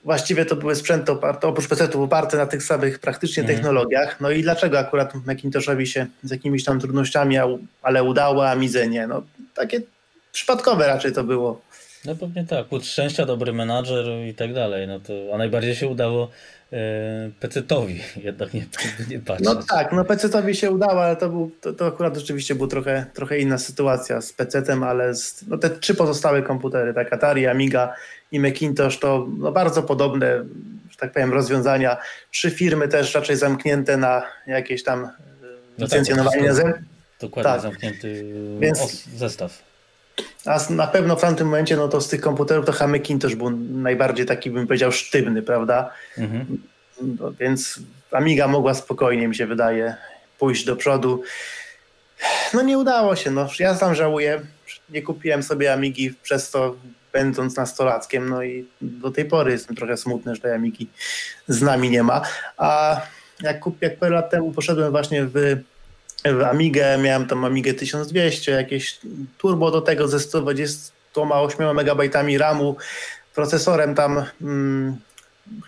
właściwie 0.05 0.45
to 0.45 0.55
były 0.55 0.75
sprzęty 0.75 1.11
oparte, 1.11 1.47
oprócz 1.47 1.67
PC-ów 1.67 1.95
oparte 1.95 2.37
na 2.37 2.45
tych 2.45 2.63
samych 2.63 2.99
praktycznie 2.99 3.41
mhm. 3.43 3.57
technologiach. 3.57 4.21
No 4.21 4.31
i 4.31 4.41
dlaczego 4.41 4.79
akurat 4.79 5.13
Macintoshowi 5.25 5.87
się 5.87 6.05
z 6.23 6.31
jakimiś 6.31 6.63
tam 6.63 6.79
trudnościami, 6.79 7.37
ale 7.81 8.03
udało, 8.03 8.49
a 8.49 8.55
Midze 8.55 8.87
nie? 8.87 9.07
No 9.07 9.23
takie 9.55 9.81
przypadkowe 10.31 10.87
raczej 10.87 11.13
to 11.13 11.23
było. 11.23 11.61
No 12.05 12.15
pewnie 12.15 12.45
tak, 12.45 12.65
płód 12.65 12.85
szczęścia, 12.85 13.25
dobry 13.25 13.53
menadżer 13.53 14.05
i 14.29 14.33
tak 14.33 14.53
dalej. 14.53 14.87
No 14.87 14.99
to, 14.99 15.13
a 15.33 15.37
najbardziej 15.37 15.75
się 15.75 15.87
udało 15.87 16.29
PC-towi 17.39 17.99
jednak 18.23 18.53
nie, 18.53 18.65
nie 19.09 19.19
patrzeć. 19.19 19.45
No 19.45 19.55
tak, 19.55 19.91
no 19.91 20.03
PC-towi 20.03 20.53
się 20.53 20.71
udało, 20.71 21.03
ale 21.03 21.15
to, 21.15 21.29
był, 21.29 21.51
to, 21.61 21.73
to 21.73 21.87
akurat 21.87 22.17
rzeczywiście 22.17 22.55
była 22.55 22.67
trochę, 22.67 23.05
trochę 23.13 23.39
inna 23.39 23.57
sytuacja 23.57 24.21
z 24.21 24.33
PC-tem, 24.33 24.83
ale 24.83 25.15
z, 25.15 25.47
no 25.47 25.57
te 25.57 25.69
trzy 25.69 25.95
pozostałe 25.95 26.41
komputery, 26.41 26.93
tak 26.93 27.13
Atari, 27.13 27.47
Amiga 27.47 27.93
i 28.31 28.39
Macintosh 28.39 28.99
to 28.99 29.27
no 29.37 29.51
bardzo 29.51 29.83
podobne, 29.83 30.45
że 30.89 30.97
tak 30.97 31.11
powiem, 31.11 31.33
rozwiązania. 31.33 31.97
Trzy 32.31 32.51
firmy 32.51 32.87
też 32.87 33.15
raczej 33.15 33.35
zamknięte 33.35 33.97
na 33.97 34.23
jakieś 34.47 34.83
tam 34.83 35.01
no 35.77 35.85
licencjonowanie. 35.85 36.53
Tak, 36.53 36.81
dokładnie 37.19 37.51
tak. 37.51 37.61
zamknięty 37.61 38.25
Więc, 38.59 39.05
zestaw. 39.05 39.74
A 40.45 40.59
na 40.69 40.87
pewno 40.87 41.15
w 41.15 41.21
tamtym 41.21 41.47
momencie, 41.47 41.75
no 41.75 41.87
to 41.87 42.01
z 42.01 42.07
tych 42.07 42.21
komputerów 42.21 42.65
to 42.65 42.71
Hamekin 42.71 43.19
też 43.19 43.35
był 43.35 43.49
najbardziej 43.59 44.25
taki, 44.25 44.51
bym 44.51 44.67
powiedział, 44.67 44.91
sztywny, 44.91 45.41
prawda? 45.41 45.89
Mhm. 46.17 46.61
No, 47.01 47.31
więc 47.31 47.79
Amiga 48.11 48.47
mogła 48.47 48.73
spokojnie, 48.73 49.27
mi 49.27 49.35
się 49.35 49.47
wydaje, 49.47 49.95
pójść 50.39 50.65
do 50.65 50.75
przodu. 50.75 51.23
No 52.53 52.61
nie 52.61 52.77
udało 52.77 53.15
się, 53.15 53.31
no 53.31 53.49
ja 53.59 53.75
sam 53.75 53.95
żałuję. 53.95 54.41
Nie 54.89 55.01
kupiłem 55.01 55.43
sobie 55.43 55.73
Amigi 55.73 56.13
przez 56.23 56.51
to, 56.51 56.75
będąc 57.13 57.55
nastolatkiem, 57.55 58.29
no 58.29 58.43
i 58.43 58.65
do 58.81 59.11
tej 59.11 59.25
pory 59.25 59.51
jestem 59.51 59.75
trochę 59.75 59.97
smutny, 59.97 60.35
że 60.35 60.41
tej 60.41 60.51
Amigi 60.51 60.87
z 61.47 61.61
nami 61.61 61.89
nie 61.89 62.03
ma. 62.03 62.21
A 62.57 63.01
jak, 63.41 63.61
jak 63.81 63.97
parę 63.97 64.15
lat 64.15 64.29
temu 64.29 64.51
poszedłem 64.51 64.91
właśnie 64.91 65.25
w 65.25 65.57
w 66.33 66.41
Amigę, 66.41 66.97
miałem 66.97 67.27
tam 67.27 67.45
Amigę 67.45 67.73
1200, 67.73 68.51
jakieś 68.51 68.99
turbo 69.37 69.71
do 69.71 69.81
tego 69.81 70.07
ze 70.07 70.19
128 70.19 71.79
MB 71.79 72.01
RAMu, 72.37 72.75
procesorem 73.35 73.95
tam 73.95 74.25
hmm, 74.39 74.97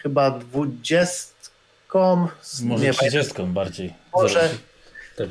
chyba 0.03 0.31
20, 0.31 1.33
może 2.63 2.83
nie 2.83 2.93
30 2.93 3.33
pamiętam. 3.33 3.53
bardziej. 3.53 3.93
Może, 4.13 4.49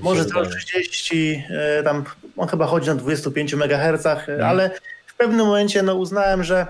może 0.01 0.24
30, 0.24 1.45
e, 1.51 1.83
tam 1.83 2.05
on 2.37 2.49
chyba 2.49 2.66
chodzi 2.66 2.89
na 2.89 2.95
25 2.95 3.55
MHz, 3.55 4.03
hmm. 4.03 4.47
ale 4.47 4.70
w 5.07 5.14
pewnym 5.14 5.47
momencie 5.47 5.83
no, 5.83 5.95
uznałem, 5.95 6.45
że 6.45 6.66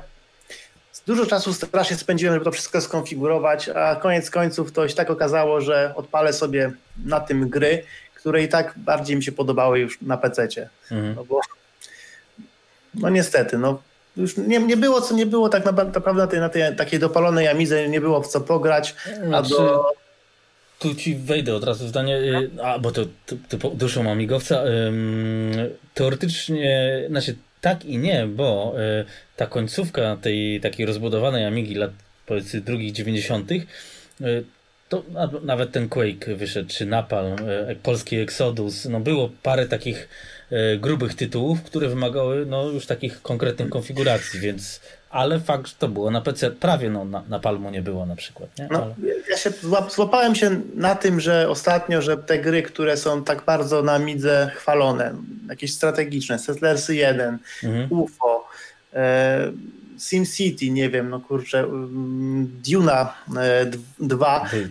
dużo 1.06 1.26
czasu 1.26 1.54
strasznie 1.54 1.96
spędziłem, 1.96 2.34
żeby 2.34 2.44
to 2.44 2.52
wszystko 2.52 2.80
skonfigurować, 2.80 3.68
a 3.68 3.96
koniec 3.96 4.30
końców 4.30 4.72
to 4.72 4.88
się 4.88 4.94
tak 4.94 5.10
okazało, 5.10 5.60
że 5.60 5.92
odpalę 5.96 6.32
sobie 6.32 6.72
na 7.04 7.20
tym 7.20 7.48
gry 7.48 7.82
które 8.26 8.42
i 8.42 8.48
tak 8.48 8.74
bardziej 8.76 9.16
mi 9.16 9.22
się 9.22 9.32
podobały 9.32 9.78
już 9.78 10.00
na 10.00 10.16
PC-cie. 10.16 10.68
Mhm. 10.90 11.14
No 11.14 11.24
bo 11.24 11.40
no 12.94 13.10
niestety, 13.10 13.58
no 13.58 13.82
już 14.16 14.36
nie, 14.36 14.58
nie 14.58 14.76
było 14.76 15.00
co 15.00 15.14
nie 15.14 15.26
było 15.26 15.48
tak 15.48 15.64
naprawdę 15.64 16.22
na 16.22 16.26
tej, 16.26 16.40
na 16.40 16.48
tej 16.48 16.76
takiej 16.76 17.00
dopalonej 17.00 17.48
Amidze 17.48 17.88
nie 17.88 18.00
było 18.00 18.22
w 18.22 18.28
co 18.28 18.40
pograć, 18.40 18.94
znaczy, 19.26 19.54
a 19.54 19.58
do... 19.58 19.92
Tu 20.78 20.94
ci 20.94 21.14
wejdę 21.14 21.54
od 21.54 21.64
razu 21.64 21.84
w 21.84 21.88
zdanie, 21.88 22.16
y, 22.16 22.50
a 22.62 22.78
bo 22.78 22.92
to, 22.92 23.04
to, 23.26 23.58
to 23.58 23.70
duszą 23.70 24.10
amigowca. 24.10 24.62
Teoretycznie, 25.94 27.02
znaczy 27.08 27.36
tak 27.60 27.84
i 27.84 27.98
nie, 27.98 28.26
bo 28.26 28.74
y, 29.00 29.04
ta 29.36 29.46
końcówka 29.46 30.16
tej 30.16 30.60
takiej 30.60 30.86
rozbudowanej 30.86 31.44
Amigi 31.44 31.74
lat 31.74 31.90
powiedzmy 32.26 32.60
drugich 32.60 32.92
90 32.92 33.50
to 34.88 35.02
nawet 35.42 35.72
ten 35.72 35.88
Quake 35.88 36.36
wyszedł, 36.36 36.68
czy 36.68 36.86
Napalm, 36.86 37.36
e, 37.68 37.76
polski 37.82 38.16
Exodus, 38.16 38.84
no 38.84 39.00
było 39.00 39.30
parę 39.42 39.66
takich 39.66 40.08
e, 40.50 40.76
grubych 40.76 41.14
tytułów, 41.14 41.62
które 41.62 41.88
wymagały 41.88 42.46
no, 42.46 42.64
już 42.64 42.86
takich 42.86 43.22
konkretnych 43.22 43.68
konfiguracji, 43.68 44.40
więc 44.40 44.80
ale 45.10 45.40
fakt, 45.40 45.66
że 45.68 45.74
to 45.78 45.88
było 45.88 46.10
na 46.10 46.20
PC, 46.20 46.50
prawie 46.50 46.90
no, 46.90 47.04
na, 47.04 47.22
na 47.28 47.38
Palmu 47.38 47.70
nie 47.70 47.82
było 47.82 48.06
na 48.06 48.16
przykład. 48.16 48.58
Nie? 48.58 48.68
No, 48.70 48.82
ale... 48.82 48.94
Ja 49.30 49.36
się 49.36 49.50
złapałem 49.88 50.34
się 50.34 50.60
na 50.74 50.94
tym, 50.94 51.20
że 51.20 51.48
ostatnio, 51.48 52.02
że 52.02 52.16
te 52.16 52.38
gry, 52.38 52.62
które 52.62 52.96
są 52.96 53.24
tak 53.24 53.44
bardzo 53.44 53.82
na 53.82 53.98
midze 53.98 54.50
chwalone, 54.54 55.14
jakieś 55.48 55.74
strategiczne, 55.74 56.38
Settlersy 56.38 56.94
1, 56.94 57.38
mhm. 57.64 57.92
UFO, 57.92 58.48
e, 58.94 59.52
SimCity, 59.98 60.70
nie 60.70 60.90
wiem, 60.90 61.10
no 61.10 61.20
kurczę, 61.20 61.58
mm, 61.58 62.62
Duna 62.68 63.14
2, 64.00 64.48
e, 64.52 64.68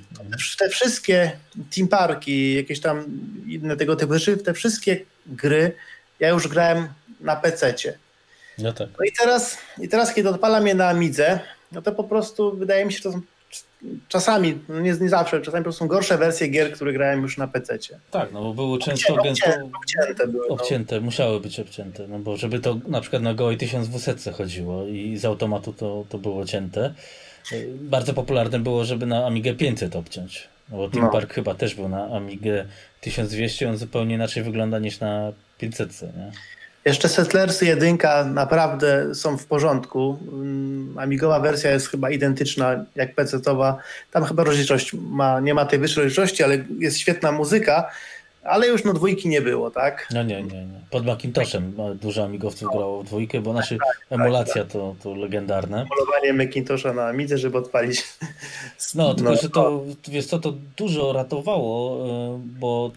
te 0.58 0.70
wszystkie 0.70 1.32
Team 1.76 1.88
Parki, 1.88 2.56
jakieś 2.56 2.80
tam 2.80 3.06
inne 3.48 3.78
tego 3.78 3.96
typu 3.96 4.14
rzeczy, 4.14 4.38
te 4.38 4.54
wszystkie 4.54 5.06
gry 5.26 5.72
ja 6.20 6.30
już 6.30 6.48
grałem 6.48 6.88
na 7.22 7.36
PC-cie. 7.36 7.98
No, 8.58 8.74
tak. 8.74 8.90
no 9.00 9.06
i 9.06 9.12
teraz, 9.20 9.58
i 9.82 9.90
teraz, 9.90 10.14
kiedy 10.14 10.30
odpalam 10.30 10.68
je 10.68 10.76
na 10.76 10.90
Amidze, 10.90 11.40
no 11.72 11.82
to 11.82 11.92
po 11.92 12.04
prostu 12.04 12.58
wydaje 12.58 12.86
mi 12.86 12.94
się, 12.94 12.98
że 12.98 13.04
to 13.04 13.12
są 13.12 13.22
czasami, 14.08 14.60
no 14.70 14.80
nie, 14.80 14.94
nie 15.02 15.10
zawsze, 15.10 15.42
czasami 15.42 15.62
po 15.62 15.64
prostu 15.64 15.80
są 15.80 15.88
gorsze 15.88 16.18
wersje 16.18 16.48
gier, 16.48 16.72
które 16.72 16.94
grałem 16.94 17.22
już 17.22 17.38
na 17.38 17.48
PC. 17.48 17.78
Tak, 18.12 18.32
no 18.32 18.42
bo 18.42 18.54
były 18.54 18.80
często 18.80 19.14
obcięte, 19.14 19.50
gęsto, 19.50 19.70
obcięte, 19.78 20.28
były, 20.28 20.46
no. 20.50 20.56
obcięte 20.56 21.02
musiały 21.02 21.40
być 21.40 21.60
obcięte, 21.60 22.08
no 22.08 22.20
bo 22.20 22.38
żeby 22.38 22.60
to 22.60 22.78
na 22.88 23.02
przykład 23.02 23.22
na 23.22 23.36
Go'i 23.36 23.58
1200 23.58 24.32
chodziło 24.32 24.86
i 24.88 25.18
z 25.18 25.26
automatu 25.26 25.74
to, 25.74 26.06
to 26.10 26.18
było 26.18 26.46
cięte. 26.46 26.94
Bardzo 27.76 28.14
popularne 28.14 28.60
było, 28.60 28.86
żeby 28.86 29.06
na 29.06 29.26
Amigę 29.26 29.54
500 29.54 29.96
obciąć. 29.96 30.48
No 30.70 30.78
bo 30.78 30.90
Team 30.90 31.06
no. 31.06 31.12
Park 31.12 31.34
chyba 31.34 31.56
też 31.56 31.76
był 31.76 31.90
na 31.90 32.08
Amigę 32.08 32.66
1200, 33.02 33.70
on 33.70 33.78
zupełnie 33.78 34.16
inaczej 34.16 34.44
wygląda 34.44 34.80
niż 34.80 35.00
na 35.00 35.32
500, 35.58 36.02
nie? 36.02 36.32
Jeszcze 36.86 37.10
Settlersy 37.10 37.66
1 37.66 37.98
naprawdę 38.34 39.16
są 39.16 39.38
w 39.38 39.46
porządku. 39.46 40.18
Mm, 40.32 40.98
Amigowa 41.00 41.40
wersja 41.40 41.72
jest 41.72 41.88
chyba 41.88 42.10
identyczna 42.10 42.86
jak 42.96 43.16
PC-towa. 43.16 43.76
Tam 44.12 44.24
chyba 44.24 44.44
rozdzielczość 44.44 44.94
ma, 44.94 45.40
nie 45.40 45.54
ma 45.54 45.66
tej 45.66 45.80
wyższej 45.80 46.04
rozdzielczości, 46.04 46.44
ale 46.44 46.66
jest 46.80 46.98
świetna 46.98 47.32
muzyka, 47.32 47.90
ale 48.44 48.68
już 48.68 48.84
no 48.84 48.94
dwójki 48.94 49.30
nie 49.30 49.42
było, 49.42 49.72
tak? 49.72 50.08
No 50.14 50.24
nie, 50.24 50.44
nie, 50.44 50.66
nie. 50.66 50.80
Pod 50.90 51.06
Macintoshem 51.06 51.74
dużo 52.02 52.24
amigowców 52.24 52.70
grało 52.72 53.04
w 53.04 53.06
dwójkę, 53.06 53.42
bo 53.42 53.54
nasza 53.54 53.76
tak, 53.76 53.80
tak, 53.80 54.20
emulacja 54.20 54.64
tak, 54.64 54.72
to, 54.72 54.96
to 55.04 55.16
legendarne. 55.16 55.86
Emulowanie 55.92 56.34
Macintosha 56.34 56.94
na 56.94 57.08
Amidze, 57.08 57.38
żeby 57.38 57.58
odpalić. 57.58 58.04
No, 58.96 59.14
tylko 59.14 59.30
no, 59.30 59.42
że 59.42 59.50
to, 59.50 59.84
wiesz 60.08 60.26
co, 60.26 60.40
to 60.40 60.54
dużo 60.78 61.14
ratowało, 61.14 62.06
y, 62.36 62.40
bo 62.60 62.92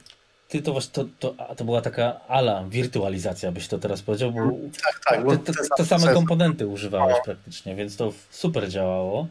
ty 0.48 0.62
to 0.62 0.72
właśnie, 0.72 0.92
to, 0.92 1.04
to, 1.18 1.54
to 1.54 1.64
była 1.64 1.80
taka 1.80 2.20
ala 2.28 2.64
wirtualizacja, 2.68 3.52
byś 3.52 3.68
to 3.68 3.78
teraz 3.78 4.02
powiedział, 4.02 4.32
bo 4.32 4.40
tak, 4.82 5.00
tak, 5.08 5.24
bo 5.24 5.36
te, 5.36 5.52
te, 5.52 5.62
te 5.76 5.84
same 5.84 6.14
komponenty 6.14 6.66
używałeś 6.66 7.16
no. 7.18 7.24
praktycznie, 7.24 7.74
więc 7.74 7.96
to 7.96 8.12
super 8.30 8.68
działało. 8.68 9.28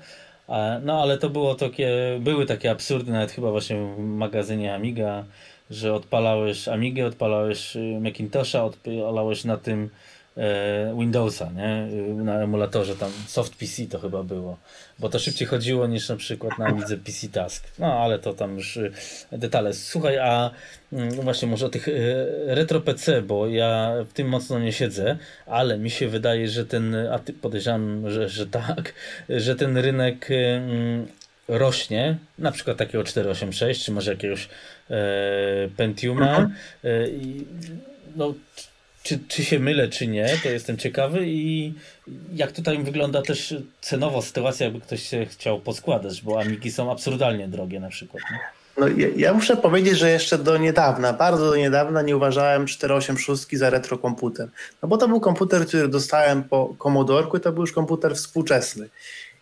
No 0.81 1.01
ale 1.01 1.17
to 1.17 1.29
było 1.29 1.55
takie, 1.55 1.91
były 2.19 2.45
takie 2.45 2.71
absurdy, 2.71 3.11
nawet 3.11 3.31
chyba 3.31 3.51
właśnie 3.51 3.95
w 3.95 3.99
magazynie 3.99 4.75
Amiga, 4.75 5.23
że 5.69 5.93
odpalałeś 5.93 6.67
Amigę, 6.67 7.05
odpalałeś 7.05 7.75
y, 7.75 7.99
Macintosha, 8.01 8.63
odpalałeś 8.63 9.43
na 9.43 9.57
tym 9.57 9.89
Windowsa, 10.99 11.51
nie? 11.55 11.87
Na 12.23 12.41
emulatorze 12.43 12.95
tam 12.95 13.11
Soft 13.27 13.55
PC 13.55 13.85
to 13.85 13.99
chyba 13.99 14.23
było, 14.23 14.57
bo 14.99 15.09
to 15.09 15.19
szybciej 15.19 15.47
chodziło 15.47 15.87
niż 15.87 16.09
na 16.09 16.15
przykład 16.15 16.59
na 16.59 16.65
Amidze 16.65 16.97
PC 16.97 17.27
Task. 17.27 17.63
No 17.79 17.93
ale 17.93 18.19
to 18.19 18.33
tam 18.33 18.55
już 18.55 18.77
y, 18.77 18.91
detale. 19.31 19.73
Słuchaj, 19.73 20.17
a 20.17 20.51
mm, 20.93 21.09
właśnie 21.09 21.47
może 21.47 21.65
o 21.65 21.69
tych 21.69 21.87
y, 21.87 22.25
retro 22.45 22.81
PC, 22.81 23.21
bo 23.21 23.47
ja 23.47 23.93
w 24.09 24.13
tym 24.13 24.27
mocno 24.27 24.59
nie 24.59 24.73
siedzę, 24.73 25.17
ale 25.45 25.77
mi 25.77 25.89
się 25.89 26.07
wydaje, 26.07 26.47
że 26.47 26.65
ten, 26.65 26.95
a 26.95 27.19
ty 27.19 27.33
podejrzewam, 27.33 28.09
że, 28.11 28.29
że 28.29 28.47
tak, 28.47 28.93
że 29.29 29.55
ten 29.55 29.77
rynek 29.77 30.31
y, 30.31 30.35
mm, 30.35 31.07
rośnie, 31.47 32.17
na 32.39 32.51
przykład 32.51 32.77
takiego 32.77 33.03
486, 33.03 33.85
czy 33.85 33.91
może 33.91 34.11
jakiegoś 34.11 34.49
e, 34.89 34.97
Pentiuma. 35.77 36.49
E, 36.83 36.89
no, 38.15 38.33
czy, 39.07 39.19
czy 39.27 39.45
się 39.45 39.59
mylę, 39.59 39.87
czy 39.87 40.07
nie, 40.07 40.37
to 40.43 40.49
jestem 40.49 40.77
ciekawy 40.77 41.19
i 41.25 41.73
jak 42.33 42.51
tutaj 42.51 42.83
wygląda 42.83 43.21
też 43.21 43.55
cenowo 43.81 44.21
sytuacja, 44.21 44.65
jakby 44.65 44.81
ktoś 44.81 45.03
się 45.03 45.25
chciał 45.25 45.59
poskładać, 45.59 46.21
bo 46.21 46.41
Amigi 46.41 46.71
są 46.71 46.91
absurdalnie 46.91 47.47
drogie 47.47 47.79
na 47.79 47.89
przykład. 47.89 48.23
Nie? 48.31 48.39
No, 48.77 48.87
ja, 48.87 49.07
ja, 49.15 49.33
muszę 49.33 49.57
powiedzieć, 49.57 49.97
że 49.97 50.09
jeszcze 50.09 50.37
do 50.37 50.57
niedawna, 50.57 51.13
bardzo 51.13 51.49
do 51.49 51.55
niedawna 51.55 52.01
nie 52.01 52.17
uważałem 52.17 52.65
486 52.65 53.57
za 53.57 53.69
retrokomputer. 53.69 54.49
No 54.81 54.89
bo 54.89 54.97
to 54.97 55.07
był 55.07 55.19
komputer, 55.19 55.67
który 55.67 55.87
dostałem 55.87 56.43
po 56.43 56.75
Commodorku 56.83 57.37
i 57.37 57.39
to 57.39 57.51
był 57.51 57.63
już 57.63 57.71
komputer 57.71 58.15
współczesny. 58.15 58.89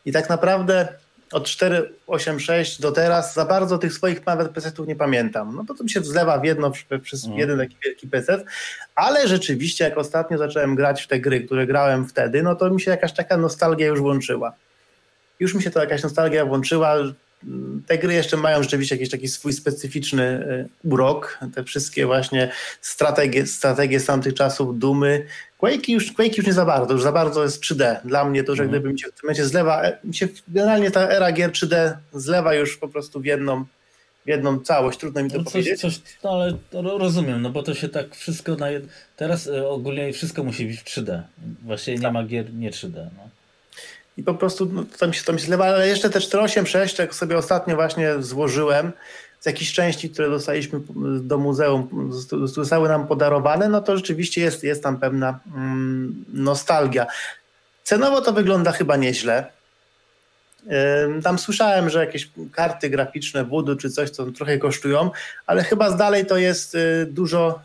I 0.06 0.12
tak 0.12 0.30
naprawdę 0.30 0.88
od 1.32 1.46
486 1.46 2.82
do 2.82 2.92
teraz 2.92 3.34
za 3.34 3.46
bardzo 3.46 3.78
tych 3.78 3.94
swoich 3.94 4.26
nawet 4.26 4.52
PC-ów 4.52 4.88
nie 4.88 4.96
pamiętam. 4.96 5.56
No 5.56 5.66
to 5.68 5.74
to 5.74 5.84
mi 5.84 5.90
się 5.90 6.00
wzlewa 6.00 6.40
w 6.40 6.44
jedno 6.44 6.72
przez 7.02 7.26
mm. 7.26 7.40
jeden 7.40 7.60
taki 7.60 7.78
wielki 7.86 8.08
PC, 8.08 8.44
ale 8.96 9.28
rzeczywiście 9.28 9.84
jak 9.84 9.98
ostatnio 9.98 10.38
zacząłem 10.38 10.76
grać 10.76 11.04
w 11.04 11.08
te 11.08 11.20
gry, 11.20 11.42
które 11.42 11.68
grałem 11.68 12.08
wtedy, 12.08 12.44
no 12.44 12.56
to 12.56 12.70
mi 12.70 12.82
się 12.82 12.92
jakaś 12.92 13.14
taka 13.14 13.38
nostalgia 13.38 13.88
już 13.88 14.00
włączyła. 14.00 14.54
Już 15.40 15.54
mi 15.54 15.62
się 15.62 15.72
to 15.72 15.80
jakaś 15.80 16.04
nostalgia 16.04 16.46
włączyła, 16.46 16.96
te 17.88 17.98
gry 17.98 18.14
jeszcze 18.14 18.38
mają 18.38 18.64
rzeczywiście 18.64 18.96
jakiś 18.96 19.10
taki 19.10 19.28
swój 19.28 19.54
specyficzny 19.54 20.24
e, 20.24 20.90
urok. 20.90 21.40
Te 21.56 21.64
wszystkie 21.64 22.06
właśnie 22.06 22.52
strategie, 22.82 23.48
strategie 23.48 24.00
z 24.00 24.06
tamtych 24.06 24.34
czasów, 24.34 24.80
dumy. 24.80 25.26
Quake 25.58 25.90
już, 25.90 26.12
Quake 26.12 26.38
już 26.38 26.48
nie 26.48 26.54
za 26.54 26.66
bardzo, 26.66 26.94
już 26.94 27.04
za 27.04 27.12
bardzo 27.12 27.44
jest 27.44 27.64
3D. 27.64 28.02
Dla 28.06 28.26
mnie 28.26 28.44
to, 28.44 28.56
że 28.56 28.64
mhm. 28.64 28.82
gdyby 28.82 28.94
mi 28.94 29.00
się 29.00 29.08
w 29.08 29.12
tym 29.12 29.20
momencie 29.24 29.46
zlewa, 29.46 29.84
e, 29.84 29.98
mi 30.04 30.14
się 30.14 30.28
generalnie 30.48 30.92
ta 30.92 31.10
era 31.10 31.32
gier 31.32 31.52
3D 31.52 31.94
zlewa 32.14 32.54
już 32.54 32.78
po 32.78 32.88
prostu 32.88 33.22
w 33.22 33.26
jedną, 33.26 33.66
w 34.26 34.30
jedną 34.30 34.60
całość, 34.60 35.00
trudno 35.00 35.24
mi 35.24 35.32
to 35.32 35.38
no 35.38 35.44
coś, 35.44 35.54
powiedzieć. 35.54 35.82
Coś, 35.82 36.02
no 36.24 36.30
ale 36.30 36.58
rozumiem, 36.98 37.42
no 37.42 37.50
bo 37.50 37.64
to 37.64 37.74
się 37.74 37.90
tak 37.90 38.16
wszystko 38.16 38.56
na 38.56 38.70
jed... 38.70 38.84
teraz 39.16 39.48
e, 39.48 39.68
ogólnie 39.70 40.14
wszystko 40.14 40.44
musi 40.44 40.66
być 40.66 40.80
w 40.80 40.84
3D. 40.84 41.22
Właściwie 41.64 41.98
nie 41.98 42.04
tak. 42.04 42.14
ma 42.14 42.24
gier 42.24 42.54
nie 42.54 42.72
3D. 42.72 42.94
No 42.94 43.35
i 44.18 44.24
po 44.24 44.34
prostu 44.34 44.66
no, 44.66 44.86
to, 45.00 45.08
mi 45.08 45.14
się, 45.14 45.24
to 45.24 45.34
mi 45.34 45.40
się 45.40 45.46
zlewa, 45.46 45.66
ale 45.66 45.88
jeszcze 45.88 46.10
te 46.10 46.22
486, 46.22 47.00
jak 47.00 47.16
sobie 47.16 47.38
ostatnio 47.38 47.76
właśnie 47.76 48.14
złożyłem, 48.20 48.92
z 49.40 49.46
jakichś 49.46 49.74
części, 49.74 50.10
które 50.10 50.30
dostaliśmy 50.30 50.80
do 51.20 51.38
muzeum, 51.38 52.12
zostały 52.46 52.90
nam 52.90 53.08
podarowane, 53.08 53.70
no 53.70 53.82
to 53.82 53.98
rzeczywiście 53.98 54.42
jest, 54.42 54.64
jest 54.64 54.84
tam 54.84 55.00
pewna 55.00 55.40
mm, 55.56 56.26
nostalgia. 56.34 57.06
Cenowo 57.84 58.22
to 58.22 58.34
wygląda 58.34 58.72
chyba 58.72 58.96
nieźle. 58.96 59.46
Tam 61.24 61.40
słyszałem, 61.40 61.90
że 61.90 62.06
jakieś 62.06 62.30
karty 62.52 62.90
graficzne 62.90 63.46
Voodoo 63.46 63.76
czy 63.76 63.90
coś, 63.90 64.12
to 64.12 64.26
trochę 64.26 64.58
kosztują, 64.58 65.12
ale 65.48 65.64
chyba 65.64 65.92
z 65.92 65.98
dalej 65.98 66.26
to 66.26 66.38
jest 66.38 66.76
y, 66.76 67.08
dużo, 67.10 67.60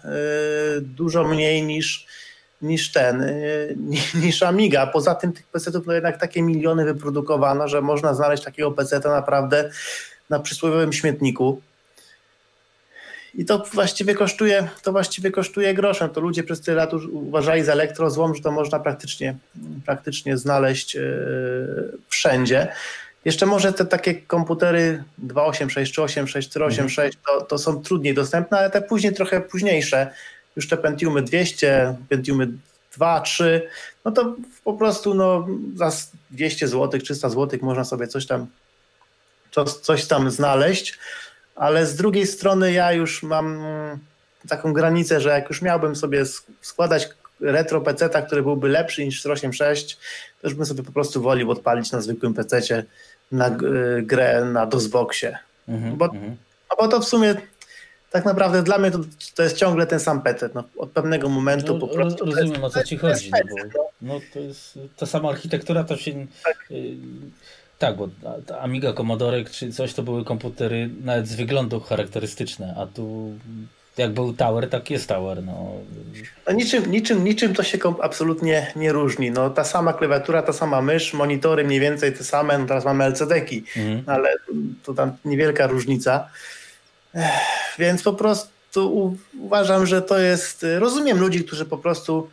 y, 0.77 0.81
dużo 0.81 1.25
mniej 1.25 1.63
niż, 1.63 2.07
niż 2.63 2.93
ten, 2.93 3.23
y, 3.23 3.77
niż 4.23 4.43
Amiga. 4.43 4.87
Poza 4.87 5.15
tym 5.15 5.33
tych 5.33 5.47
PC-ów 5.47 5.87
no 5.87 5.93
jednak 5.93 6.21
takie 6.21 6.43
miliony 6.43 6.85
wyprodukowano, 6.85 7.69
że 7.69 7.81
można 7.81 8.15
znaleźć 8.15 8.45
takiego 8.45 8.71
PC-ta 8.71 9.11
naprawdę 9.11 9.71
na 10.31 10.41
przysłowiowym 10.41 10.93
śmietniku. 10.93 11.61
I 13.35 13.45
to 13.45 13.65
właściwie 13.73 14.15
kosztuje, 14.15 14.69
to 14.83 14.93
właściwie 14.93 15.31
kosztuje 15.31 15.75
groszem. 15.75 16.11
To 16.11 16.21
ludzie 16.21 16.43
przez 16.43 16.61
tyle 16.61 16.77
lat 16.77 16.95
uważali 17.13 17.65
za 17.65 17.73
elektrozłom, 17.73 18.35
że 18.35 18.43
to 18.43 18.51
można 18.51 18.81
praktycznie, 18.81 19.37
praktycznie 19.87 20.37
znaleźć 20.37 20.95
yy, 20.95 21.99
wszędzie. 22.09 22.69
Jeszcze 23.25 23.47
może 23.47 23.73
te 23.73 23.85
takie 23.85 24.15
komputery 24.15 25.05
286 25.19 25.93
czy 25.93 26.03
86 26.03 26.51
czy 26.51 26.65
86 26.65 27.19
to, 27.27 27.45
to 27.45 27.59
są 27.59 27.83
trudniej 27.83 28.15
dostępne, 28.15 28.59
ale 28.59 28.71
te 28.71 28.83
później 28.83 29.15
trochę 29.15 29.41
późniejsze 29.41 30.11
już 30.57 30.69
te 30.69 30.77
Pentiumy 30.77 31.23
200, 31.23 31.97
Pentiumy 32.09 32.49
2, 32.97 33.21
3, 33.21 33.69
no 34.05 34.11
to 34.11 34.37
po 34.65 34.75
prostu 34.75 35.15
no, 35.15 35.47
za 35.77 35.93
200 36.31 36.69
zł, 36.69 37.01
300 37.01 37.29
zł 37.29 37.59
można 37.63 37.85
sobie 37.85 38.09
coś 38.09 38.27
tam, 38.27 38.47
coś, 39.51 39.73
coś 39.73 40.07
tam 40.07 40.31
znaleźć, 40.31 40.99
ale 41.57 41.87
z 41.87 41.97
drugiej 41.97 42.27
strony 42.27 42.73
ja 42.73 42.93
już 42.93 43.23
mam 43.23 43.59
taką 44.49 44.73
granicę, 44.73 45.21
że 45.21 45.29
jak 45.29 45.49
już 45.49 45.63
miałbym 45.63 45.97
sobie 45.97 46.25
składać 46.61 47.09
retro 47.41 47.81
PC, 47.81 48.23
który 48.27 48.43
byłby 48.43 48.69
lepszy 48.69 49.05
niż 49.05 49.21
486, 49.21 49.97
to 50.43 50.49
już 50.49 50.55
bym 50.55 50.67
sobie 50.67 50.83
po 50.83 50.93
prostu 50.93 51.23
wolił 51.23 51.51
odpalić 51.51 51.93
na 51.93 52.01
zwykłym 52.01 52.35
PC 52.35 52.85
na 53.33 53.51
grę 54.03 54.45
na 54.45 54.67
DOSBoxie. 54.67 55.39
-hmm, 55.69 55.97
bo, 55.97 56.07
mm 56.07 56.31
-hmm. 56.31 56.35
bo 56.79 56.89
to 56.89 57.01
w 57.01 57.05
sumie 57.05 57.35
tak 58.11 58.25
naprawdę 58.25 58.63
dla 58.63 58.79
mnie 58.79 58.91
to, 58.91 58.99
to 59.35 59.43
jest 59.43 59.57
ciągle 59.57 59.87
ten 59.87 60.01
sam 60.01 60.23
petet. 60.23 60.55
No, 60.55 60.65
od 60.77 60.91
pewnego 60.91 61.29
momentu 61.29 61.75
no, 61.75 61.81
po 61.81 61.89
prostu. 61.89 62.25
Rozumiem 62.25 62.51
jest, 62.51 62.65
o 62.65 62.71
co 62.71 62.85
ci 62.85 62.97
chodzi. 62.99 63.31
no, 63.31 63.65
bo, 63.75 63.91
no. 64.03 64.21
to 64.33 64.39
jest 64.39 64.79
ta 64.97 65.07
sama 65.07 65.29
architektura 65.29 65.85
to 65.85 65.97
się. 65.97 66.27
Tak. 66.45 66.57
Y, 66.71 66.97
tak, 67.79 67.97
bo 67.97 68.09
Amiga, 68.61 68.93
Commodore 68.93 69.45
czy 69.45 69.73
coś 69.73 69.95
to 69.95 70.03
były 70.03 70.25
komputery 70.25 70.91
nawet 71.05 71.29
z 71.29 71.35
wyglądu 71.35 71.81
charakterystyczne, 71.81 72.75
a 72.79 72.87
tu 72.87 73.33
jak 73.97 74.13
był 74.13 74.33
Tower, 74.33 74.69
tak 74.69 74.91
jest 74.91 75.09
Tower. 75.09 75.43
No. 75.43 75.73
no 76.47 76.53
niczym, 76.53 76.91
niczym, 76.91 77.25
niczym 77.25 77.55
to 77.55 77.63
się 77.63 77.79
absolutnie 78.03 78.73
nie 78.77 78.93
różni. 78.93 79.31
No, 79.31 79.51
ta 79.51 79.65
sama 79.65 79.93
klawiatura, 79.93 80.43
ta 80.43 80.53
sama 80.53 80.83
mysz, 80.83 81.15
monitory 81.15 81.65
mniej 81.65 81.81
więcej 81.81 82.13
te 82.13 82.25
same, 82.25 82.59
no 82.59 82.67
teraz 82.67 82.85
mamy 82.85 83.05
LCD-ki, 83.05 83.65
mhm. 83.77 84.03
ale 84.07 84.35
to 84.83 84.95
tam 84.95 85.17
niewielka 85.25 85.67
różnica. 85.67 86.29
Więc 87.81 88.03
po 88.03 88.13
prostu 88.13 89.17
uważam, 89.41 89.87
że 89.87 90.03
to 90.03 90.19
jest. 90.19 90.67
Rozumiem 90.79 91.19
ludzi, 91.19 91.45
którzy 91.45 91.65
po 91.65 91.79
prostu 91.79 92.31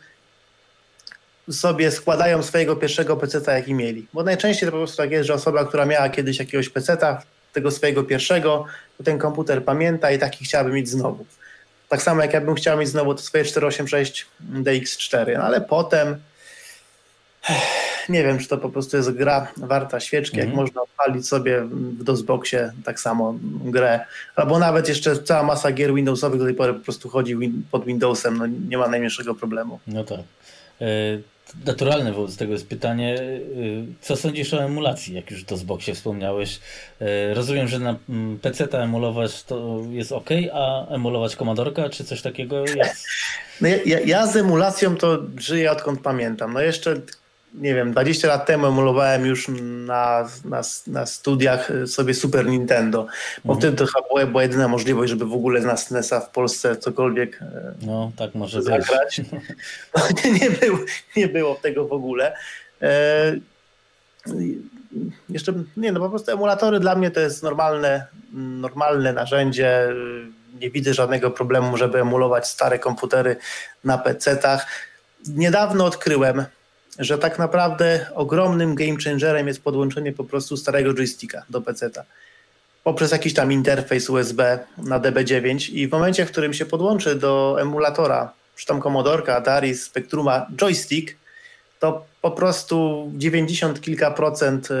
sobie 1.50 1.90
składają 1.90 2.42
swojego 2.42 2.76
pierwszego 2.76 3.16
peceta, 3.16 3.52
jaki 3.52 3.74
mieli. 3.74 4.06
Bo 4.12 4.22
najczęściej 4.22 4.66
to 4.66 4.72
po 4.72 4.78
prostu 4.78 4.96
tak 4.96 5.10
jest, 5.10 5.26
że 5.26 5.34
osoba, 5.34 5.64
która 5.64 5.86
miała 5.86 6.08
kiedyś 6.08 6.38
jakiegoś 6.38 6.68
peceta, 6.68 7.22
tego 7.52 7.70
swojego 7.70 8.04
pierwszego, 8.04 8.64
to 8.98 9.04
ten 9.04 9.18
komputer 9.18 9.64
pamięta 9.64 10.10
i 10.10 10.18
taki 10.18 10.44
chciałaby 10.44 10.70
mieć 10.70 10.88
znowu. 10.88 11.26
Tak 11.88 12.02
samo 12.02 12.22
jak 12.22 12.32
ja 12.32 12.40
bym 12.40 12.54
chciał 12.54 12.78
mieć 12.78 12.88
znowu 12.88 13.14
to 13.14 13.22
swoje 13.22 13.44
486 13.44 14.26
DX4, 14.52 15.38
no 15.38 15.44
ale 15.44 15.60
potem 15.60 16.18
nie 18.08 18.22
wiem, 18.24 18.38
czy 18.38 18.48
to 18.48 18.58
po 18.58 18.68
prostu 18.68 18.96
jest 18.96 19.10
gra 19.10 19.52
warta 19.56 20.00
świeczki, 20.00 20.36
mm. 20.36 20.46
jak 20.46 20.48
mhm. 20.48 20.66
można 20.66 20.82
odpalić 20.82 21.28
sobie 21.28 21.60
w 21.62 22.04
DOSBoxie 22.04 22.72
tak 22.84 23.00
samo 23.00 23.34
grę, 23.64 24.00
albo 24.36 24.58
nawet 24.58 24.88
jeszcze 24.88 25.22
cała 25.22 25.42
masa 25.42 25.72
gier 25.72 25.94
Windowsowych 25.94 26.38
do 26.38 26.44
tej 26.44 26.54
pory 26.54 26.74
po 26.74 26.80
prostu 26.80 27.08
chodzi 27.08 27.36
pod 27.70 27.84
Windowsem, 27.84 28.38
no 28.38 28.46
nie 28.46 28.78
ma 28.78 28.88
najmniejszego 28.88 29.34
problemu. 29.34 29.80
No 29.86 30.04
tak. 30.04 30.20
E, 30.80 30.84
naturalne 31.66 32.12
wobec 32.12 32.36
tego 32.36 32.52
jest 32.52 32.68
pytanie, 32.68 33.20
e, 33.20 33.36
co 34.00 34.16
sądzisz 34.16 34.54
o 34.54 34.64
emulacji, 34.64 35.14
jak 35.14 35.30
już 35.30 35.44
to 35.44 35.56
z 35.56 35.64
wspomniałeś. 35.94 36.60
E, 37.00 37.34
rozumiem, 37.34 37.68
że 37.68 37.78
na 37.78 37.96
PC 38.42 38.68
ta 38.68 38.78
emulować 38.78 39.42
to 39.42 39.82
jest 39.90 40.12
ok, 40.12 40.30
a 40.52 40.88
emulować 40.88 41.36
Commodorka, 41.36 41.88
czy 41.88 42.04
coś 42.04 42.22
takiego 42.22 42.60
jest? 42.66 43.06
No 43.60 43.68
ja, 43.68 44.00
ja, 44.00 44.26
z 44.26 44.36
emulacją 44.36 44.96
to 44.96 45.18
żyję 45.36 45.72
odkąd 45.72 46.00
pamiętam. 46.00 46.52
No 46.52 46.60
jeszcze 46.60 47.00
nie 47.54 47.74
wiem, 47.74 47.92
20 47.92 48.28
lat 48.28 48.46
temu 48.46 48.66
emulowałem 48.66 49.26
już 49.26 49.48
na, 49.86 50.28
na, 50.44 50.62
na 50.86 51.06
studiach 51.06 51.72
sobie 51.86 52.14
Super 52.14 52.46
Nintendo, 52.46 53.06
bo 53.44 53.52
mhm. 53.52 53.58
wtedy 53.58 53.76
to 53.76 53.86
chyba 53.86 54.08
była, 54.08 54.26
była 54.26 54.42
jedyna 54.42 54.68
możliwość, 54.68 55.10
żeby 55.10 55.24
w 55.24 55.32
ogóle 55.32 55.60
na 55.60 55.76
SNESa 55.76 56.20
w 56.20 56.30
Polsce 56.30 56.76
cokolwiek 56.76 57.42
e, 57.42 57.74
no, 57.82 58.12
tak 58.16 58.34
może 58.34 58.62
zagrać. 58.62 59.20
No, 59.96 60.02
nie, 60.24 60.32
nie, 60.32 60.50
było, 60.50 60.78
nie 61.16 61.28
było 61.28 61.54
tego 61.54 61.88
w 61.88 61.92
ogóle. 61.92 62.36
E, 62.82 63.36
jeszcze, 65.28 65.52
nie 65.76 65.92
no 65.92 66.00
po 66.00 66.10
prostu 66.10 66.30
emulatory 66.32 66.80
dla 66.80 66.94
mnie 66.94 67.10
to 67.10 67.20
jest 67.20 67.42
normalne, 67.42 68.06
normalne 68.32 69.12
narzędzie. 69.12 69.88
Nie 70.60 70.70
widzę 70.70 70.94
żadnego 70.94 71.30
problemu, 71.30 71.76
żeby 71.76 72.00
emulować 72.00 72.48
stare 72.48 72.78
komputery 72.78 73.36
na 73.84 73.98
PC-tach. 73.98 74.66
Niedawno 75.28 75.84
odkryłem, 75.84 76.44
że 76.98 77.18
tak 77.18 77.38
naprawdę 77.38 78.06
ogromnym 78.14 78.74
game 78.74 78.96
changerem 79.04 79.48
jest 79.48 79.62
podłączenie 79.62 80.12
po 80.12 80.24
prostu 80.24 80.56
starego 80.56 80.94
joysticka 80.94 81.44
do 81.50 81.60
PC-ta 81.60 82.04
poprzez 82.88 83.12
jakiś 83.12 83.34
tam 83.34 83.52
interfejs 83.52 84.10
USB 84.10 84.58
na 84.78 85.00
DB9 85.00 85.72
i 85.72 85.88
w 85.88 85.90
momencie, 85.90 86.26
w 86.26 86.30
którym 86.30 86.54
się 86.54 86.66
podłączy 86.66 87.14
do 87.14 87.56
emulatora, 87.60 88.32
czy 88.56 88.66
tam 88.66 88.80
Commodorka, 88.80 89.36
Atari, 89.36 89.74
Spectruma 89.74 90.46
joystick, 90.56 91.16
to 91.80 92.04
po 92.22 92.30
prostu 92.30 93.08
90 93.16 93.80
kilka 93.80 94.10
procent 94.10 94.70
e, 94.70 94.74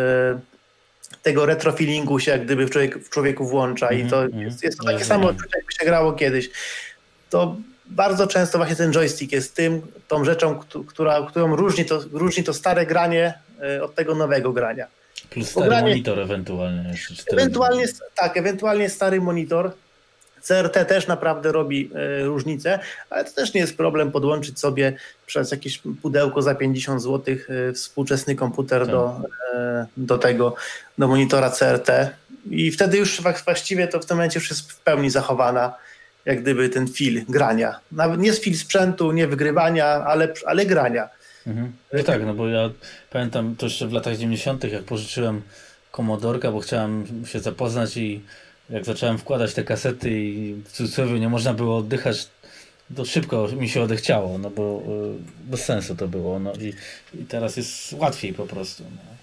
tego 1.22 1.46
retrofeelingu 1.46 2.18
się 2.18 2.30
jak 2.30 2.44
gdyby 2.44 2.66
w, 2.66 2.70
człowiek, 2.70 2.98
w 2.98 3.10
człowieku 3.10 3.46
włącza 3.46 3.92
i 3.92 4.08
to 4.08 4.24
mm, 4.24 4.40
jest, 4.40 4.62
jest 4.62 4.78
to 4.78 4.84
takie 4.84 5.04
samo, 5.04 5.26
jakby 5.26 5.72
się 5.80 5.86
grało 5.86 6.12
kiedyś. 6.12 6.50
To 7.30 7.56
bardzo 7.90 8.26
często 8.26 8.58
właśnie 8.58 8.76
ten 8.76 8.92
joystick 8.92 9.32
jest 9.32 9.54
tym, 9.54 9.82
tą 10.08 10.24
rzeczą, 10.24 10.60
która, 10.86 11.26
którą 11.28 11.56
różni 11.56 11.84
to, 11.84 12.00
różni 12.12 12.44
to 12.44 12.54
stare 12.54 12.86
granie 12.86 13.34
e, 13.62 13.82
od 13.82 13.94
tego 13.94 14.14
nowego 14.14 14.52
grania. 14.52 14.86
Plus 15.30 15.50
stary 15.50 15.66
granie, 15.68 15.88
monitor 15.88 16.20
ewentualnie. 16.20 16.94
Ewentualnie, 17.32 17.84
tak, 18.14 18.36
ewentualnie 18.36 18.88
stary 18.90 19.20
monitor. 19.20 19.72
CRT 20.40 20.84
też 20.84 21.06
naprawdę 21.06 21.52
robi 21.52 21.90
e, 21.94 22.24
różnicę, 22.24 22.78
ale 23.10 23.24
to 23.24 23.30
też 23.32 23.54
nie 23.54 23.60
jest 23.60 23.76
problem 23.76 24.12
podłączyć 24.12 24.60
sobie 24.60 24.92
przez 25.26 25.50
jakieś 25.50 25.82
pudełko 26.02 26.42
za 26.42 26.54
50 26.54 27.02
zł 27.02 27.34
e, 27.68 27.72
współczesny 27.72 28.34
komputer 28.34 28.80
tak. 28.80 28.90
do, 28.90 29.20
do 29.96 30.18
tego, 30.18 30.54
do 30.98 31.08
monitora 31.08 31.50
CRT 31.50 31.90
i 32.50 32.70
wtedy 32.70 32.98
już 32.98 33.22
właściwie 33.44 33.88
to 33.88 34.00
w 34.00 34.06
tym 34.06 34.16
momencie 34.16 34.38
już 34.40 34.50
jest 34.50 34.72
w 34.72 34.80
pełni 34.80 35.10
zachowana 35.10 35.74
jak 36.24 36.42
gdyby 36.42 36.68
ten 36.68 36.88
fil 36.88 37.24
grania. 37.28 37.80
Nawet 37.92 38.20
nie 38.20 38.32
z 38.32 38.40
fil 38.40 38.56
sprzętu, 38.56 39.12
nie 39.12 39.26
wygrywania, 39.26 39.86
ale, 39.86 40.34
ale 40.46 40.66
grania. 40.66 41.08
Mhm. 41.46 41.72
No 41.92 42.02
tak, 42.02 42.26
no 42.26 42.34
bo 42.34 42.48
ja 42.48 42.70
pamiętam 43.10 43.56
to 43.56 43.66
jeszcze 43.66 43.88
w 43.88 43.92
latach 43.92 44.16
90., 44.16 44.64
jak 44.64 44.84
pożyczyłem 44.84 45.42
komodorka, 45.90 46.52
bo 46.52 46.60
chciałem 46.60 47.06
się 47.26 47.40
zapoznać 47.40 47.96
i 47.96 48.22
jak 48.70 48.84
zacząłem 48.84 49.18
wkładać 49.18 49.54
te 49.54 49.64
kasety 49.64 50.10
i 50.10 50.54
w 50.64 50.72
cudzysłowie 50.72 51.20
nie 51.20 51.28
można 51.28 51.54
było 51.54 51.76
oddychać, 51.76 52.28
to 52.96 53.04
szybko 53.04 53.48
mi 53.48 53.68
się 53.68 53.82
odechciało, 53.82 54.38
no 54.38 54.50
bo 54.50 54.82
y, 55.46 55.50
bez 55.50 55.64
sensu 55.64 55.96
to 55.96 56.08
było. 56.08 56.38
No 56.38 56.52
i, 56.52 56.72
i 57.20 57.24
teraz 57.24 57.56
jest 57.56 57.92
łatwiej 57.92 58.32
po 58.32 58.46
prostu. 58.46 58.84
No. 58.84 59.17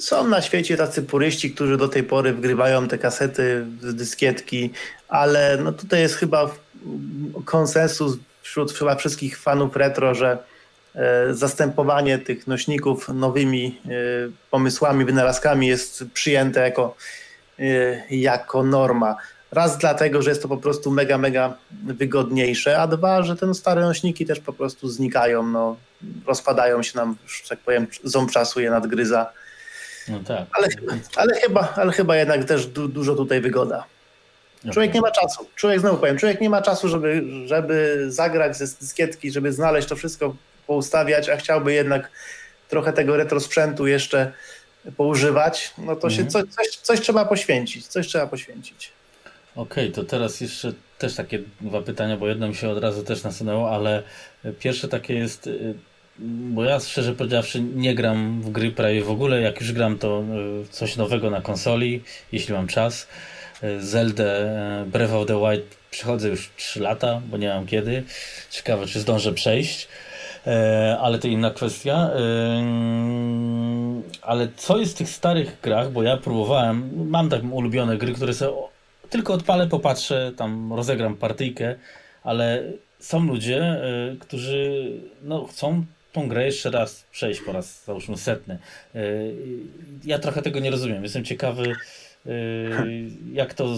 Są 0.00 0.28
na 0.28 0.42
świecie 0.42 0.76
tacy 0.76 1.02
puryści, 1.02 1.50
którzy 1.50 1.76
do 1.76 1.88
tej 1.88 2.02
pory 2.02 2.32
wgrywają 2.32 2.88
te 2.88 2.98
kasety, 2.98 3.64
dyskietki, 3.82 4.70
ale 5.08 5.58
no 5.64 5.72
tutaj 5.72 6.00
jest 6.00 6.14
chyba 6.14 6.50
konsensus 7.44 8.18
wśród 8.42 8.72
chyba 8.72 8.94
wszystkich 8.94 9.38
fanów 9.38 9.76
retro, 9.76 10.14
że 10.14 10.38
e, 10.94 11.34
zastępowanie 11.34 12.18
tych 12.18 12.46
nośników 12.46 13.08
nowymi 13.08 13.80
e, 13.84 13.90
pomysłami, 14.50 15.04
wynalazkami 15.04 15.66
jest 15.66 16.04
przyjęte 16.14 16.60
jako, 16.60 16.96
e, 17.58 17.62
jako 18.16 18.62
norma. 18.62 19.16
Raz 19.52 19.78
dlatego, 19.78 20.22
że 20.22 20.30
jest 20.30 20.42
to 20.42 20.48
po 20.48 20.56
prostu 20.56 20.90
mega, 20.90 21.18
mega 21.18 21.56
wygodniejsze, 21.86 22.78
a 22.78 22.86
dwa, 22.86 23.22
że 23.22 23.36
te 23.36 23.54
stare 23.54 23.80
nośniki 23.80 24.26
też 24.26 24.40
po 24.40 24.52
prostu 24.52 24.88
znikają, 24.88 25.42
no, 25.42 25.76
rozpadają 26.26 26.82
się 26.82 26.98
nam, 26.98 27.16
że 27.26 27.48
tak 27.48 27.58
powiem, 27.58 27.86
ząb 28.04 28.30
czasu 28.30 28.60
je 28.60 28.70
nadgryza. 28.70 29.32
No 30.08 30.20
tak. 30.26 30.46
Ale, 30.52 30.68
ale, 31.16 31.34
chyba, 31.34 31.72
ale 31.76 31.92
chyba 31.92 32.16
jednak 32.16 32.44
też 32.44 32.66
du, 32.66 32.88
dużo 32.88 33.14
tutaj 33.14 33.40
wygoda. 33.40 33.84
Człowiek 34.72 34.94
nie 34.94 35.00
ma 35.00 35.10
czasu. 35.10 35.46
Człowiek, 35.54 35.80
znowu 35.80 35.98
powiem, 35.98 36.18
człowiek 36.18 36.40
nie 36.40 36.50
ma 36.50 36.62
czasu, 36.62 36.88
żeby, 36.88 37.24
żeby 37.46 38.04
zagrać 38.08 38.56
ze 38.56 38.66
dyskietki, 38.80 39.30
żeby 39.30 39.52
znaleźć 39.52 39.88
to 39.88 39.96
wszystko, 39.96 40.34
poustawiać, 40.66 41.28
a 41.28 41.36
chciałby 41.36 41.72
jednak 41.72 42.10
trochę 42.68 42.92
tego 42.92 43.16
retrosprzętu 43.16 43.86
jeszcze 43.86 44.32
poużywać, 44.96 45.74
no 45.78 45.96
to 45.96 46.10
się 46.10 46.22
mhm. 46.22 46.30
coś, 46.30 46.54
coś, 46.54 46.76
coś 46.76 47.00
trzeba 47.00 47.24
poświęcić. 47.24 47.86
Coś 47.86 48.06
trzeba 48.06 48.26
poświęcić. 48.26 48.92
Okej, 49.56 49.84
okay, 49.84 49.94
to 49.94 50.10
teraz 50.10 50.40
jeszcze 50.40 50.72
też 50.98 51.14
takie 51.14 51.38
dwa 51.60 51.82
pytania, 51.82 52.16
bo 52.16 52.28
jedno 52.28 52.48
mi 52.48 52.54
się 52.54 52.68
od 52.68 52.78
razu 52.78 53.02
też 53.02 53.22
nasunęło, 53.22 53.70
ale 53.70 54.02
pierwsze 54.58 54.88
takie 54.88 55.14
jest, 55.14 55.46
y, 55.46 55.74
bo 56.20 56.64
ja 56.64 56.80
szczerze 56.80 57.14
powiedziawszy 57.14 57.60
nie 57.60 57.94
gram 57.94 58.42
w 58.42 58.50
gry 58.50 58.70
prawie 58.70 59.02
w 59.02 59.10
ogóle, 59.10 59.40
jak 59.40 59.60
już 59.60 59.72
gram 59.72 59.98
to 59.98 60.22
y, 60.64 60.68
coś 60.68 60.96
nowego 60.96 61.30
na 61.30 61.40
konsoli, 61.40 62.02
jeśli 62.32 62.54
mam 62.54 62.66
czas. 62.66 63.08
Y, 63.62 63.86
Zelda 63.86 64.24
Breath 64.86 65.14
of 65.14 65.26
the 65.26 65.40
Wild 65.40 65.76
przychodzę 65.90 66.28
już 66.28 66.50
3 66.56 66.80
lata, 66.80 67.22
bo 67.30 67.36
nie 67.36 67.48
mam 67.48 67.66
kiedy. 67.66 68.02
Ciekawe, 68.50 68.86
czy 68.86 69.00
zdążę 69.00 69.32
przejść. 69.32 69.88
E, 70.46 70.98
ale 71.00 71.18
to 71.18 71.28
inna 71.28 71.50
kwestia. 71.50 72.10
Ale 74.22 74.48
co 74.56 74.78
jest 74.78 74.94
w 74.94 74.98
tych 74.98 75.08
starych 75.08 75.56
grach, 75.62 75.92
bo 75.92 76.02
ja 76.02 76.16
próbowałem, 76.16 76.90
mam 77.10 77.28
tak 77.28 77.42
ulubione 77.52 77.96
gry, 77.96 78.12
które 78.12 78.34
są 78.34 78.62
tylko 79.10 79.32
odpalę, 79.32 79.66
popatrzę, 79.66 80.32
tam 80.36 80.72
rozegram 80.72 81.16
partyjkę, 81.16 81.74
ale 82.22 82.62
są 82.98 83.24
ludzie, 83.24 83.80
którzy 84.20 84.90
no, 85.22 85.46
chcą 85.46 85.84
tą 86.12 86.28
grę 86.28 86.46
jeszcze 86.46 86.70
raz 86.70 87.04
przejść 87.10 87.40
po 87.40 87.52
raz, 87.52 87.84
załóżmy, 87.84 88.16
setny. 88.16 88.58
Y, 88.94 89.34
ja 90.04 90.18
trochę 90.18 90.42
tego 90.42 90.60
nie 90.60 90.70
rozumiem. 90.70 91.02
Jestem 91.02 91.24
ciekawy, 91.24 91.72
y, 92.26 92.30
jak 93.32 93.54
to, 93.54 93.76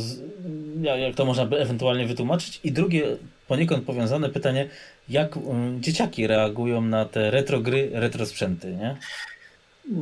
jak 0.83 1.15
to 1.15 1.25
można 1.25 1.47
by 1.47 1.61
ewentualnie 1.61 2.07
wytłumaczyć. 2.07 2.61
I 2.65 2.73
drugie, 2.73 3.17
poniekąd 3.49 3.85
powiązane 3.85 4.29
pytanie, 4.29 4.69
jak 5.09 5.39
dzieciaki 5.81 6.27
reagują 6.27 6.81
na 6.81 7.05
te 7.05 7.31
retro 7.31 7.61
gry, 7.61 7.91
retro 7.93 8.27
sprzęty, 8.27 8.77
nie? 8.77 8.97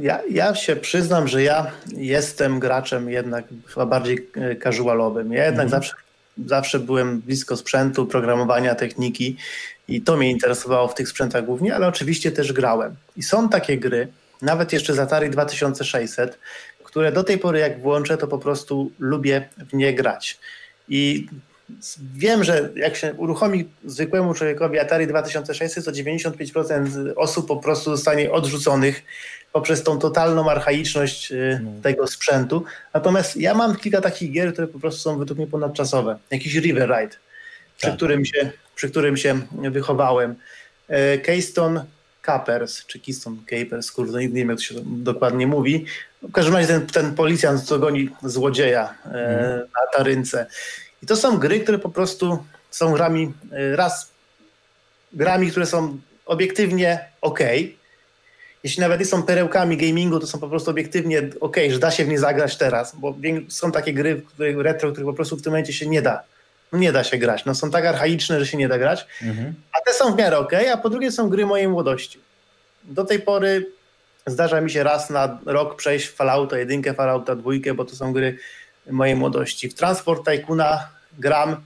Ja, 0.00 0.20
ja 0.30 0.54
się 0.54 0.76
przyznam, 0.76 1.28
że 1.28 1.42
ja 1.42 1.70
jestem 1.96 2.60
graczem 2.60 3.10
jednak 3.10 3.44
chyba 3.66 3.86
bardziej 3.86 4.28
e, 4.36 4.56
casualowym. 4.56 5.32
Ja 5.32 5.44
jednak 5.44 5.64
mhm. 5.64 5.82
zawsze, 5.82 5.94
zawsze 6.46 6.78
byłem 6.78 7.20
blisko 7.20 7.56
sprzętu, 7.56 8.06
programowania, 8.06 8.74
techniki 8.74 9.36
i 9.90 10.00
to 10.00 10.16
mnie 10.16 10.30
interesowało 10.30 10.88
w 10.88 10.94
tych 10.94 11.08
sprzętach 11.08 11.44
głównie, 11.44 11.74
ale 11.74 11.86
oczywiście 11.88 12.32
też 12.32 12.52
grałem. 12.52 12.96
I 13.16 13.22
są 13.22 13.48
takie 13.48 13.78
gry, 13.78 14.08
nawet 14.42 14.72
jeszcze 14.72 14.94
z 14.94 14.98
Atari 14.98 15.30
2600, 15.30 16.38
które 16.84 17.12
do 17.12 17.24
tej 17.24 17.38
pory 17.38 17.58
jak 17.58 17.80
włączę, 17.80 18.18
to 18.18 18.26
po 18.26 18.38
prostu 18.38 18.90
lubię 18.98 19.48
w 19.70 19.74
nie 19.74 19.94
grać. 19.94 20.38
I 20.88 21.26
wiem, 22.14 22.44
że 22.44 22.70
jak 22.76 22.96
się 22.96 23.14
uruchomi 23.14 23.68
zwykłemu 23.84 24.34
człowiekowi 24.34 24.78
Atari 24.78 25.06
2600, 25.06 25.84
to 25.84 25.92
95% 25.92 27.12
osób 27.16 27.48
po 27.48 27.56
prostu 27.56 27.90
zostanie 27.90 28.32
odrzuconych 28.32 29.02
poprzez 29.52 29.82
tą 29.82 29.98
totalną 29.98 30.50
archaiczność 30.50 31.32
y, 31.32 31.60
no. 31.64 31.70
tego 31.82 32.06
sprzętu. 32.06 32.64
Natomiast 32.94 33.36
ja 33.36 33.54
mam 33.54 33.76
kilka 33.76 34.00
takich 34.00 34.32
gier, 34.32 34.52
które 34.52 34.66
po 34.66 34.78
prostu 34.78 35.00
są 35.00 35.18
według 35.18 35.38
mnie 35.38 35.46
ponadczasowe. 35.46 36.18
Jakiś 36.30 36.54
River 36.54 36.88
Ride, 36.88 37.16
przy, 37.76 37.86
tak. 37.86 37.96
którym, 37.96 38.24
się, 38.24 38.52
którym 38.88 39.16
się 39.16 39.40
wychowałem. 39.52 40.34
E, 40.88 41.18
Keystone 41.18 41.84
Capers, 42.26 42.86
czy 42.86 43.00
Keystone 43.00 43.36
Capers, 43.50 43.92
kurde, 43.92 44.20
nie 44.20 44.28
wiem 44.28 44.48
jak 44.48 44.58
to 44.58 44.64
się 44.64 44.74
dokładnie 44.86 45.46
mówi. 45.46 45.86
W 46.22 46.32
każdym 46.32 46.54
razie 46.54 46.68
ten, 46.68 46.86
ten 46.86 47.14
policjant, 47.14 47.62
co 47.62 47.78
goni 47.78 48.10
złodzieja 48.22 48.94
mm. 49.04 49.58
na 49.58 49.98
tarynce. 49.98 50.46
I 51.02 51.06
to 51.06 51.16
są 51.16 51.38
gry, 51.38 51.60
które 51.60 51.78
po 51.78 51.88
prostu 51.88 52.44
są 52.70 52.92
grami, 52.92 53.32
e, 53.52 53.76
raz 53.76 54.10
grami, 55.12 55.50
które 55.50 55.66
są 55.66 55.98
obiektywnie 56.26 57.04
ok, 57.20 57.40
jeśli 58.64 58.80
nawet 58.80 59.00
nie 59.00 59.06
są 59.06 59.22
perełkami 59.22 59.76
gamingu, 59.76 60.20
to 60.20 60.26
są 60.26 60.38
po 60.38 60.48
prostu 60.48 60.70
obiektywnie 60.70 61.22
ok, 61.40 61.56
że 61.70 61.78
da 61.78 61.90
się 61.90 62.04
w 62.04 62.08
nie 62.08 62.18
zagrać 62.18 62.56
teraz, 62.56 62.96
bo 62.96 63.14
są 63.48 63.72
takie 63.72 63.92
gry, 63.92 64.22
które, 64.34 64.62
retro, 64.62 64.92
których 64.92 65.06
po 65.06 65.14
prostu 65.14 65.36
w 65.36 65.42
tym 65.42 65.52
momencie 65.52 65.72
się 65.72 65.86
nie 65.86 66.02
da. 66.02 66.22
Nie 66.72 66.92
da 66.92 67.04
się 67.04 67.18
grać. 67.18 67.44
No 67.44 67.54
są 67.54 67.70
tak 67.70 67.86
archaiczne, 67.86 68.40
że 68.40 68.46
się 68.46 68.58
nie 68.58 68.68
da 68.68 68.78
grać. 68.78 69.06
Mhm. 69.22 69.54
A 69.72 69.80
te 69.86 69.92
są 69.92 70.12
w 70.12 70.18
miarę 70.18 70.38
ok, 70.38 70.52
a 70.72 70.76
po 70.76 70.90
drugie 70.90 71.12
są 71.12 71.28
gry 71.28 71.46
mojej 71.46 71.68
młodości. 71.68 72.20
Do 72.84 73.04
tej 73.04 73.20
pory 73.20 73.66
zdarza 74.26 74.60
mi 74.60 74.70
się 74.70 74.82
raz 74.82 75.10
na 75.10 75.38
rok 75.46 75.76
przejść 75.76 76.06
w 76.06 76.14
Fallouta 76.14 76.58
jedynkę, 76.58 76.94
Fallouta 76.94 77.36
dwójkę, 77.36 77.74
bo 77.74 77.84
to 77.84 77.96
są 77.96 78.12
gry 78.12 78.38
mojej 78.90 79.16
młodości. 79.16 79.68
W 79.68 79.74
Transport 79.74 80.24
Tycoona 80.24 80.88
gram 81.18 81.56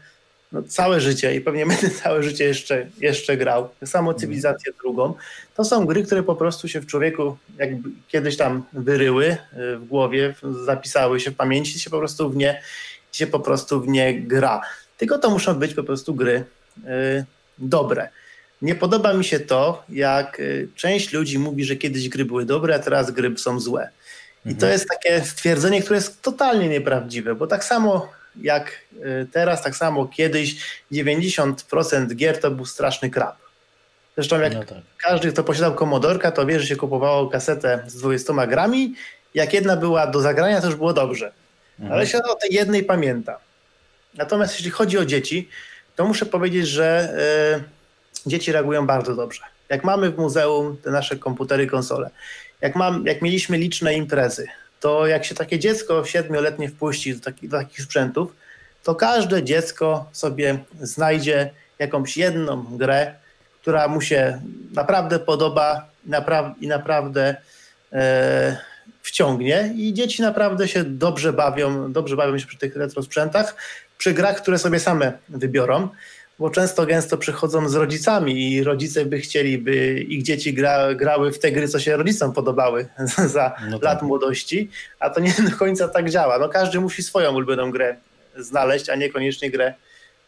no, 0.52 0.62
całe 0.62 1.00
życie 1.00 1.34
i 1.34 1.40
pewnie 1.40 1.66
będę 1.74 1.90
całe 1.90 2.22
życie 2.22 2.44
jeszcze, 2.44 2.86
jeszcze 2.98 3.36
grał. 3.36 3.68
Samo 3.84 4.10
mhm. 4.10 4.20
cywilizację 4.20 4.72
drugą. 4.72 5.14
To 5.54 5.64
są 5.64 5.86
gry, 5.86 6.02
które 6.02 6.22
po 6.22 6.36
prostu 6.36 6.68
się 6.68 6.80
w 6.80 6.86
człowieku 6.86 7.36
jakby 7.58 7.90
kiedyś 8.08 8.36
tam 8.36 8.62
wyryły 8.72 9.26
y, 9.26 9.76
w 9.76 9.84
głowie, 9.84 10.34
zapisały 10.64 11.20
się 11.20 11.30
w 11.30 11.36
pamięci, 11.36 11.80
się 11.80 11.90
po 11.90 11.98
prostu 11.98 12.30
w 12.30 12.36
nie, 12.36 12.62
się 13.12 13.26
po 13.26 13.40
prostu 13.40 13.80
w 13.80 13.88
nie 13.88 14.20
gra. 14.20 14.60
Tylko 14.98 15.18
to 15.18 15.30
muszą 15.30 15.54
być 15.54 15.74
po 15.74 15.84
prostu 15.84 16.14
gry 16.14 16.44
y, 16.86 17.24
dobre. 17.58 18.08
Nie 18.62 18.74
podoba 18.74 19.12
mi 19.12 19.24
się 19.24 19.40
to, 19.40 19.84
jak 19.88 20.40
y, 20.40 20.68
część 20.76 21.12
ludzi 21.12 21.38
mówi, 21.38 21.64
że 21.64 21.76
kiedyś 21.76 22.08
gry 22.08 22.24
były 22.24 22.44
dobre, 22.44 22.74
a 22.74 22.78
teraz 22.78 23.10
gry 23.10 23.38
są 23.38 23.60
złe. 23.60 23.88
I 24.46 24.48
to 24.48 24.52
mhm. 24.54 24.72
jest 24.72 24.88
takie 24.88 25.24
stwierdzenie, 25.24 25.82
które 25.82 25.96
jest 25.96 26.22
totalnie 26.22 26.68
nieprawdziwe, 26.68 27.34
bo 27.34 27.46
tak 27.46 27.64
samo 27.64 28.08
jak 28.42 28.72
y, 28.92 29.26
teraz, 29.32 29.62
tak 29.62 29.76
samo 29.76 30.06
kiedyś 30.06 30.56
90% 30.92 32.14
gier 32.14 32.40
to 32.40 32.50
był 32.50 32.66
straszny 32.66 33.10
krab. 33.10 33.36
Zresztą 34.16 34.40
jak 34.40 34.54
no 34.54 34.64
tak. 34.64 34.78
każdy, 34.98 35.32
kto 35.32 35.44
posiadał 35.44 35.74
komodorka, 35.74 36.30
to 36.30 36.46
wie, 36.46 36.60
że 36.60 36.66
się 36.66 36.76
kupowało 36.76 37.28
kasetę 37.28 37.84
z 37.86 37.96
20 37.96 38.46
grami. 38.46 38.94
Jak 39.34 39.54
jedna 39.54 39.76
była 39.76 40.06
do 40.06 40.20
zagrania, 40.20 40.60
to 40.60 40.66
już 40.66 40.76
było 40.76 40.92
dobrze. 40.92 41.32
Mhm. 41.78 41.92
Ale 41.92 42.06
się 42.06 42.18
o 42.18 42.34
tej 42.34 42.54
jednej 42.54 42.84
pamięta. 42.84 43.38
Natomiast 44.14 44.54
jeśli 44.54 44.70
chodzi 44.70 44.98
o 44.98 45.04
dzieci, 45.04 45.48
to 45.96 46.04
muszę 46.04 46.26
powiedzieć, 46.26 46.68
że 46.68 47.14
y, 48.26 48.30
dzieci 48.30 48.52
reagują 48.52 48.86
bardzo 48.86 49.14
dobrze. 49.14 49.42
Jak 49.68 49.84
mamy 49.84 50.10
w 50.10 50.18
muzeum 50.18 50.76
te 50.76 50.90
nasze 50.90 51.16
komputery, 51.16 51.66
konsole, 51.66 52.10
jak, 52.60 52.76
mam, 52.76 53.06
jak 53.06 53.22
mieliśmy 53.22 53.58
liczne 53.58 53.94
imprezy, 53.94 54.46
to 54.80 55.06
jak 55.06 55.24
się 55.24 55.34
takie 55.34 55.58
dziecko 55.58 56.04
siedmioletnie 56.04 56.68
wpuści 56.68 57.14
do, 57.14 57.20
taki, 57.20 57.48
do 57.48 57.58
takich 57.58 57.80
sprzętów, 57.80 58.32
to 58.82 58.94
każde 58.94 59.42
dziecko 59.42 60.08
sobie 60.12 60.58
znajdzie 60.80 61.50
jakąś 61.78 62.16
jedną 62.16 62.64
grę, 62.76 63.14
która 63.62 63.88
mu 63.88 64.00
się 64.00 64.40
naprawdę 64.72 65.18
podoba 65.18 65.88
i 66.60 66.68
naprawdę 66.68 67.36
e, 67.92 68.56
wciągnie 69.02 69.74
i 69.76 69.94
dzieci 69.94 70.22
naprawdę 70.22 70.68
się 70.68 70.84
dobrze 70.84 71.32
bawią, 71.32 71.92
dobrze 71.92 72.16
bawią 72.16 72.38
się 72.38 72.46
przy 72.46 72.58
tych 72.58 72.76
retro 72.76 73.02
sprzętach, 73.02 73.56
przy 74.04 74.14
grach, 74.14 74.36
które 74.36 74.58
sobie 74.58 74.80
same 74.80 75.12
wybiorą 75.28 75.88
bo 76.38 76.50
często 76.50 76.86
gęsto 76.86 77.18
przychodzą 77.18 77.68
z 77.68 77.74
rodzicami 77.74 78.52
i 78.52 78.64
rodzice 78.64 79.04
by 79.04 79.20
chcieli, 79.20 79.58
by 79.58 80.00
ich 80.00 80.22
dzieci 80.22 80.54
gra, 80.54 80.94
grały 80.94 81.32
w 81.32 81.38
te 81.38 81.52
gry, 81.52 81.68
co 81.68 81.80
się 81.80 81.96
rodzicom 81.96 82.32
podobały 82.32 82.86
za 83.34 83.52
no 83.70 83.78
tak. 83.78 83.84
lat 83.84 84.02
młodości, 84.02 84.70
a 85.00 85.10
to 85.10 85.20
nie 85.20 85.34
do 85.50 85.56
końca 85.56 85.88
tak 85.88 86.10
działa. 86.10 86.38
No 86.38 86.48
każdy 86.48 86.80
musi 86.80 87.02
swoją 87.02 87.34
ulubioną 87.34 87.70
grę 87.70 87.96
znaleźć, 88.36 88.88
a 88.88 88.94
niekoniecznie 88.96 89.50
grę, 89.50 89.74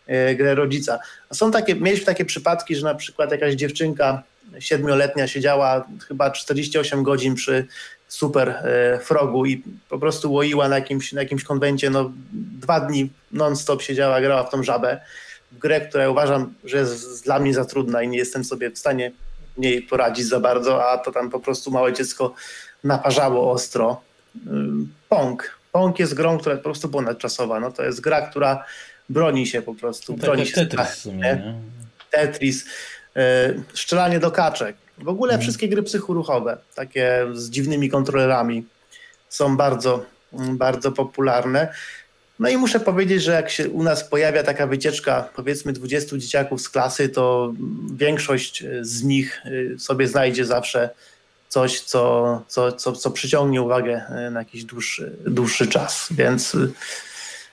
e, 0.06 0.34
grę 0.34 0.54
rodzica. 0.54 0.98
Są 1.32 1.50
takie, 1.50 1.74
mieliśmy 1.74 2.06
takie 2.06 2.24
przypadki, 2.24 2.76
że 2.76 2.84
na 2.84 2.94
przykład 2.94 3.30
jakaś 3.30 3.54
dziewczynka 3.54 4.22
siedmioletnia 4.58 5.28
siedziała 5.28 5.86
chyba 6.08 6.30
48 6.30 7.02
godzin 7.02 7.34
przy 7.34 7.66
super 8.08 8.48
e, 8.48 8.98
frogu 8.98 9.46
i 9.46 9.62
po 9.88 9.98
prostu 9.98 10.32
łoiła 10.32 10.68
na 10.68 10.74
jakimś, 10.74 11.12
na 11.12 11.22
jakimś 11.22 11.44
konwencie, 11.44 11.90
no 11.90 12.12
dwa 12.32 12.80
dni 12.80 13.10
non-stop 13.32 13.82
siedziała, 13.82 14.20
grała 14.20 14.44
w 14.44 14.50
tą 14.50 14.62
żabę 14.62 15.00
grę, 15.52 15.80
która 15.80 16.10
uważam, 16.10 16.54
że 16.64 16.76
jest 16.76 17.24
dla 17.24 17.38
mnie 17.38 17.54
za 17.54 17.64
trudna 17.64 18.02
i 18.02 18.08
nie 18.08 18.18
jestem 18.18 18.44
sobie 18.44 18.70
w 18.70 18.78
stanie 18.78 19.12
w 19.56 19.60
niej 19.60 19.82
poradzić 19.82 20.26
za 20.26 20.40
bardzo, 20.40 20.90
a 20.90 20.98
to 20.98 21.12
tam 21.12 21.30
po 21.30 21.40
prostu 21.40 21.70
małe 21.70 21.92
dziecko 21.92 22.34
naparzało 22.84 23.52
ostro. 23.52 24.00
Pong. 25.08 25.58
Pong 25.72 25.98
jest 25.98 26.14
grą, 26.14 26.38
która 26.38 26.56
po 26.56 26.62
prostu 26.62 26.88
ponadczasowa. 26.88 27.60
No 27.60 27.72
to 27.72 27.84
jest 27.84 28.00
gra, 28.00 28.28
która 28.28 28.64
broni 29.08 29.46
się 29.46 29.62
po 29.62 29.74
prostu. 29.74 30.12
No, 30.12 30.18
broni 30.18 30.42
tak 30.42 30.54
się 30.54 30.66
Tetris 30.66 31.06
w? 31.06 31.10
Tetris, 32.10 32.64
yy, 33.14 33.22
strzelanie 33.74 34.20
do 34.20 34.30
kaczek. 34.30 34.76
W 34.98 35.08
ogóle 35.08 35.32
mhm. 35.32 35.42
wszystkie 35.42 35.68
gry 35.68 35.82
psychoruchowe, 35.82 36.58
takie 36.74 37.26
z 37.32 37.50
dziwnymi 37.50 37.88
kontrolerami, 37.88 38.64
są 39.28 39.56
bardzo, 39.56 40.04
bardzo 40.32 40.92
popularne. 40.92 41.74
No 42.38 42.48
i 42.48 42.56
muszę 42.56 42.80
powiedzieć, 42.80 43.22
że 43.22 43.32
jak 43.32 43.50
się 43.50 43.68
u 43.68 43.82
nas 43.82 44.04
pojawia 44.04 44.42
taka 44.42 44.66
wycieczka, 44.66 45.28
powiedzmy 45.36 45.72
20 45.72 46.18
dzieciaków 46.18 46.60
z 46.60 46.68
klasy, 46.68 47.08
to 47.08 47.54
większość 47.94 48.64
z 48.80 49.02
nich 49.02 49.42
y, 49.46 49.78
sobie 49.78 50.08
znajdzie 50.08 50.44
zawsze 50.44 50.90
coś, 51.48 51.80
co, 51.80 52.42
co, 52.48 52.72
co, 52.72 52.92
co 52.92 53.10
przyciągnie 53.10 53.62
uwagę 53.62 54.02
y, 54.28 54.30
na 54.30 54.40
jakiś 54.40 54.64
dłuższy, 54.64 55.16
dłuższy 55.26 55.66
czas. 55.66 56.08
Więc 56.10 56.56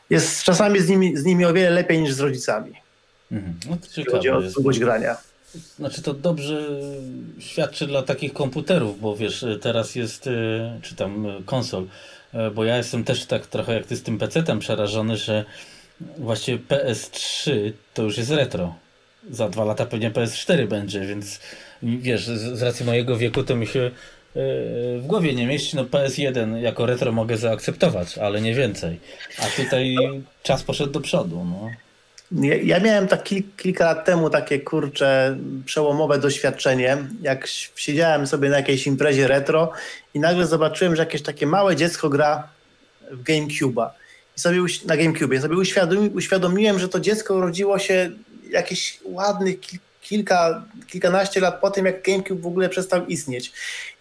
jest 0.09 0.43
czasami 0.43 0.79
z 0.79 0.89
nimi, 0.89 1.17
z 1.17 1.25
nimi 1.25 1.45
o 1.45 1.53
wiele 1.53 1.69
lepiej 1.69 2.01
niż 2.01 2.13
z 2.13 2.19
rodzicami. 2.19 2.73
Mhm. 3.31 3.53
No 3.69 3.77
to 3.77 3.87
ciekawe 3.87 4.17
chodzi 4.17 4.29
o 4.29 4.41
długość 4.41 4.79
grania. 4.79 5.17
Znaczy 5.56 6.01
to 6.01 6.14
dobrze 6.14 6.68
świadczy 7.39 7.88
dla 7.88 8.04
takich 8.04 8.34
komputerów, 8.34 9.01
bo 9.01 9.16
wiesz, 9.16 9.45
teraz 9.62 9.95
jest, 9.95 10.30
czy 10.82 10.95
tam 10.95 11.28
konsol, 11.45 11.88
E, 12.34 12.51
bo 12.51 12.66
ja 12.66 12.78
jestem 12.78 13.04
też 13.04 13.26
tak 13.26 13.47
trochę 13.47 13.74
jak 13.74 13.86
ty 13.86 13.95
z 13.95 14.04
tym 14.04 14.18
PC-tem 14.18 14.60
przerażony, 14.60 15.18
że 15.18 15.45
właściwie 16.18 16.60
PS3 16.60 17.51
to 17.93 18.04
już 18.04 18.18
jest 18.18 18.32
retro. 18.32 18.76
Za 19.32 19.49
dwa 19.49 19.66
lata 19.66 19.86
pewnie 19.86 20.12
PS4 20.12 20.68
będzie, 20.68 20.99
więc 20.99 21.39
wiesz, 21.84 22.26
z, 22.26 22.62
racji 22.62 22.86
mojego 22.86 23.18
wieku 23.18 23.43
to 23.43 23.56
mi 23.56 23.68
się 23.68 23.91
w 24.97 25.04
głowie 25.08 25.34
nie 25.34 25.47
mieści. 25.47 25.76
No 25.76 25.84
PS1 25.84 26.56
jako 26.56 26.86
retro 26.86 27.12
mogę 27.12 27.38
zaakceptować, 27.38 28.18
ale 28.18 28.41
nie 28.41 28.54
więcej. 28.54 28.99
A 29.39 29.62
tutaj 29.62 29.95
czas 30.43 30.64
poszedł 30.64 30.91
do 30.91 31.01
przodu. 31.01 31.45
No. 31.45 31.70
Ja, 32.41 32.79
miałem 32.79 33.07
tak 33.07 33.23
kil, 33.23 33.43
kilka 33.57 33.86
lat 33.86 34.05
temu 34.05 34.29
takie 34.29 34.59
kurcze 34.59 35.38
przełomowe 35.65 36.19
doświadczenie, 36.19 36.97
jak 37.21 37.47
siedziałem 37.75 38.27
sobie 38.27 38.49
na 38.49 38.57
jakiejś 38.57 38.88
imprezie 38.88 39.27
retro 39.27 39.71
i 40.13 40.19
nagle 40.19 40.47
zobaczyłem, 40.47 40.95
że 40.95 41.01
jakieś 41.01 41.21
takie 41.21 41.47
małe 41.47 41.75
dziecko 41.75 42.09
gra 42.09 42.47
w 43.11 43.23
GameCube'a. 43.23 43.89
I 44.38 44.39
sobie 44.39 44.57
na 44.86 44.97
GameCube. 44.97 45.41
sobie 45.41 45.57
uświadomi, 45.57 46.09
uświadomiłem, 46.09 46.79
że 46.79 46.89
to 46.89 46.99
dziecko 46.99 47.36
urodziło 47.36 47.79
się 47.79 48.11
jakieś 48.49 48.99
ładnych 49.03 49.55
kilka, 50.01 50.63
kilkanaście 50.88 51.39
lat 51.39 51.61
po 51.61 51.71
tym, 51.71 51.86
jak 51.86 52.03
GameCube 52.03 52.41
w 52.41 52.47
ogóle 52.47 52.69
przestał 52.69 53.05
istnieć. 53.05 53.51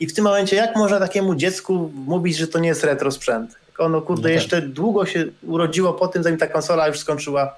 I 0.00 0.06
w 0.06 0.14
tym 0.14 0.24
momencie, 0.24 0.56
jak 0.56 0.76
można 0.76 0.98
takiemu 0.98 1.34
dziecku 1.34 1.92
mówić, 1.94 2.36
że 2.36 2.48
to 2.48 2.58
nie 2.58 2.68
jest 2.68 2.84
retro 2.84 3.10
sprzęt? 3.10 3.56
Ono, 3.78 4.02
kurde, 4.02 4.22
no 4.22 4.28
tak. 4.28 4.34
jeszcze 4.34 4.62
długo 4.62 5.06
się 5.06 5.24
urodziło 5.42 5.92
po 5.92 6.08
tym, 6.08 6.22
zanim 6.22 6.38
ta 6.38 6.46
konsola 6.46 6.88
już 6.88 6.98
skończyła 6.98 7.56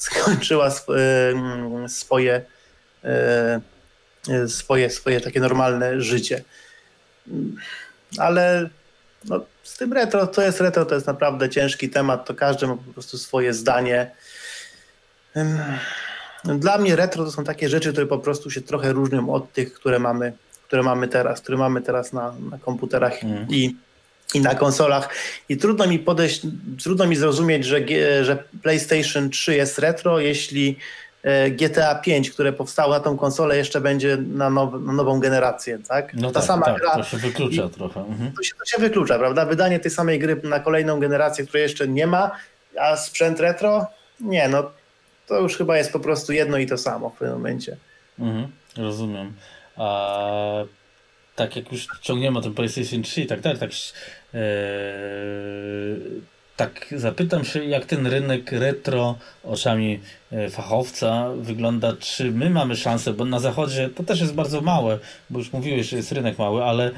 skończyła 0.00 0.70
swoje, 1.88 2.42
e, 3.04 3.60
swoje, 4.48 4.90
swoje 4.90 5.20
takie 5.20 5.40
normalne 5.40 6.00
życie. 6.00 6.44
Ale 8.18 8.70
no, 9.24 9.40
z 9.62 9.76
tym 9.76 9.92
retro, 9.92 10.26
to 10.26 10.42
jest 10.42 10.60
retro, 10.60 10.86
to 10.86 10.94
jest 10.94 11.06
naprawdę 11.06 11.48
ciężki 11.48 11.90
temat, 11.90 12.26
to 12.26 12.34
każdy 12.34 12.66
ma 12.66 12.76
po 12.76 12.92
prostu 12.92 13.18
swoje 13.18 13.54
zdanie. 13.54 14.10
Dla 16.44 16.78
mnie 16.78 16.96
retro 16.96 17.24
to 17.24 17.30
są 17.32 17.44
takie 17.44 17.68
rzeczy, 17.68 17.92
które 17.92 18.06
po 18.06 18.18
prostu 18.18 18.50
się 18.50 18.60
trochę 18.60 18.92
różnią 18.92 19.32
od 19.32 19.52
tych, 19.52 19.72
które 19.72 19.98
mamy, 19.98 20.32
które 20.66 20.82
mamy 20.82 21.08
teraz, 21.08 21.40
które 21.40 21.58
mamy 21.58 21.82
teraz 21.82 22.12
na, 22.12 22.34
na 22.50 22.58
komputerach 22.58 23.24
mm. 23.24 23.46
i 23.48 23.76
i 24.34 24.40
na 24.40 24.54
konsolach. 24.54 25.08
I 25.48 25.56
trudno 25.56 25.86
mi 25.86 25.98
podejść, 25.98 26.42
trudno 26.82 27.06
mi 27.06 27.16
zrozumieć, 27.16 27.64
że, 27.64 27.80
że 28.22 28.44
PlayStation 28.62 29.30
3 29.30 29.54
jest 29.54 29.78
retro, 29.78 30.20
jeśli 30.20 30.76
e, 31.22 31.50
GTA 31.50 31.94
5, 31.94 32.30
które 32.30 32.52
powstało 32.52 32.92
na 32.92 33.00
tą 33.00 33.16
konsolę, 33.16 33.56
jeszcze 33.56 33.80
będzie 33.80 34.16
na, 34.16 34.50
now, 34.50 34.72
na 34.80 34.92
nową 34.92 35.20
generację, 35.20 35.78
tak? 35.88 36.14
No 36.14 36.28
Ta 36.28 36.40
tak, 36.40 36.44
sama 36.44 36.66
tak, 36.66 36.78
gra. 36.80 36.96
To 36.96 37.02
się 37.02 37.16
wyklucza 37.16 37.68
trochę. 37.68 38.00
Mhm. 38.00 38.32
To, 38.32 38.42
się, 38.42 38.54
to 38.58 38.64
się 38.64 38.78
wyklucza, 38.78 39.18
prawda? 39.18 39.46
Wydanie 39.46 39.80
tej 39.80 39.90
samej 39.90 40.18
gry 40.18 40.40
na 40.44 40.60
kolejną 40.60 41.00
generację, 41.00 41.46
której 41.46 41.62
jeszcze 41.62 41.88
nie 41.88 42.06
ma, 42.06 42.30
a 42.80 42.96
sprzęt 42.96 43.40
retro? 43.40 43.86
Nie, 44.20 44.48
no 44.48 44.70
to 45.26 45.40
już 45.40 45.56
chyba 45.56 45.78
jest 45.78 45.92
po 45.92 46.00
prostu 46.00 46.32
jedno 46.32 46.58
i 46.58 46.66
to 46.66 46.78
samo 46.78 47.10
w 47.10 47.18
tym 47.18 47.30
momencie. 47.30 47.76
Mhm, 48.18 48.48
rozumiem. 48.76 49.32
A 49.76 50.64
tak 51.36 51.56
jak 51.56 51.72
już 51.72 51.88
ciągniemy 52.00 52.38
o 52.38 52.42
ten 52.42 52.54
PlayStation 52.54 53.02
3 53.02 53.20
i 53.20 53.26
tak 53.26 53.40
dalej, 53.40 53.58
tak 53.58 53.70
tak 56.60 56.94
zapytam 56.96 57.44
się, 57.44 57.64
jak 57.64 57.86
ten 57.86 58.06
rynek 58.06 58.52
retro 58.52 59.18
oczami 59.44 60.00
e, 60.32 60.50
fachowca 60.50 61.28
wygląda, 61.36 61.96
czy 62.00 62.30
my 62.30 62.50
mamy 62.50 62.76
szansę, 62.76 63.12
bo 63.12 63.24
na 63.24 63.40
zachodzie 63.40 63.88
to 63.88 64.02
też 64.02 64.20
jest 64.20 64.34
bardzo 64.34 64.60
małe, 64.60 64.98
bo 65.30 65.38
już 65.38 65.52
mówiłeś, 65.52 65.88
że 65.88 65.96
jest 65.96 66.12
rynek 66.12 66.38
mały, 66.38 66.64
ale 66.64 66.90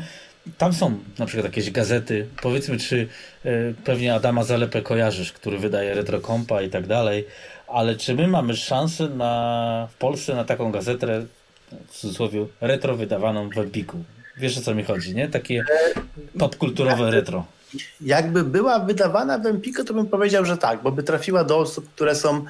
tam 0.59 0.72
są 0.72 0.99
na 1.18 1.26
przykład 1.26 1.45
jakieś 1.45 1.70
gazety, 1.70 2.26
powiedzmy, 2.43 2.78
czy 2.78 3.09
e, 3.45 3.51
pewnie 3.85 4.14
Adama 4.14 4.45
Zalepę 4.45 4.83
kojarzysz, 4.83 5.33
który 5.33 5.59
wydaje 5.59 5.95
retro 5.95 6.20
kompa 6.20 6.62
i 6.62 6.70
tak 6.70 6.87
dalej, 6.87 7.26
ale 7.68 7.97
czy 7.97 8.14
my 8.14 8.28
mamy 8.28 8.57
szansę 8.57 9.09
na, 9.09 9.89
w 9.91 9.95
Polsce 9.95 10.35
na 10.35 10.45
taką 10.45 10.72
gazetę, 10.72 11.26
w 11.89 11.97
cudzysłowie, 11.97 12.47
retro 12.61 12.97
wydawaną 12.97 13.49
w 13.49 13.59
Empiku? 13.59 14.05
Wiesz 14.37 14.59
o 14.59 14.61
co 14.61 14.74
mi 14.74 14.85
chodzi, 14.85 15.14
nie? 15.14 15.28
Takie 15.28 15.64
popkulturowe 16.39 17.11
retro. 17.11 17.45
Jakby 18.01 18.45
była 18.45 18.78
wydawana 18.78 19.39
w 19.39 19.47
Empiku, 19.47 19.85
to 19.85 19.95
bym 19.95 20.07
powiedział, 20.07 20.45
że 20.45 20.57
tak, 20.57 20.83
bo 20.83 20.93
by 20.93 21.03
trafiła 21.03 21.45
do 21.45 21.59
osób, 21.59 21.91
które 21.95 22.14
są 22.14 22.45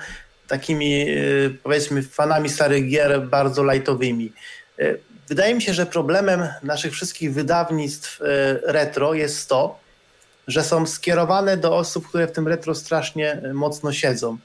takimi 0.48 1.08
y, 1.08 1.58
powiedzmy 1.62 2.02
fanami 2.02 2.48
starych 2.48 2.88
gier 2.88 3.26
bardzo 3.28 3.64
lightowymi. 3.72 4.32
Y, 4.80 4.98
wydaje 5.28 5.54
mi 5.54 5.62
się, 5.62 5.74
że 5.74 5.86
problemem 5.86 6.48
naszych 6.62 6.92
wszystkich 6.92 7.34
wydawnictw 7.34 8.20
y, 8.20 8.24
retro 8.64 9.14
jest 9.14 9.48
to, 9.48 9.78
że 10.48 10.64
są 10.64 10.86
skierowane 10.86 11.56
do 11.56 11.76
osób, 11.76 12.08
które 12.08 12.26
w 12.26 12.32
tym 12.32 12.48
retro 12.48 12.74
strasznie 12.74 13.42
mocno 13.54 13.92
siedzą. 13.92 14.38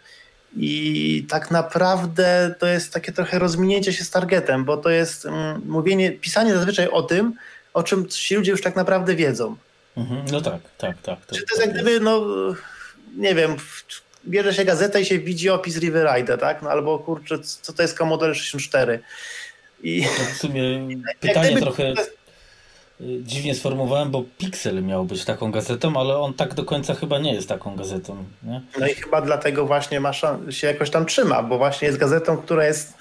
I 0.56 1.26
tak 1.30 1.52
naprawdę 1.52 2.56
to 2.60 2.68
jest 2.68 2.93
takie 2.93 3.12
trochę 3.12 3.39
rozminięcie 3.39 3.93
się 3.93 4.04
z 4.04 4.10
targetem, 4.10 4.66
bo 4.66 4.78
to 4.78 4.89
jest 4.89 5.26
mm, 5.26 5.62
mówienie, 5.66 6.12
pisanie 6.12 6.54
zazwyczaj 6.54 6.88
o 6.88 7.04
tym, 7.04 7.34
o 7.74 7.84
czym 7.84 8.08
ci 8.08 8.36
ludzie 8.36 8.52
już 8.52 8.62
tak 8.62 8.76
naprawdę 8.76 9.16
wiedzą. 9.16 9.56
Mhm, 9.98 10.26
no 10.32 10.41
tak, 10.41 10.62
tak, 10.78 11.02
tak. 11.02 11.26
To, 11.26 11.36
Czy 11.36 11.41
to 11.45 11.56
jest 11.56 11.68
jak 11.68 11.74
gdyby, 11.74 12.00
no 12.00 12.26
nie 13.18 13.36
wiem, 13.36 13.56
bierze 14.28 14.54
się 14.54 14.66
gazetę 14.66 15.02
i 15.02 15.06
się 15.06 15.20
widzi 15.20 15.50
opis 15.50 15.78
Riveride, 15.78 16.38
tak? 16.38 16.62
No, 16.62 16.70
albo 16.70 17.00
kurczę, 17.00 17.39
co 17.39 17.74
to 17.74 17.82
jest 17.82 17.98
Commodore 17.98 18.36
64. 18.36 19.00
I 19.84 20.02
no 20.02 20.26
w 20.26 20.38
sumie 20.38 20.62
pytanie 21.20 21.52
gdyby, 21.52 21.62
trochę 21.62 21.93
dziwnie 23.00 23.56
sformułowałem, 23.56 24.12
bo 24.12 24.24
Pixel 24.38 24.84
miał 24.84 25.06
być 25.06 25.26
taką 25.26 25.52
gazetą, 25.52 26.00
ale 26.00 26.18
on 26.18 26.34
tak 26.34 26.54
do 26.54 26.66
końca 26.66 26.95
chyba 26.95 27.20
nie 27.20 27.34
jest 27.34 27.50
taką 27.50 27.76
gazetą. 27.76 28.26
Nie? 28.43 28.62
No 28.80 28.88
i 28.88 28.93
chyba 28.93 29.22
dlatego 29.22 29.66
właśnie 29.66 30.00
ma 30.00 30.14
się 30.50 30.68
jakoś 30.68 30.89
tam 30.89 31.06
trzyma, 31.06 31.43
bo 31.43 31.58
właśnie 31.58 31.88
jest 31.88 32.00
gazetą, 32.00 32.38
która 32.38 32.66
jest 32.66 32.93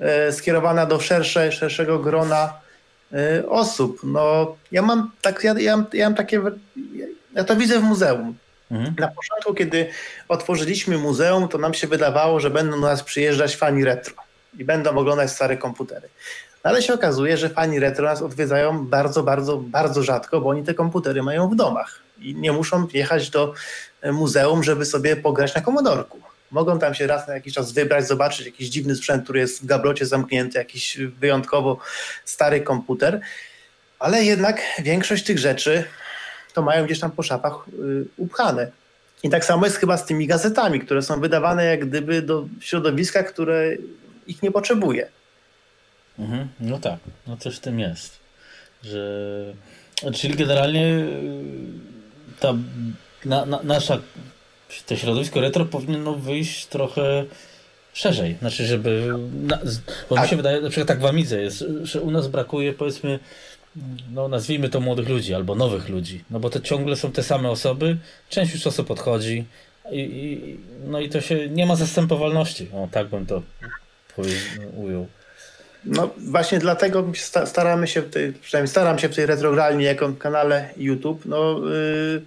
e, 0.00 0.32
skierowana 0.32 0.86
do 0.86 1.00
szersze, 1.00 1.52
szerszego 1.52 1.98
grona 1.98 2.52
e, 3.12 3.48
osób. 3.48 4.00
No, 4.04 4.56
ja 4.72 4.82
mam 4.82 5.10
tak, 5.22 5.44
ja, 5.44 5.54
ja, 5.58 5.84
ja 5.92 6.06
mam 6.06 6.14
takie, 6.14 6.40
ja 7.34 7.44
to 7.44 7.56
widzę 7.56 7.80
w 7.80 7.82
muzeum. 7.82 8.34
Mhm. 8.70 8.94
Na 8.98 9.08
początku, 9.08 9.54
kiedy 9.54 9.88
otworzyliśmy 10.28 10.98
muzeum, 10.98 11.48
to 11.48 11.58
nam 11.58 11.74
się 11.74 11.86
wydawało, 11.86 12.40
że 12.40 12.50
będą 12.50 12.80
do 12.80 12.86
nas 12.86 13.02
przyjeżdżać 13.02 13.56
fani 13.56 13.84
retro 13.84 14.14
i 14.58 14.64
będą 14.64 14.90
oglądać 14.96 15.30
stare 15.30 15.56
komputery. 15.56 16.08
Ale 16.64 16.82
się 16.82 16.94
okazuje, 16.94 17.36
że 17.36 17.48
fani 17.48 17.78
retro 17.78 18.04
nas 18.04 18.22
odwiedzają 18.22 18.86
bardzo, 18.86 19.22
bardzo, 19.22 19.58
bardzo 19.58 20.02
rzadko, 20.02 20.40
bo 20.40 20.48
oni 20.48 20.62
te 20.62 20.74
komputery 20.74 21.22
mają 21.22 21.48
w 21.48 21.56
domach 21.56 22.00
i 22.18 22.34
nie 22.34 22.52
muszą 22.52 22.86
jechać 22.92 23.30
do 23.30 23.54
e, 24.00 24.12
muzeum, 24.12 24.62
żeby 24.62 24.86
sobie 24.86 25.16
pograć 25.16 25.54
na 25.54 25.60
komodorku. 25.60 26.20
Mogą 26.50 26.78
tam 26.78 26.94
się 26.94 27.06
raz 27.06 27.28
na 27.28 27.34
jakiś 27.34 27.54
czas 27.54 27.72
wybrać, 27.72 28.08
zobaczyć 28.08 28.46
jakiś 28.46 28.68
dziwny 28.68 28.96
sprzęt, 28.96 29.24
który 29.24 29.40
jest 29.40 29.62
w 29.62 29.66
gablocie 29.66 30.06
zamknięty, 30.06 30.58
jakiś 30.58 30.98
wyjątkowo 31.20 31.78
stary 32.24 32.60
komputer, 32.60 33.20
ale 33.98 34.24
jednak 34.24 34.60
większość 34.78 35.24
tych 35.24 35.38
rzeczy 35.38 35.84
to 36.54 36.62
mają 36.62 36.84
gdzieś 36.84 37.00
tam 37.00 37.10
po 37.10 37.22
szafach 37.22 37.52
y, 37.68 38.04
upchane. 38.16 38.70
I 39.22 39.30
tak 39.30 39.44
samo 39.44 39.66
jest 39.66 39.76
chyba 39.76 39.96
z 39.96 40.06
tymi 40.06 40.26
gazetami, 40.26 40.80
które 40.80 41.02
są 41.02 41.20
wydawane 41.20 41.64
jak 41.64 41.88
gdyby 41.88 42.22
do 42.22 42.44
środowiska, 42.60 43.22
które 43.22 43.70
ich 44.26 44.42
nie 44.42 44.50
potrzebuje. 44.50 45.08
Mhm, 46.18 46.48
no 46.60 46.78
tak, 46.78 46.98
no 47.26 47.36
coś 47.36 47.56
w 47.56 47.60
tym 47.60 47.80
jest. 47.80 48.18
Że, 48.82 49.54
czyli 50.14 50.34
generalnie 50.34 50.86
y, 50.86 51.08
ta 52.40 52.54
na, 53.24 53.46
na, 53.46 53.62
nasza 53.62 53.98
to 54.86 54.96
środowisko 54.96 55.40
retro 55.40 55.64
powinno 55.64 56.14
wyjść 56.14 56.66
trochę 56.66 57.24
szerzej. 57.92 58.36
Znaczy, 58.40 58.66
żeby. 58.66 59.14
Na, 59.32 59.58
bo 60.10 60.22
mi 60.22 60.28
się 60.28 60.36
wydaje, 60.36 60.60
na 60.60 60.70
przykład 60.70 60.88
tak 60.88 61.00
w 61.00 61.06
Amidze 61.06 61.42
jest, 61.42 61.64
że 61.82 62.00
u 62.00 62.10
nas 62.10 62.28
brakuje 62.28 62.72
powiedzmy 62.72 63.18
no 64.10 64.28
nazwijmy 64.28 64.68
to 64.68 64.80
młodych 64.80 65.08
ludzi 65.08 65.34
albo 65.34 65.54
nowych 65.54 65.88
ludzi, 65.88 66.24
no 66.30 66.40
bo 66.40 66.50
to 66.50 66.60
ciągle 66.60 66.96
są 66.96 67.12
te 67.12 67.22
same 67.22 67.50
osoby, 67.50 67.96
część 68.28 68.54
już 68.54 68.66
osób 68.66 68.86
podchodzi 68.86 69.44
i, 69.90 69.98
i 70.00 70.56
no 70.90 71.00
i 71.00 71.08
to 71.08 71.20
się, 71.20 71.48
nie 71.48 71.66
ma 71.66 71.76
zastępowalności, 71.76 72.68
o 72.72 72.88
tak 72.90 73.08
bym 73.08 73.26
to 73.26 73.42
ujął. 74.76 75.06
No 75.86 76.10
właśnie 76.16 76.58
dlatego 76.58 77.12
staramy 77.44 77.86
się, 77.86 78.02
przynajmniej 78.40 78.68
staram 78.68 78.98
się 78.98 79.08
w 79.08 79.14
tej 79.14 79.26
retrogralni 79.26 79.84
jako 79.84 80.12
kanale 80.12 80.68
YouTube, 80.76 81.24
no 81.24 81.58
yy, 81.58 82.22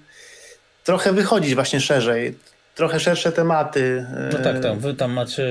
trochę 0.83 1.13
wychodzić 1.13 1.55
właśnie 1.55 1.79
szerzej, 1.79 2.35
trochę 2.75 2.99
szersze 2.99 3.31
tematy. 3.31 4.05
No 4.33 4.39
tak, 4.39 4.59
tam, 4.59 4.79
wy 4.79 4.93
tam 4.93 5.11
macie 5.11 5.47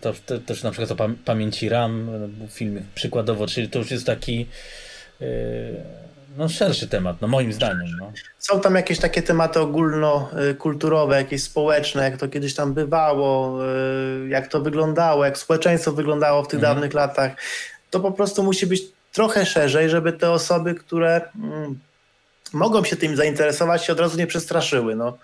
to, 0.00 0.12
to, 0.26 0.38
też 0.38 0.62
na 0.62 0.70
przykład 0.70 1.00
o 1.00 1.10
pamięci 1.24 1.68
RAM, 1.68 2.10
film 2.50 2.82
przykładowo, 2.94 3.46
czyli 3.46 3.68
to 3.68 3.78
już 3.78 3.90
jest 3.90 4.06
taki 4.06 4.46
yy, 5.20 5.26
no 6.36 6.48
szerszy 6.48 6.88
temat, 6.88 7.20
no 7.20 7.28
moim 7.28 7.52
zdaniem. 7.52 7.96
No. 8.00 8.12
Są 8.38 8.60
tam 8.60 8.74
jakieś 8.74 8.98
takie 8.98 9.22
tematy 9.22 9.60
ogólnokulturowe, 9.60 11.16
jakieś 11.16 11.42
społeczne, 11.42 12.02
jak 12.02 12.16
to 12.16 12.28
kiedyś 12.28 12.54
tam 12.54 12.74
bywało, 12.74 13.58
y, 14.24 14.28
jak 14.28 14.48
to 14.48 14.60
wyglądało, 14.60 15.24
jak 15.24 15.38
społeczeństwo 15.38 15.92
wyglądało 15.92 16.42
w 16.42 16.48
tych 16.48 16.58
mhm. 16.58 16.74
dawnych 16.74 16.94
latach. 16.94 17.32
To 17.90 18.00
po 18.00 18.12
prostu 18.12 18.42
musi 18.42 18.66
być 18.66 18.82
trochę 19.12 19.46
szerzej, 19.46 19.90
żeby 19.90 20.12
te 20.12 20.30
osoby, 20.30 20.74
które 20.74 21.20
mm, 21.34 21.78
mogą 22.52 22.84
się 22.84 22.96
tym 22.96 23.16
zainteresować, 23.16 23.84
się 23.84 23.92
od 23.92 24.00
razu 24.00 24.18
nie 24.18 24.26
przestraszyły. 24.26 24.96
No. 24.96 25.18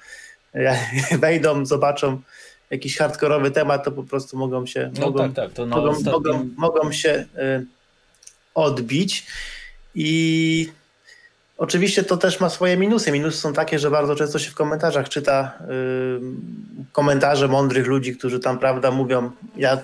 Wejdą, 1.20 1.66
zobaczą 1.66 2.20
jakiś 2.70 2.96
hardkorowy 2.98 3.50
temat, 3.50 3.84
to 3.84 3.92
po 3.92 4.02
prostu 4.02 4.36
mogą 4.36 4.66
się, 4.66 4.90
no 4.94 5.06
mogą, 5.06 5.18
tak, 5.18 5.34
tak, 5.34 5.52
to 5.52 5.66
mogą, 5.66 5.90
ostatnim... 5.90 6.12
mogą, 6.12 6.48
mogą 6.56 6.92
się 6.92 7.26
y, 7.38 7.66
odbić. 8.54 9.26
I 9.94 10.72
Oczywiście 11.56 12.04
to 12.04 12.16
też 12.16 12.40
ma 12.40 12.50
swoje 12.50 12.76
minusy. 12.76 13.12
Minusy 13.12 13.38
są 13.38 13.52
takie, 13.52 13.78
że 13.78 13.90
bardzo 13.90 14.16
często 14.16 14.38
się 14.38 14.50
w 14.50 14.54
komentarzach 14.54 15.08
czyta 15.08 15.58
komentarze 16.92 17.48
mądrych 17.48 17.86
ludzi, 17.86 18.16
którzy 18.16 18.40
tam, 18.40 18.58
prawda, 18.58 18.90
mówią, 18.90 19.30
ja 19.56 19.76
y, 19.76 19.78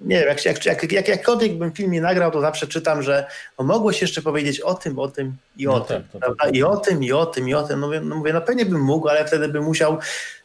nie 0.00 0.18
wiem, 0.18 0.28
jak, 0.28 0.44
jak, 0.44 0.64
jak, 0.66 0.92
jak, 0.92 1.08
jakkolwiek 1.08 1.58
bym 1.58 1.72
film 1.72 1.90
nie 1.90 2.00
nagrał, 2.00 2.30
to 2.30 2.40
zawsze 2.40 2.66
czytam, 2.66 3.02
że 3.02 3.26
no, 3.58 3.64
mogło 3.64 3.92
się 3.92 4.04
jeszcze 4.04 4.22
powiedzieć 4.22 4.60
o 4.60 4.74
tym, 4.74 4.98
o 4.98 5.08
tym 5.08 5.36
i 5.56 5.68
o 5.68 5.72
no 5.72 5.80
tym, 5.80 6.02
tak, 6.02 6.20
prawda? 6.20 6.48
I 6.48 6.62
o 6.62 6.76
tym, 6.76 7.04
i 7.04 7.12
o 7.12 7.26
tym, 7.26 7.48
i 7.48 7.54
o 7.54 7.62
tym. 7.62 7.80
No, 7.80 7.90
no 8.02 8.16
mówię, 8.16 8.32
no 8.32 8.40
pewnie 8.40 8.66
bym 8.66 8.80
mógł, 8.80 9.08
ale 9.08 9.26
wtedy 9.26 9.48
bym 9.48 9.64
musiał 9.64 9.98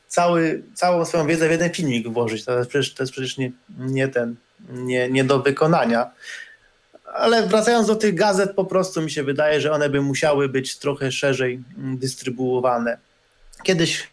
cały, 0.07 0.63
całą 0.73 1.05
swoją 1.05 1.27
wiedzę 1.27 1.47
w 1.47 1.51
jeden 1.51 1.69
filmik 1.69 2.07
włożyć. 2.07 2.45
To 2.45 2.57
jest 2.57 2.69
przecież, 2.69 2.93
to 2.93 3.03
jest 3.03 3.13
przecież 3.13 3.37
nie, 3.37 3.51
nie 3.79 4.07
ten, 4.07 4.35
nie, 4.69 5.09
nie 5.09 5.23
do 5.23 5.39
wykonania 5.39 6.11
ale 7.17 7.47
wracając 7.47 7.87
do 7.87 7.95
tych 7.95 8.15
gazet, 8.15 8.53
po 8.55 8.65
prostu 8.65 9.01
mi 9.01 9.11
się 9.11 9.23
wydaje, 9.23 9.61
że 9.61 9.71
one 9.71 9.89
by 9.89 10.01
musiały 10.01 10.49
być 10.49 10.77
trochę 10.77 11.11
szerzej 11.11 11.63
mm, 11.77 11.97
dystrybuowane. 11.97 12.97
Kiedyś 13.63 14.09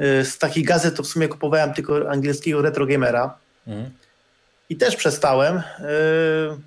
y, 0.00 0.24
z 0.24 0.38
takich 0.38 0.66
gazet 0.66 0.96
to 0.96 1.02
w 1.02 1.06
sumie 1.06 1.28
kupowałem 1.28 1.74
tylko 1.74 2.10
angielskiego 2.10 2.62
Retro 2.62 2.86
Gamera. 2.86 3.38
Mhm. 3.66 3.90
I 4.68 4.76
też 4.76 4.96
przestałem 4.96 5.56
y, 5.56 5.62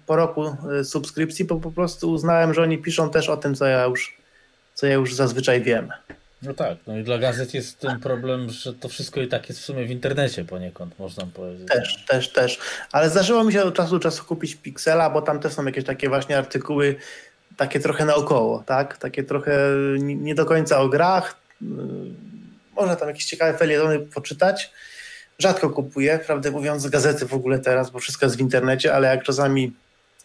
po 0.06 0.16
roku 0.16 0.56
y, 0.82 0.86
subskrypcji, 0.86 1.46
bo 1.46 1.60
po 1.60 1.72
prostu 1.72 2.12
uznałem, 2.12 2.54
że 2.54 2.62
oni 2.62 2.78
piszą 2.78 3.10
też 3.10 3.30
o 3.30 3.38
tym, 3.38 3.56
co 3.56 3.66
ja 3.66 3.84
już, 3.84 4.18
co 4.74 4.88
ja 4.88 4.94
już 4.94 5.16
zazwyczaj 5.16 5.62
wiem. 5.62 5.92
No 6.46 6.54
tak, 6.54 6.78
no 6.88 6.98
i 6.98 7.04
dla 7.04 7.18
gazet 7.18 7.54
jest 7.54 7.80
ten 7.80 8.00
problem, 8.00 8.50
że 8.50 8.74
to 8.74 8.90
wszystko 8.90 9.22
i 9.22 9.28
tak 9.28 9.50
jest 9.50 9.62
w 9.62 9.64
sumie 9.66 9.86
w 9.86 9.92
internecie 9.92 10.46
poniekąd, 10.46 11.00
można 11.00 11.26
powiedzieć. 11.26 11.68
Też, 11.68 12.06
też, 12.08 12.30
też. 12.30 12.60
Ale 12.92 13.10
zdarzyło 13.10 13.44
mi 13.44 13.54
się 13.54 13.64
od 13.64 13.76
czasu 13.76 13.92
do 13.92 14.00
czasu 14.00 14.26
kupić 14.26 14.56
Pixela, 14.56 15.10
bo 15.10 15.22
tam 15.22 15.40
też 15.40 15.54
są 15.54 15.66
jakieś 15.66 15.84
takie 15.84 16.10
właśnie 16.10 16.38
artykuły, 16.38 16.96
takie 17.58 17.80
trochę 17.80 18.06
naokoło, 18.06 18.64
tak? 18.66 18.98
Takie 18.98 19.24
trochę 19.24 19.58
nie 20.00 20.36
do 20.36 20.46
końca 20.46 20.80
o 20.80 20.90
grach. 20.90 21.36
Yy, 21.62 21.68
można 22.76 22.96
tam 22.96 23.08
jakieś 23.08 23.26
ciekawe 23.26 23.58
felietony 23.58 24.00
poczytać. 24.00 24.72
Rzadko 25.40 25.70
kupuję, 25.70 26.20
prawdę 26.26 26.52
mówiąc, 26.52 26.88
gazety 26.88 27.26
w 27.26 27.34
ogóle 27.34 27.60
teraz, 27.60 27.90
bo 27.90 28.00
wszystko 28.00 28.26
jest 28.26 28.38
w 28.38 28.42
internecie, 28.42 28.96
ale 28.96 29.08
jak 29.08 29.24
czasami 29.24 29.74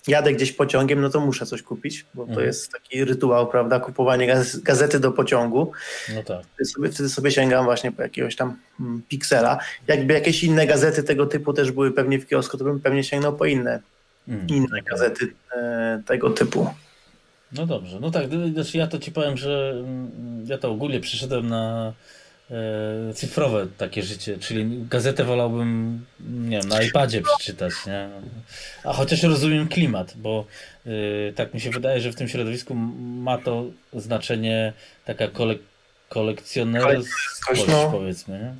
jadę 0.08 0.32
gdzieś 0.32 0.52
pociągiem, 0.52 1.00
no 1.00 1.10
to 1.10 1.20
muszę 1.20 1.46
coś 1.46 1.62
kupić, 1.62 2.06
bo 2.14 2.22
to 2.22 2.28
mhm. 2.28 2.46
jest 2.46 2.72
taki 2.72 3.04
rytuał, 3.04 3.46
prawda, 3.46 3.80
kupowanie 3.80 4.34
gazety 4.62 5.00
do 5.00 5.12
pociągu. 5.12 5.72
No 6.14 6.22
tak. 6.22 6.46
Wtedy 6.54 6.70
sobie, 6.70 6.88
wtedy 6.88 7.08
sobie 7.08 7.30
sięgam 7.30 7.64
właśnie 7.64 7.92
po 7.92 8.02
jakiegoś 8.02 8.36
tam 8.36 8.56
mm, 8.80 9.02
piksela. 9.08 9.58
Jakby 9.86 10.14
jakieś 10.14 10.44
inne 10.44 10.66
gazety 10.66 11.02
tego 11.02 11.26
typu 11.26 11.52
też 11.52 11.72
były 11.72 11.92
pewnie 11.92 12.18
w 12.18 12.26
kiosku, 12.26 12.58
to 12.58 12.64
bym 12.64 12.80
pewnie 12.80 13.04
sięgnął 13.04 13.36
po 13.36 13.46
inne, 13.46 13.80
mm. 14.28 14.46
inne 14.48 14.82
gazety 14.82 15.32
e, 15.56 16.02
tego 16.06 16.30
typu. 16.30 16.70
No 17.52 17.66
dobrze, 17.66 18.00
no 18.00 18.10
tak, 18.10 18.24
znaczy 18.52 18.78
ja 18.78 18.86
to 18.86 18.98
ci 18.98 19.12
powiem, 19.12 19.36
że 19.36 19.74
mm, 19.78 20.44
ja 20.46 20.58
to 20.58 20.70
ogólnie 20.70 21.00
przyszedłem 21.00 21.48
na 21.48 21.92
cyfrowe 23.14 23.66
takie 23.78 24.02
życie, 24.02 24.38
czyli 24.38 24.86
gazetę 24.90 25.24
wolałbym, 25.24 26.04
nie 26.20 26.60
wiem, 26.60 26.68
na 26.68 26.82
iPadzie 26.82 27.22
przeczytać, 27.22 27.72
nie? 27.86 28.08
A 28.84 28.92
chociaż 28.92 29.22
rozumiem 29.22 29.68
klimat, 29.68 30.14
bo 30.16 30.44
yy, 30.86 31.32
tak 31.36 31.54
mi 31.54 31.60
się 31.60 31.70
wydaje, 31.70 32.00
że 32.00 32.12
w 32.12 32.16
tym 32.16 32.28
środowisku 32.28 32.74
ma 32.74 33.38
to 33.38 33.64
znaczenie 33.92 34.72
taka 35.04 35.28
kolek 35.28 35.58
kolekcjonerskość, 36.08 37.66
no. 37.68 37.90
powiedzmy, 37.90 38.38
nie? 38.38 38.54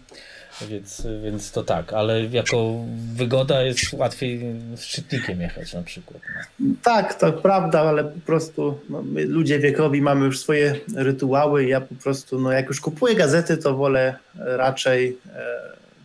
Więc, 0.67 1.07
więc 1.23 1.53
to 1.53 1.65
tak, 1.65 1.93
ale 1.93 2.25
jako 2.25 2.75
wygoda 3.15 3.63
jest 3.63 3.93
łatwiej 3.93 4.41
z 4.77 4.81
czytnikiem 4.81 5.41
jechać 5.41 5.73
na 5.73 5.83
przykład. 5.83 6.23
No. 6.61 6.75
Tak, 6.83 7.15
to 7.15 7.33
prawda, 7.33 7.81
ale 7.81 8.05
po 8.05 8.21
prostu 8.27 8.81
no, 8.91 9.03
my 9.03 9.25
ludzie 9.25 9.59
wiekowi 9.59 10.03
mamy 10.03 10.27
już 10.27 10.41
swoje 10.41 10.75
rytuały. 10.97 11.67
Ja 11.67 11.81
po 11.81 11.95
prostu, 11.95 12.41
no 12.41 12.53
jak 12.53 12.69
już 12.69 12.81
kupuję 12.81 13.15
gazety, 13.15 13.57
to 13.57 13.75
wolę 13.75 14.15
raczej 14.39 15.19
e, 15.35 15.47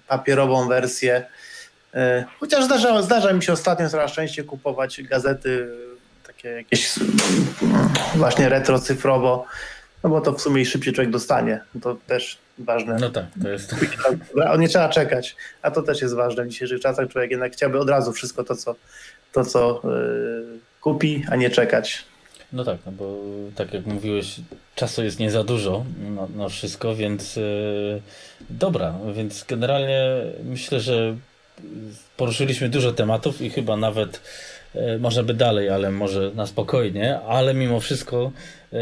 papierową 0.07 0.67
wersję. 0.67 1.25
E, 1.93 2.25
chociaż 2.39 2.65
zdarza, 2.65 3.01
zdarza 3.01 3.33
mi 3.33 3.43
się 3.43 3.53
ostatnio 3.53 3.89
coraz 3.89 4.11
częściej 4.11 4.45
kupować 4.45 5.03
gazety 5.03 5.67
takie 6.27 6.49
jakieś 6.49 6.93
właśnie 8.15 8.49
retro 8.49 8.79
cyfrowo, 8.79 9.45
no 10.03 10.09
bo 10.09 10.21
to 10.21 10.33
w 10.33 10.41
sumie 10.41 10.65
szybciej 10.65 10.93
człowiek 10.93 11.11
dostanie. 11.11 11.61
To 11.81 11.97
też 12.07 12.37
ważne. 12.57 12.97
No 13.01 13.09
tak, 13.09 13.25
to 13.41 13.49
jest. 13.49 13.75
Nie 14.59 14.67
trzeba 14.67 14.89
czekać, 14.89 15.35
a 15.61 15.71
to 15.71 15.81
też 15.81 16.01
jest 16.01 16.15
ważne 16.15 16.45
w 16.45 16.47
dzisiejszych 16.47 16.79
czasach. 16.79 17.07
Człowiek 17.07 17.31
jednak 17.31 17.53
chciałby 17.53 17.79
od 17.79 17.89
razu 17.89 18.11
wszystko 18.11 18.43
to, 18.43 18.55
co, 18.55 18.75
to, 19.31 19.45
co 19.45 19.81
yy, 19.83 20.59
kupi, 20.81 21.25
a 21.29 21.35
nie 21.35 21.49
czekać. 21.49 22.05
No 22.53 22.63
tak, 22.63 22.77
no 22.85 22.91
bo 22.91 23.15
tak 23.55 23.73
jak 23.73 23.85
mówiłeś, 23.85 24.35
czasu 24.75 25.03
jest 25.03 25.19
nie 25.19 25.31
za 25.31 25.43
dużo 25.43 25.85
na, 26.15 26.27
na 26.43 26.49
wszystko, 26.49 26.95
więc 26.95 27.35
yy, 27.35 28.01
dobra, 28.49 28.93
więc 29.13 29.45
generalnie 29.47 30.05
myślę, 30.43 30.79
że 30.79 31.15
poruszyliśmy 32.17 32.69
dużo 32.69 32.91
tematów 32.91 33.41
i 33.41 33.49
chyba 33.49 33.77
nawet 33.77 34.21
yy, 34.75 34.99
może 34.99 35.23
by 35.23 35.33
dalej, 35.33 35.69
ale 35.69 35.91
może 35.91 36.31
na 36.35 36.47
spokojnie, 36.47 37.19
ale 37.19 37.53
mimo 37.53 37.79
wszystko 37.79 38.31
yy, 38.71 38.79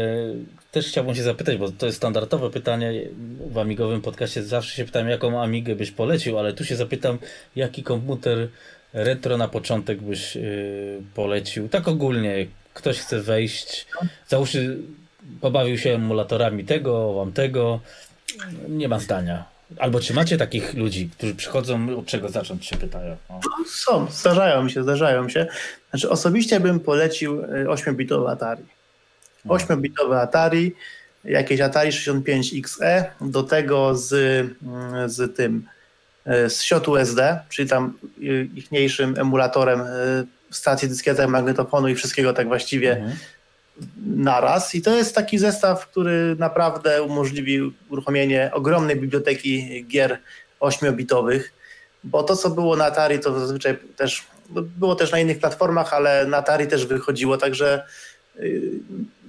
też 0.72 0.86
chciałbym 0.88 1.14
się 1.14 1.22
zapytać, 1.22 1.56
bo 1.56 1.70
to 1.70 1.86
jest 1.86 1.98
standardowe 1.98 2.50
pytanie 2.50 2.92
w 3.50 3.58
amigowym 3.58 4.00
podcaście. 4.00 4.42
Zawsze 4.42 4.76
się 4.76 4.84
pytam, 4.84 5.08
jaką 5.08 5.42
amigę 5.42 5.76
byś 5.76 5.90
polecił, 5.90 6.38
ale 6.38 6.52
tu 6.52 6.64
się 6.64 6.76
zapytam, 6.76 7.18
jaki 7.56 7.82
komputer 7.82 8.48
retro 8.92 9.36
na 9.36 9.48
początek 9.48 10.02
byś 10.02 10.36
yy, 10.36 11.02
polecił. 11.14 11.68
Tak 11.68 11.88
ogólnie, 11.88 12.46
ktoś 12.74 12.98
chce 12.98 13.20
wejść, 13.20 13.86
załóżmy, 14.28 14.76
pobawił 15.40 15.78
się 15.78 15.94
emulatorami 15.94 16.64
tego, 16.64 17.14
wam 17.14 17.32
tego, 17.32 17.80
nie 18.68 18.88
ma 18.88 18.98
zdania. 18.98 19.44
Albo 19.78 20.00
czy 20.00 20.14
macie 20.14 20.36
takich 20.36 20.74
ludzi, 20.74 21.10
którzy 21.18 21.34
przychodzą, 21.34 21.98
od 21.98 22.06
czego 22.06 22.28
zacząć 22.28 22.66
się 22.66 22.76
pytają? 22.76 23.16
O. 23.28 23.40
Są, 23.66 24.06
zdarzają 24.10 24.68
się, 24.68 24.82
zdarzają 24.82 25.28
się. 25.28 25.46
Znaczy 25.90 26.10
osobiście 26.10 26.60
bym 26.60 26.80
polecił 26.80 27.42
8-bitowy 27.66 28.28
y, 28.28 28.30
Atari. 28.30 28.62
8-bitowe 29.48 30.20
Atari, 30.20 30.74
jakieś 31.24 31.60
Atari 31.60 31.90
65XE, 31.90 33.04
do 33.20 33.42
tego 33.42 33.96
z, 33.96 34.08
z 35.06 35.36
tym, 35.36 35.66
e, 36.24 36.50
z 36.50 36.62
siotu 36.62 36.96
SD, 36.96 37.40
czyli 37.48 37.68
tam 37.68 37.98
ichniejszym 38.54 39.14
emulatorem 39.18 39.80
e, 39.80 39.84
stacji 40.50 40.88
dyskietek, 40.88 41.28
magnetofonu 41.28 41.88
i 41.88 41.94
wszystkiego 41.94 42.32
tak 42.32 42.48
właściwie 42.48 42.96
mhm. 42.96 43.16
naraz. 44.06 44.74
I 44.74 44.82
to 44.82 44.96
jest 44.96 45.14
taki 45.14 45.38
zestaw, 45.38 45.88
który 45.88 46.36
naprawdę 46.38 47.02
umożliwi 47.02 47.72
uruchomienie 47.88 48.50
ogromnej 48.52 48.96
biblioteki 48.96 49.84
gier 49.88 50.18
8-bitowych, 50.60 51.42
bo 52.04 52.22
to, 52.22 52.36
co 52.36 52.50
było 52.50 52.76
na 52.76 52.84
Atari, 52.84 53.18
to 53.18 53.40
zazwyczaj 53.40 53.78
też 53.96 54.24
no, 54.50 54.62
było 54.62 54.94
też 54.94 55.12
na 55.12 55.18
innych 55.18 55.38
platformach, 55.38 55.94
ale 55.94 56.26
na 56.26 56.36
Atari 56.36 56.66
też 56.66 56.86
wychodziło, 56.86 57.36
także 57.36 57.84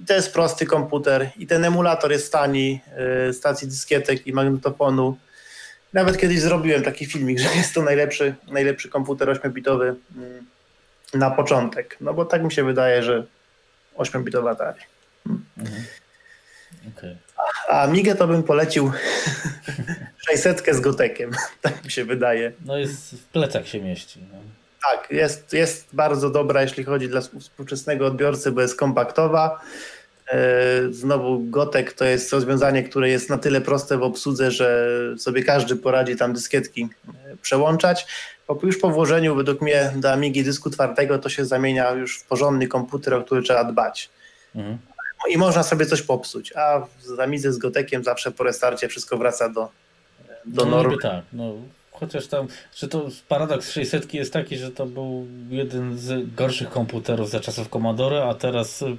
to 0.06 0.14
jest 0.14 0.32
prosty 0.32 0.66
komputer 0.66 1.30
i 1.36 1.46
ten 1.46 1.64
emulator 1.64 2.12
jest 2.12 2.32
tani, 2.32 2.80
y, 3.28 3.32
stacji 3.32 3.68
dyskietek 3.68 4.26
i 4.26 4.32
magnetofonu. 4.32 5.18
Nawet 5.92 6.18
kiedyś 6.18 6.40
zrobiłem 6.40 6.82
taki 6.82 7.06
filmik, 7.06 7.38
że 7.44 7.48
jest 7.54 7.74
to 7.74 7.82
najlepszy, 7.82 8.34
najlepszy 8.48 8.88
komputer 8.88 9.28
8-bitowy 9.28 9.94
mm, 10.16 10.46
na 11.14 11.30
początek. 11.30 11.96
No 12.00 12.14
bo 12.14 12.24
tak 12.24 12.42
mi 12.42 12.52
się 12.52 12.64
wydaje, 12.64 13.02
że 13.02 13.26
8-bitowa 13.96 14.56
dalej. 14.56 14.82
Hmm. 15.24 15.44
Mhm. 15.58 15.84
Okay. 16.96 17.16
A 17.68 17.86
Migę 17.86 18.14
to 18.14 18.26
bym 18.26 18.42
polecił 18.42 18.92
600 20.28 20.66
z 20.72 20.80
gotekiem, 20.80 21.30
tak 21.62 21.84
mi 21.84 21.90
się 21.90 22.04
wydaje. 22.04 22.52
No 22.64 22.78
jest 22.78 23.10
w 23.10 23.24
plecach 23.24 23.68
się 23.68 23.80
mieści. 23.80 24.20
No. 24.32 24.38
Tak, 24.90 25.10
jest, 25.10 25.52
jest 25.52 25.88
bardzo 25.92 26.30
dobra, 26.30 26.62
jeśli 26.62 26.84
chodzi 26.84 27.08
dla 27.08 27.20
współczesnego 27.20 28.06
odbiorcy, 28.06 28.52
bo 28.52 28.60
jest 28.60 28.78
kompaktowa. 28.78 29.60
E, 30.28 30.38
znowu 30.90 31.40
Gotek 31.40 31.92
to 31.92 32.04
jest 32.04 32.32
rozwiązanie, 32.32 32.82
które 32.82 33.08
jest 33.08 33.30
na 33.30 33.38
tyle 33.38 33.60
proste 33.60 33.98
w 33.98 34.02
obsłudze, 34.02 34.50
że 34.50 34.88
sobie 35.18 35.42
każdy 35.42 35.76
poradzi 35.76 36.16
tam 36.16 36.32
dyskietki 36.32 36.88
e, 37.08 37.36
przełączać. 37.36 38.06
Już 38.62 38.78
po 38.78 38.90
włożeniu 38.90 39.34
według 39.34 39.60
mnie 39.60 39.92
do 39.96 40.12
Amigi 40.12 40.44
dysku 40.44 40.70
twardego 40.70 41.18
to 41.18 41.28
się 41.28 41.44
zamienia 41.44 41.90
już 41.90 42.18
w 42.18 42.24
porządny 42.24 42.68
komputer, 42.68 43.14
o 43.14 43.22
który 43.22 43.42
trzeba 43.42 43.64
dbać. 43.64 44.10
Mhm. 44.54 44.78
I 45.30 45.38
można 45.38 45.62
sobie 45.62 45.86
coś 45.86 46.02
popsuć, 46.02 46.52
a 46.56 46.86
w 47.16 47.20
Amidze 47.20 47.52
z 47.52 47.58
Gotekiem 47.58 48.04
zawsze 48.04 48.30
po 48.30 48.44
restarcie 48.44 48.88
wszystko 48.88 49.16
wraca 49.16 49.48
do, 49.48 49.68
do 50.44 50.64
no, 50.64 50.70
normy. 50.70 50.98
tak, 51.02 51.24
no 51.32 51.54
chociaż 52.06 52.26
tam, 52.26 52.46
że 52.76 52.88
to 52.88 53.08
paradoks 53.28 53.70
600 53.70 54.14
jest 54.14 54.32
taki, 54.32 54.56
że 54.56 54.70
to 54.70 54.86
był 54.86 55.26
jeden 55.50 55.98
z 55.98 56.34
gorszych 56.34 56.70
komputerów 56.70 57.30
za 57.30 57.40
czasów 57.40 57.68
Commodore, 57.68 58.24
a 58.24 58.34
teraz 58.34 58.82
y, 58.82 58.96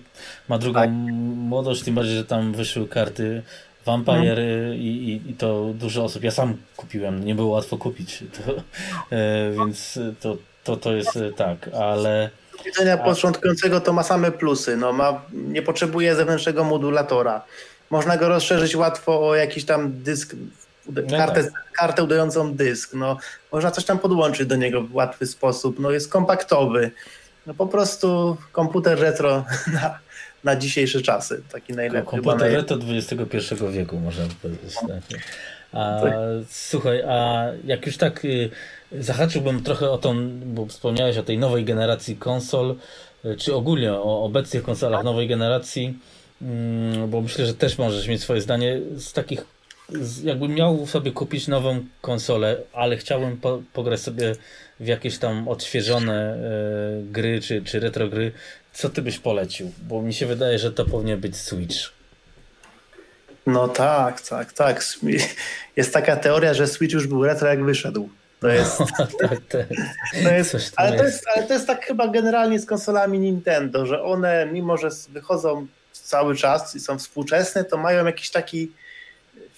ma 0.50 0.58
drugą 0.58 0.80
tak. 0.80 0.90
młodość, 1.36 1.84
tym 1.84 1.96
bardziej, 1.96 2.16
że 2.16 2.26
tam 2.26 2.54
wyszły 2.54 2.88
karty 2.88 3.44
Vampire 3.86 4.36
hmm. 4.36 4.74
i, 4.74 4.88
i, 4.88 5.32
i, 5.32 5.34
to 5.34 5.74
dużo 5.74 6.04
osób. 6.04 6.24
Ja 6.24 6.32
sam 6.32 6.58
kupiłem, 6.76 7.26
nie 7.26 7.36
było 7.36 7.48
łatwo 7.48 7.78
kupić, 7.78 8.24
to, 8.34 8.52
e, 9.18 9.52
więc 9.52 10.00
to, 10.20 10.38
to, 10.64 10.78
to 10.78 10.94
jest 10.94 11.18
e, 11.18 11.34
tak, 11.34 11.70
ale. 11.80 12.30
widzenia 12.66 12.98
początkującego 12.98 13.82
to 13.82 13.94
ma 13.94 14.04
same 14.04 14.32
plusy. 14.32 14.78
No, 14.78 14.94
ma, 14.94 15.22
nie 15.34 15.62
potrzebuje 15.62 16.16
zewnętrznego 16.16 16.64
modulatora. 16.64 17.46
Można 17.90 18.18
go 18.18 18.30
rozszerzyć 18.30 18.76
łatwo 18.76 19.28
o 19.28 19.36
jakiś 19.36 19.66
tam 19.66 20.04
dysk 20.04 20.36
no 20.88 21.18
kartę, 21.18 21.44
tak. 21.44 21.72
kartę 21.72 22.04
udającą 22.04 22.56
dysk. 22.56 22.94
No, 22.94 23.18
można 23.52 23.72
coś 23.72 23.86
tam 23.86 24.00
podłączyć 24.00 24.48
do 24.48 24.56
niego 24.56 24.82
w 24.82 24.96
łatwy 24.96 25.26
sposób. 25.26 25.80
No, 25.80 25.92
jest 25.92 26.12
kompaktowy. 26.12 26.92
No, 27.48 27.54
po 27.54 27.68
prostu 27.68 28.38
komputer 28.52 29.00
retro 29.00 29.46
na, 29.74 30.00
na 30.44 30.56
dzisiejsze 30.56 31.02
czasy. 31.02 31.42
Taki 31.52 31.74
najlepszy. 31.74 32.12
Komputer 32.12 32.52
retro 32.52 32.78
XXI 32.88 33.56
wieku, 33.72 34.00
można 34.00 34.24
powiedzieć. 34.42 34.76
No. 34.82 34.88
Tak. 34.88 35.22
A, 35.72 36.02
tak. 36.02 36.14
Słuchaj, 36.50 37.02
a 37.02 37.46
jak 37.64 37.86
już 37.86 37.98
tak 37.98 38.26
y, 38.26 38.50
zahaczyłbym 38.92 39.64
trochę 39.64 39.92
o 39.92 39.98
tą, 39.98 40.30
bo 40.46 40.66
wspomniałeś 40.66 41.18
o 41.18 41.24
tej 41.24 41.38
nowej 41.38 41.66
generacji 41.66 42.16
konsol, 42.16 42.76
y, 43.26 43.38
czy 43.38 43.56
ogólnie 43.56 43.94
o 43.94 44.24
obecnych 44.24 44.64
konsolach 44.64 45.04
nowej 45.04 45.28
generacji, 45.28 46.00
mm, 46.42 47.10
bo 47.10 47.22
myślę, 47.22 47.46
że 47.46 47.54
też 47.54 47.78
możesz 47.78 48.08
mieć 48.08 48.22
swoje 48.22 48.42
zdanie 48.42 48.80
z 48.98 49.14
takich 49.14 49.55
jakbym 50.24 50.54
miał 50.54 50.88
sobie 50.88 51.12
kupić 51.12 51.48
nową 51.48 51.86
konsolę, 52.02 52.58
ale 52.74 52.98
chciałbym 52.98 53.38
po, 53.38 53.62
pograć 53.74 54.00
sobie 54.00 54.36
w 54.80 54.88
jakieś 54.88 55.18
tam 55.18 55.48
odświeżone 55.48 56.34
e, 56.34 56.38
gry 57.04 57.42
czy, 57.42 57.62
czy 57.62 57.80
retro 57.80 58.08
gry, 58.08 58.32
co 58.74 58.90
ty 58.90 59.02
byś 59.02 59.20
polecił? 59.20 59.72
Bo 59.88 60.02
mi 60.02 60.14
się 60.14 60.26
wydaje, 60.26 60.60
że 60.60 60.72
to 60.72 60.86
powinien 60.86 61.20
być 61.20 61.38
Switch. 61.38 61.78
No 63.46 63.68
tak, 63.68 64.22
tak, 64.22 64.54
tak. 64.54 64.86
Jest 65.78 65.94
taka 65.94 66.16
teoria, 66.16 66.54
że 66.54 66.68
Switch 66.68 66.94
już 66.94 67.08
był 67.08 67.24
retro 67.24 67.48
jak 67.48 67.64
wyszedł. 67.64 68.10
To 68.40 68.48
jest. 68.48 68.80
No, 68.80 68.88
tak, 69.30 69.40
tak. 69.50 69.68
To 70.24 70.30
jest 70.30 70.74
ale, 70.76 70.98
to 70.98 71.04
jest, 71.04 71.26
ale 71.36 71.48
to 71.48 71.54
jest 71.54 71.68
tak 71.68 71.86
chyba 71.86 72.08
generalnie 72.08 72.60
z 72.60 72.66
konsolami 72.66 73.20
Nintendo, 73.20 73.86
że 73.86 74.04
one, 74.04 74.46
mimo 74.52 74.78
że 74.78 74.90
wychodzą 75.10 75.68
cały 75.92 76.36
czas 76.36 76.76
i 76.76 76.80
są 76.80 77.00
współczesne, 77.00 77.64
to 77.64 77.78
mają 77.78 78.06
jakiś 78.06 78.30
taki 78.30 78.72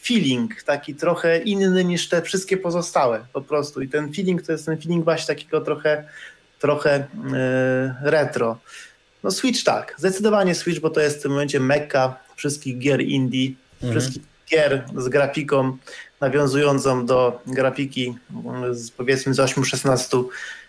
feeling 0.08 0.64
taki 0.64 0.96
trochę 0.96 1.38
inny 1.38 1.84
niż 1.84 2.10
te 2.10 2.22
wszystkie 2.22 2.58
pozostałe 2.58 3.26
po 3.34 3.42
prostu. 3.42 3.82
I 3.82 3.90
ten 3.90 4.14
feeling 4.14 4.42
to 4.42 4.52
jest 4.52 4.66
ten 4.66 4.82
feeling 4.82 5.04
właśnie 5.04 5.36
takiego 5.36 5.62
trochę, 5.62 6.04
trochę 6.60 7.08
yy, 7.24 8.12
retro. 8.12 8.60
No 9.24 9.32
Switch 9.32 9.64
tak, 9.64 9.96
zdecydowanie 9.98 10.56
Switch, 10.56 10.80
bo 10.80 10.90
to 10.90 11.02
jest 11.02 11.20
w 11.20 11.22
tym 11.22 11.32
momencie 11.32 11.60
mekka 11.60 12.20
wszystkich 12.36 12.78
gier 12.78 13.02
indie, 13.02 13.52
mhm. 13.84 14.00
wszystkich 14.00 14.24
gier 14.52 14.84
z 14.96 15.10
grafiką 15.10 15.78
nawiązującą 16.22 17.06
do 17.06 17.42
grafiki 17.48 18.16
z, 18.72 18.92
powiedzmy 18.92 19.34
z 19.34 19.40
8-16 19.40 20.24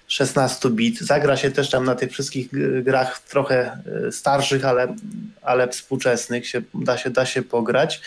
16 0.08 0.70
bit. 0.70 0.98
Zagra 0.98 1.36
się 1.36 1.50
też 1.50 1.70
tam 1.70 1.84
na 1.84 1.94
tych 1.94 2.12
wszystkich 2.12 2.48
grach 2.82 3.20
trochę 3.20 3.78
e, 4.06 4.12
starszych, 4.12 4.64
ale, 4.64 4.94
ale 5.42 5.68
współczesnych 5.68 6.48
się, 6.48 6.62
da, 6.74 6.98
się, 6.98 7.10
da 7.10 7.26
się 7.26 7.42
pograć. 7.42 8.00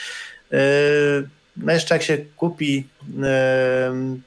Yy, 0.51 0.59
no 1.57 1.73
jeszcze 1.73 1.95
jak 1.95 2.03
się 2.03 2.17
kupi 2.17 2.87
yy, 3.17 3.23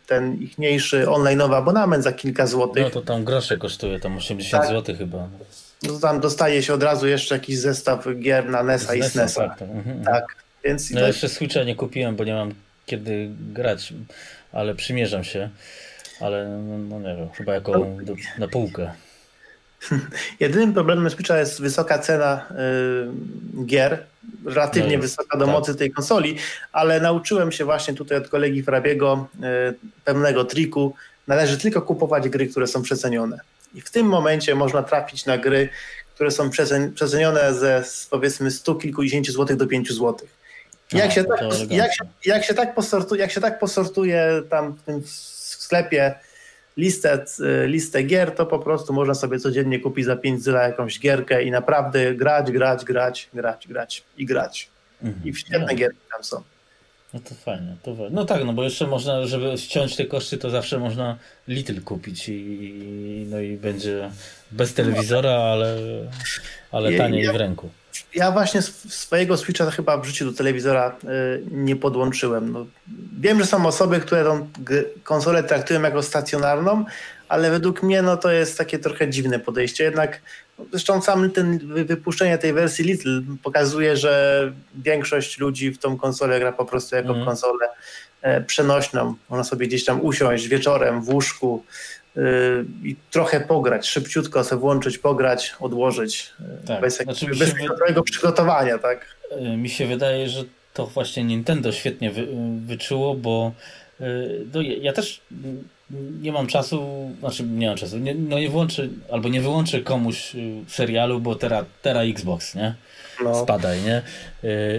ten 0.07 0.43
ichniejszy 0.43 1.07
online'owy 1.07 1.55
abonament 1.55 2.05
za 2.05 2.13
kilka 2.13 2.47
złotych. 2.47 2.85
No 2.85 2.91
to 2.91 3.03
tam 3.03 3.25
grosze 3.25 3.57
kosztuje, 3.57 4.01
tam 4.01 4.17
80 4.17 4.63
tak. 4.63 4.73
zł 4.73 4.97
chyba. 4.97 5.29
No 5.83 5.93
to 5.93 5.99
tam 5.99 6.21
dostaje 6.21 6.63
się 6.63 6.75
od 6.75 6.83
razu 6.83 7.07
jeszcze 7.07 7.35
jakiś 7.35 7.59
zestaw 7.59 8.07
gier 8.19 8.49
na 8.49 8.63
NES-a 8.63 8.95
i 8.95 9.03
SNES-a. 9.03 9.49
Tak, 9.49 9.63
mhm. 9.63 10.05
tak. 10.05 10.25
Więc 10.65 10.91
no 10.91 11.01
to... 11.01 11.07
jeszcze 11.07 11.29
Switcha 11.29 11.65
nie 11.65 11.77
kupiłem, 11.77 12.17
bo 12.17 12.25
nie 12.25 12.35
mam 12.35 12.55
kiedy 12.87 13.31
grać, 13.53 13.93
ale 14.53 14.75
przymierzam 14.75 15.25
się. 15.25 15.51
Ale 16.21 16.49
no, 16.49 16.79
no 16.79 16.99
nie 16.99 17.17
wiem, 17.17 17.31
chyba 17.31 17.55
jako 17.55 17.79
no. 17.79 18.15
na 18.39 18.49
półkę. 18.49 18.93
Jedynym 20.41 20.73
problemem 20.73 21.11
Switcha 21.11 21.39
jest 21.39 21.61
wysoka 21.61 21.99
cena 21.99 22.47
y, 23.61 23.65
gier, 23.67 24.05
relatywnie 24.45 24.97
no 24.97 25.03
wysoka 25.03 25.39
do 25.39 25.45
tak. 25.45 25.55
mocy 25.55 25.75
tej 25.75 25.91
konsoli, 25.91 26.37
ale 26.73 27.01
nauczyłem 27.01 27.53
się 27.53 27.65
właśnie 27.65 27.95
tutaj 27.95 28.19
od 28.19 28.29
kolegi 28.29 28.63
Frabiego 28.63 29.29
y, 29.35 29.41
pewnego 30.05 30.45
triku. 30.45 30.95
Należy 31.27 31.59
tylko 31.59 31.83
kupować 31.83 32.29
gry, 32.29 32.47
które 32.47 32.67
są 32.67 32.83
przecenione. 32.83 33.39
I 33.75 33.81
w 33.81 33.91
tym 33.91 34.07
momencie 34.07 34.55
można 34.55 34.83
trafić 34.83 35.27
na 35.27 35.39
gry, 35.39 35.69
które 36.15 36.31
są 36.31 36.51
przecenione 36.95 37.55
ze 37.55 37.85
powiedzmy 38.11 38.51
100 38.51 38.75
kilkudziesięciu 38.75 39.33
złotych 39.33 39.57
do 39.57 39.67
5 39.67 39.93
złotych. 39.93 40.45
Jak, 40.93 41.13
się 41.13 41.25
tak, 41.25 41.41
jak, 41.71 41.95
się, 41.95 42.05
jak, 42.25 42.45
się 42.45 42.55
tak 42.55 42.75
posortuje, 42.75 43.21
jak 43.21 43.31
się 43.31 43.41
tak 43.41 43.59
posortuje 43.59 44.43
tam 44.51 44.73
w 44.73 44.83
tym 44.83 45.03
sklepie 45.05 46.15
listę, 46.77 47.25
y, 47.65 47.69
listę 47.69 48.03
gier, 48.03 48.31
to 48.31 48.47
po 48.47 48.59
prostu 48.59 48.93
można 48.93 49.15
sobie 49.15 49.39
codziennie 49.39 49.81
kupić 49.81 50.05
za 50.05 50.17
5 50.17 50.43
zyla 50.43 50.63
jakąś 50.63 51.01
gierkę 51.01 51.43
i 51.43 51.51
naprawdę 51.51 52.15
grać, 52.15 52.53
grać, 52.53 52.85
grać, 52.85 53.29
grać, 53.35 53.69
grać 53.69 54.05
i 54.19 54.27
grać. 54.27 54.69
Mhm. 55.03 55.29
I 55.29 55.35
świetne 55.35 55.67
no. 55.67 55.75
gierki 55.75 56.01
tam 56.13 56.25
są. 56.25 56.43
No 57.15 57.21
to 57.21 57.35
fajnie, 57.35 57.77
to 57.83 57.97
fajnie. 57.97 58.11
No 58.11 58.25
tak, 58.25 58.45
no 58.45 58.53
bo 58.53 58.65
jeszcze 58.65 58.87
można, 58.87 59.27
żeby 59.27 59.59
ściąć 59.59 59.97
te 59.97 60.05
koszty, 60.05 60.39
to 60.39 60.51
zawsze 60.51 60.79
można 60.79 61.19
Little 61.49 61.81
kupić 61.81 62.29
i, 62.29 63.27
no 63.31 63.41
i 63.41 63.57
będzie 63.57 64.11
bez 64.51 64.75
telewizora, 64.75 65.31
ale, 65.31 65.77
ale 66.73 66.93
taniej 66.93 67.33
w 67.33 67.37
ręku 67.37 67.71
ja 68.15 68.31
właśnie 68.31 68.63
swojego 68.63 69.37
Switcha 69.37 69.71
chyba 69.71 69.99
w 69.99 70.05
życiu 70.05 70.25
do 70.25 70.37
telewizora 70.37 70.97
y, 71.05 71.43
nie 71.51 71.77
podłączyłem. 71.77 72.53
No, 72.53 72.67
wiem, 73.21 73.41
że 73.41 73.47
są 73.47 73.67
osoby, 73.67 74.01
które 74.01 74.25
tą 74.25 74.49
konsolę 75.03 75.43
traktują 75.43 75.83
jako 75.83 76.03
stacjonarną, 76.03 76.85
ale 77.29 77.51
według 77.51 77.83
mnie 77.83 78.03
no, 78.03 78.17
to 78.17 78.31
jest 78.31 78.59
takie 78.59 78.79
trochę 78.79 79.11
dziwne 79.11 79.39
podejście. 79.39 79.85
Jednak 79.85 80.21
no, 80.59 80.65
zresztą 80.71 81.03
sam 81.03 81.31
ten 81.31 81.59
wypuszczenie 81.85 82.39
tej 82.39 82.53
wersji 82.53 82.85
Little 82.85 83.23
pokazuje, 83.43 83.97
że 83.97 84.53
większość 84.75 85.39
ludzi 85.39 85.71
w 85.71 85.79
tą 85.79 85.97
konsolę 85.97 86.41
gra 86.41 86.53
po 86.53 86.65
prostu 86.65 86.97
jako 86.97 87.13
mm. 87.13 87.25
konsolę 87.25 87.69
e, 88.23 88.41
przenośną. 88.41 89.15
Można 89.31 89.45
sobie 89.45 89.67
gdzieś 89.67 89.85
tam 89.85 90.01
usiąść 90.01 90.49
wieczorem 90.49 91.03
w 91.03 91.09
łóżku, 91.09 91.65
i 92.83 92.97
trochę 93.11 93.41
pograć, 93.41 93.89
szybciutko 93.89 94.45
sobie 94.45 94.61
włączyć, 94.61 94.99
pograć, 94.99 95.55
odłożyć, 95.61 96.33
y, 96.41 96.67
tak. 96.67 96.81
bez, 96.81 96.97
znaczy, 96.97 97.27
wy... 97.27 98.03
przygotowania, 98.03 98.79
tak? 98.79 99.07
Y, 99.33 99.57
mi 99.57 99.69
się 99.69 99.87
wydaje, 99.87 100.29
że 100.29 100.45
to 100.75 100.87
właśnie 100.87 101.25
Nintendo 101.25 101.73
świetnie 101.73 102.11
wy, 102.11 102.27
wyczuło, 102.67 103.15
bo 103.15 103.53
y, 104.01 104.05
no, 104.55 104.63
ja 104.63 104.93
też 104.93 105.21
nie 106.21 106.33
mam 106.33 106.47
czasu, 106.47 107.11
znaczy 107.21 107.43
nie 107.43 107.67
mam 107.67 107.77
czasu, 107.77 107.99
nie, 107.99 108.15
no 108.15 108.39
nie 108.39 108.49
włączę, 108.49 108.89
albo 109.13 109.29
nie 109.29 109.41
wyłączę 109.41 109.81
komuś 109.81 110.33
serialu, 110.69 111.21
bo 111.21 111.35
teraz 111.35 111.65
tera 111.83 112.03
Xbox, 112.03 112.55
nie? 112.55 112.75
No. 113.25 113.43
Spadaj, 113.43 113.83
nie? 113.83 114.03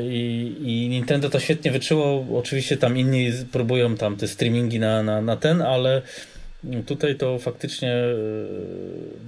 I, 0.10 0.56
I 0.66 0.90
Nintendo 0.90 1.30
to 1.30 1.40
świetnie 1.40 1.72
wyczuło. 1.72 2.26
Oczywiście 2.40 2.78
tam 2.78 2.98
inni 2.98 3.32
próbują 3.52 3.96
tam 3.96 4.16
te 4.18 4.28
streamingi 4.28 4.80
na, 4.80 5.04
na, 5.04 5.22
na 5.22 5.38
ten, 5.38 5.62
ale 5.62 6.02
Tutaj 6.86 7.16
to 7.16 7.40
faktycznie 7.40 7.94
e, 7.94 8.16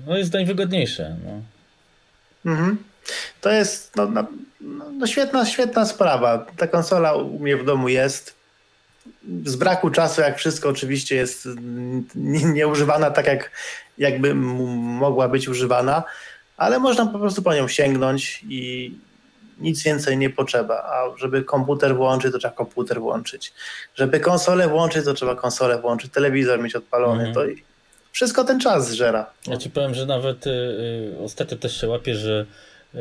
no 0.07 0.17
jest 0.17 0.33
najwygodniejsze. 0.33 1.15
No. 1.25 1.41
Mhm. 2.51 2.77
To 3.41 3.51
jest 3.51 3.95
no, 3.95 4.05
no, 4.05 4.27
no, 4.91 5.07
świetna, 5.07 5.45
świetna 5.45 5.85
sprawa. 5.85 6.45
Ta 6.57 6.67
konsola 6.67 7.13
u 7.13 7.39
mnie 7.39 7.57
w 7.57 7.65
domu 7.65 7.89
jest. 7.89 8.35
z 9.45 9.55
braku 9.55 9.89
czasu, 9.89 10.21
jak 10.21 10.37
wszystko 10.37 10.69
oczywiście 10.69 11.15
jest 11.15 11.47
nieużywana 12.15 13.11
tak, 13.11 13.25
jak 13.25 13.51
jakby 13.97 14.35
mogła 14.35 15.29
być 15.29 15.47
używana, 15.47 16.03
ale 16.57 16.79
można 16.79 17.05
po 17.05 17.19
prostu 17.19 17.41
po 17.41 17.53
nią 17.53 17.67
sięgnąć 17.67 18.43
i 18.49 18.91
nic 19.59 19.83
więcej 19.83 20.17
nie 20.17 20.29
potrzeba. 20.29 20.75
A 20.75 21.17
żeby 21.17 21.43
komputer 21.43 21.95
włączyć, 21.95 22.31
to 22.31 22.39
trzeba 22.39 22.53
komputer 22.53 23.01
włączyć. 23.01 23.53
Żeby 23.95 24.19
konsolę 24.19 24.67
włączyć, 24.67 25.05
to 25.05 25.13
trzeba 25.13 25.35
konsolę 25.35 25.81
włączyć, 25.81 26.11
telewizor 26.11 26.61
mieć 26.61 26.75
odpalony. 26.75 27.23
Mm. 27.23 27.33
To 27.33 27.41
wszystko 28.11 28.43
ten 28.43 28.59
czas 28.59 28.89
zżera. 28.89 29.31
Ja 29.47 29.57
ci 29.57 29.69
powiem, 29.69 29.93
że 29.93 30.05
nawet 30.05 30.47
y, 30.47 30.49
y, 30.49 31.23
ostatnio 31.23 31.57
też 31.57 31.81
się 31.81 31.87
łapię, 31.87 32.15
że 32.15 32.45
y, 32.95 32.97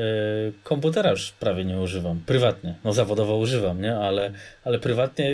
komputera 0.62 1.10
już 1.10 1.32
prawie 1.32 1.64
nie 1.64 1.80
używam. 1.80 2.20
Prywatnie. 2.26 2.74
No 2.84 2.92
zawodowo 2.92 3.36
używam, 3.36 3.80
nie? 3.80 3.96
Ale, 3.96 4.32
ale 4.64 4.78
prywatnie 4.78 5.30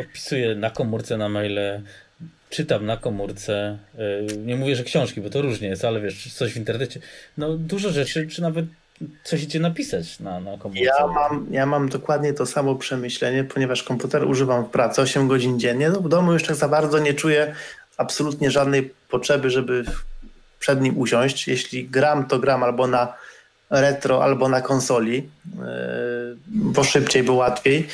odpisuję 0.00 0.54
na 0.54 0.70
komórce, 0.70 1.16
na 1.16 1.28
maile, 1.28 1.82
czytam 2.50 2.86
na 2.86 2.96
komórce. 2.96 3.78
Y, 4.32 4.36
nie 4.36 4.56
mówię, 4.56 4.76
że 4.76 4.84
książki, 4.84 5.20
bo 5.20 5.30
to 5.30 5.42
różnie 5.42 5.68
jest, 5.68 5.84
ale 5.84 6.00
wiesz, 6.00 6.34
coś 6.34 6.52
w 6.52 6.56
internecie. 6.56 7.00
No 7.36 7.56
dużo 7.56 7.90
rzeczy, 7.90 8.26
czy 8.26 8.42
nawet 8.42 8.66
coś 9.24 9.42
idzie 9.42 9.60
napisać 9.60 10.20
na, 10.20 10.40
na 10.40 10.58
komórce. 10.58 10.84
Ja 10.84 11.06
mam, 11.06 11.46
ja 11.50 11.66
mam 11.66 11.88
dokładnie 11.88 12.32
to 12.32 12.46
samo 12.46 12.74
przemyślenie, 12.74 13.44
ponieważ 13.44 13.82
komputer 13.82 14.28
używam 14.28 14.64
w 14.64 14.68
pracy 14.70 15.02
8 15.02 15.28
godzin 15.28 15.60
dziennie. 15.60 15.90
No, 15.90 16.00
w 16.00 16.08
domu 16.08 16.32
już 16.32 16.42
tak 16.42 16.56
za 16.56 16.68
bardzo 16.68 16.98
nie 16.98 17.14
czuję 17.14 17.54
absolutnie 17.96 18.50
żadnej 18.50 18.92
potrzeby, 19.10 19.50
żeby 19.50 19.84
przed 20.58 20.80
nim 20.80 20.98
usiąść. 20.98 21.48
Jeśli 21.48 21.88
gram, 21.88 22.26
to 22.26 22.38
gram 22.38 22.62
albo 22.62 22.86
na 22.86 23.12
retro, 23.70 24.24
albo 24.24 24.48
na 24.48 24.60
konsoli, 24.60 25.16
yy, 25.16 25.22
bo 26.46 26.84
szybciej, 26.84 27.22
bo 27.22 27.34
łatwiej. 27.34 27.88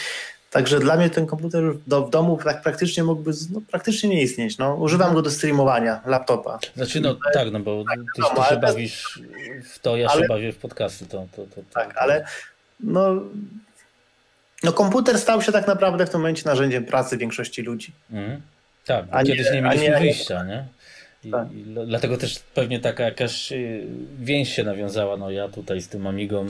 Także 0.51 0.81
dla 0.81 0.97
mnie 0.97 1.11
ten 1.11 1.27
komputer 1.27 1.63
do, 1.87 2.07
w 2.07 2.11
domu 2.11 2.39
tak 2.45 2.63
praktycznie 2.63 3.05
mógłby 3.05 3.31
no, 3.53 3.61
praktycznie 3.71 4.11
nie 4.11 4.23
istnieć. 4.23 4.59
No. 4.59 4.75
Używam 4.75 5.15
go 5.15 5.23
do 5.23 5.31
streamowania 5.31 6.01
laptopa. 6.07 6.59
Znaczy 6.77 7.01
no 7.01 7.17
tak, 7.35 7.53
no 7.53 7.61
bo 7.61 7.85
tak, 7.85 7.99
ty, 8.17 8.43
ty 8.43 8.49
się 8.49 8.61
bawisz 8.61 9.21
w 9.65 9.79
to, 9.79 9.97
ja 9.97 10.09
ale, 10.09 10.23
się 10.23 10.29
bawię 10.29 10.53
w 10.53 10.57
podcasty. 10.57 11.07
To, 11.07 11.27
to, 11.37 11.43
to, 11.43 11.55
to, 11.55 11.61
tak, 11.75 11.97
ale 11.97 12.27
no, 12.81 13.23
no 14.63 14.73
komputer 14.73 15.19
stał 15.19 15.43
się 15.43 15.53
tak 15.53 15.67
naprawdę 15.67 16.07
w 16.07 16.11
tym 16.11 16.21
momencie 16.21 16.43
narzędziem 16.47 16.85
pracy 16.85 17.17
większości 17.17 17.63
ludzi. 17.63 17.93
Mhm. 18.11 18.41
Tak, 18.85 19.07
bo 19.07 19.19
kiedyś 19.19 19.47
nie, 19.47 19.53
nie 19.53 19.63
mieliśmy 19.63 19.91
nie, 19.91 19.99
wyjścia, 19.99 20.45
nie? 20.45 20.65
I, 21.25 21.31
tak. 21.31 21.53
i 21.53 21.65
dlatego 21.87 22.17
też 22.17 22.39
pewnie 22.55 22.81
taka 22.81 23.05
jakaś 23.05 23.53
y, 23.53 23.87
więź 24.21 24.57
się 24.57 24.65
nawiązała. 24.65 25.17
No 25.17 25.31
ja 25.31 25.49
tutaj 25.49 25.81
z 25.81 25.89
tym 25.89 26.07
Amigą, 26.07 26.47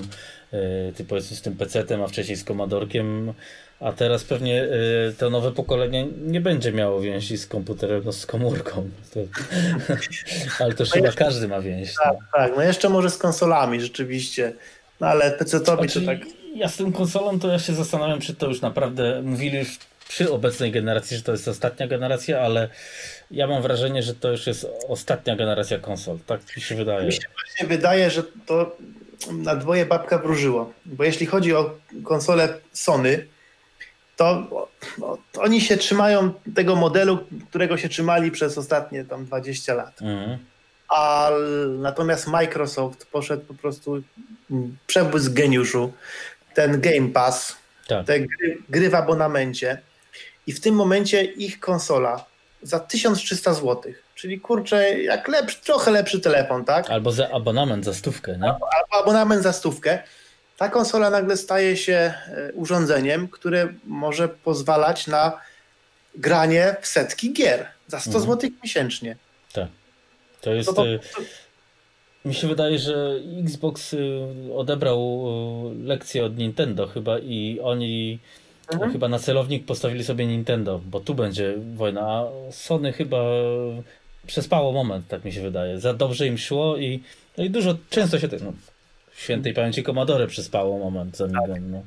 ty 0.96 1.04
powiedzmy 1.04 1.36
z 1.36 1.42
tym 1.42 1.56
PC-tem, 1.56 2.02
a 2.02 2.08
wcześniej 2.08 2.36
z 2.36 2.44
Commodorkiem 2.44 3.34
a 3.80 3.92
teraz 3.92 4.24
pewnie 4.24 4.62
y, 4.62 5.14
to 5.18 5.30
nowe 5.30 5.52
pokolenie 5.52 6.06
nie 6.26 6.40
będzie 6.40 6.72
miało 6.72 7.00
więzi 7.00 7.38
z 7.38 7.46
komputerem, 7.46 8.02
no 8.04 8.12
z 8.12 8.26
komórką. 8.26 8.88
To, 9.14 9.20
ale 10.64 10.74
to 10.74 10.84
no 10.84 10.90
chyba 10.90 11.06
jeszcze, 11.06 11.24
każdy 11.24 11.48
ma 11.48 11.60
więź. 11.60 11.94
Tak, 12.04 12.12
no. 12.12 12.18
tak, 12.32 12.52
no 12.56 12.62
jeszcze 12.62 12.88
może 12.88 13.10
z 13.10 13.18
konsolami 13.18 13.80
rzeczywiście. 13.80 14.52
No 15.00 15.06
ale 15.06 15.38
PC-towi 15.38 15.94
to 15.94 16.06
tak. 16.06 16.18
Ja 16.54 16.68
z 16.68 16.76
tą 16.76 16.92
konsolą 16.92 17.40
to 17.40 17.48
ja 17.48 17.58
się 17.58 17.74
zastanawiam, 17.74 18.20
czy 18.20 18.34
to 18.34 18.46
już 18.46 18.60
naprawdę 18.60 19.22
mówili 19.22 19.58
już 19.58 19.78
przy 20.08 20.32
obecnej 20.32 20.72
generacji, 20.72 21.16
że 21.16 21.22
to 21.22 21.32
jest 21.32 21.48
ostatnia 21.48 21.86
generacja, 21.88 22.40
ale 22.40 22.68
ja 23.30 23.46
mam 23.46 23.62
wrażenie, 23.62 24.02
że 24.02 24.14
to 24.14 24.30
już 24.30 24.46
jest 24.46 24.66
ostatnia 24.88 25.36
generacja 25.36 25.78
konsol. 25.78 26.18
Tak 26.26 26.56
mi 26.56 26.62
się 26.62 26.74
wydaje. 26.74 27.06
Mi 27.06 27.12
się 27.12 27.28
właśnie 27.34 27.66
wydaje, 27.66 28.10
że 28.10 28.22
to 28.46 28.76
na 29.32 29.56
dwoje 29.56 29.86
babka 29.86 30.18
wróżyło. 30.18 30.72
Bo 30.86 31.04
jeśli 31.04 31.26
chodzi 31.26 31.54
o 31.54 31.74
konsolę 32.04 32.60
Sony, 32.72 33.26
to, 34.16 34.46
no, 34.98 35.18
to, 35.32 35.42
oni 35.42 35.60
się 35.60 35.76
trzymają 35.76 36.32
tego 36.54 36.76
modelu, 36.76 37.18
którego 37.48 37.76
się 37.76 37.88
trzymali 37.88 38.30
przez 38.30 38.58
ostatnie 38.58 39.04
tam 39.04 39.24
20 39.24 39.74
lat. 39.74 40.02
Mhm. 40.02 40.38
A 40.88 41.30
natomiast 41.78 42.26
Microsoft 42.26 43.06
poszedł 43.06 43.44
po 43.44 43.54
prostu 43.54 44.02
przebłysk 44.86 45.32
geniuszu, 45.32 45.92
ten 46.54 46.80
Game 46.80 47.08
Pass, 47.08 47.56
tak. 47.88 48.06
te 48.06 48.20
gry, 48.20 48.58
gry 48.68 48.90
w 48.90 48.94
abonamencie 48.94 49.80
i 50.46 50.52
w 50.52 50.60
tym 50.60 50.74
momencie 50.74 51.24
ich 51.24 51.60
konsola 51.60 52.24
za 52.62 52.80
1300 52.80 53.54
zł, 53.54 53.92
czyli 54.18 54.40
kurczę, 54.40 55.00
jak 55.00 55.28
lepszy, 55.28 55.58
trochę 55.64 55.90
lepszy 55.90 56.20
telefon, 56.20 56.64
tak? 56.64 56.90
Albo 56.90 57.12
za 57.12 57.30
abonament 57.30 57.84
za 57.84 57.94
stówkę, 57.94 58.38
nie? 58.38 58.44
Albo, 58.44 58.66
albo 58.74 59.02
abonament 59.02 59.42
za 59.42 59.52
stówkę 59.52 59.98
ta 60.58 60.68
konsola 60.68 61.10
nagle 61.10 61.36
staje 61.36 61.76
się 61.76 62.14
e, 62.26 62.52
urządzeniem, 62.52 63.28
które 63.28 63.68
może 63.84 64.28
pozwalać 64.28 65.06
na 65.06 65.40
granie 66.14 66.76
w 66.80 66.86
setki 66.86 67.32
gier 67.32 67.66
za 67.86 68.00
100 68.00 68.10
mhm. 68.10 68.24
zł 68.26 68.50
miesięcznie. 68.62 69.16
Tak. 69.52 69.68
To 70.40 70.54
jest. 70.54 70.68
To, 70.68 70.74
to, 70.74 70.88
e, 70.88 70.98
to... 70.98 71.20
Mi 72.24 72.34
się 72.34 72.48
wydaje, 72.48 72.78
że 72.78 73.14
Xbox 73.44 73.94
e, 73.94 73.98
odebrał 74.54 75.24
lekcję 75.84 76.24
od 76.24 76.38
Nintendo 76.38 76.86
chyba 76.86 77.18
i 77.18 77.60
oni 77.62 78.18
mhm. 78.72 78.92
chyba 78.92 79.08
na 79.08 79.18
celownik 79.18 79.66
postawili 79.66 80.04
sobie 80.04 80.26
Nintendo, 80.26 80.80
bo 80.86 81.00
tu 81.00 81.14
będzie 81.14 81.54
wojna, 81.74 82.00
a 82.00 82.26
Sony 82.52 82.92
chyba 82.92 83.18
przespało 84.28 84.72
moment, 84.72 85.08
tak 85.08 85.24
mi 85.24 85.32
się 85.32 85.42
wydaje. 85.42 85.80
Za 85.80 85.94
dobrze 85.94 86.26
im 86.26 86.38
szło 86.38 86.76
i, 86.76 87.02
no 87.38 87.44
i 87.44 87.50
dużo, 87.50 87.74
często 87.90 88.18
się, 88.18 88.28
no, 88.42 88.52
świętej 89.16 89.54
pamięci 89.54 89.82
Commodore 89.82 90.26
przyspało 90.26 90.78
moment 90.78 91.16
z 91.16 91.20
Amigą. 91.20 91.54
Tak. 91.54 91.62
No. 91.70 91.82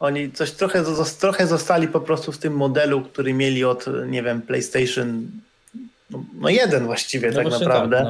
Oni 0.00 0.32
coś 0.32 0.50
trochę, 0.50 0.84
trochę 1.20 1.46
zostali 1.46 1.88
po 1.88 2.00
prostu 2.00 2.32
w 2.32 2.38
tym 2.38 2.56
modelu, 2.56 3.02
który 3.02 3.34
mieli 3.34 3.64
od, 3.64 3.84
nie 4.06 4.22
wiem, 4.22 4.42
PlayStation 4.42 5.26
no, 6.10 6.24
no 6.40 6.48
jeden 6.48 6.86
właściwie 6.86 7.30
no 7.30 7.34
tak 7.34 7.50
naprawdę. 7.50 7.96
Tak, 7.96 8.06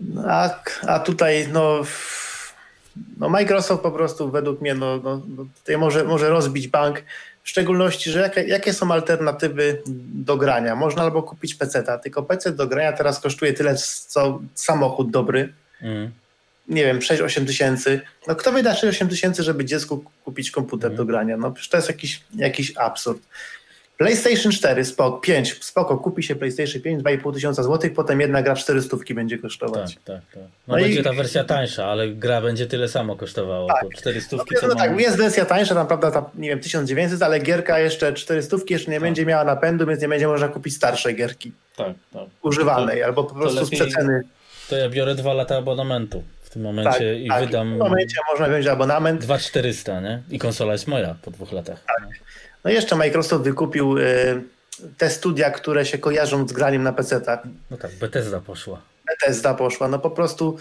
no. 0.00 0.22
a, 0.26 0.62
a 0.86 0.98
tutaj 0.98 1.48
no, 1.52 1.82
no 3.18 3.28
Microsoft 3.28 3.82
po 3.82 3.90
prostu 3.90 4.30
według 4.30 4.60
mnie 4.60 4.74
no, 4.74 4.96
no, 5.04 5.22
no, 5.36 5.46
tutaj 5.58 5.78
może, 5.78 6.04
może 6.04 6.30
rozbić 6.30 6.68
bank, 6.68 7.02
w 7.48 7.50
szczególności, 7.50 8.10
że 8.10 8.20
jakie, 8.20 8.42
jakie 8.42 8.72
są 8.72 8.92
alternatywy 8.92 9.82
do 10.14 10.36
grania? 10.36 10.76
Można 10.76 11.02
albo 11.02 11.22
kupić 11.22 11.54
PC, 11.54 11.98
tylko 12.02 12.22
PC 12.22 12.52
do 12.52 12.66
grania 12.66 12.92
teraz 12.92 13.20
kosztuje 13.20 13.52
tyle, 13.52 13.76
co 14.06 14.40
samochód 14.54 15.10
dobry. 15.10 15.52
Mm 15.82 16.10
nie 16.68 16.84
wiem, 16.84 16.98
6-8 16.98 17.46
tysięcy. 17.46 18.00
No 18.26 18.34
kto 18.34 18.52
wyda 18.52 18.74
6-8 18.74 19.08
tysięcy, 19.08 19.42
żeby 19.42 19.64
dziecku 19.64 20.04
kupić 20.24 20.50
komputer 20.50 20.90
do 20.90 21.02
mhm. 21.02 21.08
grania? 21.08 21.36
No 21.36 21.52
przecież 21.52 21.68
to 21.70 21.76
jest 21.76 21.88
jakiś, 21.88 22.20
jakiś 22.34 22.76
absurd. 22.76 23.22
PlayStation 23.98 24.52
4, 24.52 24.84
spoko, 24.84 25.18
5, 25.18 25.64
spoko, 25.64 25.98
kupi 25.98 26.22
się 26.22 26.36
PlayStation 26.36 26.82
5, 26.82 27.02
2,5 27.02 27.34
tysiąca 27.34 27.62
złotych, 27.62 27.94
potem 27.94 28.20
jedna 28.20 28.42
gra 28.42 28.54
w 28.54 28.58
400 28.58 28.96
będzie 29.14 29.38
kosztować. 29.38 29.94
Tak, 29.94 30.04
tak, 30.04 30.22
tak. 30.34 30.42
No, 30.42 30.48
no 30.68 30.74
będzie 30.74 31.00
i... 31.00 31.02
ta 31.02 31.12
wersja 31.12 31.44
tańsza, 31.44 31.86
ale 31.86 32.08
gra 32.08 32.40
będzie 32.40 32.66
tyle 32.66 32.88
samo 32.88 33.16
kosztowała, 33.16 33.72
tak. 33.72 33.88
400 33.96 34.36
no, 34.36 34.44
no 34.68 34.74
tak, 34.74 35.00
jest 35.00 35.16
wersja 35.16 35.44
tańsza, 35.44 35.74
tam 35.74 35.86
prawda, 35.86 36.10
ta, 36.10 36.30
nie 36.34 36.48
wiem, 36.48 36.60
1900, 36.60 37.22
ale 37.22 37.40
gierka 37.40 37.78
jeszcze 37.78 38.12
400 38.12 38.56
jeszcze 38.70 38.90
nie 38.90 38.96
tak. 38.96 39.02
będzie 39.02 39.26
miała 39.26 39.44
napędu, 39.44 39.86
więc 39.86 40.02
nie 40.02 40.08
będzie 40.08 40.28
można 40.28 40.48
kupić 40.48 40.76
starszej 40.76 41.16
gierki. 41.16 41.52
Tak, 41.76 41.92
tak. 42.12 42.24
Używanej, 42.42 42.98
to, 43.00 43.04
albo 43.04 43.24
po 43.24 43.34
prostu 43.34 43.60
lepiej, 43.60 43.78
z 43.78 43.82
przeceny. 43.82 44.22
To 44.68 44.76
ja 44.76 44.88
biorę 44.88 45.14
dwa 45.14 45.32
lata 45.32 45.56
abonamentu 45.56 46.22
w 46.42 46.50
tym 46.50 46.62
momencie 46.62 46.90
tak, 46.90 47.20
i 47.24 47.28
tak. 47.28 47.44
wydam. 47.44 47.68
W 47.68 47.70
tym 47.70 47.78
momencie 47.78 48.16
można 48.32 48.48
wziąć 48.48 48.66
abonament. 48.66 49.20
2400, 49.20 50.00
nie? 50.00 50.22
I 50.30 50.38
konsola 50.38 50.72
jest 50.72 50.86
moja 50.86 51.14
po 51.22 51.30
dwóch 51.30 51.52
latach. 51.52 51.84
Tak. 51.86 52.08
No 52.68 52.72
jeszcze 52.72 52.96
Microsoft 52.96 53.44
wykupił 53.44 53.98
y, 53.98 54.42
te 54.98 55.10
studia, 55.10 55.50
które 55.50 55.86
się 55.86 55.98
kojarzą 55.98 56.48
z 56.48 56.52
graniem 56.52 56.82
na 56.82 56.92
PC-tach. 56.92 57.38
No 57.70 57.76
tak, 57.76 57.90
Bethesda 58.00 58.40
poszła. 58.40 58.80
Bethesda 59.06 59.54
poszła. 59.54 59.88
No 59.88 59.98
po 59.98 60.10
prostu 60.10 60.58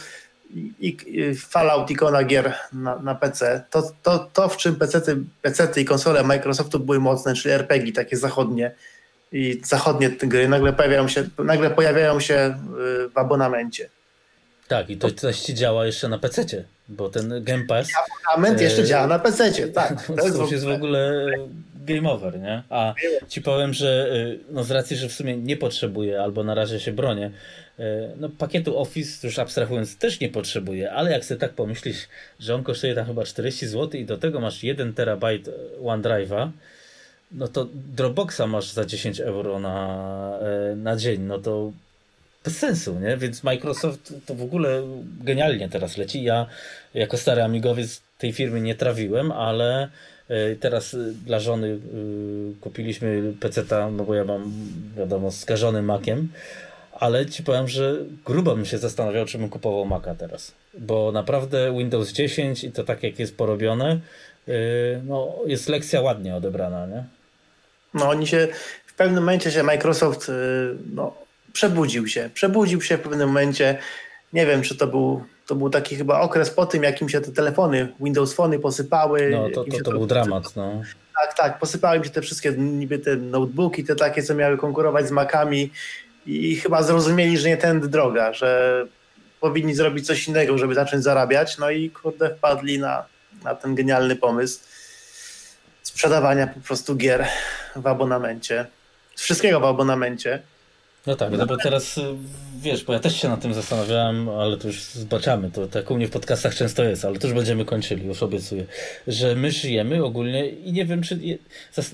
i, 0.80 0.98
i 1.08 1.36
Fallout, 1.36 1.92
ikona 1.92 2.24
gier 2.24 2.54
na, 2.74 3.00
na 3.00 3.16
PC. 3.16 3.64
To, 3.70 3.92
to, 4.04 4.30
to, 4.34 4.50
w 4.50 4.58
czym 4.58 4.76
PC, 4.76 5.02
PC 5.42 5.82
i 5.82 5.86
konsole 5.86 6.24
Microsoftu 6.24 6.80
były 6.80 7.00
mocne, 7.00 7.36
czyli 7.36 7.54
RPG, 7.54 7.94
takie 7.94 8.18
zachodnie 8.18 8.72
i 9.32 9.62
zachodnie 9.64 10.10
gry 10.10 10.48
nagle 10.48 10.74
pojawiają 10.74 11.08
się, 11.08 11.24
nagle 11.38 11.70
pojawiają 11.70 12.20
się 12.20 12.56
y, 13.06 13.10
w 13.10 13.18
abonamencie. 13.18 13.90
Tak, 14.68 14.90
i 14.90 14.98
to 14.98 15.12
coś 15.12 15.40
ci 15.40 15.54
działa 15.54 15.86
jeszcze 15.86 16.10
na 16.10 16.20
PC, 16.20 16.46
bo 16.88 17.10
ten 17.10 17.44
Game 17.44 17.64
Pass. 17.64 17.88
Abonament 18.26 18.62
jeszcze 18.62 18.82
e... 18.82 18.86
działa 18.86 19.08
na 19.08 19.20
PC, 19.20 19.52
tak. 19.68 20.04
To, 20.08 20.14
to 20.16 20.48
jest 20.52 20.66
w 20.66 20.70
ogóle 20.70 21.26
game 21.88 22.12
over, 22.12 22.40
nie? 22.40 22.64
A 22.70 22.94
ci 23.28 23.42
powiem, 23.42 23.74
że 23.74 24.10
e, 24.12 24.54
no 24.54 24.64
z 24.64 24.72
racji, 24.72 24.98
że 24.98 25.10
w 25.10 25.14
sumie 25.14 25.38
nie 25.38 25.58
potrzebuję 25.58 26.22
albo 26.22 26.44
na 26.44 26.56
razie 26.56 26.80
się 26.80 26.92
bronię, 26.92 27.32
e, 27.80 27.84
no 28.20 28.30
pakietu 28.30 28.80
Office 28.80 29.28
już 29.28 29.40
abstrahując 29.40 29.98
też 29.98 30.20
nie 30.20 30.30
potrzebuję, 30.30 30.92
ale 30.92 31.12
jak 31.12 31.26
sobie 31.26 31.40
tak 31.40 31.54
pomyślisz, 31.54 32.08
że 32.40 32.56
on 32.56 32.64
kosztuje 32.64 32.96
tam 32.96 33.06
chyba 33.06 33.24
40 33.24 33.68
zł 33.68 34.00
i 34.00 34.06
do 34.06 34.18
tego 34.18 34.40
masz 34.40 34.64
1 34.64 34.94
terabajt 34.94 35.50
OneDrive'a, 35.84 36.50
no 37.32 37.48
to 37.48 37.68
Dropboxa 37.74 38.48
masz 38.48 38.72
za 38.72 38.86
10 38.86 39.20
euro 39.20 39.60
na, 39.60 40.40
na 40.76 40.96
dzień, 40.96 41.22
no 41.22 41.40
to 41.40 41.72
bez 42.48 42.58
sensu, 42.58 43.00
nie? 43.00 43.18
Więc 43.18 43.44
Microsoft 43.44 44.14
to 44.26 44.36
w 44.36 44.42
ogóle 44.42 44.84
genialnie 45.22 45.70
teraz 45.70 45.98
leci. 45.98 46.24
Ja 46.24 46.46
jako 46.94 47.18
stary 47.18 47.44
amigowiec 47.44 48.02
tej 48.18 48.34
firmy 48.34 48.62
nie 48.62 48.76
trawiłem, 48.76 49.32
ale 49.32 49.90
Teraz 50.60 50.96
dla 51.26 51.40
żony 51.40 51.80
kupiliśmy 52.62 53.34
PC-ta, 53.40 53.92
no 53.92 54.04
bo 54.04 54.16
ja 54.16 54.24
mam 54.24 54.52
wiadomo 54.98 55.32
skażony 55.32 55.82
Maciem, 55.82 56.28
ale 56.94 57.26
ci 57.26 57.44
powiem, 57.44 57.68
że 57.68 57.96
grubo 58.26 58.56
bym 58.56 58.66
się 58.66 58.78
zastanawiał, 58.78 59.26
czy 59.26 59.38
bym 59.38 59.50
kupował 59.50 59.86
Maca 59.86 60.16
teraz. 60.16 60.52
Bo 60.80 61.12
naprawdę 61.12 61.78
Windows 61.78 62.12
10 62.12 62.64
i 62.64 62.72
to 62.72 62.84
tak 62.84 63.04
jak 63.04 63.20
jest 63.20 63.38
porobione, 63.38 64.00
no 65.04 65.36
jest 65.46 65.70
lekcja 65.70 66.02
ładnie 66.02 66.36
odebrana, 66.36 66.88
nie? 66.88 67.04
No 67.94 68.10
oni 68.10 68.28
się, 68.28 68.48
w 68.86 68.94
pewnym 68.94 69.24
momencie 69.24 69.52
się 69.52 69.64
Microsoft 69.64 70.32
no, 70.94 71.14
przebudził 71.54 72.08
się. 72.08 72.30
Przebudził 72.34 72.82
się 72.82 72.98
w 72.98 73.02
pewnym 73.02 73.28
momencie. 73.28 73.78
Nie 74.34 74.46
wiem, 74.46 74.62
czy 74.62 74.78
to 74.78 74.88
był, 74.88 75.24
to 75.48 75.56
był 75.56 75.70
taki 75.70 75.96
chyba 75.96 76.20
okres 76.20 76.50
po 76.50 76.66
tym, 76.66 76.84
jakim 76.84 77.10
się 77.10 77.22
te 77.22 77.32
telefony, 77.32 77.94
Windows 78.00 78.34
Phony 78.34 78.60
posypały. 78.60 79.30
No 79.32 79.50
to, 79.50 79.64
to, 79.64 79.78
to, 79.78 79.84
to 79.84 79.92
był 79.92 80.08
dramat, 80.08 80.56
no. 80.56 80.82
Tak, 81.22 81.38
tak, 81.38 81.60
posypały 81.60 82.00
mi 82.00 82.06
się 82.06 82.12
te 82.12 82.22
wszystkie 82.22 82.52
niby 82.52 83.00
te 83.00 83.16
notebooki, 83.16 83.84
te 83.84 83.96
takie, 83.96 84.24
co 84.24 84.36
miały 84.36 84.58
konkurować 84.58 85.08
z 85.08 85.12
Macami 85.12 85.72
i 86.26 86.56
chyba 86.56 86.84
zrozumieli, 86.84 87.38
że 87.38 87.50
nie 87.50 87.58
tędy 87.58 87.88
droga, 87.88 88.34
że 88.34 88.86
powinni 89.40 89.76
zrobić 89.76 90.08
coś 90.08 90.28
innego, 90.28 90.58
żeby 90.58 90.76
zacząć 90.76 91.04
zarabiać, 91.04 91.58
no 91.58 91.70
i 91.70 91.90
kurde 91.90 92.36
wpadli 92.36 92.80
na, 92.80 93.06
na 93.44 93.56
ten 93.56 93.76
genialny 93.76 94.16
pomysł 94.16 94.60
sprzedawania 95.82 96.48
po 96.48 96.60
prostu 96.60 96.96
gier 96.96 97.28
w 97.76 97.88
abonamencie, 97.88 98.66
wszystkiego 99.16 99.60
w 99.60 99.64
abonamencie. 99.64 100.42
No 101.08 101.16
tak, 101.16 101.32
no 101.32 101.46
bo 101.46 101.58
teraz 101.58 101.98
y, 101.98 102.02
wiesz, 102.62 102.84
bo 102.84 102.94
ja 102.94 103.00
też 103.00 103.22
się 103.22 103.30
nad 103.30 103.42
tym 103.42 103.54
zastanawiałem, 103.54 104.30
ale 104.30 104.58
to 104.58 104.68
już 104.68 104.84
zobaczymy, 104.84 105.52
to 105.52 105.68
tak 105.68 105.92
u 105.92 105.96
mnie 105.96 106.08
w 106.08 106.12
podcastach 106.12 106.56
często 106.56 106.84
jest, 106.84 107.06
ale 107.06 107.20
to 107.20 107.28
już 107.28 107.36
będziemy 107.36 107.66
kończyli, 107.66 108.08
już 108.08 108.24
obiecuję, 108.24 108.66
że 109.08 109.36
my 109.36 109.52
żyjemy 109.52 110.04
ogólnie 110.04 110.50
i 110.50 110.74
nie 110.74 110.86
wiem, 110.86 111.02
czy 111.02 111.40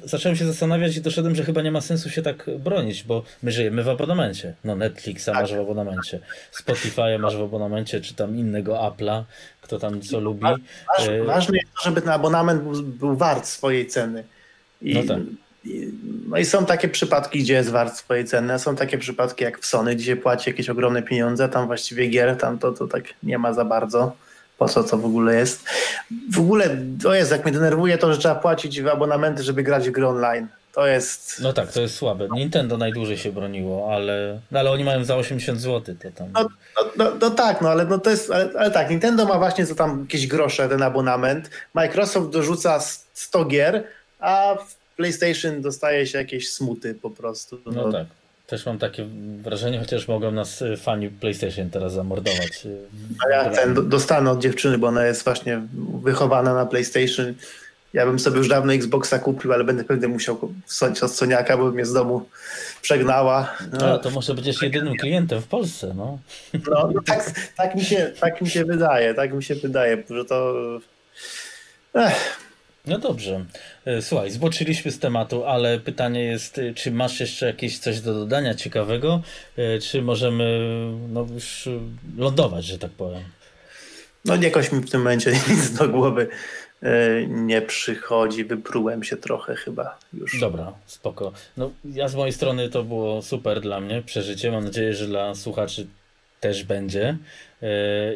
zacząłem 0.03 0.35
się 0.35 0.45
zastanawiać 0.45 0.97
i 0.97 1.01
doszedłem, 1.01 1.35
że 1.35 1.43
chyba 1.43 1.61
nie 1.61 1.71
ma 1.71 1.81
sensu 1.81 2.09
się 2.09 2.21
tak 2.21 2.49
bronić, 2.59 3.03
bo 3.03 3.23
my 3.43 3.51
żyjemy 3.51 3.83
w 3.83 3.89
abonamencie. 3.89 4.53
No 4.63 4.75
Netflixa 4.75 5.25
tak. 5.25 5.35
masz 5.35 5.53
w 5.53 5.59
abonamencie, 5.59 6.19
Spotify'a 6.53 7.19
masz 7.19 7.37
w 7.37 7.41
abonamencie, 7.41 8.01
czy 8.01 8.13
tam 8.13 8.37
innego 8.37 8.73
Apple'a, 8.73 9.23
kto 9.61 9.79
tam 9.79 10.01
co 10.01 10.19
lubi. 10.19 10.45
Waż, 10.97 11.07
e, 11.07 11.23
ważne 11.23 11.57
jest 11.57 11.73
to, 11.73 11.83
żeby 11.83 12.01
ten 12.01 12.09
abonament 12.09 12.63
był, 12.63 12.83
był 12.83 13.15
wart 13.15 13.45
swojej 13.45 13.87
ceny. 13.87 14.23
I 14.81 14.93
no 14.93 15.03
tak. 15.03 15.19
No 16.27 16.37
i 16.37 16.45
są 16.45 16.65
takie 16.65 16.89
przypadki, 16.89 17.39
gdzie 17.39 17.53
jest 17.53 17.69
wart 17.69 17.97
swojej 17.97 18.25
ceny, 18.25 18.59
są 18.59 18.75
takie 18.75 18.97
przypadki 18.97 19.43
jak 19.43 19.59
w 19.59 19.65
Sony, 19.65 19.95
gdzie 19.95 20.15
płaci 20.15 20.49
jakieś 20.49 20.69
ogromne 20.69 21.03
pieniądze, 21.03 21.49
tam 21.49 21.67
właściwie 21.67 22.07
gier, 22.07 22.37
tam 22.37 22.59
to, 22.59 22.71
to 22.71 22.87
tak 22.87 23.03
nie 23.23 23.37
ma 23.37 23.53
za 23.53 23.65
bardzo. 23.65 24.15
Po 24.57 24.69
co 24.69 24.83
to 24.83 24.97
w 24.97 25.05
ogóle 25.05 25.35
jest? 25.35 25.65
W 26.31 26.39
ogóle, 26.39 26.77
to 27.03 27.13
jest, 27.13 27.31
jak 27.31 27.43
mnie 27.45 27.53
denerwuje 27.53 27.97
to, 27.97 28.13
że 28.13 28.19
trzeba 28.19 28.35
płacić 28.35 28.81
w 28.81 28.87
abonamenty, 28.87 29.43
żeby 29.43 29.63
grać 29.63 29.89
w 29.89 29.91
gry 29.91 30.07
online. 30.07 30.47
To 30.73 30.87
jest... 30.87 31.39
No 31.41 31.53
tak, 31.53 31.71
to 31.71 31.81
jest 31.81 31.95
słabe. 31.95 32.27
Nintendo 32.35 32.77
najdłużej 32.77 33.17
się 33.17 33.31
broniło, 33.31 33.93
ale, 33.93 34.39
no 34.51 34.59
ale 34.59 34.71
oni 34.71 34.83
mają 34.83 35.03
za 35.03 35.15
80 35.15 35.61
zł. 35.61 35.95
To 36.01 36.11
tam... 36.11 36.27
no, 36.33 36.49
no, 36.75 36.91
no, 36.97 37.11
no 37.21 37.29
tak, 37.29 37.61
no 37.61 37.69
ale, 37.69 37.85
no 37.85 37.99
to 37.99 38.09
jest, 38.09 38.31
ale, 38.31 38.49
ale, 38.57 38.71
tak, 38.71 38.89
Nintendo 38.89 39.25
ma 39.25 39.37
właśnie 39.37 39.65
za 39.65 39.75
tam 39.75 39.99
jakieś 40.01 40.27
grosze 40.27 40.69
ten 40.69 40.81
abonament, 40.81 41.49
Microsoft 41.73 42.29
dorzuca 42.29 42.79
100 43.13 43.45
gier, 43.45 43.83
a 44.19 44.57
PlayStation 44.97 45.61
dostaje 45.61 46.07
się 46.07 46.17
jakieś 46.17 46.49
smuty 46.51 46.95
po 46.95 47.09
prostu. 47.09 47.59
No, 47.65 47.71
no 47.71 47.91
tak. 47.91 48.07
Też 48.47 48.65
mam 48.65 48.79
takie 48.79 49.05
wrażenie, 49.41 49.79
chociaż 49.79 50.07
mogą 50.07 50.31
nas 50.31 50.61
y, 50.61 50.77
fani 50.77 51.09
PlayStation 51.09 51.69
teraz 51.69 51.93
zamordować. 51.93 52.65
Y, 52.65 52.77
A 53.25 53.29
ja 53.29 53.49
ten 53.49 53.89
dostanę 53.89 54.31
od 54.31 54.39
dziewczyny, 54.39 54.77
bo 54.77 54.87
ona 54.87 55.05
jest 55.05 55.23
właśnie 55.23 55.61
wychowana 56.03 56.53
na 56.53 56.65
PlayStation. 56.65 57.33
Ja 57.93 58.05
bym 58.05 58.19
sobie 58.19 58.37
już 58.37 58.47
dawno 58.47 58.73
Xboxa 58.73 59.19
kupił, 59.19 59.53
ale 59.53 59.63
będę 59.63 59.83
pewnie 59.83 60.07
musiał 60.07 60.53
wsąć 60.65 61.03
od 61.03 61.11
Soniaka, 61.11 61.57
bo 61.57 61.71
mnie 61.71 61.85
z 61.85 61.93
domu 61.93 62.29
przegnała. 62.81 63.53
No. 63.79 63.93
A, 63.93 63.97
to 63.97 64.09
może 64.09 64.33
będziesz 64.33 64.61
jedynym 64.61 64.95
klientem 64.95 65.41
w 65.41 65.47
Polsce, 65.47 65.93
no. 65.97 66.19
No, 66.53 66.89
no 66.95 67.01
tak, 67.05 67.31
tak, 67.57 67.75
mi 67.75 67.85
się, 67.85 68.11
tak 68.19 68.41
mi 68.41 68.49
się 68.49 68.65
wydaje, 68.65 69.13
tak 69.13 69.33
mi 69.33 69.43
się 69.43 69.55
wydaje, 69.55 70.03
że 70.09 70.25
to... 70.25 70.53
Ech, 71.93 72.37
no 72.85 72.97
dobrze. 72.99 73.45
E, 73.85 74.01
słuchaj, 74.01 74.31
zboczyliśmy 74.31 74.91
z 74.91 74.99
tematu, 74.99 75.45
ale 75.45 75.79
pytanie 75.79 76.23
jest, 76.23 76.59
e, 76.59 76.73
czy 76.73 76.91
masz 76.91 77.19
jeszcze 77.19 77.45
jakieś 77.45 77.79
coś 77.79 77.99
do 77.99 78.13
dodania 78.13 78.55
ciekawego, 78.55 79.21
e, 79.57 79.79
czy 79.79 80.01
możemy 80.01 80.59
no, 81.09 81.27
już 81.33 81.69
lądować, 82.17 82.65
że 82.65 82.79
tak 82.79 82.91
powiem? 82.91 83.23
No 84.25 84.35
jakoś 84.35 84.71
mi 84.71 84.81
w 84.81 84.91
tym 84.91 85.01
momencie 85.01 85.31
nic 85.49 85.73
do 85.73 85.89
głowy 85.89 86.27
nie 87.27 87.61
przychodzi. 87.61 88.45
Wyprułem 88.45 89.03
się 89.03 89.17
trochę 89.17 89.55
chyba 89.55 89.99
już. 90.13 90.39
Dobra, 90.39 90.73
spoko. 90.85 91.31
No 91.57 91.71
ja 91.85 92.07
z 92.07 92.15
mojej 92.15 92.33
strony 92.33 92.69
to 92.69 92.83
było 92.83 93.21
super 93.21 93.61
dla 93.61 93.81
mnie 93.81 94.01
przeżycie. 94.01 94.51
Mam 94.51 94.63
nadzieję, 94.63 94.93
że 94.93 95.07
dla 95.07 95.35
słuchaczy 95.35 95.87
też 96.39 96.63
będzie 96.63 97.17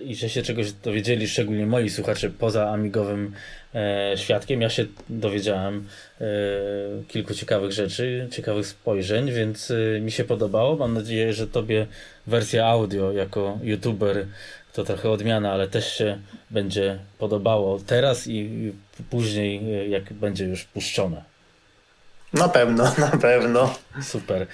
i 0.06 0.16
że 0.16 0.30
się 0.30 0.42
czegoś 0.42 0.72
dowiedzieli, 0.72 1.28
szczególnie 1.28 1.66
moi 1.66 1.90
słuchacze 1.90 2.30
poza 2.30 2.70
amigowym 2.70 3.34
świadkiem. 4.16 4.62
Ja 4.62 4.70
się 4.70 4.86
dowiedziałem 5.10 5.88
e, 6.22 6.26
kilku 7.08 7.34
ciekawych 7.34 7.72
rzeczy, 7.72 8.28
ciekawych 8.32 8.68
spojrzeń, 8.68 9.32
więc 9.32 9.72
e, 9.72 10.02
mi 10.02 10.12
się 10.12 10.24
podobało. 10.24 10.76
Mam 10.76 10.94
nadzieję, 10.94 11.34
że 11.34 11.48
Tobie 11.48 11.88
wersja 12.28 12.66
audio 12.66 13.12
jako 13.12 13.60
youtuber 13.64 14.26
to 14.74 14.84
trochę 14.84 15.10
odmiana, 15.10 15.52
ale 15.52 15.68
też 15.68 15.94
się 15.98 16.18
będzie 16.52 17.00
podobało 17.18 17.80
teraz 17.80 18.28
i 18.28 18.74
później, 19.10 19.90
jak 19.90 20.14
będzie 20.14 20.46
już 20.46 20.64
puszczone. 20.64 21.24
Na 22.34 22.50
pewno, 22.50 22.84
na 22.98 23.18
pewno. 23.22 23.76
Super. 24.02 24.48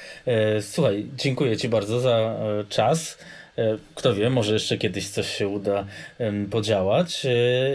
Słuchaj, 0.61 1.09
dziękuję 1.15 1.57
Ci 1.57 1.69
bardzo 1.69 1.99
za 1.99 2.35
czas. 2.69 3.17
E, 3.57 3.77
kto 3.95 4.15
wie, 4.15 4.29
może 4.29 4.53
jeszcze 4.53 4.77
kiedyś 4.77 5.09
coś 5.09 5.27
się 5.27 5.47
uda 5.47 5.85
podziałać 6.51 7.25
e, 7.25 7.29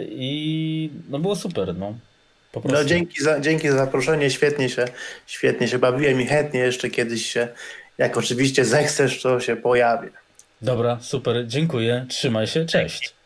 i 0.04 0.90
no 1.08 1.18
było 1.18 1.36
super, 1.36 1.74
no. 1.76 1.94
No 2.64 2.84
dzięki 2.84 3.22
za, 3.22 3.40
dzięki 3.40 3.68
za 3.68 3.76
zaproszenie, 3.76 4.30
świetnie 4.30 4.68
się, 4.68 4.84
świetnie 5.26 5.68
się 5.68 5.78
bawiłem 5.78 6.20
i 6.20 6.26
chętnie 6.26 6.60
jeszcze 6.60 6.90
kiedyś 6.90 7.32
się, 7.32 7.48
jak 7.98 8.16
oczywiście 8.16 8.64
zechcesz, 8.64 9.22
to 9.22 9.40
się 9.40 9.56
pojawię. 9.56 10.08
Dobra, 10.62 10.98
super, 11.00 11.46
dziękuję, 11.46 12.06
trzymaj 12.08 12.46
się, 12.46 12.66
cześć. 12.66 13.17